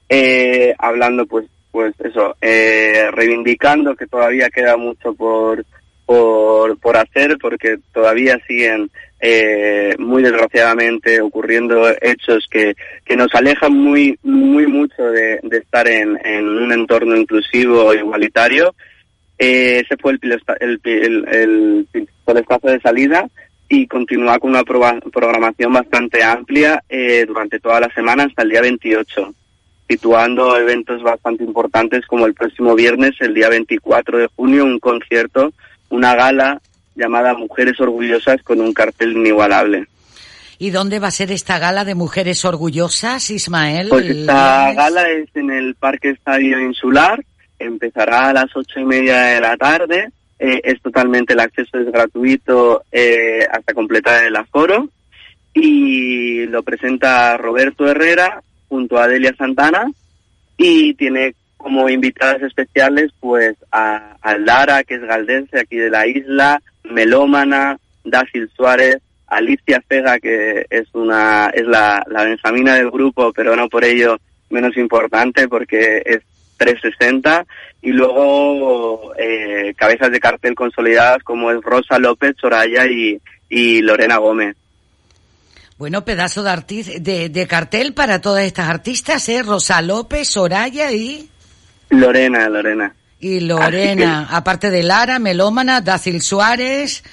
eh, 0.09 0.75
hablando 0.77 1.25
pues, 1.25 1.45
pues 1.71 1.95
eso, 1.99 2.35
eh, 2.41 3.09
reivindicando 3.13 3.95
que 3.95 4.07
todavía 4.07 4.49
queda 4.49 4.75
mucho 4.75 5.13
por, 5.13 5.65
por, 6.07 6.79
por 6.79 6.97
hacer 6.97 7.37
porque 7.39 7.77
todavía 7.93 8.39
siguen 8.47 8.89
eh, 9.19 9.93
muy 9.99 10.23
desgraciadamente 10.23 11.21
ocurriendo 11.21 11.87
hechos 12.01 12.47
que, 12.49 12.75
que 13.03 13.17
nos 13.17 13.33
alejan 13.35 13.73
muy 13.73 14.17
muy 14.23 14.65
mucho 14.67 15.03
de, 15.03 15.39
estar 15.51 15.87
en, 15.87 16.17
en, 16.25 16.47
un 16.47 16.71
entorno 16.71 17.15
inclusivo 17.15 17.93
e 17.93 17.97
igualitario. 17.97 18.73
Eh, 19.37 19.83
ese 19.83 19.97
fue 19.97 20.13
el, 20.13 20.19
el, 20.59 20.81
el, 20.83 21.27
el, 21.27 22.07
el 22.25 22.37
espacio 22.37 22.71
de 22.71 22.79
salida 22.79 23.27
y 23.69 23.85
continúa 23.85 24.39
con 24.39 24.51
una 24.51 24.63
programación 24.63 25.73
bastante 25.73 26.23
amplia 26.23 26.81
eh, 26.87 27.25
durante 27.27 27.59
toda 27.59 27.81
la 27.81 27.89
semana 27.93 28.23
hasta 28.23 28.43
el 28.43 28.49
día 28.49 28.61
28, 28.61 29.33
situando 29.89 30.57
eventos 30.57 31.03
bastante 31.03 31.43
importantes 31.43 32.05
como 32.05 32.25
el 32.25 32.33
próximo 32.33 32.75
viernes, 32.75 33.15
el 33.19 33.33
día 33.33 33.49
24 33.49 34.19
de 34.19 34.27
junio, 34.27 34.63
un 34.63 34.79
concierto, 34.79 35.51
una 35.89 36.15
gala 36.15 36.61
llamada 36.95 37.33
Mujeres 37.33 37.79
Orgullosas 37.79 38.41
con 38.43 38.59
un 38.59 38.73
cartel 38.73 39.13
inigualable. 39.13 39.87
¿Y 40.59 40.71
dónde 40.71 40.99
va 40.99 41.09
a 41.09 41.11
ser 41.11 41.31
esta 41.31 41.59
gala 41.59 41.85
de 41.85 41.93
Mujeres 41.93 42.43
Orgullosas, 42.43 43.29
Ismael? 43.29 43.89
Pues 43.89 44.07
esta 44.07 44.73
gala 44.73 45.07
es 45.09 45.29
en 45.35 45.51
el 45.51 45.75
Parque 45.75 46.09
Estadio 46.09 46.59
Insular, 46.59 47.23
empezará 47.59 48.29
a 48.29 48.33
las 48.33 48.55
ocho 48.55 48.79
y 48.79 48.85
media 48.85 49.21
de 49.21 49.41
la 49.41 49.55
tarde, 49.55 50.09
eh, 50.39 50.61
es 50.63 50.81
totalmente, 50.81 51.33
el 51.33 51.39
acceso 51.39 51.77
es 51.77 51.91
gratuito 51.91 52.83
eh, 52.91 53.45
hasta 53.51 53.73
completar 53.73 54.23
el 54.23 54.35
aforo 54.35 54.89
y 55.53 56.45
lo 56.45 56.63
presenta 56.63 57.37
Roberto 57.37 57.87
Herrera 57.87 58.41
junto 58.67 58.97
a 58.97 59.07
Delia 59.07 59.35
Santana 59.37 59.91
y 60.57 60.95
tiene 60.95 61.35
como 61.67 61.89
invitadas 61.89 62.41
especiales 62.43 63.11
pues 63.19 63.57
a, 63.73 64.15
Lara, 64.39 64.85
que 64.85 64.95
es 64.95 65.01
galdense 65.01 65.59
aquí 65.59 65.75
de 65.75 65.89
la 65.89 66.07
isla, 66.07 66.61
Melómana, 66.85 67.77
Dácil 68.05 68.49
Suárez, 68.55 68.99
Alicia 69.27 69.83
Fega, 69.85 70.17
que 70.17 70.65
es 70.69 70.87
una 70.93 71.49
es 71.53 71.67
la, 71.67 72.05
la 72.07 72.23
benjamina 72.23 72.75
del 72.75 72.89
grupo, 72.89 73.33
pero 73.33 73.53
no 73.57 73.67
por 73.67 73.83
ello 73.83 74.15
menos 74.49 74.77
importante 74.77 75.49
porque 75.49 76.01
es 76.05 76.19
360 76.55 77.45
y 77.81 77.91
luego 77.91 79.13
eh, 79.19 79.73
cabezas 79.75 80.09
de 80.09 80.21
cartel 80.21 80.55
consolidadas 80.55 81.21
como 81.21 81.51
es 81.51 81.61
Rosa 81.61 81.99
López, 81.99 82.33
Soraya 82.39 82.85
y, 82.85 83.19
y 83.49 83.81
Lorena 83.81 84.19
Gómez. 84.19 84.55
Bueno, 85.77 86.05
pedazo 86.05 86.43
de, 86.43 86.99
de, 87.01 87.27
de, 87.27 87.47
cartel 87.47 87.93
para 87.93 88.21
todas 88.21 88.45
estas 88.45 88.69
artistas, 88.69 89.27
¿eh? 89.27 89.43
Rosa 89.43 89.81
López, 89.81 90.29
Soraya 90.29 90.93
y... 90.93 91.29
Lorena, 91.89 92.49
Lorena. 92.49 92.93
Y 93.19 93.39
Lorena, 93.39 94.27
aparte 94.31 94.69
de 94.69 94.83
Lara, 94.83 95.17
Melómana, 95.17 95.81
Dácil 95.81 96.21
Suárez, 96.21 97.03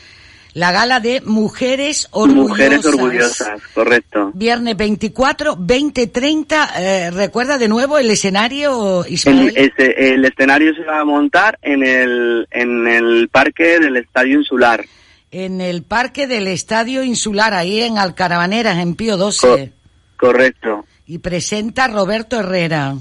la 0.53 0.71
gala 0.71 1.01
de 1.01 1.21
Mujeres 1.23 2.09
Orgullosas. 2.11 2.49
Mujeres 2.49 2.87
Orgullosas, 2.87 3.63
correcto. 3.75 4.31
Viernes 4.35 4.77
24, 4.77 5.57
20, 5.59 6.07
30, 6.07 6.71
eh, 6.77 7.11
recuerda 7.11 7.59
de 7.59 7.69
nuevo 7.69 7.99
el 7.99 8.11
escenario, 8.11 9.05
Ismael. 9.09 9.53
El, 9.57 9.73
el, 9.79 10.25
escenario 10.25 10.75
se 10.75 10.85
va 10.85 11.01
a 11.01 11.05
montar 11.05 11.59
en 11.63 11.83
el, 11.83 12.47
en 12.51 12.87
el 12.87 13.29
parque 13.31 13.81
del 13.81 13.97
Estadio 13.97 14.39
Insular. 14.39 14.85
En 15.31 15.61
el 15.61 15.83
parque 15.83 16.29
del 16.29 16.47
Estadio 16.47 17.03
Insular, 17.03 17.55
ahí 17.55 17.81
en 17.81 17.99
Alcarabaneras, 17.99 18.79
en 18.79 18.95
Pío 18.95 19.17
12. 19.17 19.73
correcto. 20.17 20.85
Y 21.07 21.19
presenta 21.19 21.89
Roberto 21.89 22.39
Herrera. 22.39 22.95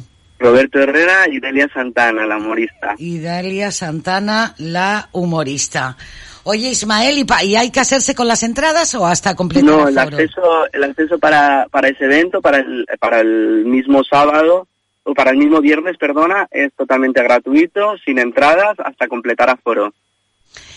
Roberto 0.43 0.77
Herrera 0.79 1.29
y 1.31 1.39
Delia 1.39 1.69
Santana, 1.73 2.25
la 2.25 2.35
humorista. 2.35 2.95
Y 2.97 3.19
Delia 3.19 3.71
Santana, 3.71 4.53
la 4.57 5.07
humorista. 5.13 5.95
Oye, 6.43 6.67
Ismael, 6.67 7.17
¿y, 7.17 7.25
¿y, 7.45 7.55
hay 7.55 7.71
que 7.71 7.79
hacerse 7.79 8.13
con 8.13 8.27
las 8.27 8.43
entradas 8.43 8.93
o 8.95 9.05
hasta 9.05 9.35
completar 9.35 9.69
No, 9.69 9.87
el 9.87 9.97
acceso, 9.97 10.65
el 10.73 10.83
acceso 10.83 11.17
para, 11.17 11.67
para 11.71 11.87
ese 11.87 12.03
evento, 12.03 12.41
para 12.41 12.57
el, 12.57 12.85
para 12.99 13.21
el 13.21 13.63
mismo 13.65 14.03
sábado, 14.03 14.67
o 15.03 15.13
para 15.13 15.31
el 15.31 15.37
mismo 15.37 15.61
viernes, 15.61 15.97
perdona, 15.97 16.47
es 16.51 16.73
totalmente 16.73 17.23
gratuito, 17.23 17.95
sin 18.03 18.19
entradas, 18.19 18.77
hasta 18.79 19.07
completar 19.07 19.49
aforo. 19.49 19.93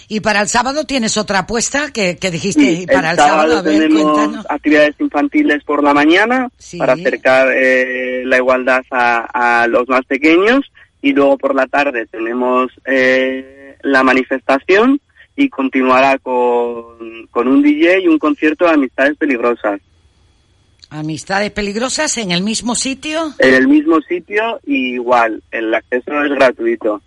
Y 0.08 0.20
para 0.20 0.40
el 0.40 0.48
sábado 0.48 0.84
tienes 0.84 1.16
otra 1.16 1.40
apuesta 1.40 1.90
que, 1.92 2.16
que 2.16 2.30
dijiste, 2.30 2.60
sí, 2.60 2.82
y 2.82 2.86
para 2.86 3.10
el, 3.10 3.16
sábado, 3.16 3.58
a 3.58 3.62
ver, 3.62 3.80
tenemos 3.88 4.02
cuéntanos. 4.12 4.46
actividades 4.48 4.94
infantiles 5.00 5.64
por 5.64 5.82
la 5.82 5.92
mañana 5.94 6.48
Sí. 6.58 6.78
para 6.78 6.92
acercar 6.92 7.48
eh, 7.52 8.22
la 8.24 8.36
igualdad 8.36 8.84
a, 8.90 9.62
a 9.62 9.66
los 9.66 9.88
más 9.88 10.04
pequeños 10.06 10.60
y 11.02 11.12
luego 11.12 11.36
por 11.38 11.54
la 11.54 11.66
tarde 11.66 12.06
tenemos 12.06 12.70
eh, 12.84 13.76
la 13.82 14.02
manifestación 14.04 15.00
y 15.36 15.48
continuará 15.48 16.18
con, 16.18 17.26
con 17.30 17.48
un 17.48 17.62
DJ 17.62 18.00
y 18.02 18.08
un 18.08 18.18
concierto 18.18 18.64
de 18.64 18.70
amistades 18.72 19.16
peligrosas 19.16 19.80
Amistades 20.88 21.50
peligrosas 21.50 22.16
en 22.18 22.30
el 22.30 22.42
mismo 22.44 22.76
sitio. 22.76 23.32
en 23.40 23.54
el 23.54 23.66
mismo 23.66 24.00
sitio 24.02 24.60
y 24.64 24.94
igual 24.94 25.42
el 25.50 25.74
acceso 25.74 26.22
es 26.22 26.30
gratuito 26.30 27.02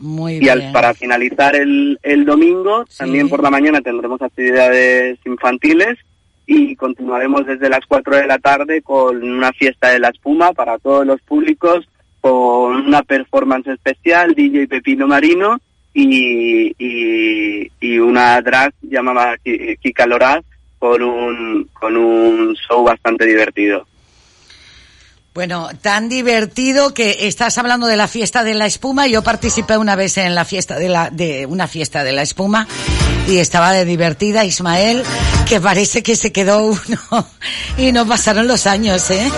Muy 0.00 0.34
y 0.34 0.40
bien. 0.40 0.50
al, 0.62 0.72
para 0.72 0.94
finalizar 0.94 1.54
el, 1.54 1.98
el 2.02 2.24
domingo, 2.24 2.84
también 2.96 3.28
por 3.28 3.42
la 3.42 3.50
mañana 3.50 3.80
tendremos 3.80 4.20
actividades 4.22 5.18
infantiles 5.24 5.98
y 6.46 6.74
continuaremos 6.74 7.46
desde 7.46 7.68
las 7.68 7.84
4 7.86 8.16
de 8.16 8.26
la 8.26 8.38
tarde 8.38 8.82
con 8.82 9.22
una 9.22 9.52
fiesta 9.52 9.90
de 9.90 9.98
la 10.00 10.08
espuma 10.08 10.52
para 10.52 10.78
todos 10.78 11.06
los 11.06 11.20
públicos, 11.22 11.86
con 12.20 12.86
una 12.86 13.02
performance 13.02 13.68
especial, 13.68 14.34
DJ 14.34 14.66
Pepino 14.66 15.06
Marino 15.06 15.58
y, 15.94 16.72
y, 16.78 17.70
y 17.80 17.98
una 17.98 18.40
drag 18.40 18.72
llamada 18.82 19.36
Ki- 19.38 19.76
Kika 19.82 20.06
Loraz 20.06 20.44
con 20.78 21.02
un, 21.02 21.68
con 21.72 21.96
un 21.96 22.54
show 22.56 22.82
bastante 22.84 23.26
divertido. 23.26 23.86
Bueno, 25.32 25.68
tan 25.80 26.08
divertido 26.08 26.92
que 26.92 27.28
estás 27.28 27.56
hablando 27.56 27.86
de 27.86 27.96
la 27.96 28.08
fiesta 28.08 28.42
de 28.42 28.54
la 28.54 28.66
espuma. 28.66 29.06
Yo 29.06 29.22
participé 29.22 29.76
una 29.76 29.94
vez 29.94 30.18
en 30.18 30.34
la 30.34 30.44
fiesta 30.44 30.76
de 30.76 30.88
la, 30.88 31.08
de 31.10 31.46
una 31.46 31.68
fiesta 31.68 32.02
de 32.02 32.10
la 32.10 32.22
espuma 32.22 32.66
y 33.28 33.38
estaba 33.38 33.70
de 33.70 33.84
divertida 33.84 34.44
Ismael, 34.44 35.04
que 35.48 35.60
parece 35.60 36.02
que 36.02 36.16
se 36.16 36.32
quedó 36.32 36.64
uno 36.64 37.28
y 37.78 37.92
no 37.92 38.06
pasaron 38.06 38.48
los 38.48 38.66
años, 38.66 39.08
¿eh? 39.10 39.30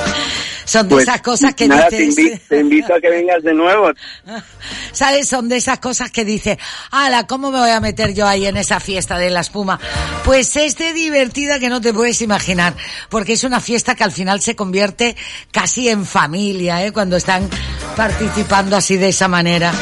Son 0.64 0.88
de 0.88 0.94
Pues, 0.94 1.08
esas 1.08 1.20
cosas 1.22 1.54
que 1.54 1.68
nada, 1.68 1.88
te, 1.88 1.96
dices... 1.98 2.40
te 2.48 2.60
invito 2.60 2.94
a 2.94 3.00
que 3.00 3.10
vengas 3.10 3.42
de 3.42 3.54
nuevo. 3.54 3.90
¿Sabes? 4.92 5.28
Son 5.28 5.48
de 5.48 5.56
esas 5.56 5.78
cosas 5.78 6.10
que 6.10 6.24
dice, 6.24 6.58
ala, 6.90 7.26
¿cómo 7.26 7.50
me 7.50 7.58
voy 7.58 7.70
a 7.70 7.80
meter 7.80 8.14
yo 8.14 8.26
ahí 8.26 8.46
en 8.46 8.56
esa 8.56 8.80
fiesta 8.80 9.18
de 9.18 9.30
la 9.30 9.40
espuma? 9.40 9.78
Pues 10.24 10.56
es 10.56 10.76
de 10.78 10.92
divertida 10.92 11.58
que 11.58 11.68
no 11.68 11.80
te 11.80 11.92
puedes 11.92 12.22
imaginar, 12.22 12.74
porque 13.08 13.32
es 13.34 13.44
una 13.44 13.60
fiesta 13.60 13.94
que 13.94 14.04
al 14.04 14.12
final 14.12 14.40
se 14.40 14.54
convierte 14.56 15.16
casi 15.50 15.88
en 15.88 16.04
familia, 16.06 16.84
¿eh? 16.84 16.92
Cuando 16.92 17.16
están 17.16 17.48
participando 17.96 18.76
así 18.76 18.96
de 18.96 19.08
esa 19.08 19.28
manera. 19.28 19.72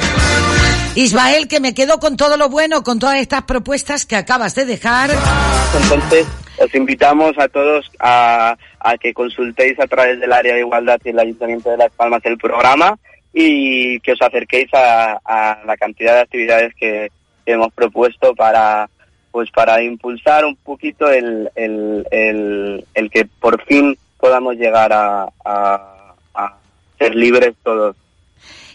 Ismael, 0.95 1.47
que 1.47 1.61
me 1.61 1.73
quedo 1.73 2.01
con 2.01 2.17
todo 2.17 2.37
lo 2.37 2.49
bueno, 2.49 2.83
con 2.83 2.99
todas 2.99 3.17
estas 3.17 3.45
propuestas 3.45 4.07
que 4.07 4.17
acabas 4.17 4.55
de 4.57 4.65
dejar. 4.65 5.11
Entonces, 5.83 6.27
os 6.61 6.75
invitamos 6.75 7.39
a 7.39 7.49
todos 7.49 7.91
a, 7.99 8.57
que 9.01 9.15
consultéis 9.15 9.81
a 9.81 9.87
través 9.87 10.21
del 10.21 10.33
área 10.33 10.55
de 10.55 10.61
igualdad 10.61 11.01
y 11.05 11.09
el 11.09 11.19
Ayuntamiento 11.19 11.71
de 11.71 11.79
Las 11.79 11.93
Palmas 11.93 12.21
el 12.25 12.37
programa 12.37 12.99
y 13.33 13.99
que 14.01 14.13
os 14.13 14.23
acerquéis 14.23 14.69
a, 14.75 15.19
la 15.65 15.77
cantidad 15.79 16.15
de 16.15 16.21
actividades 16.21 16.75
que, 16.75 17.11
hemos 17.47 17.73
propuesto 17.73 18.33
para 18.37 18.89
pues 19.33 19.51
para 19.51 19.83
impulsar 19.83 20.45
un 20.45 20.55
poquito 20.55 21.11
el, 21.11 21.51
el, 21.57 22.85
el, 22.95 23.11
que 23.11 23.25
por 23.25 23.61
fin 23.65 23.99
podamos 24.21 24.55
llegar 24.55 24.93
a, 24.93 25.29
a 25.45 26.55
ser 26.97 27.17
libres 27.17 27.55
todos. 27.65 27.97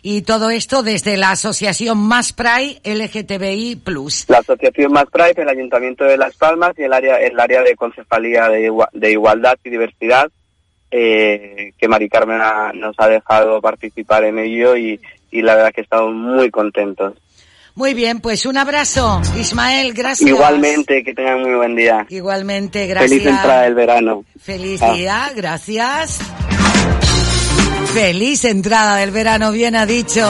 Y 0.08 0.22
todo 0.22 0.52
esto 0.52 0.84
desde 0.84 1.18
la 1.18 1.32
asociación 1.32 1.98
Más 1.98 2.32
Pride 2.32 2.80
LGTBI 2.84 3.78
Plus. 3.78 4.26
La 4.28 4.38
Asociación 4.38 4.92
Más 4.92 5.06
Pride, 5.12 5.34
el 5.42 5.50
Ayuntamiento 5.50 6.04
de 6.04 6.16
Las 6.16 6.36
Palmas 6.36 6.74
y 6.78 6.84
el 6.84 6.94
área, 6.94 7.16
el 7.16 7.40
área 7.40 7.64
de 7.64 7.76
Concejalía 7.76 8.48
de, 8.50 8.70
Igua- 8.70 8.90
de 8.94 9.12
Igualdad 9.14 9.56
y 9.64 9.70
Diversidad, 9.72 10.30
eh, 10.92 11.72
que 11.80 11.88
Mari 11.88 12.08
Carmen 12.08 12.40
ha- 12.40 12.72
nos 12.76 12.94
ha 13.00 13.08
dejado 13.08 13.60
participar 13.62 14.26
en 14.26 14.38
ello 14.38 14.78
y, 14.78 15.00
y 15.32 15.42
la 15.42 15.56
verdad 15.56 15.72
que 15.74 15.82
estamos 15.82 16.14
muy 16.14 16.52
contentos. 16.52 17.16
Muy 17.74 17.96
bien, 17.96 18.20
pues 18.20 18.46
un 18.46 18.58
abrazo. 18.58 19.20
Ismael, 19.40 19.92
gracias. 19.96 20.30
Igualmente, 20.30 21.04
que 21.04 21.16
tengan 21.16 21.42
muy 21.42 21.56
buen 21.56 21.76
día. 21.76 22.06
Igualmente, 22.10 22.86
gracias. 22.86 23.10
Feliz 23.10 23.26
entrada 23.26 23.62
del 23.64 23.74
verano. 23.74 24.24
Feliz 24.40 24.84
Ah. 24.84 24.94
día, 24.94 25.32
gracias. 25.36 26.20
Feliz 27.96 28.44
entrada 28.44 28.98
del 28.98 29.12
verano, 29.12 29.54
bien 29.54 29.74
ha 29.74 29.86
dicho. 29.86 30.30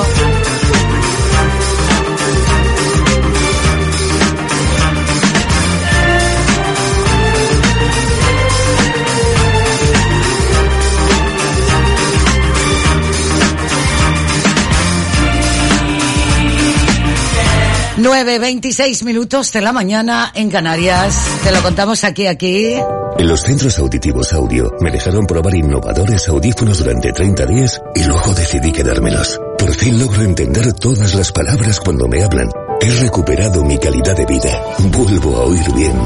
Nueve 17.97 18.37
veintiséis 18.37 19.01
minutos 19.01 19.51
de 19.51 19.61
la 19.61 19.73
mañana 19.73 20.31
en 20.35 20.51
Canarias. 20.51 21.17
Te 21.43 21.51
lo 21.51 21.63
contamos 21.63 22.03
aquí, 22.03 22.27
aquí. 22.27 22.75
En 23.17 23.29
los 23.29 23.41
centros 23.41 23.79
auditivos 23.79 24.33
audio 24.33 24.73
me 24.81 24.91
dejaron 24.91 25.25
probar 25.25 25.55
innovadores 25.55 26.27
audífonos 26.27 26.79
durante 26.79 27.13
30 27.13 27.45
días 27.45 27.81
y 27.95 28.03
luego 28.03 28.33
decidí 28.33 28.73
quedármelos. 28.73 29.39
Por 29.57 29.73
fin 29.73 29.97
logro 29.97 30.21
entender 30.21 30.73
todas 30.73 31.15
las 31.15 31.31
palabras 31.31 31.79
cuando 31.79 32.09
me 32.09 32.21
hablan. 32.21 32.49
He 32.81 32.91
recuperado 33.01 33.63
mi 33.63 33.77
calidad 33.77 34.17
de 34.17 34.25
vida. 34.25 34.61
Vuelvo 34.91 35.37
a 35.37 35.43
oír 35.45 35.73
bien. 35.73 35.97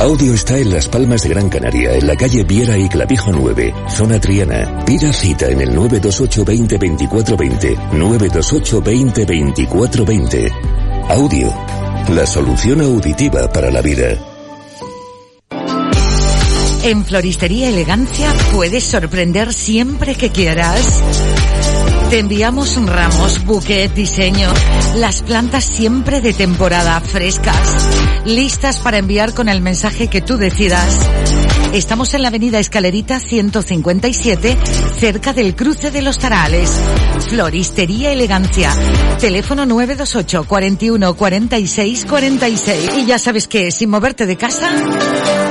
Audio 0.00 0.32
está 0.32 0.56
en 0.56 0.72
Las 0.72 0.88
Palmas 0.88 1.22
de 1.22 1.28
Gran 1.28 1.50
Canaria, 1.50 1.92
en 1.92 2.06
la 2.06 2.16
calle 2.16 2.44
Viera 2.44 2.78
y 2.78 2.88
Clavijo 2.88 3.30
9, 3.30 3.74
zona 3.90 4.18
Triana. 4.18 4.84
Pida 4.86 5.12
cita 5.12 5.48
en 5.48 5.60
el 5.60 5.74
928 5.74 6.44
20 6.44 6.78
24 6.78 7.36
20, 7.36 7.76
928 7.92 8.80
20 8.80 9.24
24 9.26 10.04
20. 10.04 10.52
Audio, 11.10 11.54
la 12.14 12.26
solución 12.26 12.80
auditiva 12.80 13.52
para 13.52 13.70
la 13.70 13.82
vida. 13.82 14.37
En 16.88 17.04
Floristería 17.04 17.68
Elegancia 17.68 18.32
puedes 18.50 18.82
sorprender 18.82 19.52
siempre 19.52 20.14
que 20.14 20.30
quieras. 20.30 21.02
Te 22.08 22.18
enviamos 22.18 22.82
ramos, 22.82 23.44
buquet, 23.44 23.92
diseño, 23.92 24.48
las 24.94 25.20
plantas 25.20 25.66
siempre 25.66 26.22
de 26.22 26.32
temporada, 26.32 26.98
frescas, 27.02 27.90
listas 28.24 28.78
para 28.78 28.96
enviar 28.96 29.34
con 29.34 29.50
el 29.50 29.60
mensaje 29.60 30.08
que 30.08 30.22
tú 30.22 30.38
decidas. 30.38 30.98
Estamos 31.74 32.14
en 32.14 32.22
la 32.22 32.28
avenida 32.28 32.58
Escalerita 32.58 33.20
157, 33.20 34.56
cerca 34.98 35.34
del 35.34 35.54
cruce 35.54 35.90
de 35.90 36.00
los 36.00 36.18
Tarales. 36.18 36.72
Floristería 37.28 38.12
Elegancia. 38.12 38.72
Teléfono 39.20 39.66
928 39.66 40.44
41 40.48 41.14
46 41.14 42.06
46. 42.06 42.90
Y 42.96 43.04
ya 43.04 43.18
sabes 43.18 43.46
que 43.46 43.70
sin 43.70 43.90
moverte 43.90 44.24
de 44.24 44.36
casa, 44.36 44.70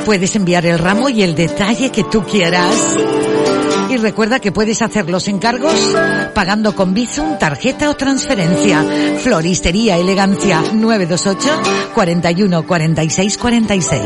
puedes 0.08 0.38
enviar 0.38 0.66
el 0.66 0.80
ramo 0.80 1.10
y 1.10 1.22
el 1.22 1.36
detalle 1.36 1.92
que 1.92 2.06
tú 2.06 2.24
quieras. 2.24 2.74
Y 3.90 3.98
recuerda 3.98 4.40
que 4.40 4.54
puedes 4.54 4.82
hacer 4.82 5.10
los 5.10 5.28
encargos 5.28 5.74
pagando 6.34 6.74
con 6.74 6.94
Bizum, 6.94 7.38
tarjeta 7.38 7.90
o 7.90 7.96
transferencia. 7.98 8.86
Floristería 9.22 9.98
Elegancia 9.98 10.64
928 10.74 11.50
41 11.94 12.66
46 12.66 13.38
46. 13.38 14.02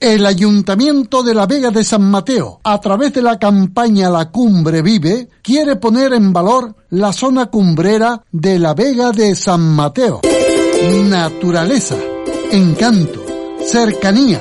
El 0.00 0.24
Ayuntamiento 0.24 1.22
de 1.22 1.34
la 1.34 1.46
Vega 1.46 1.70
de 1.70 1.84
San 1.84 2.10
Mateo, 2.10 2.60
a 2.64 2.80
través 2.80 3.12
de 3.12 3.20
la 3.20 3.38
campaña 3.38 4.08
La 4.08 4.30
Cumbre 4.30 4.80
Vive, 4.80 5.28
quiere 5.42 5.76
poner 5.76 6.14
en 6.14 6.32
valor 6.32 6.74
la 6.88 7.12
zona 7.12 7.50
cumbrera 7.50 8.22
de 8.32 8.58
la 8.58 8.72
Vega 8.72 9.12
de 9.12 9.34
San 9.34 9.60
Mateo. 9.60 10.22
Naturaleza, 11.10 11.96
encanto, 12.50 13.22
cercanía, 13.66 14.40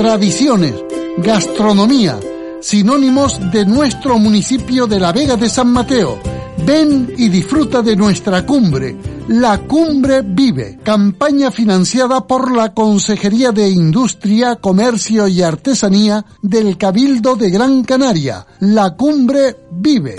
tradiciones, 0.00 0.72
gastronomía, 1.18 2.18
sinónimos 2.62 3.38
de 3.52 3.66
nuestro 3.66 4.18
municipio 4.18 4.86
de 4.86 4.98
la 4.98 5.12
Vega 5.12 5.36
de 5.36 5.50
San 5.50 5.70
Mateo. 5.70 6.18
Ven 6.64 7.12
y 7.18 7.28
disfruta 7.28 7.82
de 7.82 7.96
nuestra 7.96 8.46
cumbre. 8.46 8.96
La 9.28 9.58
Cumbre 9.58 10.22
Vive, 10.22 10.78
campaña 10.82 11.50
financiada 11.50 12.26
por 12.26 12.50
la 12.50 12.72
Consejería 12.72 13.52
de 13.52 13.68
Industria, 13.68 14.56
Comercio 14.56 15.28
y 15.28 15.42
Artesanía 15.42 16.24
del 16.40 16.78
Cabildo 16.78 17.36
de 17.36 17.50
Gran 17.50 17.84
Canaria. 17.84 18.46
La 18.60 18.96
Cumbre 18.96 19.54
Vive. 19.70 20.16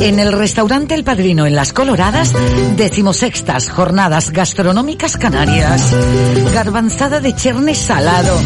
En 0.00 0.18
el 0.18 0.32
restaurante 0.32 0.94
El 0.94 1.04
Padrino 1.04 1.46
en 1.46 1.54
Las 1.54 1.72
Coloradas, 1.72 2.32
decimosextas 2.76 3.68
jornadas 3.68 4.30
gastronómicas 4.30 5.16
canarias. 5.16 5.94
Garbanzada 6.52 7.20
de 7.20 7.34
cherne 7.34 7.74
salado, 7.74 8.36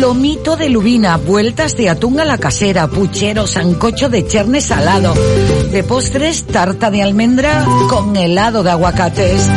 lomito 0.00 0.56
de 0.56 0.70
lubina, 0.70 1.18
vueltas 1.18 1.76
de 1.76 1.90
atún 1.90 2.18
a 2.20 2.24
la 2.24 2.38
casera, 2.38 2.88
puchero, 2.88 3.46
sancocho 3.46 4.08
de 4.08 4.26
cherne 4.26 4.60
salado. 4.60 5.14
De 5.70 5.84
postres, 5.84 6.46
tarta 6.46 6.90
de 6.90 7.02
almendra 7.02 7.66
con 7.90 8.16
helado 8.16 8.62
de 8.62 8.70
aguacates. 8.70 9.50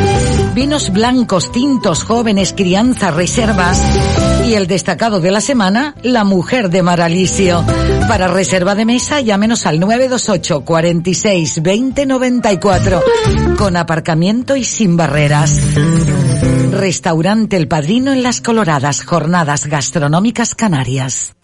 Vinos 0.54 0.92
blancos, 0.92 1.52
tintos, 1.52 2.02
jóvenes, 2.02 2.52
crianza, 2.54 3.10
reservas. 3.10 3.80
Y 4.46 4.54
el 4.54 4.68
destacado 4.68 5.18
de 5.18 5.32
la 5.32 5.40
semana, 5.40 5.96
la 6.02 6.22
mujer 6.22 6.70
de 6.70 6.80
Maralicio. 6.80 7.64
Para 8.06 8.28
reserva 8.28 8.76
de 8.76 8.84
mesa, 8.84 9.20
llámenos 9.20 9.66
al 9.66 9.80
928 9.80 10.64
46 10.64 11.62
20 11.62 12.06
94. 12.06 13.02
Con 13.58 13.76
aparcamiento 13.76 14.54
y 14.54 14.62
sin 14.62 14.96
barreras. 14.96 15.60
Restaurante 16.70 17.56
El 17.56 17.66
Padrino 17.66 18.12
en 18.12 18.22
Las 18.22 18.40
Coloradas, 18.40 19.04
jornadas 19.04 19.66
gastronómicas 19.66 20.54
canarias. 20.54 21.34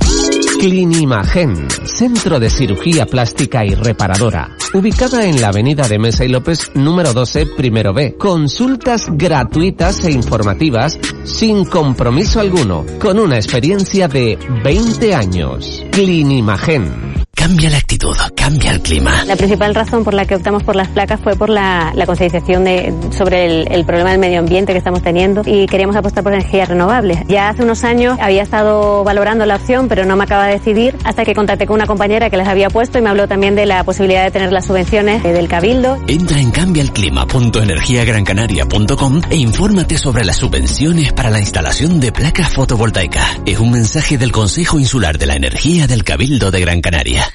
Clinimagen, 0.63 1.57
centro 1.83 2.39
de 2.39 2.49
cirugía 2.49 3.05
plástica 3.05 3.65
y 3.65 3.75
reparadora, 3.75 4.57
ubicada 4.73 5.27
en 5.27 5.41
la 5.41 5.49
avenida 5.49 5.89
de 5.89 5.99
Mesa 5.99 6.25
y 6.25 6.29
López 6.29 6.71
número 6.77 7.13
12, 7.13 7.47
primero 7.57 7.93
B. 7.93 8.15
Consultas 8.17 9.09
gratuitas 9.11 10.05
e 10.05 10.13
informativas 10.13 11.01
sin 11.25 11.65
compromiso 11.65 12.39
alguno, 12.39 12.87
con 13.01 13.19
una 13.19 13.39
experiencia 13.39 14.07
de 14.07 14.39
20 14.63 15.17
años. 15.17 15.85
Clinimagen. 15.91 17.22
Cambia 17.43 17.70
la 17.70 17.78
actitud, 17.78 18.16
cambia 18.36 18.70
el 18.70 18.81
clima. 18.82 19.24
La 19.24 19.35
principal 19.35 19.74
razón 19.74 20.05
por 20.05 20.14
la 20.14 20.27
que 20.27 20.36
optamos 20.36 20.62
por 20.62 20.77
las 20.77 20.86
placas 20.86 21.19
fue 21.20 21.35
por 21.35 21.51
la, 21.51 21.90
la 21.93 22.06
concienciación 22.06 22.62
de, 22.62 22.94
sobre 23.10 23.47
el, 23.47 23.66
el, 23.73 23.85
problema 23.85 24.12
del 24.12 24.20
medio 24.20 24.39
ambiente 24.39 24.70
que 24.70 24.78
estamos 24.78 25.02
teniendo 25.02 25.43
y 25.44 25.66
queríamos 25.66 25.97
apostar 25.97 26.23
por 26.23 26.32
energías 26.32 26.69
renovables. 26.69 27.19
Ya 27.27 27.48
hace 27.48 27.64
unos 27.64 27.82
años 27.82 28.16
había 28.20 28.44
estado 28.44 29.02
valorando 29.02 29.44
la 29.44 29.56
opción, 29.56 29.89
pero 29.89 30.05
no 30.05 30.14
me 30.14 30.23
acaba 30.23 30.47
de 30.47 30.52
decidir 30.52 30.97
hasta 31.02 31.24
que 31.24 31.35
contacté 31.35 31.66
con 31.66 31.74
una 31.74 31.86
compañera 31.86 32.31
que 32.31 32.36
les 32.36 32.47
había 32.47 32.70
puesto 32.70 33.01
y 33.01 33.02
me 33.02 33.10
habló 33.10 33.27
también 33.27 33.56
de 33.56 33.66
la 33.66 33.82
posibilidad 33.82 34.23
de 34.23 34.31
tener 34.31 34.52
las 34.52 34.66
subvenciones 34.66 35.24
del 35.24 35.48
Cabildo. 35.48 35.98
Entra 36.06 36.39
en 36.39 36.52
cambialclima.energiagrancanaria.com 36.52 39.20
e 39.31 39.36
infórmate 39.36 39.98
sobre 39.98 40.24
las 40.24 40.36
subvenciones 40.36 41.12
para 41.12 41.31
la 41.31 41.40
instalación 41.40 41.98
de 41.98 42.12
placas 42.12 42.52
fotovoltaicas. 42.52 43.40
Es 43.47 43.59
un 43.59 43.73
mensaje 43.73 44.16
del 44.16 44.31
Consejo 44.31 44.78
Insular 44.78 45.19
de 45.19 45.27
la 45.27 45.35
Energía 45.35 45.89
del 45.89 46.05
Cabildo 46.05 46.52
de 46.52 46.60
Gran 46.60 46.81
Canaria. 46.81 47.32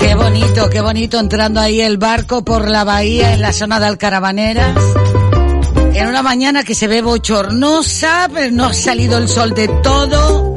Qué 0.00 0.14
bonito, 0.14 0.70
qué 0.70 0.80
bonito 0.80 1.18
entrando 1.18 1.60
ahí 1.60 1.80
el 1.80 1.96
barco 1.98 2.44
por 2.44 2.68
la 2.68 2.84
bahía 2.84 3.34
en 3.34 3.40
la 3.40 3.52
zona 3.52 3.80
de 3.80 3.86
Alcarabaneras. 3.86 4.76
En 5.94 6.08
una 6.08 6.22
mañana 6.22 6.64
que 6.64 6.74
se 6.74 6.88
ve 6.88 7.02
bochornosa, 7.02 8.28
pero 8.32 8.50
no 8.50 8.66
ha 8.66 8.74
salido 8.74 9.16
el 9.18 9.28
sol 9.28 9.54
de 9.54 9.68
todo. 9.68 10.54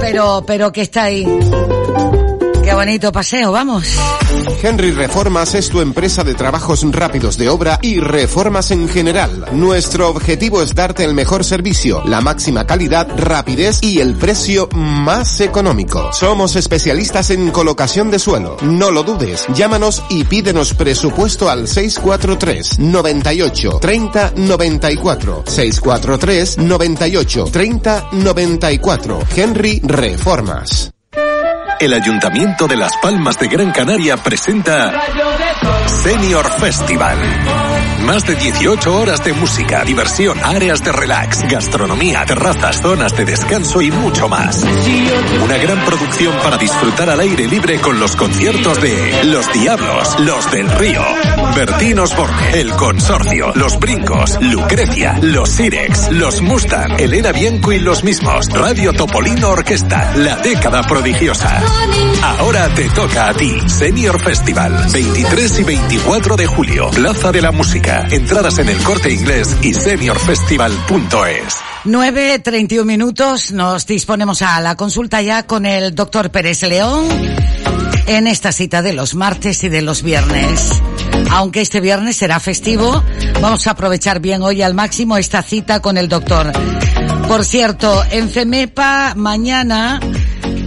Pero, 0.00 0.44
pero 0.46 0.72
que 0.72 0.82
está 0.82 1.04
ahí. 1.04 1.26
Qué 2.70 2.76
bonito 2.76 3.10
paseo, 3.10 3.50
vamos. 3.50 3.84
Henry 4.62 4.92
Reformas 4.92 5.56
es 5.56 5.70
tu 5.70 5.80
empresa 5.80 6.22
de 6.22 6.34
trabajos 6.34 6.84
rápidos 6.92 7.36
de 7.36 7.48
obra 7.48 7.80
y 7.82 7.98
reformas 7.98 8.70
en 8.70 8.88
general. 8.88 9.46
Nuestro 9.50 10.08
objetivo 10.08 10.62
es 10.62 10.72
darte 10.72 11.02
el 11.02 11.12
mejor 11.12 11.42
servicio, 11.42 12.00
la 12.04 12.20
máxima 12.20 12.68
calidad, 12.68 13.08
rapidez 13.16 13.82
y 13.82 13.98
el 13.98 14.14
precio 14.14 14.68
más 14.72 15.40
económico. 15.40 16.12
Somos 16.12 16.54
especialistas 16.54 17.30
en 17.30 17.50
colocación 17.50 18.08
de 18.08 18.20
suelo. 18.20 18.56
No 18.62 18.92
lo 18.92 19.02
dudes. 19.02 19.48
Llámanos 19.52 20.04
y 20.08 20.22
pídenos 20.22 20.72
presupuesto 20.72 21.50
al 21.50 21.66
643 21.66 22.78
98 22.78 23.78
30 23.80 24.32
94. 24.36 25.42
643 25.44 26.58
98 26.58 27.44
30 27.50 28.08
94. 28.12 29.18
Henry 29.34 29.80
Reformas. 29.82 30.92
El 31.80 31.94
Ayuntamiento 31.94 32.66
de 32.66 32.76
Las 32.76 32.92
Palmas 32.98 33.38
de 33.38 33.48
Gran 33.48 33.72
Canaria 33.72 34.18
presenta 34.18 34.92
Senior 35.86 36.52
Festival. 36.60 37.69
Más 38.04 38.24
de 38.24 38.34
18 38.34 38.94
horas 38.94 39.22
de 39.24 39.32
música, 39.32 39.84
diversión, 39.84 40.38
áreas 40.42 40.82
de 40.82 40.92
relax, 40.92 41.42
gastronomía, 41.48 42.24
terrazas, 42.24 42.80
zonas 42.80 43.16
de 43.16 43.24
descanso 43.24 43.80
y 43.80 43.90
mucho 43.90 44.28
más. 44.28 44.64
Una 45.44 45.56
gran 45.58 45.84
producción 45.84 46.34
para 46.42 46.56
disfrutar 46.56 47.10
al 47.10 47.20
aire 47.20 47.46
libre 47.46 47.80
con 47.80 48.00
los 48.00 48.16
conciertos 48.16 48.80
de 48.80 49.24
Los 49.24 49.52
Diablos, 49.52 50.20
Los 50.20 50.50
del 50.50 50.70
Río, 50.78 51.02
Bertín 51.54 51.98
Osborne, 51.98 52.60
El 52.60 52.70
Consorcio, 52.72 53.52
Los 53.54 53.78
Brincos, 53.78 54.38
Lucrecia, 54.40 55.18
Los 55.20 55.50
Sirex, 55.50 56.10
Los 56.10 56.40
Mustang, 56.42 56.98
Elena 56.98 57.32
Bianco 57.32 57.72
y 57.72 57.78
los 57.78 58.02
mismos, 58.02 58.48
Radio 58.50 58.92
Topolino 58.92 59.50
Orquesta, 59.50 60.12
La 60.16 60.36
Década 60.36 60.82
Prodigiosa. 60.82 61.62
Ahora 62.22 62.68
te 62.74 62.88
toca 62.90 63.28
a 63.28 63.34
ti, 63.34 63.60
Senior 63.66 64.20
Festival, 64.20 64.86
23 64.92 65.60
y 65.60 65.64
24 65.64 66.36
de 66.36 66.46
julio, 66.46 66.90
Plaza 66.90 67.32
de 67.32 67.42
la 67.42 67.52
Música, 67.52 67.89
entradas 68.10 68.58
en 68.58 68.68
el 68.68 68.78
corte 68.82 69.12
inglés 69.12 69.56
y 69.62 69.74
seniorfestival.es. 69.74 71.56
9.31 71.84 72.84
minutos, 72.84 73.52
nos 73.52 73.86
disponemos 73.86 74.42
a 74.42 74.60
la 74.60 74.76
consulta 74.76 75.20
ya 75.22 75.46
con 75.46 75.66
el 75.66 75.94
doctor 75.94 76.30
Pérez 76.30 76.62
León 76.62 77.08
en 78.06 78.26
esta 78.26 78.52
cita 78.52 78.82
de 78.82 78.92
los 78.92 79.14
martes 79.14 79.64
y 79.64 79.68
de 79.68 79.82
los 79.82 80.02
viernes. 80.02 80.80
Aunque 81.30 81.60
este 81.60 81.80
viernes 81.80 82.16
será 82.16 82.38
festivo, 82.38 83.02
vamos 83.40 83.66
a 83.66 83.72
aprovechar 83.72 84.20
bien 84.20 84.42
hoy 84.42 84.62
al 84.62 84.74
máximo 84.74 85.16
esta 85.16 85.42
cita 85.42 85.80
con 85.80 85.96
el 85.96 86.08
doctor. 86.08 86.52
Por 87.26 87.44
cierto, 87.44 88.04
en 88.10 88.28
FEMEPA 88.28 89.14
mañana 89.16 90.00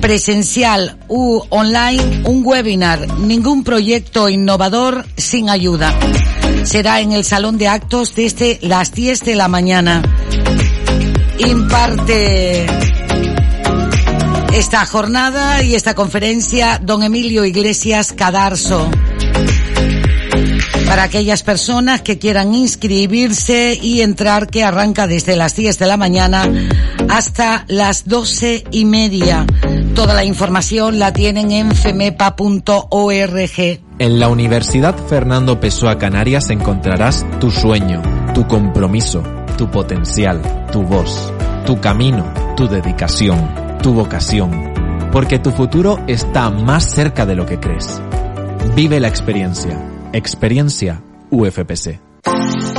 presencial 0.02 0.98
u 1.08 1.42
online, 1.50 2.24
un 2.26 2.46
webinar, 2.46 3.08
ningún 3.20 3.64
proyecto 3.64 4.28
innovador 4.28 5.06
sin 5.16 5.50
ayuda. 5.50 5.94
Será 6.64 7.02
en 7.02 7.12
el 7.12 7.24
salón 7.24 7.58
de 7.58 7.68
actos 7.68 8.16
desde 8.16 8.60
las 8.62 8.94
10 8.94 9.22
de 9.22 9.36
la 9.36 9.48
mañana. 9.48 10.02
Imparte 11.40 12.66
esta 14.54 14.86
jornada 14.86 15.62
y 15.62 15.76
esta 15.76 15.94
conferencia 15.94 16.80
don 16.82 17.04
Emilio 17.04 17.44
Iglesias 17.44 18.14
Cadarso. 18.14 18.90
Para 20.88 21.04
aquellas 21.04 21.44
personas 21.44 22.02
que 22.02 22.18
quieran 22.18 22.54
inscribirse 22.54 23.78
y 23.82 24.02
entrar, 24.02 24.48
que 24.48 24.64
arranca 24.64 25.08
desde 25.08 25.36
las 25.36 25.56
10 25.56 25.80
de 25.80 25.88
la 25.88 25.98
mañana 25.98 26.50
hasta 27.10 27.66
las 27.68 28.08
doce 28.08 28.64
y 28.72 28.86
media. 28.86 29.46
Toda 29.96 30.16
la 30.16 30.26
información 30.26 30.98
la 30.98 31.14
tienen 31.14 31.52
en 31.52 31.72
femepa.org. 31.72 33.80
En 34.00 34.20
la 34.20 34.28
Universidad 34.28 34.96
Fernando 35.08 35.60
Pessoa 35.60 36.00
Canarias 36.00 36.50
encontrarás 36.50 37.24
tu 37.40 37.52
sueño, 37.52 38.02
tu 38.34 38.48
compromiso, 38.48 39.22
tu 39.56 39.70
potencial, 39.70 40.42
tu 40.72 40.82
voz, 40.82 41.32
tu 41.68 41.80
camino, 41.80 42.34
tu 42.58 42.68
dedicación, 42.68 43.54
tu 43.84 43.94
vocación. 43.94 44.74
Porque 45.12 45.38
tu 45.38 45.52
futuro 45.52 46.00
está 46.08 46.50
más 46.50 46.90
cerca 46.90 47.28
de 47.28 47.36
lo 47.36 47.46
que 47.46 47.60
crees. 47.60 48.02
Vive 48.76 49.00
la 49.00 49.10
experiencia. 49.10 49.80
Experiencia 50.12 51.04
UFPC. 51.30 52.13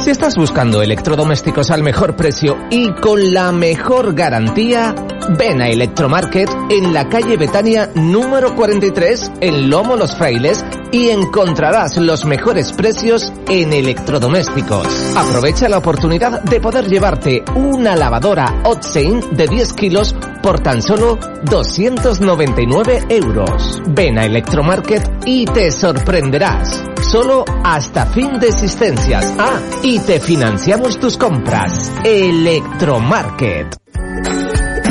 Si 0.05 0.11
estás 0.11 0.37
buscando 0.37 0.83
electrodomésticos 0.83 1.71
al 1.71 1.83
mejor 1.83 2.15
precio 2.15 2.59
y 2.69 2.93
con 2.93 3.33
la 3.33 3.53
mejor 3.53 4.15
garantía, 4.15 4.95
ven 5.39 5.63
a 5.63 5.69
Electromarket 5.69 6.51
en 6.69 6.93
la 6.93 7.09
calle 7.09 7.39
Betania 7.39 7.89
número 7.95 8.55
43 8.55 9.33
en 9.41 9.71
Lomo 9.71 9.97
Los 9.97 10.15
Frailes 10.15 10.63
y 10.93 11.09
encontrarás 11.09 11.97
los 11.97 12.27
mejores 12.27 12.75
precios 12.75 13.33
en 13.49 13.73
electrodomésticos. 13.73 14.87
Aprovecha 15.17 15.71
la 15.71 15.79
oportunidad 15.79 16.43
de 16.43 16.61
poder 16.61 16.87
llevarte 16.87 17.43
una 17.55 17.97
lavadora 17.97 18.61
Otsein 18.65 19.23
de 19.35 19.49
10 19.49 19.73
kilos 19.73 20.15
por 20.45 20.61
tan 20.61 20.83
solo 20.83 21.19
299 21.45 23.07
euros. 23.09 23.81
Ven 23.89 24.19
a 24.19 24.27
Electromarket 24.27 25.23
y 25.25 25.47
te 25.47 25.71
sorprenderás. 25.71 26.85
Solo 27.01 27.47
hasta 27.65 28.05
fin 28.05 28.39
de 28.39 28.49
existencias. 28.49 29.35
Ah, 29.39 29.59
y 29.83 30.01
te 30.01 30.21
financiamos 30.21 31.01
tus 31.01 31.17
compras. 31.17 31.91
Electromarket. 32.05 33.84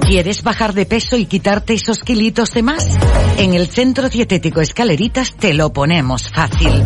¿Quieres 0.08 0.42
bajar 0.42 0.72
de 0.72 0.86
peso 0.86 1.18
y 1.18 1.26
quitarte 1.26 1.74
esos 1.74 2.02
kilitos 2.02 2.54
de 2.54 2.62
más? 2.62 2.96
En 3.36 3.52
el 3.52 3.66
Centro 3.68 4.08
Dietético 4.08 4.62
Escaleritas 4.62 5.34
te 5.34 5.52
lo 5.52 5.70
ponemos 5.70 6.30
fácil. 6.30 6.82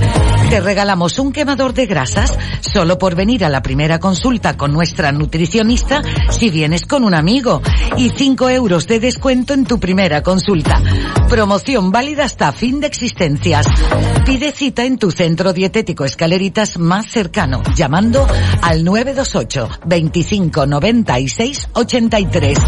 Te 0.50 0.60
regalamos 0.60 1.20
un 1.20 1.30
quemador 1.30 1.72
de 1.72 1.86
grasas 1.86 2.36
solo 2.60 2.98
por 2.98 3.14
venir 3.14 3.44
a 3.44 3.48
la 3.48 3.62
primera 3.62 4.00
consulta 4.00 4.56
con 4.56 4.72
nuestra 4.72 5.12
nutricionista 5.12 6.02
si 6.30 6.50
vienes 6.50 6.84
con 6.84 7.04
un 7.04 7.14
amigo 7.14 7.62
y 7.96 8.10
5 8.10 8.50
euros 8.50 8.88
de 8.88 8.98
descuento 8.98 9.54
en 9.54 9.66
tu 9.66 9.78
primera 9.78 10.24
consulta. 10.24 10.82
Promoción 11.28 11.92
válida 11.92 12.24
hasta 12.24 12.50
fin 12.50 12.80
de 12.80 12.88
existencias. 12.88 13.68
Pide 14.26 14.50
cita 14.50 14.84
en 14.84 14.98
tu 14.98 15.12
Centro 15.12 15.52
Dietético 15.52 16.04
Escaleritas 16.04 16.76
más 16.76 17.06
cercano 17.06 17.62
llamando 17.76 18.26
al 18.62 18.82
928 18.82 19.68
25 19.86 20.66
96 20.66 21.68
83. 21.72 22.58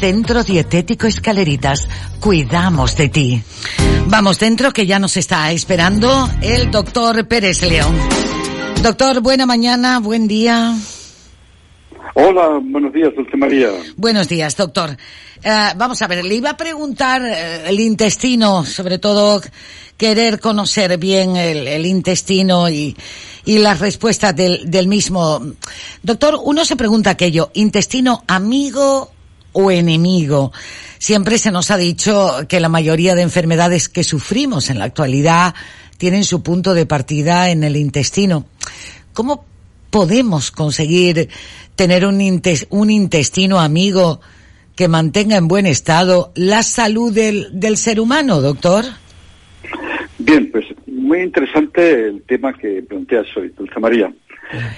Centro 0.00 0.42
Dietético 0.42 1.06
Escaleritas. 1.06 1.86
Cuidamos 2.20 2.96
de 2.96 3.10
ti. 3.10 3.42
Vamos 4.06 4.38
dentro 4.38 4.72
que 4.72 4.86
ya 4.86 4.98
nos 4.98 5.18
está 5.18 5.52
esperando 5.52 6.26
el 6.40 6.70
doctor 6.70 7.28
Pérez 7.28 7.60
León. 7.62 7.94
Doctor, 8.82 9.20
buena 9.20 9.44
mañana, 9.44 10.00
buen 10.00 10.26
día. 10.26 10.74
Hola, 12.14 12.58
buenos 12.62 12.94
días, 12.94 13.10
Dulce 13.14 13.36
María. 13.36 13.68
Buenos 13.98 14.26
días, 14.26 14.56
doctor. 14.56 14.96
Eh, 15.42 15.68
vamos 15.76 16.00
a 16.00 16.06
ver, 16.06 16.24
le 16.24 16.34
iba 16.34 16.50
a 16.50 16.56
preguntar 16.56 17.20
eh, 17.22 17.68
el 17.68 17.78
intestino, 17.78 18.64
sobre 18.64 18.98
todo 18.98 19.42
querer 19.98 20.40
conocer 20.40 20.96
bien 20.96 21.36
el, 21.36 21.68
el 21.68 21.84
intestino 21.84 22.70
y, 22.70 22.96
y 23.44 23.58
las 23.58 23.78
respuestas 23.80 24.34
del, 24.34 24.70
del 24.70 24.88
mismo. 24.88 25.42
Doctor, 26.02 26.40
uno 26.42 26.64
se 26.64 26.76
pregunta 26.76 27.10
aquello, 27.10 27.50
intestino 27.52 28.24
amigo 28.26 29.12
o 29.52 29.70
enemigo. 29.70 30.52
Siempre 30.98 31.38
se 31.38 31.50
nos 31.50 31.70
ha 31.70 31.76
dicho 31.76 32.46
que 32.48 32.60
la 32.60 32.68
mayoría 32.68 33.14
de 33.14 33.22
enfermedades 33.22 33.88
que 33.88 34.04
sufrimos 34.04 34.70
en 34.70 34.78
la 34.78 34.84
actualidad 34.84 35.54
tienen 35.98 36.24
su 36.24 36.42
punto 36.42 36.74
de 36.74 36.86
partida 36.86 37.50
en 37.50 37.64
el 37.64 37.76
intestino. 37.76 38.46
¿Cómo 39.12 39.44
podemos 39.90 40.50
conseguir 40.50 41.28
tener 41.74 42.06
un, 42.06 42.20
intes- 42.20 42.66
un 42.70 42.90
intestino 42.90 43.58
amigo 43.60 44.20
que 44.76 44.88
mantenga 44.88 45.36
en 45.36 45.48
buen 45.48 45.66
estado 45.66 46.32
la 46.34 46.62
salud 46.62 47.12
del, 47.12 47.48
del 47.52 47.76
ser 47.76 48.00
humano, 48.00 48.40
doctor? 48.40 48.84
Bien, 50.18 50.50
pues 50.50 50.64
muy 50.86 51.22
interesante 51.22 52.08
el 52.08 52.22
tema 52.22 52.52
que 52.52 52.82
planteas 52.82 53.26
hoy, 53.36 53.52
Dulce 53.56 53.80
María. 53.80 54.12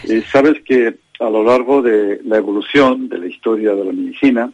Eh, 0.09 0.23
sabes 0.33 0.55
que 0.65 0.99
a 1.21 1.31
lo 1.31 1.45
largo 1.45 1.83
de 1.83 2.21
la 2.25 2.39
evolución 2.39 3.09
de 3.09 3.19
la 3.19 3.27
historia 3.27 3.75
de 3.75 3.85
la 3.85 3.93
medicina, 3.93 4.53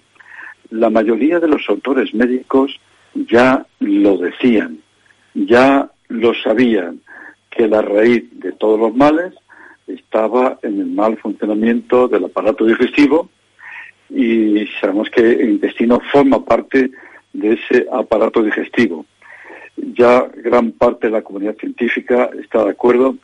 la 0.71 0.91
mayoría 0.91 1.41
de 1.41 1.49
los 1.49 1.69
autores 1.69 2.15
médicos 2.15 2.79
ya 3.15 3.67
lo 3.81 4.19
decían, 4.19 4.79
ya 5.35 5.91
lo 6.09 6.35
sabían, 6.35 7.01
que 7.51 7.67
la 7.67 7.83
raíz 7.83 8.25
de 8.33 8.53
todos 8.53 8.79
los 8.79 8.95
males 8.95 9.35
estaba 9.87 10.59
en 10.63 10.81
el 10.81 10.87
mal 10.87 11.17
funcionamiento 11.17 12.09
del 12.09 12.27
aparato 12.27 12.65
digestivo 12.65 13.31
y 14.11 14.67
sabemos 14.81 15.11
que 15.11 15.33
el 15.33 15.51
intestino 15.51 16.01
forma 16.13 16.45
parte 16.45 16.91
de 17.33 17.53
ese 17.55 17.87
aparato 17.91 18.43
digestivo. 18.43 19.07
Ya 19.77 20.29
gran 20.37 20.73
parte 20.73 21.07
de 21.07 21.15
la 21.15 21.23
comunidad 21.23 21.57
científica 21.57 22.31
está 22.41 22.65
de 22.65 22.71
acuerdo 22.71 23.17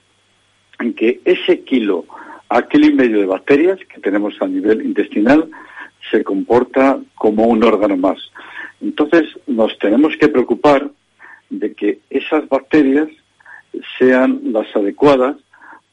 en 0.79 0.95
que 0.95 1.21
ese 1.25 1.61
kilo 1.61 2.07
a 2.49 2.63
kilo 2.63 2.87
y 2.87 2.95
medio 2.95 3.21
de 3.21 3.27
bacterias 3.27 3.79
que 3.93 4.01
tenemos 4.01 4.35
a 4.41 4.47
nivel 4.47 4.85
intestinal 4.85 5.49
se 6.11 6.25
comporta 6.25 6.99
como 7.15 7.47
un 7.47 7.63
órgano 7.65 7.97
más. 7.97 8.19
Entonces 8.81 9.25
nos 9.47 9.79
tenemos 9.79 10.17
que 10.17 10.29
preocupar 10.29 10.91
de 11.51 11.75
que 11.75 12.01
esas 12.11 12.49
bacterias 12.49 13.09
sean 13.99 14.41
las 14.45 14.75
adecuadas 14.75 15.37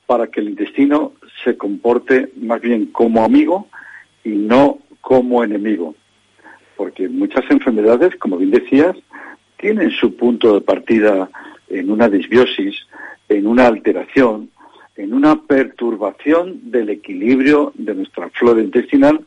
para 0.05 0.27
que 0.27 0.41
el 0.41 0.49
intestino 0.49 1.13
se 1.43 1.57
comporte 1.57 2.31
más 2.35 2.61
bien 2.61 2.87
como 2.87 3.23
amigo 3.23 3.67
y 4.23 4.29
no 4.29 4.79
como 4.99 5.43
enemigo. 5.43 5.95
Porque 6.75 7.07
muchas 7.07 7.49
enfermedades, 7.49 8.15
como 8.17 8.37
bien 8.37 8.51
decías, 8.51 8.95
tienen 9.57 9.91
su 9.91 10.15
punto 10.15 10.55
de 10.55 10.61
partida 10.61 11.29
en 11.69 11.91
una 11.91 12.09
disbiosis, 12.09 12.75
en 13.29 13.47
una 13.47 13.67
alteración, 13.67 14.49
en 14.97 15.13
una 15.13 15.41
perturbación 15.43 16.71
del 16.71 16.89
equilibrio 16.89 17.71
de 17.75 17.95
nuestra 17.95 18.29
flora 18.31 18.61
intestinal 18.61 19.25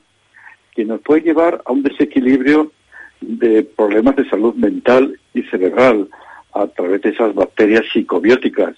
que 0.75 0.85
nos 0.85 1.01
puede 1.01 1.23
llevar 1.23 1.63
a 1.65 1.73
un 1.73 1.83
desequilibrio 1.83 2.73
de 3.21 3.63
problemas 3.63 4.17
de 4.17 4.29
salud 4.29 4.55
mental 4.55 5.19
y 5.33 5.43
cerebral 5.45 6.09
a 6.53 6.67
través 6.69 7.03
de 7.03 7.11
esas 7.11 7.35
bacterias 7.35 7.85
psicobióticas. 7.93 8.77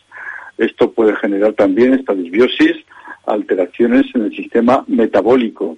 Esto 0.59 0.93
puede 0.93 1.17
generar 1.17 1.53
también 1.55 1.95
esta 1.95 2.15
disbiosis, 2.15 2.77
alteraciones 3.27 4.07
en 4.15 4.23
el 4.23 4.37
sistema 4.37 4.85
metabólico, 4.87 5.77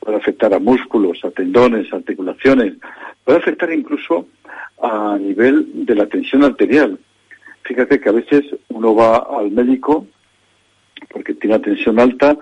puede 0.00 0.16
afectar 0.16 0.52
a 0.54 0.58
músculos, 0.58 1.24
a 1.24 1.30
tendones, 1.30 1.92
articulaciones, 1.92 2.74
puede 3.24 3.38
afectar 3.38 3.72
incluso 3.72 4.26
a 4.80 5.16
nivel 5.18 5.86
de 5.86 5.94
la 5.94 6.06
tensión 6.06 6.44
arterial. 6.44 6.98
Fíjate 7.62 8.00
que 8.00 8.08
a 8.10 8.12
veces 8.12 8.44
uno 8.68 8.94
va 8.94 9.26
al 9.38 9.50
médico 9.50 10.06
porque 11.10 11.34
tiene 11.34 11.58
tensión 11.58 11.98
alta 11.98 12.36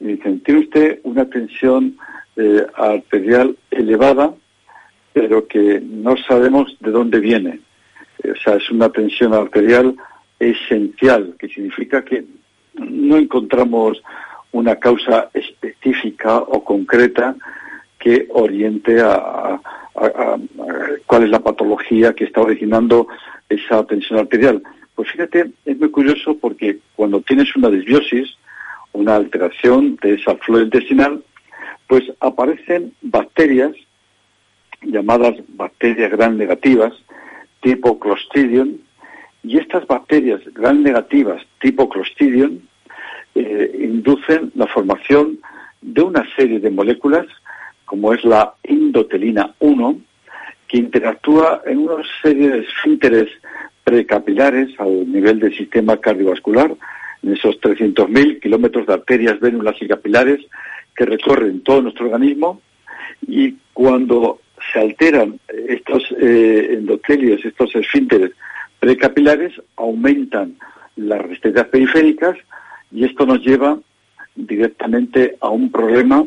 y 0.00 0.06
dicen, 0.06 0.40
tiene 0.40 0.60
usted 0.60 1.00
una 1.04 1.28
tensión 1.28 1.96
eh, 2.36 2.66
arterial 2.74 3.56
elevada, 3.70 4.34
pero 5.12 5.46
que 5.46 5.80
no 5.80 6.16
sabemos 6.16 6.76
de 6.80 6.90
dónde 6.90 7.20
viene. 7.20 7.60
Eh, 8.22 8.32
o 8.32 8.36
sea, 8.36 8.54
es 8.54 8.70
una 8.70 8.88
tensión 8.90 9.34
arterial 9.34 9.94
esencial, 10.38 11.34
que 11.38 11.48
significa 11.48 12.04
que 12.04 12.24
no 12.74 13.16
encontramos 13.16 14.02
una 14.52 14.76
causa 14.76 15.30
específica 15.34 16.38
o 16.38 16.64
concreta 16.64 17.36
que 17.98 18.26
oriente 18.30 19.00
a, 19.00 19.60
cuál 21.06 21.24
es 21.24 21.30
la 21.30 21.40
patología 21.40 22.14
que 22.14 22.24
está 22.24 22.40
originando 22.40 23.06
esa 23.48 23.84
tensión 23.84 24.18
arterial. 24.18 24.62
Pues 24.94 25.10
fíjate, 25.10 25.52
es 25.64 25.78
muy 25.78 25.90
curioso 25.90 26.36
porque 26.38 26.78
cuando 26.96 27.20
tienes 27.20 27.54
una 27.56 27.70
desbiosis, 27.70 28.36
una 28.92 29.16
alteración 29.16 29.96
de 30.02 30.14
esa 30.14 30.34
flora 30.36 30.64
intestinal, 30.64 31.22
pues 31.92 32.10
aparecen 32.20 32.94
bacterias 33.02 33.72
llamadas 34.80 35.34
bacterias 35.48 36.10
gram 36.10 36.38
negativas 36.38 36.94
tipo 37.60 38.00
Clostridium 38.00 38.78
y 39.42 39.58
estas 39.58 39.86
bacterias 39.86 40.40
gram 40.54 40.82
negativas 40.82 41.42
tipo 41.60 41.90
Clostridium 41.90 42.60
eh, 43.34 43.78
inducen 43.78 44.52
la 44.54 44.66
formación 44.68 45.40
de 45.82 46.00
una 46.00 46.24
serie 46.34 46.60
de 46.60 46.70
moléculas 46.70 47.26
como 47.84 48.14
es 48.14 48.24
la 48.24 48.54
endotelina 48.62 49.54
1 49.58 50.00
que 50.68 50.78
interactúa 50.78 51.60
en 51.66 51.76
una 51.76 52.02
serie 52.22 52.52
de 52.52 52.58
esfínteres 52.60 53.28
precapilares 53.84 54.70
al 54.80 55.12
nivel 55.12 55.40
del 55.40 55.54
sistema 55.54 55.98
cardiovascular, 55.98 56.74
en 57.22 57.32
esos 57.34 57.60
300.000 57.60 58.40
kilómetros 58.40 58.86
de 58.86 58.94
arterias, 58.94 59.38
vénulas 59.40 59.76
y 59.82 59.88
capilares 59.88 60.40
que 60.96 61.04
recorren 61.04 61.60
todo 61.62 61.82
nuestro 61.82 62.06
organismo 62.06 62.60
y 63.26 63.56
cuando 63.72 64.40
se 64.72 64.80
alteran 64.80 65.38
estos 65.48 66.14
eh, 66.20 66.68
endotelios, 66.72 67.44
estos 67.44 67.74
esfínteres 67.74 68.32
precapilares, 68.78 69.52
aumentan 69.76 70.56
las 70.96 71.20
resistencias 71.22 71.66
periféricas 71.68 72.36
y 72.90 73.04
esto 73.04 73.26
nos 73.26 73.40
lleva 73.40 73.78
directamente 74.34 75.36
a 75.40 75.48
un 75.50 75.70
problema 75.70 76.24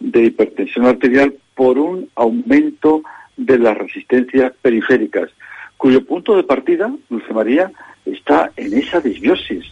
de 0.00 0.24
hipertensión 0.24 0.86
arterial 0.86 1.34
por 1.54 1.78
un 1.78 2.08
aumento 2.14 3.02
de 3.36 3.58
las 3.58 3.76
resistencias 3.76 4.52
periféricas, 4.60 5.30
cuyo 5.76 6.04
punto 6.04 6.36
de 6.36 6.44
partida, 6.44 6.92
Dulce 7.08 7.32
María, 7.32 7.72
está 8.04 8.52
en 8.56 8.74
esa 8.74 9.00
disbiosis, 9.00 9.64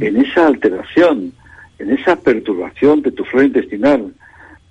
en 0.00 0.16
esa 0.16 0.46
alteración, 0.46 1.32
en 1.78 1.90
esa 1.90 2.16
perturbación 2.16 3.02
de 3.02 3.12
tu 3.12 3.24
flora 3.24 3.46
intestinal. 3.46 4.12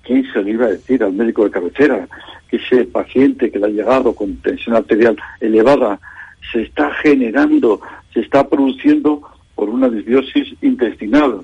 ¿Quién 0.04 0.26
se 0.32 0.42
lo 0.42 0.50
iba 0.50 0.66
a 0.66 0.70
decir 0.70 1.04
al 1.04 1.14
médico 1.14 1.44
de 1.44 1.52
cabecera 1.52 2.08
que 2.50 2.58
ese 2.58 2.86
paciente 2.86 3.52
que 3.52 3.60
le 3.60 3.66
ha 3.66 3.70
llegado 3.70 4.16
con 4.16 4.38
tensión 4.38 4.76
arterial 4.76 5.18
elevada 5.42 6.00
se 6.52 6.62
está 6.62 6.92
generando, 6.96 7.82
se 8.14 8.22
está 8.22 8.48
produciendo 8.48 9.22
por 9.56 9.70
una 9.70 9.90
disbiosis 9.90 10.56
intestinal? 10.62 11.42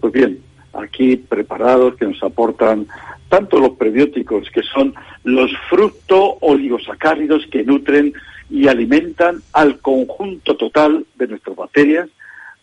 Pues 0.00 0.12
bien, 0.12 0.38
aquí 0.72 1.16
preparados 1.16 1.96
que 1.96 2.06
nos 2.06 2.22
aportan 2.22 2.86
tanto 3.28 3.58
los 3.58 3.72
prebióticos, 3.72 4.48
que 4.50 4.62
son 4.62 4.94
los 5.24 5.50
fructo 5.68 6.38
oligosacáridos 6.40 7.46
que 7.50 7.64
nutren 7.64 8.12
y 8.48 8.68
alimentan 8.68 9.42
al 9.52 9.80
conjunto 9.80 10.56
total 10.56 11.04
de 11.16 11.26
nuestras 11.26 11.56
bacterias, 11.56 12.08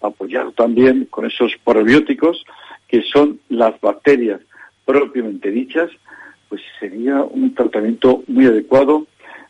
apoyado 0.04 0.52
también 0.52 1.06
con 1.06 1.26
esos 1.26 1.54
probióticos, 1.64 2.46
que 2.88 3.02
son 3.02 3.40
las 3.50 3.80
bacterias 3.82 4.42
propiamente 4.86 5.50
dichas, 5.52 5.90
pues 6.50 6.62
sería 6.80 7.24
un 7.24 7.54
tratamiento 7.56 8.24
muy 8.28 8.46
adecuado, 8.46 9.08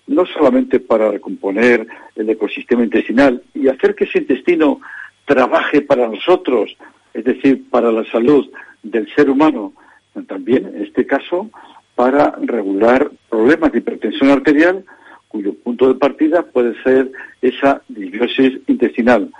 no 0.07 0.25
solamente 0.25 0.79
para 0.79 1.11
recomponer 1.11 1.87
el 2.15 2.29
ecosistema 2.29 2.83
intestinal 2.83 3.41
y 3.53 3.67
hacer 3.67 3.95
que 3.95 4.05
ese 4.05 4.19
intestino 4.19 4.79
trabaje 5.25 5.81
para 5.81 6.07
nosotros, 6.07 6.75
es 7.13 7.23
decir, 7.23 7.69
para 7.69 7.91
la 7.91 8.05
salud 8.05 8.49
del 8.83 9.13
ser 9.15 9.29
humano, 9.29 9.73
sino 10.13 10.25
también, 10.25 10.65
en 10.67 10.83
este 10.83 11.05
caso, 11.05 11.49
para 11.95 12.35
regular 12.41 13.11
problemas 13.29 13.71
de 13.71 13.79
hipertensión 13.79 14.29
arterial, 14.29 14.83
cuyo 15.27 15.53
punto 15.55 15.87
de 15.87 15.95
partida 15.99 16.43
puede 16.43 16.81
ser 16.83 17.11
esa 17.41 17.81
disbiosis 17.87 18.59
intestinal. 18.67 19.31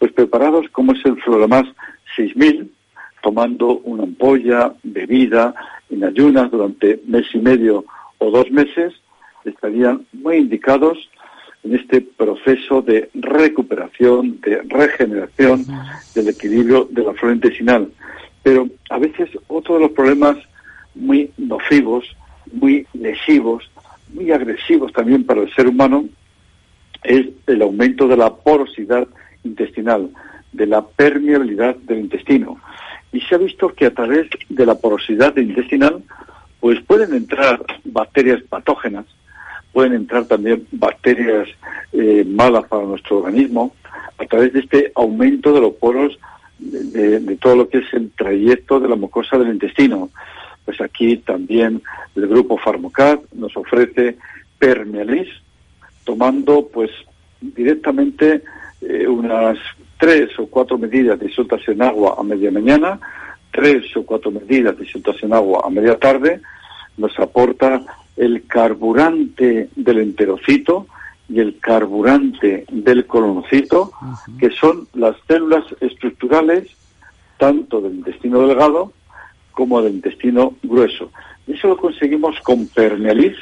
Pues 0.00 0.12
preparados 0.12 0.66
como 0.72 0.92
es 0.94 1.04
el 1.04 1.20
Floramas 1.20 1.66
6000, 2.16 2.72
tomando 3.22 3.80
una 3.84 4.04
ampolla, 4.04 4.72
bebida, 4.82 5.54
en 5.90 6.04
ayunas 6.04 6.50
durante 6.50 7.00
mes 7.06 7.26
y 7.34 7.38
medio 7.38 7.84
o 8.16 8.30
dos 8.30 8.50
meses, 8.50 8.94
estarían 9.44 10.06
muy 10.14 10.38
indicados 10.38 10.98
en 11.64 11.74
este 11.74 12.00
proceso 12.00 12.80
de 12.80 13.10
recuperación, 13.12 14.40
de 14.40 14.62
regeneración 14.62 15.66
del 16.14 16.30
equilibrio 16.30 16.88
de 16.90 17.02
la 17.04 17.12
flora 17.12 17.34
intestinal. 17.34 17.92
Pero 18.42 18.68
a 18.88 18.98
veces 18.98 19.28
otro 19.48 19.74
de 19.74 19.80
los 19.80 19.92
problemas 19.92 20.38
muy 20.94 21.30
nocivos, 21.36 22.06
muy 22.52 22.86
lesivos, 22.94 23.70
muy 24.14 24.32
agresivos 24.32 24.94
también 24.94 25.24
para 25.24 25.42
el 25.42 25.54
ser 25.54 25.68
humano 25.68 26.06
es 27.02 27.26
el 27.46 27.60
aumento 27.60 28.08
de 28.08 28.16
la 28.16 28.34
porosidad 28.34 29.06
intestinal, 29.44 30.10
de 30.52 30.66
la 30.66 30.86
permeabilidad 30.86 31.76
del 31.76 32.00
intestino. 32.00 32.58
Y 33.12 33.20
se 33.20 33.34
ha 33.34 33.38
visto 33.38 33.68
que 33.74 33.86
a 33.86 33.94
través 33.94 34.28
de 34.48 34.66
la 34.66 34.76
porosidad 34.76 35.36
intestinal 35.36 36.02
pues 36.60 36.80
pueden 36.82 37.14
entrar 37.14 37.60
bacterias 37.84 38.42
patógenas, 38.42 39.06
pueden 39.72 39.94
entrar 39.94 40.26
también 40.26 40.66
bacterias 40.72 41.48
eh, 41.92 42.24
malas 42.28 42.66
para 42.66 42.84
nuestro 42.84 43.18
organismo, 43.18 43.74
a 44.18 44.26
través 44.26 44.52
de 44.52 44.60
este 44.60 44.92
aumento 44.94 45.52
de 45.52 45.60
los 45.60 45.74
poros 45.74 46.18
de, 46.58 47.36
todo 47.40 47.56
lo 47.56 47.68
que 47.68 47.78
es 47.78 47.92
el 47.94 48.10
trayecto 48.10 48.78
de 48.78 48.88
la 48.88 48.96
mucosa 48.96 49.38
del 49.38 49.48
intestino. 49.48 50.10
Pues 50.64 50.80
aquí 50.82 51.16
también 51.16 51.82
el 52.14 52.28
grupo 52.28 52.58
Farmocat 52.58 53.20
nos 53.32 53.56
ofrece 53.56 54.18
Permealis, 54.58 55.28
tomando 56.04 56.68
pues 56.68 56.90
directamente 57.40 58.42
eh, 58.80 59.06
unas 59.06 59.58
tres 59.98 60.30
o 60.38 60.46
cuatro 60.46 60.78
medidas 60.78 61.18
de 61.18 61.30
en 61.66 61.82
agua 61.82 62.16
a 62.18 62.22
media 62.22 62.50
mañana, 62.50 62.98
tres 63.50 63.96
o 63.96 64.04
cuatro 64.04 64.30
medidas 64.30 64.76
de 64.78 64.86
en 65.22 65.32
agua 65.32 65.62
a 65.64 65.70
media 65.70 65.98
tarde, 65.98 66.40
nos 66.96 67.18
aporta 67.18 67.82
el 68.16 68.46
carburante 68.46 69.70
del 69.76 69.98
enterocito, 69.98 70.86
y 71.30 71.38
el 71.38 71.58
carburante 71.60 72.64
del 72.70 73.06
colonocito, 73.06 73.92
que 74.38 74.50
son 74.50 74.88
las 74.94 75.14
células 75.28 75.64
estructurales 75.80 76.76
tanto 77.38 77.80
del 77.80 77.94
intestino 77.94 78.46
delgado 78.46 78.92
como 79.52 79.80
del 79.80 79.94
intestino 79.94 80.54
grueso. 80.62 81.12
Y 81.46 81.52
eso 81.52 81.68
lo 81.68 81.76
conseguimos 81.76 82.38
con 82.40 82.66
Pernealis, 82.66 83.36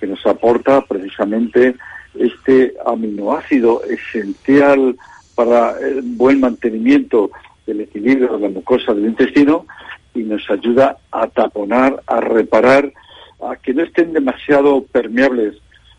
que 0.00 0.08
nos 0.08 0.24
aporta 0.26 0.80
precisamente 0.82 1.76
este 2.14 2.74
aminoácido 2.84 3.82
esencial 3.84 4.96
para 5.34 5.78
el 5.80 6.02
buen 6.02 6.40
mantenimiento 6.40 7.30
del 7.66 7.82
equilibrio 7.82 8.36
de 8.36 8.40
la 8.40 8.48
mucosa 8.48 8.92
del 8.92 9.06
intestino 9.06 9.66
y 10.14 10.20
nos 10.20 10.48
ayuda 10.50 10.98
a 11.12 11.28
taponar, 11.28 12.02
a 12.06 12.20
reparar, 12.20 12.92
a 13.42 13.56
que 13.56 13.72
no 13.72 13.82
estén 13.84 14.12
demasiado 14.12 14.82
permeables 14.84 15.56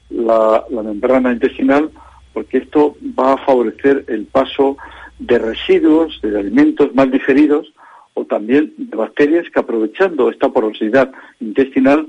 la, 0.09 0.65
membrana 0.69 1.31
intestinal, 1.31 1.89
porque 2.33 2.59
esto 2.59 2.95
va 3.17 3.33
a 3.33 3.37
favorecer 3.37 4.05
el 4.07 4.25
paso 4.25 4.77
de 5.19 5.39
residuos, 5.39 6.19
de 6.21 6.37
alimentos 6.37 6.93
mal 6.93 7.11
digeridos 7.11 7.73
o 8.13 8.25
también 8.25 8.73
de 8.77 8.95
bacterias 8.97 9.45
que 9.49 9.59
aprovechando 9.59 10.29
esta 10.29 10.49
porosidad 10.49 11.11
intestinal 11.39 12.07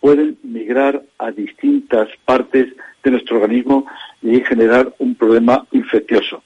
pueden 0.00 0.36
migrar 0.42 1.02
a 1.18 1.30
distintas 1.30 2.08
partes 2.24 2.66
de 3.04 3.10
nuestro 3.10 3.36
organismo 3.36 3.86
y 4.22 4.40
generar 4.40 4.92
un 4.98 5.14
problema 5.14 5.64
infeccioso. 5.72 6.42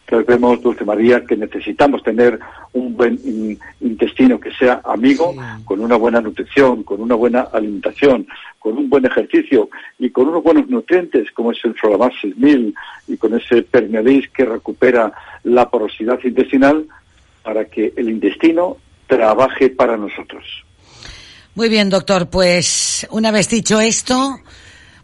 Entonces 0.00 0.26
vemos, 0.26 0.62
Dulce 0.62 0.86
María, 0.86 1.22
que 1.26 1.36
necesitamos 1.36 2.02
tener 2.02 2.40
un 2.72 2.96
buen 2.96 3.20
intestino 3.82 4.40
que 4.40 4.50
sea 4.52 4.80
amigo, 4.82 5.34
con 5.66 5.80
una 5.80 5.96
buena 5.96 6.22
nutrición, 6.22 6.82
con 6.82 7.02
una 7.02 7.14
buena 7.14 7.42
alimentación, 7.52 8.26
con 8.58 8.78
un 8.78 8.88
buen 8.88 9.04
ejercicio 9.04 9.68
y 9.98 10.08
con 10.08 10.28
unos 10.28 10.42
buenos 10.42 10.66
nutrientes 10.70 11.30
como 11.32 11.52
es 11.52 11.58
el 11.62 11.74
Floramar 11.74 12.10
6000 12.22 12.74
y 13.06 13.16
con 13.18 13.34
ese 13.34 13.60
Permealis 13.60 14.30
que 14.30 14.46
recupera 14.46 15.12
la 15.44 15.68
porosidad 15.68 16.18
intestinal 16.24 16.86
para 17.42 17.66
que 17.66 17.92
el 17.94 18.08
intestino 18.08 18.78
trabaje 19.06 19.68
para 19.68 19.98
nosotros. 19.98 20.44
Muy 21.54 21.68
bien, 21.68 21.90
doctor. 21.90 22.30
Pues 22.30 23.06
una 23.10 23.30
vez 23.30 23.50
dicho 23.50 23.78
esto, 23.78 24.38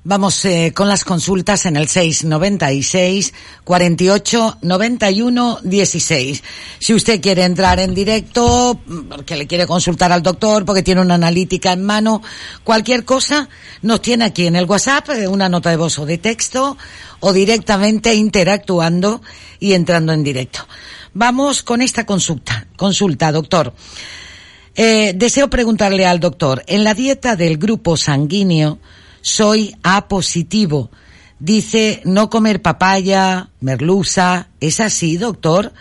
Vamos 0.07 0.45
eh, 0.45 0.73
con 0.75 0.87
las 0.87 1.03
consultas 1.03 1.65
en 1.65 1.77
el 1.77 1.89
696 1.89 3.33
48 3.65 4.59
91 4.61 5.61
16. 5.63 6.43
Si 6.79 6.93
usted 6.93 7.23
quiere 7.23 7.45
entrar 7.45 7.81
en 7.81 7.95
directo, 7.95 8.79
porque 9.09 9.35
le 9.35 9.47
quiere 9.47 9.67
consultar 9.67 10.13
al 10.13 10.23
doctor, 10.23 10.67
porque 10.67 10.83
tiene 10.83 11.01
una 11.01 11.15
analítica 11.15 11.73
en 11.73 11.85
mano, 11.85 12.21
cualquier 12.65 13.07
cosa, 13.07 13.49
nos 13.81 14.03
tiene 14.03 14.27
aquí 14.27 14.47
en 14.47 14.57
el 14.57 14.67
WhatsApp 14.67 15.09
eh, 15.09 15.27
una 15.27 15.49
nota 15.49 15.71
de 15.71 15.79
voz 15.79 15.99
o 15.99 16.05
de 16.05 16.19
texto 16.19 16.77
o 17.21 17.33
directamente 17.33 18.15
interactuando 18.15 19.23
y 19.59 19.73
entrando 19.73 20.13
en 20.13 20.23
directo. 20.23 20.69
Vamos 21.15 21.63
con 21.63 21.81
esta 21.81 22.05
consulta. 22.05 22.67
Consulta, 22.77 23.33
doctor. 23.33 23.73
Eh, 24.75 25.15
deseo 25.17 25.49
preguntarle 25.49 26.05
al 26.05 26.21
doctor, 26.21 26.63
en 26.67 26.85
la 26.85 26.93
dieta 26.93 27.37
del 27.37 27.57
grupo 27.57 27.97
sanguíneo, 27.97 28.81
soy 29.25 29.75
A 29.83 30.07
positivo. 30.07 30.91
Dice 31.39 32.03
no 32.05 32.29
comer 32.29 32.61
papaya, 32.61 33.49
merluza. 33.61 34.49
¿Es 34.61 34.81
así, 34.81 35.17
doctor? 35.17 35.73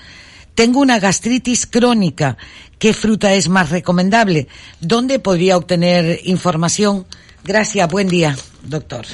Tengo 0.56 0.80
una 0.80 0.98
gastritis 0.98 1.68
crónica. 1.68 2.38
¿Qué 2.80 2.94
fruta 2.94 3.34
es 3.34 3.50
más 3.50 3.70
recomendable? 3.70 4.48
¿Dónde 4.80 5.20
podría 5.20 5.58
obtener 5.58 6.20
información? 6.24 7.06
Gracias, 7.44 7.92
buen 7.92 8.08
día, 8.08 8.34
doctor. 8.64 9.06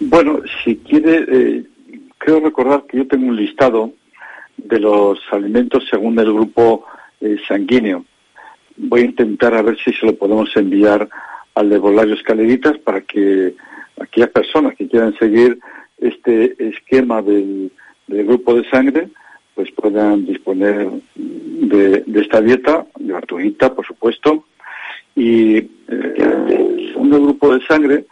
Bueno, 0.00 0.40
si 0.64 0.76
quiere, 0.76 1.26
eh, 1.30 1.64
creo 2.16 2.40
recordar 2.40 2.84
que 2.88 2.98
yo 2.98 3.06
tengo 3.06 3.26
un 3.26 3.36
listado 3.36 3.92
de 4.56 4.80
los 4.80 5.18
alimentos 5.30 5.84
según 5.90 6.18
el 6.18 6.32
grupo 6.32 6.86
eh, 7.20 7.36
sanguíneo. 7.46 8.02
Voy 8.78 9.02
a 9.02 9.04
intentar 9.04 9.54
a 9.54 9.62
ver 9.62 9.76
si 9.84 9.92
se 9.92 10.06
lo 10.06 10.16
podemos 10.16 10.48
enviar 10.56 11.06
al 11.56 11.70
de 11.70 11.78
Bolario 11.78 12.14
Escaleritas 12.14 12.78
para 12.78 13.00
que 13.00 13.54
aquellas 13.98 14.30
personas 14.30 14.76
que 14.76 14.86
quieran 14.86 15.16
seguir 15.18 15.58
este 15.98 16.54
esquema 16.68 17.22
del, 17.22 17.72
grupo 18.06 18.54
de 18.54 18.68
sangre 18.68 19.08
pues 19.54 19.72
puedan 19.72 20.26
disponer 20.26 20.86
de, 21.14 22.04
esta 22.14 22.42
dieta 22.42 22.86
gratuita, 22.98 23.74
por 23.74 23.86
supuesto. 23.86 24.44
Y 25.14 25.56
eh, 25.56 25.68
el 25.88 26.94
grupo 26.94 27.54
de 27.54 27.66
sangre, 27.66 28.04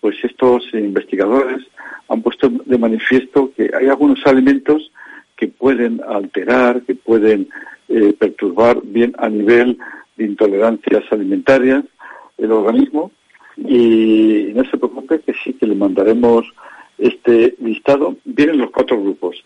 pues 0.00 0.16
estos 0.24 0.64
investigadores 0.72 1.66
han 2.08 2.22
puesto 2.22 2.48
de 2.48 2.78
manifiesto 2.78 3.52
que 3.54 3.70
hay 3.78 3.88
algunos 3.88 4.26
alimentos 4.26 4.90
que 5.36 5.48
pueden 5.48 6.00
alterar, 6.08 6.80
que 6.80 6.94
pueden 6.94 7.50
eh, 7.90 8.14
perturbar 8.18 8.80
bien 8.82 9.12
a 9.18 9.28
nivel 9.28 9.76
de 10.16 10.24
intolerancias 10.24 11.04
alimentarias 11.10 11.84
el 12.38 12.52
organismo. 12.52 13.10
Y 13.56 14.52
no 14.54 14.64
se 14.64 14.76
preocupe 14.76 15.20
que 15.20 15.34
sí 15.42 15.54
que 15.54 15.66
le 15.66 15.74
mandaremos 15.74 16.44
este 16.98 17.54
listado. 17.60 18.16
Vienen 18.24 18.58
los 18.58 18.70
cuatro 18.70 19.00
grupos. 19.00 19.42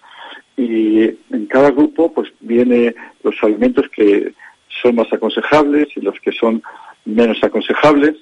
Y 0.57 1.03
en 1.03 1.47
cada 1.49 1.71
grupo 1.71 2.13
pues 2.13 2.33
viene 2.41 2.95
los 3.23 3.35
alimentos 3.43 3.89
que 3.95 4.35
son 4.83 4.97
más 4.97 5.13
aconsejables 5.13 5.89
y 5.97 6.01
los 6.01 6.19
que 6.21 6.33
son 6.33 6.63
menos 7.05 7.43
aconsejables. 7.43 8.17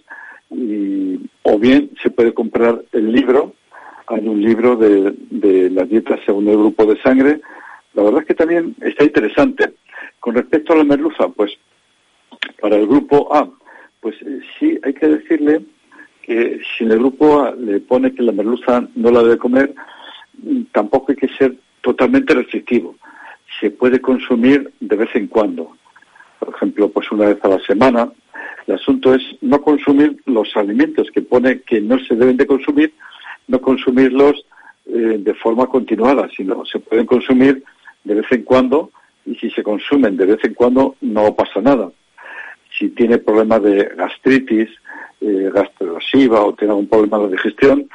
Y, 0.50 1.18
o 1.42 1.58
bien 1.58 1.90
se 2.02 2.10
puede 2.10 2.34
comprar 2.34 2.82
el 2.92 3.12
libro. 3.12 3.54
Hay 4.06 4.26
un 4.26 4.42
libro 4.42 4.76
de, 4.76 5.14
de 5.30 5.70
la 5.70 5.84
dieta 5.84 6.18
según 6.24 6.48
el 6.48 6.56
grupo 6.56 6.86
de 6.86 7.00
sangre. 7.02 7.40
La 7.94 8.02
verdad 8.02 8.20
es 8.20 8.26
que 8.26 8.34
también 8.34 8.74
está 8.80 9.04
interesante. 9.04 9.74
Con 10.20 10.34
respecto 10.34 10.72
a 10.72 10.76
la 10.76 10.84
merluza 10.84 11.28
pues 11.28 11.52
para 12.60 12.76
el 12.76 12.86
grupo 12.86 13.34
A 13.34 13.48
pues 14.00 14.16
eh, 14.22 14.40
sí, 14.58 14.78
hay 14.82 14.94
que 14.94 15.08
decirle 15.08 15.62
que 16.22 16.60
si 16.76 16.84
en 16.84 16.92
el 16.92 16.98
grupo 16.98 17.50
le 17.58 17.80
pone 17.80 18.14
que 18.14 18.22
la 18.22 18.32
merluza 18.32 18.86
no 18.94 19.10
la 19.10 19.22
debe 19.22 19.38
comer, 19.38 19.74
mm, 20.42 20.62
tampoco 20.72 21.06
hay 21.12 21.16
que 21.16 21.28
ser 21.28 21.56
totalmente 21.80 22.34
restrictivo. 22.34 22.96
Se 23.60 23.70
puede 23.70 24.00
consumir 24.00 24.72
de 24.80 24.96
vez 24.96 25.08
en 25.14 25.26
cuando. 25.26 25.76
Por 26.38 26.54
ejemplo, 26.54 26.90
pues 26.90 27.10
una 27.10 27.28
vez 27.28 27.38
a 27.42 27.48
la 27.48 27.60
semana. 27.60 28.12
El 28.66 28.74
asunto 28.74 29.14
es 29.14 29.22
no 29.40 29.60
consumir 29.62 30.20
los 30.26 30.54
alimentos 30.54 31.10
que 31.10 31.22
pone 31.22 31.62
que 31.62 31.80
no 31.80 31.98
se 32.00 32.14
deben 32.14 32.36
de 32.36 32.46
consumir, 32.46 32.92
no 33.46 33.60
consumirlos 33.60 34.44
eh, 34.86 35.16
de 35.18 35.34
forma 35.34 35.66
continuada, 35.66 36.28
sino 36.36 36.64
se 36.66 36.78
pueden 36.78 37.06
consumir 37.06 37.64
de 38.04 38.14
vez 38.14 38.26
en 38.30 38.42
cuando 38.42 38.90
y 39.24 39.34
si 39.36 39.50
se 39.50 39.62
consumen 39.62 40.16
de 40.16 40.26
vez 40.26 40.44
en 40.44 40.54
cuando 40.54 40.96
no 41.00 41.34
pasa 41.34 41.60
nada 41.62 41.90
si 42.78 42.90
tiene 42.90 43.18
problemas 43.18 43.62
de 43.62 43.92
gastritis, 43.96 44.68
eh, 45.20 45.50
o 45.50 46.54
tiene 46.54 46.72
algún 46.72 46.88
problema 46.88 47.18
de 47.18 47.30
digestión, 47.30 47.88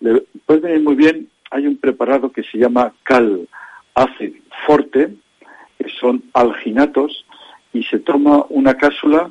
le 0.00 0.22
puede 0.46 0.60
venir 0.60 0.80
muy 0.80 0.94
bien. 0.94 1.28
Hay 1.50 1.66
un 1.66 1.76
preparado 1.76 2.32
que 2.32 2.42
se 2.42 2.58
llama 2.58 2.92
Cal 3.02 3.46
Acid 3.94 4.34
Forte, 4.66 5.14
que 5.78 5.88
son 6.00 6.22
alginatos, 6.32 7.26
y 7.72 7.82
se 7.84 7.98
toma 7.98 8.46
una 8.48 8.74
cápsula 8.74 9.30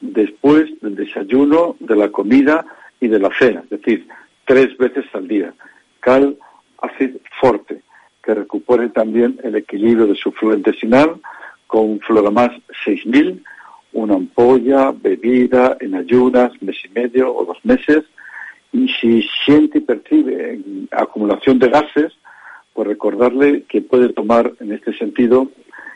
después 0.00 0.70
del 0.80 0.96
desayuno, 0.96 1.76
de 1.78 1.96
la 1.96 2.10
comida 2.10 2.64
y 3.00 3.08
de 3.08 3.18
la 3.18 3.30
cena, 3.38 3.60
es 3.64 3.70
decir, 3.70 4.06
tres 4.46 4.76
veces 4.78 5.04
al 5.12 5.28
día. 5.28 5.54
Cal 6.00 6.36
Acid 6.78 7.16
Forte, 7.40 7.82
que 8.22 8.34
recupere 8.34 8.88
también 8.88 9.38
el 9.42 9.56
equilibrio 9.56 10.06
de 10.06 10.16
su 10.16 10.32
flujo 10.32 10.56
intestinal, 10.56 11.20
con 11.66 12.00
Floramas 12.00 12.52
6000, 12.84 13.42
una 13.92 14.14
ampolla, 14.14 14.92
bebida, 14.92 15.76
en 15.80 15.94
ayunas, 15.94 16.52
mes 16.62 16.76
y 16.84 16.88
medio 16.90 17.34
o 17.34 17.44
dos 17.44 17.58
meses. 17.64 18.04
Y 18.72 18.88
si 18.88 19.22
siente 19.44 19.78
y 19.78 19.80
percibe 19.82 20.60
acumulación 20.90 21.58
de 21.58 21.68
gases, 21.68 22.12
pues 22.72 22.88
recordarle 22.88 23.64
que 23.64 23.82
puede 23.82 24.08
tomar 24.10 24.52
en 24.60 24.72
este 24.72 24.96
sentido 24.96 25.48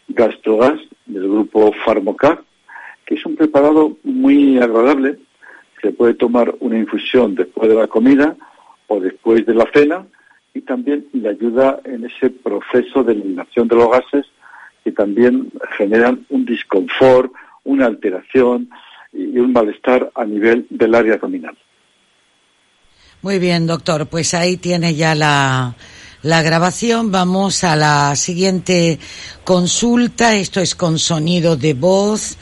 Gastrogas 0.09 0.79
del 1.07 1.29
grupo 1.29 1.73
Farmocar, 1.85 2.43
que 3.07 3.15
es 3.15 3.25
un 3.25 3.37
preparado 3.37 3.97
muy 4.05 4.59
agradable. 4.59 5.19
Se 5.83 5.93
puede 5.93 6.15
tomar 6.15 6.55
una 6.61 6.79
infusión 6.79 7.35
después 7.35 7.69
de 7.69 7.77
la 7.77 7.87
comida 7.87 8.37
o 8.89 9.01
después 9.01 9.47
de 9.47 9.55
la 9.55 9.69
cena 9.73 10.07
y 10.55 10.61
también 10.63 11.07
le 11.13 11.29
ayuda 11.29 11.81
en 11.85 12.05
ese 12.05 12.31
proceso 12.31 13.05
de 13.05 13.13
eliminación 13.13 13.69
de 13.69 13.77
los 13.77 13.91
gases 13.91 14.27
que 14.85 14.93
también 14.93 15.51
generan 15.77 16.25
un 16.31 16.47
disconfort, 16.47 17.33
una 17.67 17.87
alteración 17.87 18.71
y 19.13 19.39
un 19.39 19.53
malestar 19.53 20.11
a 20.15 20.25
nivel 20.25 20.67
del 20.71 20.95
área 20.95 21.15
abdominal. 21.15 21.57
Muy 23.23 23.39
bien, 23.39 23.67
doctor. 23.67 24.07
Pues 24.07 24.35
ahí 24.35 24.57
tiene 24.57 24.95
ya 24.95 25.15
la, 25.15 25.75
la 26.23 26.43
grabación. 26.43 27.11
Vamos 27.11 27.65
a 27.65 27.77
la 27.77 28.15
siguiente 28.17 28.99
consulta. 29.45 30.35
Esto 30.35 30.61
es 30.61 30.75
con 30.75 30.99
sonido 30.99 31.57
de 31.57 31.75
voz 31.75 32.37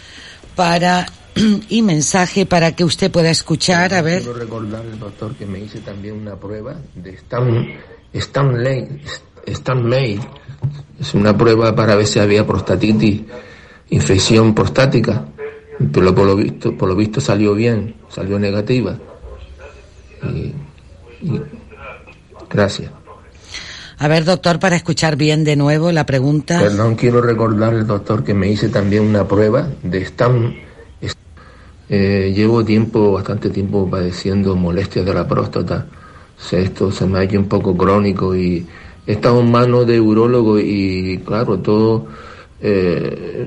para 0.57 1.07
y 1.69 1.83
mensaje 1.83 2.47
para 2.47 2.73
que 2.73 2.85
usted 2.85 3.11
pueda 3.11 3.31
escuchar. 3.31 3.95
A 3.95 4.03
ver. 4.03 4.23
Quiero 4.23 4.39
recordar, 4.39 4.83
doctor, 4.99 5.35
que 5.35 5.47
me 5.47 5.61
hice 5.61 5.81
también 5.81 6.17
una 6.17 6.37
prueba 6.37 6.77
de 6.95 7.11
Stanley. 7.11 7.77
Stanley, 8.13 9.01
Stanley. 9.47 10.21
Es 11.01 11.15
una 11.15 11.37
prueba 11.37 11.75
para 11.75 11.97
ver 11.97 12.07
si 12.07 12.21
había 12.21 12.47
prostatitis, 12.47 13.23
infección 13.91 14.55
prostática. 14.55 15.25
Pero 15.93 16.15
por 16.15 16.27
lo 16.27 16.37
visto, 16.37 16.77
por 16.77 16.89
lo 16.89 16.97
visto 16.97 17.21
salió 17.21 17.55
bien, 17.55 17.95
salió 18.09 18.39
negativa. 18.39 18.97
gracias. 22.49 22.91
A 23.99 24.09
ver, 24.09 24.25
doctor, 24.25 24.59
para 24.59 24.77
escuchar 24.77 25.17
bien 25.17 25.45
de 25.45 25.57
nuevo 25.57 25.93
la 25.93 26.05
pregunta. 26.05 26.59
Perdón, 26.61 26.97
quiero 26.97 27.21
recordarle, 27.21 27.85
doctor, 27.85 28.25
que 28.25 28.35
me 28.35 28.49
hice 28.49 28.69
también 28.69 29.05
una 29.05 29.27
prueba 29.27 29.69
de 29.83 29.99
Stan. 30.03 30.55
Eh, 31.89 32.33
llevo 32.35 32.65
tiempo, 32.65 33.13
bastante 33.13 33.51
tiempo 33.51 33.89
padeciendo 33.89 34.57
molestias 34.57 35.05
de 35.05 35.15
la 35.15 35.29
próstata. 35.29 35.87
esto 36.51 36.91
se 36.91 37.07
me 37.07 37.19
ha 37.19 37.23
hecho 37.23 37.39
un 37.39 37.47
poco 37.47 37.77
crónico 37.77 38.35
y 38.35 38.67
he 39.07 39.13
estado 39.13 39.41
en 39.41 39.51
manos 39.51 39.87
de 39.87 40.01
urólogo 40.01 40.59
y, 40.59 41.21
claro, 41.25 41.59
todo. 41.59 42.07
Eh, 42.67 43.47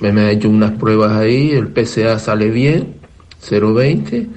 me, 0.00 0.20
ha 0.20 0.30
hecho 0.30 0.48
unas 0.48 0.72
pruebas 0.72 1.12
ahí, 1.12 1.50
el 1.50 1.68
PCA 1.68 2.18
sale 2.18 2.48
bien, 2.48 2.94
0,20 3.42 4.28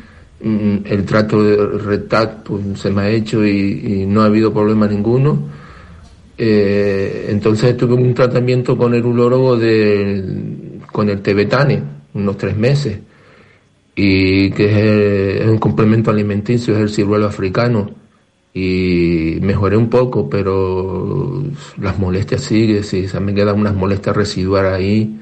Mm, 0.46 0.86
el 0.86 1.06
trato 1.06 1.42
de 1.44 1.56
RETAC 1.80 2.44
pues, 2.44 2.80
se 2.80 2.92
me 2.92 3.02
ha 3.02 3.10
hecho 3.10 3.46
y, 3.46 4.06
no 4.08 4.22
ha 4.22 4.26
habido 4.26 4.54
problema 4.54 4.88
ninguno. 4.88 5.40
Eh, 6.38 7.28
entonces 7.30 7.76
tuve 7.78 7.94
un 7.96 8.14
tratamiento 8.14 8.78
con 8.78 8.94
el 8.94 9.06
urólogo 9.06 9.58
de, 9.58 10.24
con 10.92 11.10
el 11.10 11.22
tebetane, 11.22 11.82
unos 12.14 12.38
tres 12.38 12.56
meses, 12.58 13.00
y 13.96 14.52
que 14.52 15.42
es, 15.42 15.48
un 15.48 15.58
complemento 15.58 16.12
alimenticio, 16.12 16.76
es 16.76 16.82
el 16.82 16.90
ciruelo 16.90 17.28
africano. 17.28 17.90
Y 18.56 19.38
mejoré 19.42 19.78
un 19.78 19.90
poco, 19.90 20.30
pero 20.30 21.44
las 21.78 22.00
molestias 22.00 22.42
siguen, 22.42 22.84
sí, 22.84 23.08
se 23.08 23.20
me 23.20 23.36
quedan 23.36 23.60
unas 23.60 23.76
molestias 23.76 24.16
residuales 24.16 24.72
ahí. 24.74 25.20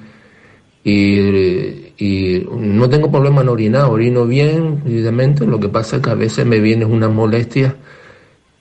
Y 0.86 1.84
y 1.98 2.46
no 2.58 2.90
tengo 2.90 3.12
problema 3.12 3.42
en 3.42 3.50
orinar, 3.50 3.86
orino 3.86 4.26
bien, 4.26 4.82
evidentemente, 4.86 5.46
lo 5.46 5.60
que 5.60 5.70
pasa 5.70 5.98
es 5.98 6.02
que 6.02 6.10
a 6.10 6.16
veces 6.16 6.46
me 6.46 6.60
viene 6.60 6.86
una 6.86 7.08
molestia 7.08 7.76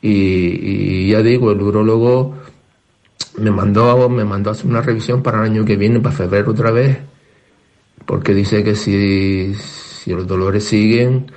y, 0.03 1.09
ya 1.11 1.23
digo, 1.23 1.53
el 1.53 1.63
urologo 1.63 2.35
me 3.39 3.51
mandó, 3.51 4.09
me 4.09 4.25
mandó 4.25 4.51
a 4.51 4.53
hacer 4.53 4.67
una 4.67 4.83
revisión 4.83 5.23
para 5.23 5.39
el 5.39 5.51
año 5.51 5.65
que 5.65 5.77
viene, 5.77 6.01
para 6.01 6.15
febrero 6.15 6.51
otra 6.53 6.71
vez, 6.71 6.99
porque 8.05 8.35
dice 8.35 8.63
que 8.63 8.75
si, 8.75 9.55
si 9.55 10.13
los 10.13 10.27
dolores 10.27 10.65
siguen, 10.65 11.33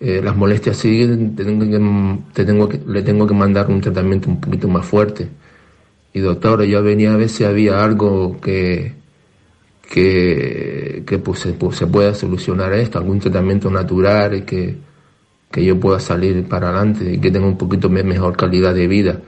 eh, 0.00 0.20
las 0.22 0.36
molestias 0.36 0.76
siguen, 0.76 1.34
tengo 1.34 2.68
que, 2.68 2.78
que, 2.78 2.80
le 2.86 3.02
tengo 3.02 3.26
que 3.26 3.34
mandar 3.34 3.68
un 3.68 3.80
tratamiento 3.80 4.28
un 4.28 4.40
poquito 4.40 4.68
más 4.68 4.86
fuerte. 4.86 5.28
Y 6.12 6.20
doctor, 6.20 6.62
yo 6.64 6.82
venía 6.82 7.14
a 7.14 7.16
ver 7.16 7.28
si 7.28 7.44
había 7.44 7.82
algo 7.82 8.40
que, 8.40 8.94
que, 9.88 11.20
pues, 11.24 11.40
se, 11.40 11.52
pues, 11.52 11.76
se, 11.76 11.86
pueda 11.86 12.14
solucionar 12.14 12.72
esto, 12.74 12.98
algún 12.98 13.18
tratamiento 13.18 13.70
natural 13.70 14.44
que, 14.44 14.76
que 15.50 15.64
yo 15.64 15.78
pueda 15.80 15.98
salir 15.98 16.44
para 16.44 16.68
adelante 16.70 17.14
y 17.14 17.18
que 17.18 17.30
tenga 17.30 17.46
un 17.46 17.58
poquito 17.58 17.88
mejor 17.88 18.36
calidad 18.36 18.74
de 18.74 18.86
vida. 18.86 19.20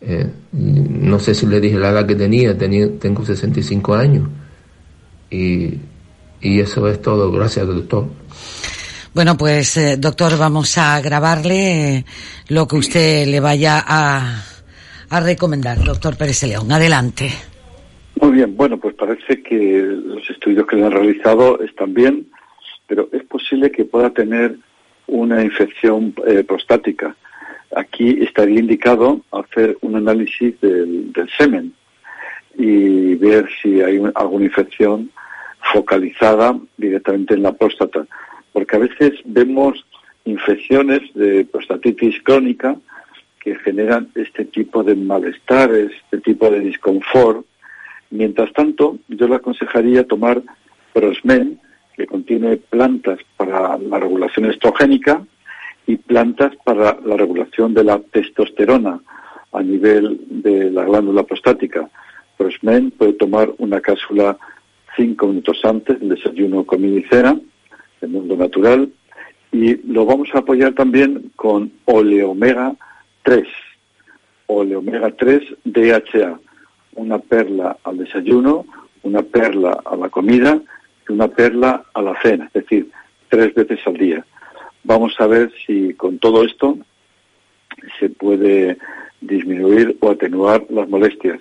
Eh, 0.00 0.26
no 0.52 1.18
sé 1.18 1.34
si 1.34 1.46
le 1.46 1.60
dije 1.60 1.78
la 1.78 1.90
edad 1.90 2.06
que 2.06 2.14
tenía, 2.14 2.56
tenía 2.58 2.88
tengo 2.98 3.24
65 3.24 3.94
años 3.94 4.28
y, 5.30 5.78
y 6.42 6.60
eso 6.60 6.88
es 6.88 7.00
todo. 7.00 7.32
Gracias, 7.32 7.66
doctor. 7.66 8.08
Bueno, 9.14 9.36
pues 9.36 9.76
eh, 9.76 9.96
doctor, 9.96 10.36
vamos 10.36 10.76
a 10.76 11.00
grabarle 11.00 11.98
eh, 11.98 12.04
lo 12.48 12.66
que 12.66 12.76
usted 12.76 13.28
le 13.28 13.38
vaya 13.38 13.80
a, 13.86 14.42
a 15.08 15.20
recomendar, 15.20 15.78
doctor 15.84 16.16
Pérez 16.16 16.42
León. 16.42 16.72
Adelante. 16.72 17.30
Muy 18.20 18.32
bien, 18.32 18.56
bueno, 18.56 18.76
pues 18.78 18.94
parece 18.96 19.40
que 19.40 19.82
los 19.82 20.28
estudios 20.28 20.66
que 20.66 20.74
le 20.74 20.86
han 20.86 20.90
realizado 20.90 21.60
están 21.60 21.94
bien, 21.94 22.26
pero 22.88 23.08
es 23.12 23.22
posible 23.24 23.70
que 23.70 23.84
pueda 23.84 24.10
tener 24.10 24.56
una 25.06 25.44
infección 25.44 26.12
eh, 26.26 26.42
prostática. 26.42 27.14
Aquí 27.76 28.18
estaría 28.20 28.58
indicado 28.58 29.20
hacer 29.30 29.78
un 29.80 29.94
análisis 29.94 30.60
del, 30.60 31.12
semen 31.38 31.72
y 32.56 33.14
ver 33.14 33.48
si 33.62 33.80
hay 33.80 34.00
alguna 34.14 34.44
infección 34.44 35.10
focalizada 35.72 36.58
directamente 36.76 37.34
en 37.34 37.42
la 37.42 37.52
próstata, 37.52 38.06
porque 38.54 38.76
a 38.76 38.78
veces 38.78 39.12
vemos 39.26 39.84
infecciones 40.24 41.02
de 41.12 41.44
prostatitis 41.44 42.22
crónica 42.22 42.76
que 43.40 43.56
generan 43.56 44.08
este 44.14 44.46
tipo 44.46 44.82
de 44.82 44.94
malestares, 44.94 45.92
este 45.92 46.20
tipo 46.20 46.48
de 46.50 46.60
disconfort 46.60 47.44
Mientras 48.14 48.52
tanto, 48.52 48.98
yo 49.08 49.26
le 49.26 49.34
aconsejaría 49.34 50.06
tomar 50.06 50.40
Prosmen, 50.92 51.58
que 51.96 52.06
contiene 52.06 52.56
plantas 52.58 53.18
para 53.36 53.76
la 53.76 53.98
regulación 53.98 54.44
estrogénica 54.46 55.20
y 55.88 55.96
plantas 55.96 56.52
para 56.64 56.96
la 57.04 57.16
regulación 57.16 57.74
de 57.74 57.82
la 57.82 57.98
testosterona 57.98 59.00
a 59.50 59.62
nivel 59.64 60.20
de 60.28 60.70
la 60.70 60.84
glándula 60.84 61.24
prostática. 61.24 61.90
Prosmen 62.36 62.92
puede 62.92 63.14
tomar 63.14 63.50
una 63.58 63.80
cápsula 63.80 64.38
cinco 64.96 65.26
minutos 65.26 65.58
antes 65.64 65.98
del 65.98 66.10
desayuno 66.10 66.62
comida 66.62 67.00
y 67.00 67.02
cena, 68.04 68.10
del 68.10 68.10
mundo 68.10 68.36
natural, 68.36 68.92
y 69.52 69.76
lo 69.92 70.04
vamos 70.04 70.28
a 70.34 70.38
apoyar 70.38 70.72
también 70.72 71.30
con 71.36 71.72
oleomega 71.84 72.74
3, 73.22 73.46
oleomega 74.46 75.10
3 75.10 75.42
DHA 75.64 76.38
una 76.96 77.18
perla 77.18 77.76
al 77.84 77.98
desayuno, 77.98 78.66
una 79.02 79.22
perla 79.22 79.80
a 79.84 79.96
la 79.96 80.08
comida 80.08 80.60
y 81.08 81.12
una 81.12 81.28
perla 81.28 81.84
a 81.92 82.02
la 82.02 82.20
cena, 82.22 82.46
es 82.46 82.62
decir, 82.62 82.88
tres 83.28 83.54
veces 83.54 83.80
al 83.86 83.96
día. 83.96 84.24
Vamos 84.84 85.14
a 85.18 85.26
ver 85.26 85.52
si 85.66 85.94
con 85.94 86.18
todo 86.18 86.44
esto 86.44 86.78
se 87.98 88.10
puede 88.10 88.78
disminuir 89.20 89.96
o 90.00 90.10
atenuar 90.10 90.64
las 90.70 90.88
molestias. 90.88 91.40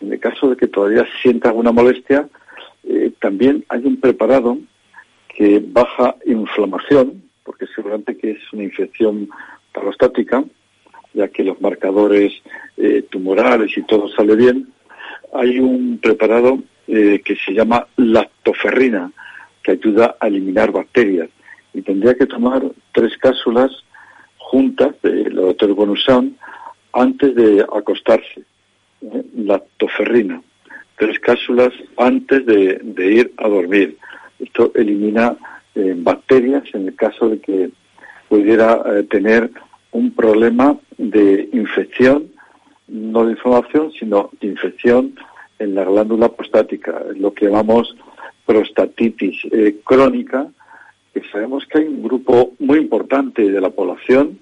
En 0.00 0.12
el 0.12 0.20
caso 0.20 0.50
de 0.50 0.56
que 0.56 0.66
todavía 0.66 1.06
sienta 1.22 1.48
alguna 1.48 1.72
molestia, 1.72 2.28
eh, 2.84 3.12
también 3.20 3.64
hay 3.68 3.84
un 3.84 3.98
preparado 3.98 4.58
baja 5.72 6.16
inflamación, 6.26 7.22
porque 7.44 7.66
seguramente 7.74 8.16
que 8.16 8.32
es 8.32 8.52
una 8.52 8.64
infección 8.64 9.28
prostática, 9.72 10.44
ya 11.14 11.28
que 11.28 11.44
los 11.44 11.60
marcadores 11.60 12.32
eh, 12.76 13.04
tumorales 13.10 13.76
y 13.76 13.82
todo 13.82 14.08
sale 14.08 14.36
bien, 14.36 14.68
hay 15.32 15.58
un 15.58 15.98
preparado 15.98 16.58
eh, 16.86 17.22
que 17.24 17.36
se 17.36 17.52
llama 17.52 17.86
lactoferrina, 17.96 19.12
que 19.62 19.72
ayuda 19.72 20.16
a 20.18 20.26
eliminar 20.26 20.72
bacterias. 20.72 21.30
Y 21.72 21.82
tendría 21.82 22.14
que 22.14 22.26
tomar 22.26 22.62
tres 22.92 23.16
cápsulas 23.18 23.70
juntas 24.38 24.94
del 25.02 25.34
laboratorio 25.36 25.76
Bonusan 25.76 26.36
antes 26.92 27.34
de 27.34 27.62
acostarse. 27.62 28.42
¿eh? 29.02 29.24
Lactoferrina. 29.36 30.42
Tres 30.98 31.18
cápsulas 31.20 31.72
antes 31.96 32.44
de, 32.44 32.80
ir 32.98 33.32
a 33.36 33.48
dormir. 33.48 33.96
Esto 34.50 34.72
elimina 34.74 35.36
eh, 35.74 35.94
bacterias 35.96 36.64
en 36.74 36.88
el 36.88 36.94
caso 36.96 37.28
de 37.28 37.40
que 37.40 37.70
pudiera 38.28 38.84
tener 39.08 39.50
un 39.90 40.12
problema 40.12 40.76
de 40.98 41.48
infección 41.52 42.30
no 42.90 43.24
de 43.24 43.32
inflamación, 43.32 43.92
sino 43.92 44.30
de 44.40 44.48
infección 44.48 45.14
en 45.58 45.74
la 45.74 45.84
glándula 45.84 46.28
prostática, 46.28 47.02
lo 47.16 47.32
que 47.32 47.46
llamamos 47.46 47.96
prostatitis 48.44 49.36
eh, 49.52 49.76
crónica, 49.84 50.48
que 51.14 51.22
sabemos 51.30 51.66
que 51.66 51.78
hay 51.78 51.84
un 51.86 52.02
grupo 52.02 52.52
muy 52.58 52.78
importante 52.78 53.48
de 53.48 53.60
la 53.60 53.70
población, 53.70 54.38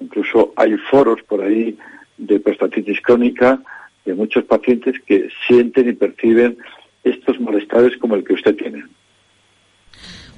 incluso 0.00 0.52
hay 0.56 0.76
foros 0.90 1.22
por 1.22 1.42
ahí 1.42 1.78
de 2.18 2.40
prostatitis 2.40 3.00
crónica, 3.00 3.60
de 4.04 4.14
muchos 4.14 4.44
pacientes 4.44 4.98
que 5.06 5.28
sienten 5.46 5.88
y 5.88 5.92
perciben 5.92 6.58
estos 7.04 7.38
malestares 7.40 7.96
como 7.98 8.16
el 8.16 8.24
que 8.24 8.34
usted 8.34 8.56
tiene. 8.56 8.84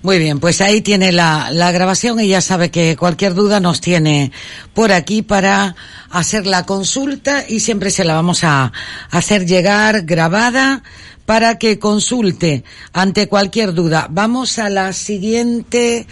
Muy 0.05 0.19
bien, 0.19 0.39
pues 0.39 0.61
ahí 0.61 0.83
tiene 0.83 1.13
la, 1.13 1.49
la 1.51 1.73
grabación 1.73 2.21
y 2.21 2.29
ya 2.29 2.43
sabe 2.43 2.71
que 2.71 2.95
cualquier 2.95 3.33
duda 3.33 3.59
nos 3.59 3.81
tiene 3.81 4.33
por 4.75 4.93
aquí 4.93 5.23
para 5.23 5.77
hacer 6.11 6.47
la 6.47 6.67
consulta 6.67 7.43
y 7.49 7.61
siempre 7.61 7.91
se 7.91 8.05
la 8.05 8.13
vamos 8.13 8.45
a 8.45 8.71
hacer 9.11 9.47
llegar 9.47 10.03
grabada 10.03 10.83
para 11.25 11.57
que 11.57 11.79
consulte 11.79 12.65
ante 12.93 13.29
cualquier 13.29 13.73
duda. 13.73 14.07
Vamos 14.11 14.59
a 14.59 14.69
la 14.69 14.93
siguiente, 14.93 16.07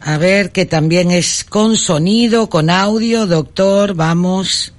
a 0.00 0.18
ver 0.18 0.50
que 0.50 0.66
también 0.66 1.12
es 1.12 1.44
con 1.44 1.76
sonido, 1.76 2.48
con 2.48 2.70
audio, 2.70 3.28
doctor, 3.28 3.94
vamos. 3.94 4.72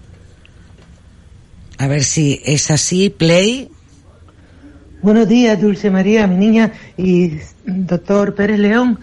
A 1.78 1.88
ver 1.88 2.04
si 2.04 2.42
es 2.44 2.70
así, 2.72 3.10
play. 3.10 3.70
Buenos 5.02 5.28
días, 5.28 5.60
Dulce 5.62 5.90
María, 5.90 6.28
mi 6.28 6.36
niña 6.36 6.72
y 6.98 7.34
doctor 7.66 8.36
Pérez 8.36 8.60
León. 8.60 9.00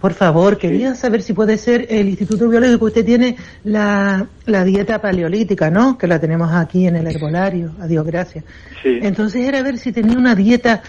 Por 0.00 0.14
favor, 0.14 0.56
quería 0.56 0.94
saber 0.94 1.20
si 1.22 1.34
puede 1.34 1.58
ser 1.58 1.86
el 1.90 2.08
Instituto 2.08 2.48
Biológico. 2.48 2.86
Usted 2.86 3.04
tiene 3.04 3.36
la, 3.64 4.26
la 4.46 4.64
dieta 4.64 5.00
paleolítica, 5.00 5.68
¿no? 5.70 5.98
Que 5.98 6.06
la 6.06 6.18
tenemos 6.18 6.50
aquí 6.52 6.86
en 6.86 6.96
el 6.96 7.06
herbolario. 7.06 7.72
Adiós, 7.80 8.06
gracias. 8.06 8.44
Sí. 8.82 8.98
Entonces 9.02 9.46
era 9.46 9.60
ver 9.62 9.76
si 9.76 9.92
tenía 9.92 10.16
una 10.16 10.34
dieta 10.34 10.82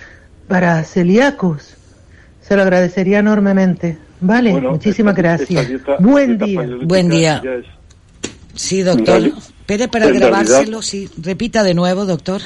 para 0.48 0.82
celíacos. 0.84 1.76
Se 2.40 2.56
lo 2.56 2.62
agradecería 2.62 3.20
enormemente. 3.20 3.98
Vale, 4.22 4.52
Bueno, 4.52 4.72
muchísimas 4.72 5.12
esta- 5.18 5.22
gracias. 5.22 5.50
esta 5.50 5.68
dieta- 5.70 5.98
Buen 6.00 6.38
dieta 6.38 6.46
día. 6.64 6.78
Buen 6.86 7.10
día. 7.10 7.42
Sí, 8.54 8.82
doctor. 8.84 9.24
Espere 9.26 9.88
para 9.90 10.06
en 10.08 10.16
grabárselo, 10.20 10.58
realidad- 10.60 10.82
sí. 10.82 11.10
Repita 11.22 11.64
de 11.64 11.74
nuevo, 11.74 12.06
doctor. 12.06 12.42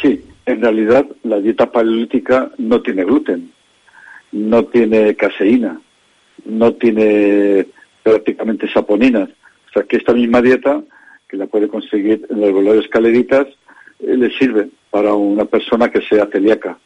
Sí, 0.00 0.24
en 0.46 0.60
realidad 0.60 1.06
la 1.22 1.40
dieta 1.40 1.70
paleolítica 1.70 2.50
no 2.58 2.82
tiene 2.82 3.04
gluten, 3.04 3.52
no 4.32 4.64
tiene 4.64 5.14
caseína, 5.14 5.80
no 6.44 6.74
tiene 6.74 7.66
prácticamente 8.02 8.70
saponinas. 8.72 9.28
O 9.68 9.72
sea 9.72 9.82
que 9.84 9.96
esta 9.96 10.12
misma 10.12 10.42
dieta, 10.42 10.82
que 11.28 11.36
la 11.36 11.46
puede 11.46 11.68
conseguir 11.68 12.26
en 12.28 12.40
los 12.40 12.52
volores 12.52 12.88
caleritas, 12.88 13.46
eh, 14.00 14.16
le 14.16 14.30
sirve 14.36 14.68
para 14.90 15.14
una 15.14 15.44
persona 15.44 15.90
que 15.90 16.02
sea 16.02 16.26
celíaca. 16.26 16.78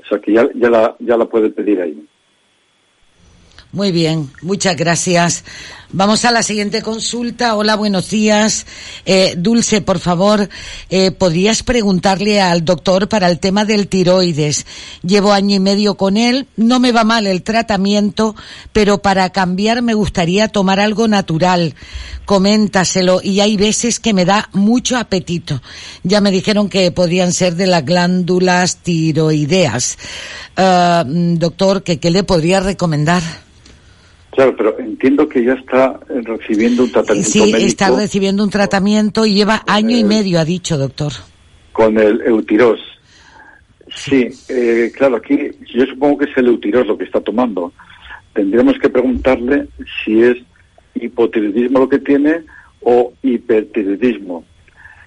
O 0.00 0.04
sea 0.06 0.18
que 0.18 0.32
ya, 0.32 0.48
ya, 0.54 0.70
la, 0.70 0.96
ya 0.98 1.16
la 1.16 1.26
puede 1.26 1.50
pedir 1.50 1.80
ahí. 1.80 2.06
Muy 3.72 3.92
bien, 3.92 4.28
muchas 4.42 4.76
gracias. 4.76 5.44
Vamos 5.92 6.24
a 6.24 6.32
la 6.32 6.42
siguiente 6.42 6.82
consulta. 6.82 7.54
Hola, 7.54 7.76
buenos 7.76 8.10
días. 8.10 8.66
Eh, 9.06 9.34
Dulce, 9.36 9.80
por 9.80 10.00
favor, 10.00 10.48
eh, 10.88 11.12
¿podrías 11.12 11.62
preguntarle 11.62 12.40
al 12.40 12.64
doctor 12.64 13.08
para 13.08 13.28
el 13.28 13.38
tema 13.38 13.64
del 13.64 13.86
tiroides? 13.86 14.66
Llevo 15.02 15.32
año 15.32 15.54
y 15.54 15.60
medio 15.60 15.94
con 15.94 16.16
él, 16.16 16.48
no 16.56 16.80
me 16.80 16.90
va 16.90 17.04
mal 17.04 17.28
el 17.28 17.44
tratamiento, 17.44 18.34
pero 18.72 19.02
para 19.02 19.30
cambiar 19.30 19.82
me 19.82 19.94
gustaría 19.94 20.48
tomar 20.48 20.80
algo 20.80 21.06
natural. 21.06 21.76
Coméntaselo 22.24 23.20
y 23.22 23.38
hay 23.38 23.56
veces 23.56 24.00
que 24.00 24.14
me 24.14 24.24
da 24.24 24.48
mucho 24.52 24.96
apetito. 24.96 25.62
Ya 26.02 26.20
me 26.20 26.32
dijeron 26.32 26.68
que 26.68 26.90
podían 26.90 27.32
ser 27.32 27.54
de 27.54 27.68
las 27.68 27.84
glándulas 27.84 28.78
tiroideas. 28.78 29.96
Ah, 30.56 31.04
mm, 31.06 31.34
doctor, 31.34 31.84
¿qué, 31.84 32.00
¿qué 32.00 32.10
le 32.10 32.24
podría 32.24 32.58
recomendar? 32.58 33.22
Claro, 34.40 34.56
pero 34.56 34.78
entiendo 34.78 35.28
que 35.28 35.44
ya 35.44 35.52
está 35.52 36.00
eh, 36.08 36.22
recibiendo 36.24 36.84
un 36.84 36.90
tratamiento 36.90 37.30
Sí, 37.30 37.40
médico 37.40 37.58
está 37.58 37.94
recibiendo 37.94 38.42
un 38.42 38.48
tratamiento 38.48 39.26
y 39.26 39.34
lleva 39.34 39.62
año 39.66 39.94
y 39.98 40.02
medio, 40.02 40.40
ha 40.40 40.46
dicho, 40.46 40.78
doctor. 40.78 41.12
con 41.72 41.98
el 41.98 42.22
Eutiros. 42.22 42.80
Sí, 43.94 44.30
eh, 44.48 44.90
claro, 44.96 45.16
aquí 45.16 45.36
yo 45.74 45.84
supongo 45.84 46.16
que 46.16 46.24
es 46.30 46.38
el 46.38 46.46
Eutiros 46.46 46.86
lo 46.86 46.96
que 46.96 47.04
está 47.04 47.20
tomando. 47.20 47.74
Tendríamos 48.32 48.78
que 48.78 48.88
preguntarle 48.88 49.68
si 50.02 50.22
es 50.22 50.38
hipotiroidismo 50.94 51.80
lo 51.80 51.88
que 51.90 51.98
tiene 51.98 52.40
o 52.80 53.12
hipertiroidismo. 53.22 54.46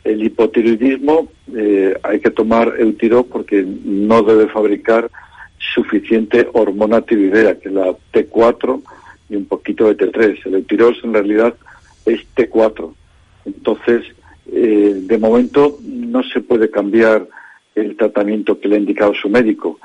El 0.03 0.21
hipotiroidismo 0.21 1.27
eh, 1.55 1.97
hay 2.03 2.19
que 2.19 2.29
tomar 2.29 2.75
Eutiros 2.77 3.25
porque 3.31 3.65
no 3.83 4.21
debe 4.21 4.47
fabricar 4.49 5.09
suficiente 5.73 6.47
hormona 6.53 7.01
tiroidea, 7.01 7.57
que 7.57 7.69
es 7.69 7.73
la 7.73 7.95
T4 8.13 8.79
y 9.33 9.35
un 9.35 9.45
poquito 9.45 9.91
de 9.91 9.97
T3. 9.97 10.45
El 10.45 10.55
Eutiros 10.55 10.97
en 11.03 11.13
realidad 11.13 11.55
es 12.05 12.21
T4. 12.35 12.93
Entonces, 13.45 14.05
eh, 14.51 14.93
de 14.95 15.17
momento 15.17 15.79
no 15.81 16.23
se 16.23 16.41
puede 16.41 16.69
cambiar 16.69 17.27
el 17.75 17.97
tratamiento 17.97 18.59
que 18.59 18.67
le 18.67 18.75
ha 18.75 18.79
indicado 18.79 19.13
su 19.15 19.29
médico. 19.29 19.79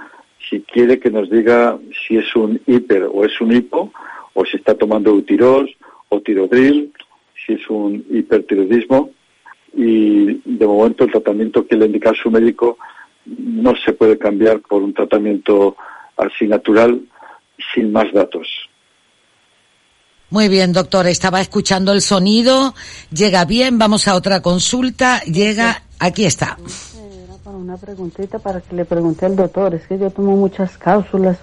Si 0.48 0.60
quiere 0.60 0.98
que 0.98 1.10
nos 1.10 1.30
diga 1.30 1.78
si 2.06 2.18
es 2.18 2.36
un 2.36 2.60
hiper 2.66 3.08
o 3.12 3.24
es 3.24 3.40
un 3.40 3.52
hipo, 3.52 3.92
o 4.34 4.44
si 4.44 4.56
está 4.58 4.74
tomando 4.74 5.10
Eutiros 5.10 5.70
o 6.10 6.20
tirodril, 6.20 6.92
si 7.46 7.54
es 7.54 7.70
un 7.70 8.04
hipertiroidismo, 8.10 9.10
y 9.74 10.40
de 10.44 10.66
momento 10.66 11.04
el 11.04 11.10
tratamiento 11.10 11.66
que 11.66 11.76
le 11.76 11.84
ha 11.84 11.86
indicado 11.86 12.14
su 12.14 12.30
médico 12.30 12.78
no 13.24 13.74
se 13.76 13.92
puede 13.92 14.18
cambiar 14.18 14.60
por 14.60 14.82
un 14.82 14.94
tratamiento 14.94 15.76
así 16.16 16.46
natural 16.46 17.00
sin 17.74 17.92
más 17.92 18.12
datos. 18.12 18.67
Muy 20.30 20.48
bien, 20.48 20.74
doctor, 20.74 21.06
estaba 21.06 21.40
escuchando 21.40 21.92
el 21.92 22.02
sonido, 22.02 22.74
llega 23.10 23.46
bien, 23.46 23.78
vamos 23.78 24.06
a 24.08 24.14
otra 24.14 24.42
consulta, 24.42 25.22
llega, 25.22 25.82
aquí 25.98 26.26
está. 26.26 26.58
Para 27.42 27.56
una 27.56 27.78
preguntita 27.78 28.38
para 28.38 28.60
que 28.60 28.76
le 28.76 28.84
pregunte 28.84 29.24
al 29.24 29.36
doctor, 29.36 29.74
es 29.74 29.86
que 29.86 29.98
yo 29.98 30.10
tomo 30.10 30.36
muchas 30.36 30.76
cápsulas, 30.76 31.38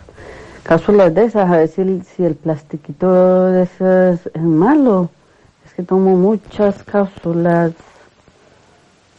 cápsulas 0.61 1.15
de 1.15 1.25
esas, 1.25 1.49
a 1.49 1.57
ver 1.57 1.67
si 1.67 1.81
el, 1.81 2.05
si 2.15 2.23
el 2.23 2.35
plastiquito 2.35 3.45
de 3.45 3.63
esas 3.63 4.19
es 4.31 4.41
malo. 4.41 5.09
Es 5.65 5.73
que 5.73 5.81
tomo 5.81 6.15
muchas 6.15 6.75
cápsulas. 6.83 7.71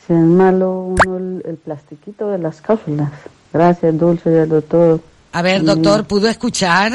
Si 0.06 0.12
es 0.12 0.18
malo 0.20 0.94
uno 0.96 1.16
el, 1.16 1.42
el 1.44 1.56
plastiquito 1.56 2.30
de 2.30 2.38
las 2.38 2.60
cápsulas. 2.60 3.10
Gracias, 3.52 3.98
Dulce, 3.98 4.30
y 4.30 4.36
al 4.36 4.48
doctor. 4.48 5.00
A 5.32 5.42
ver, 5.42 5.64
doctor, 5.64 6.06
¿pudo 6.06 6.28
escuchar? 6.28 6.92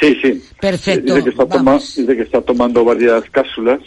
Sí, 0.00 0.14
sí. 0.22 0.42
Perfecto, 0.60 1.14
Dice 1.14 1.24
que, 1.24 1.30
está 1.30 1.48
toma- 1.48 1.74
dice 1.78 2.16
que 2.16 2.22
está 2.22 2.40
tomando 2.42 2.84
varias 2.84 3.28
cápsulas, 3.30 3.80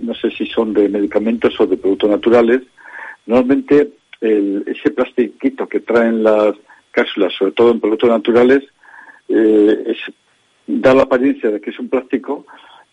no 0.00 0.14
sé 0.14 0.30
si 0.30 0.46
son 0.46 0.72
de 0.72 0.88
medicamentos 0.88 1.58
o 1.60 1.66
de 1.66 1.76
productos 1.76 2.10
naturales. 2.10 2.62
Normalmente 3.26 3.90
el- 4.20 4.62
ese 4.66 4.90
plastiquito 4.90 5.66
que 5.68 5.80
traen 5.80 6.22
las 6.22 6.54
cápsulas, 6.92 7.32
sobre 7.34 7.52
todo 7.52 7.72
en 7.72 7.80
productos 7.80 8.10
naturales, 8.10 8.62
eh, 9.28 9.84
es- 9.86 10.14
da 10.66 10.94
la 10.94 11.02
apariencia 11.02 11.50
de 11.50 11.60
que 11.60 11.70
es 11.70 11.78
un 11.78 11.88
plástico, 11.88 12.46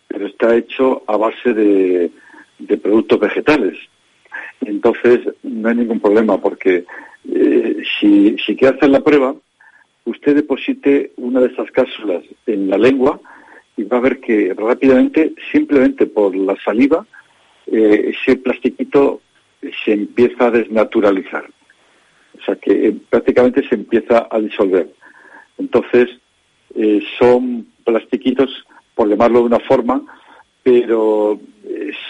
pero 0.08 0.26
está 0.26 0.54
hecho 0.56 1.02
a 1.06 1.16
base 1.16 1.54
de, 1.54 2.10
de 2.58 2.76
productos 2.78 3.20
vegetales. 3.20 3.78
Entonces 4.60 5.20
no 5.42 5.68
hay 5.68 5.76
ningún 5.76 6.00
problema 6.00 6.40
porque 6.40 6.84
eh, 7.32 7.76
si, 8.00 8.36
si 8.44 8.56
quiere 8.56 8.76
hacer 8.76 8.90
la 8.90 9.00
prueba, 9.00 9.34
usted 10.04 10.36
deposite 10.36 11.12
una 11.16 11.40
de 11.40 11.48
esas 11.48 11.70
cápsulas 11.70 12.24
en 12.46 12.68
la 12.68 12.78
lengua 12.78 13.20
y 13.76 13.84
va 13.84 13.98
a 13.98 14.00
ver 14.00 14.20
que 14.20 14.54
rápidamente, 14.54 15.34
simplemente 15.50 16.06
por 16.06 16.34
la 16.36 16.56
saliva, 16.62 17.06
eh, 17.66 18.14
ese 18.14 18.36
plastiquito 18.36 19.20
se 19.84 19.92
empieza 19.92 20.46
a 20.46 20.50
desnaturalizar. 20.50 21.44
O 22.38 22.44
sea 22.44 22.56
que 22.56 22.88
eh, 22.88 22.96
prácticamente 23.08 23.66
se 23.68 23.76
empieza 23.76 24.26
a 24.30 24.38
disolver. 24.40 24.92
Entonces, 25.58 26.08
eh, 26.74 27.00
son 27.18 27.66
plastiquitos, 27.84 28.64
por 28.94 29.08
llamarlo 29.08 29.40
de 29.40 29.46
una 29.46 29.60
forma, 29.60 30.02
pero 30.62 31.40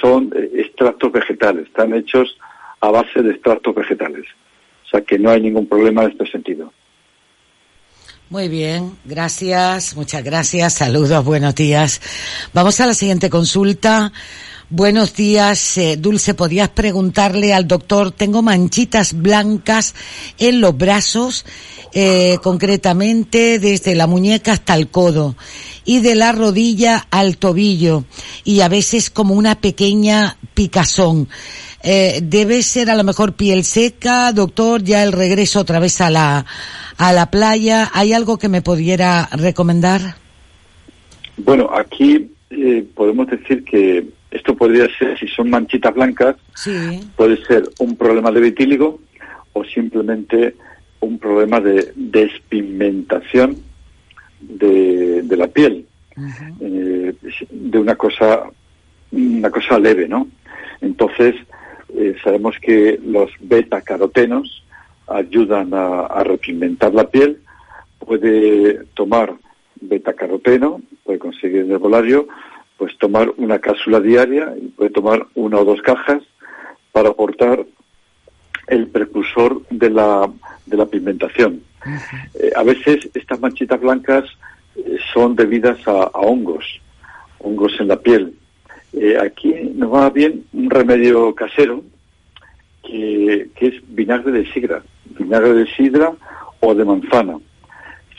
son 0.01 0.31
extractos 0.55 1.13
vegetales, 1.13 1.67
están 1.67 1.95
hechos 1.95 2.37
a 2.81 2.91
base 2.91 3.23
de 3.23 3.31
extractos 3.31 3.75
vegetales. 3.75 4.27
O 4.85 4.89
sea 4.89 5.01
que 5.03 5.19
no 5.19 5.31
hay 5.31 5.41
ningún 5.41 5.67
problema 5.67 6.05
en 6.05 6.11
este 6.11 6.27
sentido. 6.27 6.73
Muy 8.33 8.49
bien, 8.49 8.97
gracias, 9.05 9.95
muchas 9.95 10.25
gracias, 10.25 10.73
saludos, 10.73 11.23
buenos 11.23 11.55
días. 11.55 12.01
Vamos 12.55 12.81
a 12.81 12.87
la 12.87 12.95
siguiente 12.95 13.29
consulta. 13.29 14.11
Buenos 14.71 15.13
días, 15.13 15.77
eh, 15.77 15.99
Dulce, 15.99 16.33
¿podrías 16.33 16.71
preguntarle 16.71 17.53
al 17.53 17.69
doctor? 17.69 18.11
Tengo 18.11 18.41
manchitas 18.41 19.13
blancas 19.13 19.95
en 20.39 20.63
los 20.63 20.75
brazos, 20.75 21.45
eh, 21.93 22.39
concretamente 22.43 23.59
desde 23.59 23.95
la 23.95 24.07
muñeca 24.07 24.53
hasta 24.53 24.77
el 24.77 24.89
codo 24.89 25.37
y 25.85 26.01
de 26.01 26.15
la 26.15 26.33
rodilla 26.33 27.07
al 27.11 27.37
tobillo 27.37 28.05
y 28.45 28.63
a 28.63 28.69
veces 28.69 29.11
como 29.11 29.35
una 29.35 29.61
pequeña 29.61 30.39
picazón. 30.55 31.29
Eh, 31.83 32.21
¿Debe 32.23 32.63
ser 32.63 32.89
a 32.89 32.95
lo 32.95 33.05
mejor 33.05 33.35
piel 33.35 33.65
seca, 33.65 34.33
doctor, 34.33 34.83
ya 34.83 35.03
el 35.03 35.13
regreso 35.13 35.61
otra 35.61 35.81
vez 35.81 36.01
a 36.01 36.09
la, 36.09 36.47
a 37.03 37.13
la 37.13 37.33
playa? 37.33 37.91
¿Hay 37.95 38.13
algo 38.13 38.39
que 38.39 38.49
me 38.49 38.63
pudiera 38.63 39.29
recomendar? 39.33 40.15
Bueno, 41.37 41.69
aquí 41.75 42.31
eh, 42.51 42.87
podemos 42.95 43.27
decir 43.27 43.65
que 43.65 44.07
esto 44.31 44.55
podría 44.55 44.87
ser, 44.97 45.19
si 45.19 45.27
son 45.27 45.51
manchitas 45.51 45.93
blancas, 45.95 46.37
puede 47.17 47.45
ser 47.45 47.69
un 47.81 47.97
problema 47.97 48.31
de 48.31 48.41
vitíligo 48.41 49.01
o 49.53 49.65
simplemente 49.65 50.55
un 51.01 51.19
problema 51.19 51.59
de 51.59 51.93
despigmentación 51.97 53.57
de, 54.41 55.23
de 55.23 55.37
la 55.37 55.49
piel, 55.49 55.85
eh, 56.61 57.15
de 57.51 57.79
una 57.81 57.97
cosa, 57.97 58.45
una 59.11 59.51
cosa 59.51 59.77
leve, 59.81 60.07
¿no? 60.07 60.29
Entonces, 60.81 61.35
eh, 61.97 62.15
sabemos 62.23 62.55
que 62.63 63.01
los 63.05 63.29
beta-carotenos 63.41 64.63
ayudan 65.15 65.75
a, 65.75 66.07
a 66.07 66.25
repigmentar 66.25 66.95
la 66.95 67.09
piel. 67.09 67.39
Puede 67.99 68.85
tomar 68.95 69.35
beta-caroteno, 69.81 70.81
puede 71.05 71.19
conseguir 71.19 71.63
en 71.63 71.73
el 71.73 71.79
volario, 71.79 72.27
pues 72.77 72.97
tomar 72.99 73.33
una 73.37 73.59
cápsula 73.59 74.01
diaria 74.01 74.55
y 74.61 74.69
puede 74.69 74.91
tomar 74.91 75.27
una 75.35 75.59
o 75.59 75.65
dos 75.65 75.81
cajas 75.83 76.23
para 76.93 77.11
aportar 77.11 77.65
el 78.69 78.89
precursor 78.89 79.63
de 79.71 79.91
la, 79.91 80.31
de 80.67 80.77
la 80.77 80.87
pigmentación. 80.87 81.63
Eh, 82.35 82.53
a 82.55 82.63
veces 82.63 83.09
estas 83.15 83.41
manchitas 83.41 83.81
blancas 83.81 84.25
eh, 84.77 84.99
son 85.13 85.35
debidas 85.35 85.79
a, 85.87 86.07
hongos, 86.15 86.81
hongos 87.39 87.73
en 87.81 87.89
la 87.89 88.01
piel. 88.01 88.35
Eh, 88.93 89.17
aquí 89.19 89.53
nos 89.75 89.93
va 89.93 90.11
bien 90.11 90.45
un 90.53 90.71
remedio 90.71 91.35
casero 91.35 91.83
que, 92.85 93.49
que 93.57 93.67
es 93.69 93.75
vinagre 93.89 94.33
de 94.33 94.53
sidra, 94.53 94.83
vinagre 95.19 95.55
de 95.55 95.67
sidra 95.75 96.13
o 96.61 96.75
de 96.75 96.85
manzana 96.85 97.39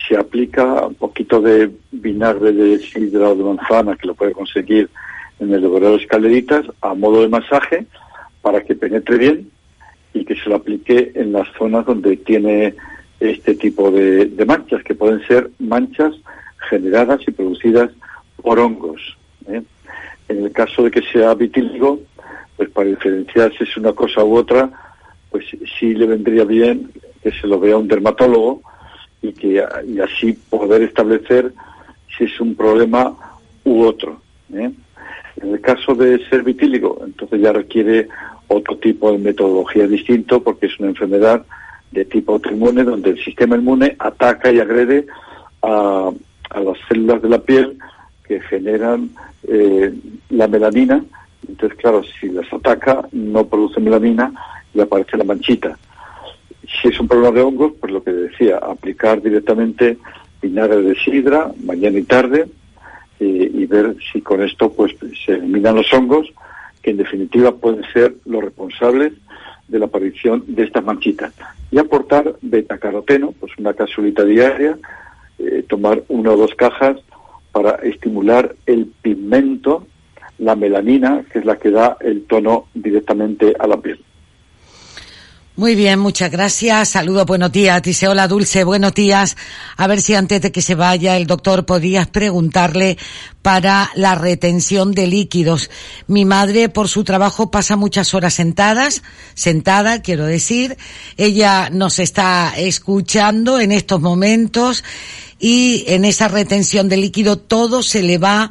se 0.08 0.18
aplica 0.18 0.86
un 0.86 0.96
poquito 0.96 1.42
de 1.42 1.72
vinagre 1.92 2.52
de 2.52 2.80
sidra 2.80 3.30
o 3.30 3.36
de 3.36 3.44
manzana, 3.44 3.96
que 3.96 4.08
lo 4.08 4.16
puede 4.16 4.34
conseguir 4.34 4.90
en 5.40 5.54
el 5.54 5.62
laboratorio 5.62 5.98
de 5.98 6.04
escaleritas, 6.04 6.66
a 6.82 6.94
modo 6.94 7.22
de 7.22 7.30
masaje, 7.30 7.86
para 8.42 8.62
que 8.64 8.76
penetre 8.76 9.18
bien 9.18 9.50
y 10.14 10.26
que 10.26 10.36
se 10.36 10.50
lo 10.50 10.56
aplique 10.56 11.12
en 11.16 11.32
las 11.32 11.48
zonas 11.58 11.86
donde 11.86 12.18
tiene 12.18 12.76
este 13.20 13.56
tipo 13.56 13.90
de, 13.90 14.30
manchas, 14.46 14.84
que 14.84 14.96
pueden 14.96 15.26
ser 15.26 15.50
manchas 15.60 16.14
generadas 16.70 17.22
y 17.26 17.32
producidas 17.32 17.90
por 18.42 18.60
hongos. 18.60 19.18
¿eh? 19.48 19.62
En 20.28 20.46
el 20.46 20.52
caso 20.52 20.84
de 20.84 20.92
que 20.92 21.02
sea 21.02 21.34
vitíligo, 21.34 22.02
pues 22.58 22.70
para 22.70 22.90
diferenciar 22.90 23.54
si 23.58 23.64
es 23.64 23.78
una 23.78 23.94
cosa 23.94 24.24
u 24.24 24.36
otra, 24.36 24.70
pues 25.34 25.46
sí 25.80 25.96
le 25.96 26.06
vendría 26.06 26.46
bien 26.46 26.92
que 27.22 27.32
se 27.32 27.48
lo 27.48 27.60
vea 27.60 27.76
un 27.76 27.88
dermatólogo, 27.88 28.62
y 29.24 29.32
que 29.32 29.66
y 29.88 30.00
así 30.00 30.34
poder 30.34 30.84
establecer 30.84 31.52
si 32.16 32.26
es 32.26 32.40
un 32.40 32.54
problema 32.54 33.16
u 33.64 33.82
otro. 33.82 34.22
¿eh? 34.54 34.72
En 35.42 35.50
el 35.50 35.62
caso 35.62 35.96
de 35.96 36.24
ser 36.30 36.44
vitíligo, 36.44 37.02
entonces 37.04 37.42
ya 37.42 37.54
requiere 37.54 38.10
otro 38.50 38.78
tipo 38.78 39.12
de 39.12 39.18
metodología 39.18 39.88
distinto 39.88 40.44
porque 40.44 40.68
es 40.68 40.80
una 40.80 40.90
enfermedad 40.90 41.44
de 41.92 42.06
tipo 42.06 42.34
autoinmune 42.34 42.84
donde 42.84 43.12
el 43.12 43.24
sistema 43.24 43.56
inmune 43.56 43.96
ataca 43.98 44.52
y 44.52 44.60
agrede 44.60 45.08
a, 45.62 46.12
a 46.50 46.60
las 46.60 46.78
células 46.88 47.22
de 47.22 47.30
la 47.30 47.40
piel 47.40 47.78
que 48.28 48.42
generan 48.42 49.10
eh, 49.48 49.94
la 50.30 50.48
melanina. 50.48 51.04
Entonces, 51.48 51.78
claro, 51.78 52.02
si 52.20 52.30
las 52.30 52.52
ataca, 52.52 53.08
no 53.12 53.46
produce 53.48 53.80
melanina 53.80 54.34
y 54.74 54.82
aparece 54.82 55.18
la 55.18 55.24
manchita. 55.24 55.78
Si 56.82 56.88
es 56.88 57.00
un 57.00 57.08
problema 57.08 57.32
de 57.32 57.42
hongos, 57.42 57.74
pues 57.80 57.92
lo 57.92 58.04
que 58.04 58.12
decía, 58.12 58.58
aplicar 58.58 59.22
directamente 59.22 59.98
vinagre 60.42 60.82
de 60.82 60.96
sidra 60.96 61.52
mañana 61.64 62.00
y 62.00 62.04
tarde 62.04 62.48
y 63.20 63.66
ver 63.68 63.96
si 64.12 64.22
con 64.22 64.42
esto 64.42 64.74
pues 64.74 64.94
se 65.26 65.34
eliminan 65.34 65.76
los 65.76 65.94
hongos 65.94 66.34
que 66.82 66.92
en 66.92 66.98
definitiva 66.98 67.56
pueden 67.56 67.84
ser 67.94 68.16
los 68.26 68.44
responsables 68.44 69.14
de 69.68 69.80
la 69.80 69.86
aparición 69.86 70.44
de 70.48 70.64
estas 70.64 70.84
manchitas. 70.84 71.34
Y 71.72 71.80
aportar 71.80 72.36
betacaroteno, 72.42 73.34
pues 73.40 73.54
una 73.58 73.74
capsulita 73.74 74.26
diaria, 74.26 74.78
eh, 75.40 75.64
tomar 75.68 76.04
una 76.10 76.32
o 76.32 76.38
dos 76.38 76.54
cajas 76.56 76.98
para 77.52 77.76
estimular 77.76 78.56
el 78.66 78.88
pigmento, 79.02 79.88
la 80.38 80.56
melanina, 80.56 81.24
que 81.32 81.40
es 81.40 81.46
la 81.46 81.58
que 81.58 81.72
da 81.72 81.98
el 82.02 82.26
tono 82.26 82.66
directamente 82.74 83.56
a 83.58 83.66
la 83.66 83.78
piel. 83.78 84.00
Muy 85.56 85.76
bien, 85.76 86.00
muchas 86.00 86.32
gracias. 86.32 86.90
Saludo, 86.90 87.28
buenos 87.28 87.52
días. 87.52 87.80
Dice, 87.84 88.08
hola 88.08 88.28
Dulce, 88.28 88.64
buenos 88.64 88.96
días. 88.96 89.38
A 89.78 89.86
ver 89.86 90.02
si 90.02 90.16
antes 90.16 90.42
de 90.42 90.52
que 90.52 90.64
se 90.64 90.74
vaya 90.74 91.16
el 91.16 91.28
doctor 91.28 91.68
podías 91.68 92.08
preguntarle 92.08 92.98
para 93.44 93.92
la 93.94 94.16
retención 94.16 94.94
de 94.94 95.06
líquidos. 95.06 95.70
Mi 96.08 96.26
madre 96.26 96.70
por 96.70 96.90
su 96.90 97.04
trabajo 97.04 97.52
pasa 97.52 97.76
muchas 97.76 98.16
horas 98.16 98.34
sentadas, 98.34 99.04
sentada, 99.36 100.02
quiero 100.02 100.26
decir. 100.26 100.76
Ella 101.18 101.70
nos 101.70 102.00
está 102.00 102.54
escuchando 102.58 103.60
en 103.60 103.72
estos 103.72 104.02
momentos 104.02 104.84
y 105.38 105.84
en 105.86 106.04
esa 106.04 106.30
retención 106.30 106.90
de 106.90 106.98
líquido 106.98 107.38
todo 107.38 107.84
se 107.84 108.02
le 108.02 108.18
va 108.18 108.50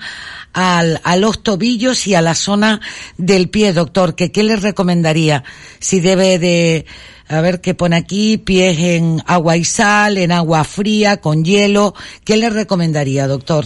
al, 0.52 1.00
a 1.04 1.16
los 1.16 1.42
tobillos 1.42 2.06
y 2.06 2.14
a 2.14 2.22
la 2.22 2.34
zona 2.34 2.80
del 3.16 3.48
pie, 3.48 3.72
doctor, 3.72 4.14
que 4.14 4.32
qué 4.32 4.42
le 4.42 4.56
recomendaría? 4.56 5.44
Si 5.78 6.00
debe 6.00 6.38
de, 6.38 6.86
a 7.28 7.40
ver 7.40 7.60
qué 7.60 7.74
pone 7.74 7.96
aquí, 7.96 8.38
pies 8.38 8.78
en 8.78 9.20
agua 9.26 9.56
y 9.56 9.64
sal, 9.64 10.18
en 10.18 10.32
agua 10.32 10.64
fría, 10.64 11.18
con 11.18 11.44
hielo, 11.44 11.94
¿qué 12.24 12.36
le 12.36 12.50
recomendaría, 12.50 13.26
doctor? 13.26 13.64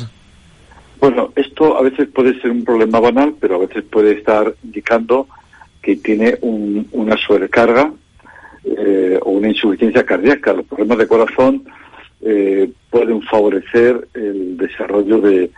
Bueno, 1.01 1.33
esto 1.37 1.77
a 1.77 1.83
veces 1.83 2.09
puede 2.09 2.41
ser 2.41 2.51
un 2.51 2.65
problema 2.65 3.01
banal, 3.01 3.35
pero 3.39 3.57
a 3.57 3.67
veces 3.67 3.85
puede 3.85 4.13
estar 4.13 4.55
indicando 4.65 5.29
que 5.83 5.97
tiene 5.97 6.39
una 6.41 7.17
sobrecarga 7.17 7.93
eh, 8.65 9.19
o 9.23 9.31
una 9.31 9.49
insuficiencia 9.49 10.05
cardíaca. 10.05 10.53
Los 10.53 10.67
problemas 10.67 10.99
de 10.99 11.07
corazón 11.07 11.65
eh, 12.23 12.71
pueden 12.91 13.23
favorecer 13.23 14.09
el 14.15 14.57
desarrollo 14.57 15.21
de, 15.21 15.51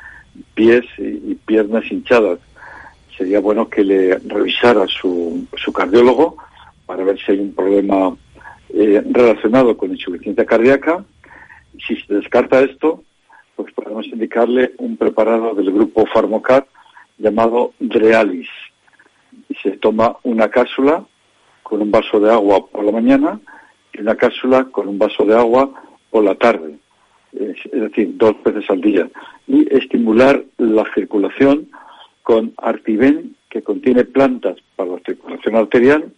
pies 0.54 0.84
y, 0.98 1.34
piernas 1.34 1.84
hinchadas. 1.90 2.38
Sería 3.16 3.40
bueno 3.40 3.68
que 3.68 3.82
le 3.84 4.18
revisara 4.18 4.86
su, 4.86 5.46
su 5.56 5.72
cardiólogo 5.72 6.36
para 6.86 7.04
ver 7.04 7.18
si 7.18 7.32
hay 7.32 7.40
un 7.40 7.54
problema 7.54 8.16
eh, 8.70 9.02
relacionado 9.10 9.76
con 9.76 9.90
insuficiencia 9.90 10.44
cardíaca. 10.44 11.04
Si 11.86 11.96
se 11.96 12.14
descarta 12.14 12.60
esto, 12.60 13.02
pues 13.56 13.72
podemos 13.72 14.06
indicarle 14.06 14.72
un 14.78 14.96
preparado 14.96 15.54
del 15.54 15.72
grupo 15.72 16.06
Farmocat 16.06 16.66
llamado 17.18 17.72
Drealis. 17.80 18.48
Se 19.62 19.72
toma 19.72 20.16
una 20.22 20.48
cápsula 20.48 21.04
con 21.62 21.82
un 21.82 21.90
vaso 21.90 22.20
de 22.20 22.30
agua 22.30 22.66
por 22.66 22.84
la 22.84 22.92
mañana 22.92 23.40
y 23.92 24.00
una 24.00 24.16
cápsula 24.16 24.64
con 24.70 24.88
un 24.88 24.98
vaso 24.98 25.24
de 25.24 25.34
agua 25.36 25.70
por 26.10 26.24
la 26.24 26.34
tarde 26.36 26.78
es 27.32 27.80
decir, 27.80 28.16
dos 28.16 28.34
veces 28.44 28.68
al 28.70 28.80
día, 28.80 29.08
y 29.46 29.66
estimular 29.74 30.42
la 30.58 30.84
circulación 30.94 31.68
con 32.22 32.52
Artiven, 32.58 33.34
que 33.48 33.62
contiene 33.62 34.04
plantas 34.04 34.58
para 34.76 34.92
la 34.92 34.98
circulación 35.00 35.56
arterial 35.56 36.12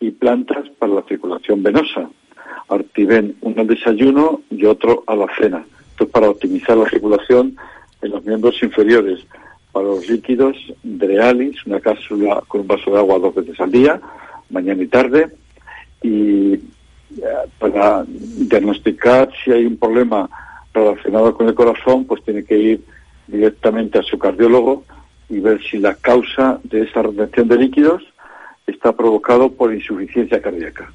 y 0.00 0.10
plantas 0.10 0.68
para 0.78 0.94
la 0.94 1.02
circulación 1.02 1.62
venosa. 1.62 2.10
Artiven, 2.68 3.36
uno 3.40 3.62
al 3.62 3.66
desayuno 3.66 4.42
y 4.50 4.66
otro 4.66 5.04
a 5.06 5.16
la 5.16 5.26
cena. 5.38 5.64
Esto 5.90 6.04
es 6.04 6.10
para 6.10 6.28
optimizar 6.28 6.76
la 6.76 6.88
circulación 6.88 7.56
en 8.02 8.10
los 8.10 8.24
miembros 8.24 8.62
inferiores. 8.62 9.26
Para 9.72 9.86
los 9.86 10.08
líquidos, 10.08 10.56
Drealis, 10.82 11.64
una 11.66 11.80
cápsula 11.80 12.42
con 12.46 12.62
un 12.62 12.66
vaso 12.66 12.90
de 12.90 12.98
agua 12.98 13.18
dos 13.18 13.34
veces 13.34 13.58
al 13.60 13.70
día, 13.70 14.00
mañana 14.50 14.82
y 14.82 14.86
tarde. 14.86 15.30
Y 16.02 16.58
para 17.58 18.04
diagnosticar 18.06 19.30
si 19.44 19.50
hay 19.50 19.66
un 19.66 19.76
problema 19.76 20.28
relacionado 20.72 21.34
con 21.34 21.48
el 21.48 21.54
corazón, 21.54 22.04
pues 22.04 22.22
tiene 22.24 22.44
que 22.44 22.56
ir 22.56 22.84
directamente 23.26 23.98
a 23.98 24.02
su 24.02 24.18
cardiólogo 24.18 24.84
y 25.28 25.40
ver 25.40 25.60
si 25.62 25.78
la 25.78 25.94
causa 25.94 26.58
de 26.64 26.82
esa 26.82 27.02
retención 27.02 27.48
de 27.48 27.56
líquidos 27.56 28.02
está 28.66 28.92
provocado 28.92 29.50
por 29.50 29.74
insuficiencia 29.74 30.40
cardíaca. 30.40 30.92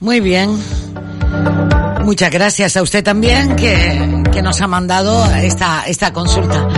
Muy 0.00 0.20
bien. 0.20 0.50
Muchas 2.04 2.30
gracias 2.30 2.76
a 2.76 2.82
usted 2.82 3.04
también 3.04 3.54
que, 3.54 4.24
que 4.32 4.42
nos 4.42 4.60
ha 4.60 4.66
mandado 4.66 5.24
esta, 5.36 5.84
esta 5.86 6.12
consulta. 6.12 6.68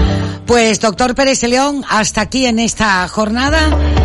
Pues 0.46 0.78
doctor 0.80 1.14
Pérez 1.14 1.42
León, 1.44 1.82
hasta 1.88 2.20
aquí 2.20 2.44
en 2.44 2.58
esta 2.58 3.08
jornada 3.08 4.03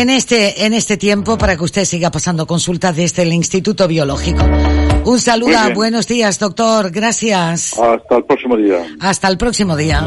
en 0.00 0.10
este, 0.10 0.66
en 0.66 0.74
este 0.74 0.96
tiempo 0.96 1.38
para 1.38 1.56
que 1.56 1.64
usted 1.64 1.84
siga 1.84 2.10
pasando 2.10 2.46
consultas 2.46 2.96
desde 2.96 3.22
el 3.22 3.32
Instituto 3.32 3.86
Biológico. 3.86 4.44
Un 5.04 5.20
saludo, 5.20 5.58
buenos 5.74 6.06
días, 6.06 6.38
doctor. 6.38 6.90
Gracias. 6.90 7.74
Hasta 7.78 8.16
el 8.16 8.24
próximo 8.24 8.56
día. 8.56 8.86
Hasta 9.00 9.28
el 9.28 9.38
próximo 9.38 9.76
día. 9.76 10.02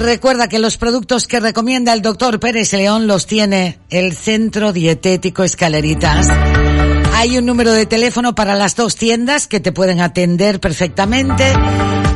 Recuerda 0.00 0.48
que 0.48 0.58
los 0.58 0.76
productos 0.76 1.26
que 1.26 1.40
recomienda 1.40 1.92
el 1.92 2.02
doctor 2.02 2.38
Pérez 2.38 2.72
León 2.74 3.06
los 3.06 3.26
tiene 3.26 3.78
el 3.90 4.14
Centro 4.14 4.72
Dietético 4.72 5.42
Escaleritas. 5.42 6.28
Hay 7.14 7.38
un 7.38 7.46
número 7.46 7.72
de 7.72 7.86
teléfono 7.86 8.34
para 8.34 8.54
las 8.54 8.76
dos 8.76 8.96
tiendas 8.96 9.46
que 9.46 9.58
te 9.58 9.72
pueden 9.72 10.00
atender 10.00 10.60
perfectamente, 10.60 11.44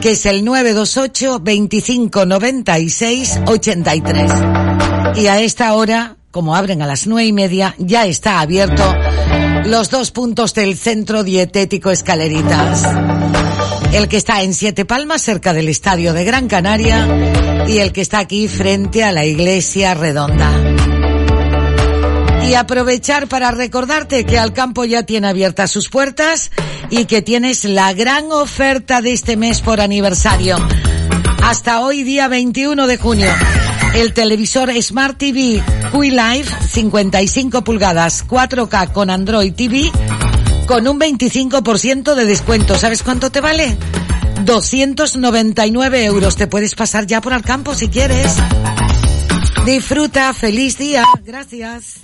que 0.03 0.13
es 0.13 0.27
el 0.27 0.45
928 0.45 1.41
25 1.41 2.27
96 2.27 3.41
83. 3.47 5.00
Y 5.17 5.27
a 5.27 5.41
esta 5.41 5.75
hora, 5.75 6.17
como 6.31 6.55
abren 6.55 6.83
a 6.83 6.87
las 6.87 7.07
nueve 7.07 7.27
y 7.27 7.33
media, 7.33 7.75
ya 7.79 8.07
está 8.07 8.41
abierto 8.41 8.85
los 9.65 9.91
dos 9.91 10.11
puntos 10.11 10.55
del 10.55 10.77
Centro 10.77 11.23
Dietético 11.23 11.91
Escaleritas. 11.91 12.83
El 13.93 14.09
que 14.09 14.17
está 14.17 14.43
en 14.43 14.55
Siete 14.55 14.85
Palmas, 14.85 15.23
cerca 15.23 15.53
del 15.53 15.69
Estadio 15.69 16.13
de 16.13 16.25
Gran 16.25 16.49
Canaria, 16.49 17.07
y 17.69 17.79
el 17.79 17.93
que 17.93 18.01
está 18.01 18.21
aquí 18.21 18.49
frente 18.49 19.05
a 19.05 19.13
la 19.13 19.25
Iglesia 19.25 19.95
Redonda. 19.95 20.51
Y 22.49 22.55
aprovechar 22.55 23.29
para 23.29 23.51
recordarte 23.51 24.25
que 24.25 24.39
Alcampo 24.39 24.85
ya 24.85 25.03
tiene 25.05 25.29
abiertas 25.29 25.71
sus 25.71 25.89
puertas 25.89 26.51
y 26.89 27.05
que 27.05 27.23
tienes 27.23 27.65
la 27.65 27.93
gran 27.93 28.33
oferta 28.33 29.03
de 29.03 29.13
este 29.13 29.37
mes 29.37 29.61
por 29.61 29.81
aniversario. 29.81 30.57
Hasta 31.43 31.81
hoy, 31.81 32.03
día 32.03 32.29
21 32.29 32.87
de 32.87 32.97
junio. 32.97 33.31
El 33.95 34.13
televisor 34.15 34.71
Smart 34.83 35.19
TV 35.19 35.63
Life 35.93 36.69
55 36.69 37.65
pulgadas 37.65 38.27
4K 38.27 38.93
con 38.93 39.11
Android 39.11 39.53
TV 39.53 39.91
con 40.67 40.87
un 40.87 41.01
25% 41.01 42.15
de 42.15 42.25
descuento. 42.25 42.77
¿Sabes 42.77 43.03
cuánto 43.03 43.31
te 43.31 43.41
vale? 43.41 43.77
299 44.45 46.05
euros. 46.05 46.37
Te 46.37 46.47
puedes 46.47 46.75
pasar 46.75 47.07
ya 47.07 47.21
por 47.21 47.33
Alcampo 47.33 47.75
si 47.75 47.89
quieres. 47.89 48.37
Disfruta, 49.67 50.33
feliz 50.33 50.79
día. 50.79 51.05
Gracias. 51.25 52.01